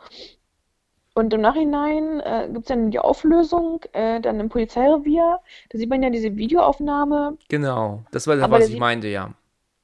Und 1.13 1.33
im 1.33 1.41
Nachhinein 1.41 2.19
äh, 2.19 2.49
gibt 2.51 2.65
es 2.65 2.67
dann 2.67 2.91
die 2.91 2.99
Auflösung, 2.99 3.81
äh, 3.93 4.19
dann 4.19 4.39
im 4.39 4.49
Polizeirevier. 4.49 5.39
Da 5.69 5.77
sieht 5.77 5.89
man 5.89 6.03
ja 6.03 6.09
diese 6.09 6.35
Videoaufnahme. 6.35 7.37
Genau, 7.47 8.03
das 8.11 8.27
war 8.27 8.35
das, 8.35 8.49
was 8.51 8.69
ich 8.69 8.79
meinte, 8.79 9.07
ja. 9.07 9.33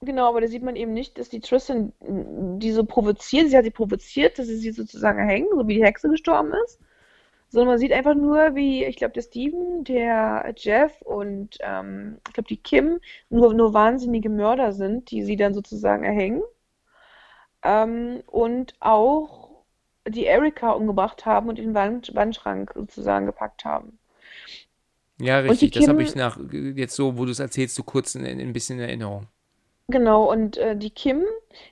Genau, 0.02 0.28
aber 0.28 0.42
da 0.42 0.48
sieht 0.48 0.64
man 0.64 0.76
eben 0.76 0.94
nicht, 0.94 1.18
dass 1.20 1.30
die 1.30 1.40
Tristan 1.40 1.94
die 2.02 2.72
so 2.72 2.84
provoziert. 2.84 3.50
Sie 3.50 3.56
hat 3.56 3.64
sie 3.64 3.72
provoziert, 3.72 4.40
dass 4.40 4.48
sie 4.48 4.58
sie 4.58 4.72
sozusagen 4.72 5.26
hängen, 5.26 5.48
so 5.56 5.68
wie 5.68 5.76
die 5.76 5.86
Hexe 5.86 6.10
gestorben 6.10 6.52
ist 6.66 6.80
sondern 7.52 7.68
man 7.68 7.80
sieht 7.80 7.92
einfach 7.92 8.16
nur, 8.16 8.56
wie, 8.56 8.86
ich 8.86 8.96
glaube, 8.96 9.14
der 9.14 9.24
Steven, 9.24 9.84
der 9.84 10.54
Jeff 10.56 11.02
und 11.02 11.58
ähm, 11.60 12.18
ich 12.26 12.34
glaube, 12.34 12.48
die 12.48 12.56
Kim 12.56 13.02
nur, 13.30 13.54
nur 13.54 13.74
wahnsinnige 13.74 14.30
Mörder 14.30 14.72
sind, 14.72 15.12
die 15.12 15.22
sie 15.24 15.36
dann 15.36 15.54
sozusagen 15.54 16.06
erhängen. 16.06 16.42
Ähm, 17.62 18.24
und 18.28 18.74
auch 18.80 19.50
die 20.08 20.26
Erika 20.26 20.72
umgebracht 20.72 21.26
haben 21.26 21.50
und 21.50 21.60
in 21.60 21.66
den 21.66 21.74
Wand, 21.76 22.16
Wandschrank 22.16 22.72
sozusagen 22.74 23.26
gepackt 23.26 23.66
haben. 23.66 24.00
Ja, 25.20 25.40
richtig. 25.40 25.72
Das 25.72 25.90
habe 25.90 26.02
ich 26.04 26.16
nach, 26.16 26.40
jetzt 26.52 26.96
so, 26.96 27.18
wo 27.18 27.26
du 27.26 27.32
es 27.32 27.40
erzählst, 27.40 27.76
so 27.76 27.84
kurz 27.84 28.16
in, 28.16 28.24
in 28.24 28.40
ein 28.40 28.54
bisschen 28.54 28.80
in 28.80 28.86
Erinnerung. 28.86 29.28
Genau, 29.92 30.32
und 30.32 30.58
äh, 30.58 30.76
die 30.76 30.90
Kim, 30.90 31.24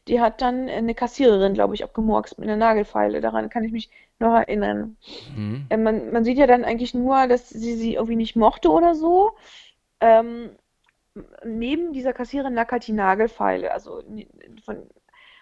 die 0.08 0.20
hat 0.22 0.42
dann 0.42 0.70
eine 0.70 0.94
Kassiererin, 0.94 1.54
glaube 1.54 1.74
ich, 1.76 1.84
abgemurkst 1.84 2.38
mit 2.38 2.48
einer 2.48 2.58
Nagelfeile. 2.58 3.22
Daran 3.22 3.50
kann 3.50 3.64
ich 3.64 3.72
mich 3.72 3.90
noch 4.20 4.34
erinnern. 4.34 4.98
Mhm. 5.36 5.66
Äh, 5.70 5.78
man, 5.78 6.12
man 6.12 6.24
sieht 6.24 6.38
ja 6.38 6.48
dann 6.48 6.66
eigentlich 6.66 6.94
nur, 6.94 7.28
dass 7.28 7.50
sie 7.50 7.76
sie 7.76 7.96
irgendwie 7.96 8.18
nicht 8.18 8.36
mochte 8.36 8.70
oder 8.70 8.94
so. 8.94 9.32
Ähm, 10.02 10.52
neben 11.46 11.94
dieser 11.94 12.14
Kassiererin 12.14 12.54
lag 12.54 12.72
halt 12.72 12.88
die 12.88 12.94
Nagelfeile, 12.94 13.72
also 13.72 14.04
von, 14.64 14.90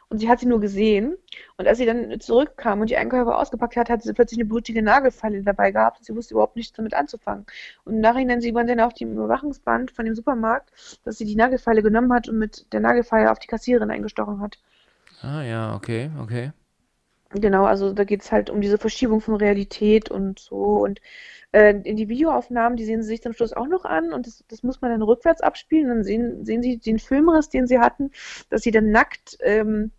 und 0.10 0.20
sie 0.20 0.30
hat 0.30 0.40
sie 0.40 0.46
nur 0.46 0.60
gesehen. 0.60 1.16
Und 1.58 1.68
als 1.68 1.78
sie 1.78 1.86
dann 1.86 2.20
zurückkam 2.20 2.82
und 2.82 2.90
die 2.90 2.98
Einkäufer 2.98 3.38
ausgepackt 3.38 3.76
hat, 3.76 3.90
hat 3.90 4.04
sie 4.04 4.14
plötzlich 4.14 4.40
eine 4.40 4.48
blutige 4.48 4.82
Nagelfeile 4.82 5.44
dabei 5.44 5.72
gehabt 5.72 6.00
und 6.00 6.06
sie 6.06 6.16
wusste 6.16 6.34
überhaupt 6.34 6.56
nichts 6.56 6.76
damit 6.76 6.94
anzufangen. 6.94 7.46
Und 7.84 7.96
im 7.96 8.02
Nachhinein 8.02 8.42
sieht 8.42 8.54
man 8.54 8.68
dann 8.68 8.80
auf 8.80 8.94
dem 8.94 9.12
Überwachungsband 9.14 9.92
von 9.92 10.06
dem 10.06 10.16
Supermarkt, 10.16 11.00
dass 11.04 11.18
sie 11.18 11.26
die 11.26 11.36
Nagelfeile 11.36 11.84
genommen 11.84 12.14
hat 12.14 12.30
und 12.30 12.38
mit 12.38 12.72
der 12.74 12.80
Nagelfeile 12.80 13.32
auf 13.32 13.40
die 13.40 13.48
Kassiererin 13.48 13.92
eingestochen 13.92 14.40
hat. 14.40 14.60
Ah 15.22 15.42
ja, 15.42 15.76
okay, 15.76 16.12
okay. 16.22 16.52
Genau, 17.32 17.66
also 17.66 17.92
da 17.92 18.06
geht 18.06 18.22
es 18.22 18.32
halt 18.32 18.50
um 18.50 18.62
diese 18.62 18.78
Verschiebung 18.78 19.20
von 19.20 19.36
Realität 19.36 20.10
und 20.10 20.40
so. 20.40 20.56
Und 20.56 21.02
äh, 21.52 21.74
in 21.84 21.96
die 21.96 22.10
Videoaufnahmen, 22.10 22.78
die 22.78 22.86
sehen 22.86 23.02
sie 23.02 23.10
sich 23.10 23.22
zum 23.22 23.34
Schluss 23.34 23.54
auch 23.54 23.68
noch 23.68 23.86
an 23.86 24.14
und 24.14 24.28
das, 24.28 24.44
das 24.48 24.64
muss 24.64 24.82
man 24.82 24.92
dann 24.92 25.02
rückwärts 25.02 25.42
abspielen. 25.42 25.88
Dann 25.88 26.04
sehen, 26.04 26.46
sehen 26.46 26.62
sie 26.62 26.78
den 26.78 27.00
Filmriss, 27.00 27.50
den 27.50 27.68
sie 27.68 27.80
hatten, 27.80 28.12
dass 28.50 28.62
sie 28.62 28.72
dann 28.72 28.92
nackt 28.92 29.38
ähm, 29.42 29.92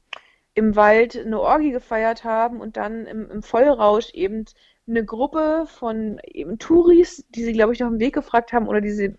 im 0.54 0.76
Wald 0.76 1.16
eine 1.16 1.40
Orgie 1.40 1.70
gefeiert 1.70 2.24
haben 2.24 2.60
und 2.60 2.76
dann 2.76 3.06
im, 3.06 3.30
im 3.30 3.42
Vollrausch 3.42 4.10
eben 4.12 4.44
eine 4.88 5.04
Gruppe 5.04 5.66
von 5.66 6.20
eben 6.24 6.58
Touris, 6.58 7.24
die 7.30 7.44
sie, 7.44 7.52
glaube 7.52 7.74
ich, 7.74 7.84
auf 7.84 7.90
dem 7.90 8.00
Weg 8.00 8.14
gefragt 8.14 8.52
haben 8.52 8.68
oder 8.68 8.80
die 8.80 8.90
sie 8.90 9.14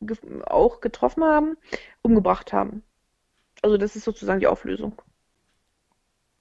ge 0.00 0.16
auch 0.46 0.80
getroffen 0.80 1.24
haben, 1.24 1.56
umgebracht 2.02 2.52
haben. 2.52 2.82
Also 3.62 3.78
das 3.78 3.96
ist 3.96 4.04
sozusagen 4.04 4.40
die 4.40 4.46
Auflösung. 4.46 5.00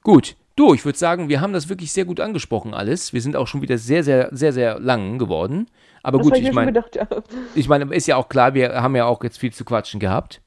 Gut, 0.01 0.35
du, 0.56 0.74
ich 0.74 0.86
würde 0.86 0.98
sagen, 0.98 1.30
wir 1.30 1.42
haben 1.42 1.54
das 1.54 1.70
wirklich 1.70 1.92
sehr 1.92 2.06
gut 2.06 2.20
angesprochen 2.20 2.74
alles. 2.74 3.14
Wir 3.14 3.22
sind 3.22 3.36
auch 3.36 3.48
schon 3.48 3.62
wieder 3.62 3.78
sehr, 3.78 4.04
sehr, 4.04 4.30
sehr, 4.32 4.54
sehr 4.54 4.80
lang 4.80 5.18
geworden. 5.18 5.68
Aber 6.04 6.18
das 6.18 6.28
gut, 6.28 6.38
ich 6.38 6.52
meine, 6.52 6.74
ja. 6.94 7.08
ich 7.56 7.68
meine, 7.68 7.94
ist 7.94 8.08
ja 8.08 8.18
auch 8.18 8.30
klar, 8.30 8.54
wir 8.54 8.82
haben 8.82 8.96
ja 8.96 9.06
auch 9.06 9.24
jetzt 9.24 9.38
viel 9.38 9.54
zu 9.54 9.66
quatschen 9.66 10.00
gehabt. 10.00 10.42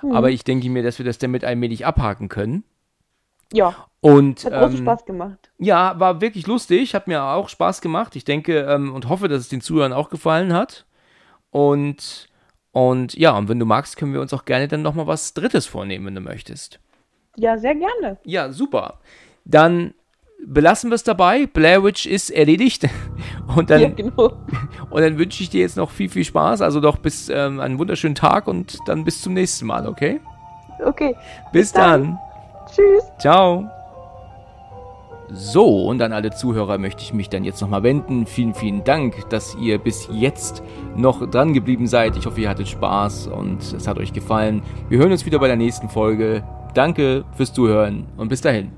Hm. 0.00 0.12
Aber 0.12 0.30
ich 0.30 0.44
denke 0.44 0.68
mir, 0.70 0.82
dass 0.82 0.98
wir 0.98 1.04
das 1.04 1.18
damit 1.18 1.44
allmählich 1.44 1.84
abhaken 1.84 2.28
können. 2.28 2.64
Ja. 3.52 3.74
Und, 4.00 4.44
hat 4.44 4.52
großen 4.52 4.78
ähm, 4.78 4.82
Spaß 4.82 5.04
gemacht. 5.04 5.50
Ja, 5.58 5.98
war 5.98 6.20
wirklich 6.20 6.46
lustig, 6.46 6.94
hat 6.94 7.08
mir 7.08 7.22
auch 7.22 7.48
Spaß 7.48 7.80
gemacht. 7.80 8.16
Ich 8.16 8.24
denke 8.24 8.60
ähm, 8.60 8.94
und 8.94 9.08
hoffe, 9.08 9.28
dass 9.28 9.40
es 9.40 9.48
den 9.48 9.60
Zuhörern 9.60 9.92
auch 9.92 10.08
gefallen 10.08 10.52
hat. 10.52 10.86
Und, 11.50 12.28
und 12.70 13.14
ja, 13.14 13.36
und 13.36 13.48
wenn 13.48 13.58
du 13.58 13.66
magst, 13.66 13.96
können 13.96 14.14
wir 14.14 14.20
uns 14.20 14.32
auch 14.32 14.44
gerne 14.44 14.68
dann 14.68 14.82
nochmal 14.82 15.06
was 15.06 15.34
Drittes 15.34 15.66
vornehmen, 15.66 16.06
wenn 16.06 16.14
du 16.14 16.20
möchtest. 16.20 16.80
Ja, 17.36 17.58
sehr 17.58 17.74
gerne. 17.74 18.18
Ja, 18.24 18.52
super. 18.52 19.00
Dann 19.50 19.94
belassen 20.46 20.90
wir 20.90 20.94
es 20.94 21.04
dabei. 21.04 21.46
Blair 21.46 21.82
Witch 21.84 22.06
ist 22.06 22.30
erledigt. 22.30 22.88
Und 23.54 23.70
dann, 23.70 23.80
ja, 23.80 23.88
genau. 23.88 24.32
und 24.90 25.00
dann 25.00 25.18
wünsche 25.18 25.42
ich 25.42 25.50
dir 25.50 25.62
jetzt 25.62 25.76
noch 25.76 25.90
viel, 25.90 26.08
viel 26.08 26.24
Spaß. 26.24 26.60
Also 26.62 26.80
doch 26.80 26.98
bis 26.98 27.28
ähm, 27.28 27.58
einen 27.58 27.80
wunderschönen 27.80 28.14
Tag 28.14 28.46
und 28.46 28.78
dann 28.86 29.02
bis 29.02 29.22
zum 29.22 29.34
nächsten 29.34 29.66
Mal, 29.66 29.88
okay? 29.88 30.20
Okay. 30.86 31.16
Bis, 31.52 31.62
bis 31.62 31.72
dann. 31.72 32.02
dann. 32.02 32.18
Tschüss. 32.72 33.04
Ciao. 33.18 33.68
So, 35.32 35.86
und 35.86 36.02
an 36.02 36.12
alle 36.12 36.30
Zuhörer 36.30 36.78
möchte 36.78 37.02
ich 37.02 37.12
mich 37.12 37.28
dann 37.28 37.44
jetzt 37.44 37.60
nochmal 37.60 37.82
wenden. 37.82 38.26
Vielen, 38.26 38.54
vielen 38.54 38.84
Dank, 38.84 39.28
dass 39.30 39.56
ihr 39.56 39.78
bis 39.78 40.08
jetzt 40.12 40.62
noch 40.96 41.28
dran 41.28 41.54
geblieben 41.54 41.86
seid. 41.86 42.16
Ich 42.16 42.26
hoffe, 42.26 42.40
ihr 42.40 42.48
hattet 42.48 42.68
Spaß 42.68 43.28
und 43.28 43.62
es 43.72 43.86
hat 43.86 43.98
euch 43.98 44.12
gefallen. 44.12 44.62
Wir 44.88 44.98
hören 44.98 45.12
uns 45.12 45.26
wieder 45.26 45.38
bei 45.38 45.46
der 45.46 45.56
nächsten 45.56 45.88
Folge. 45.88 46.42
Danke 46.74 47.24
fürs 47.36 47.52
Zuhören 47.52 48.06
und 48.16 48.28
bis 48.28 48.40
dahin. 48.40 48.72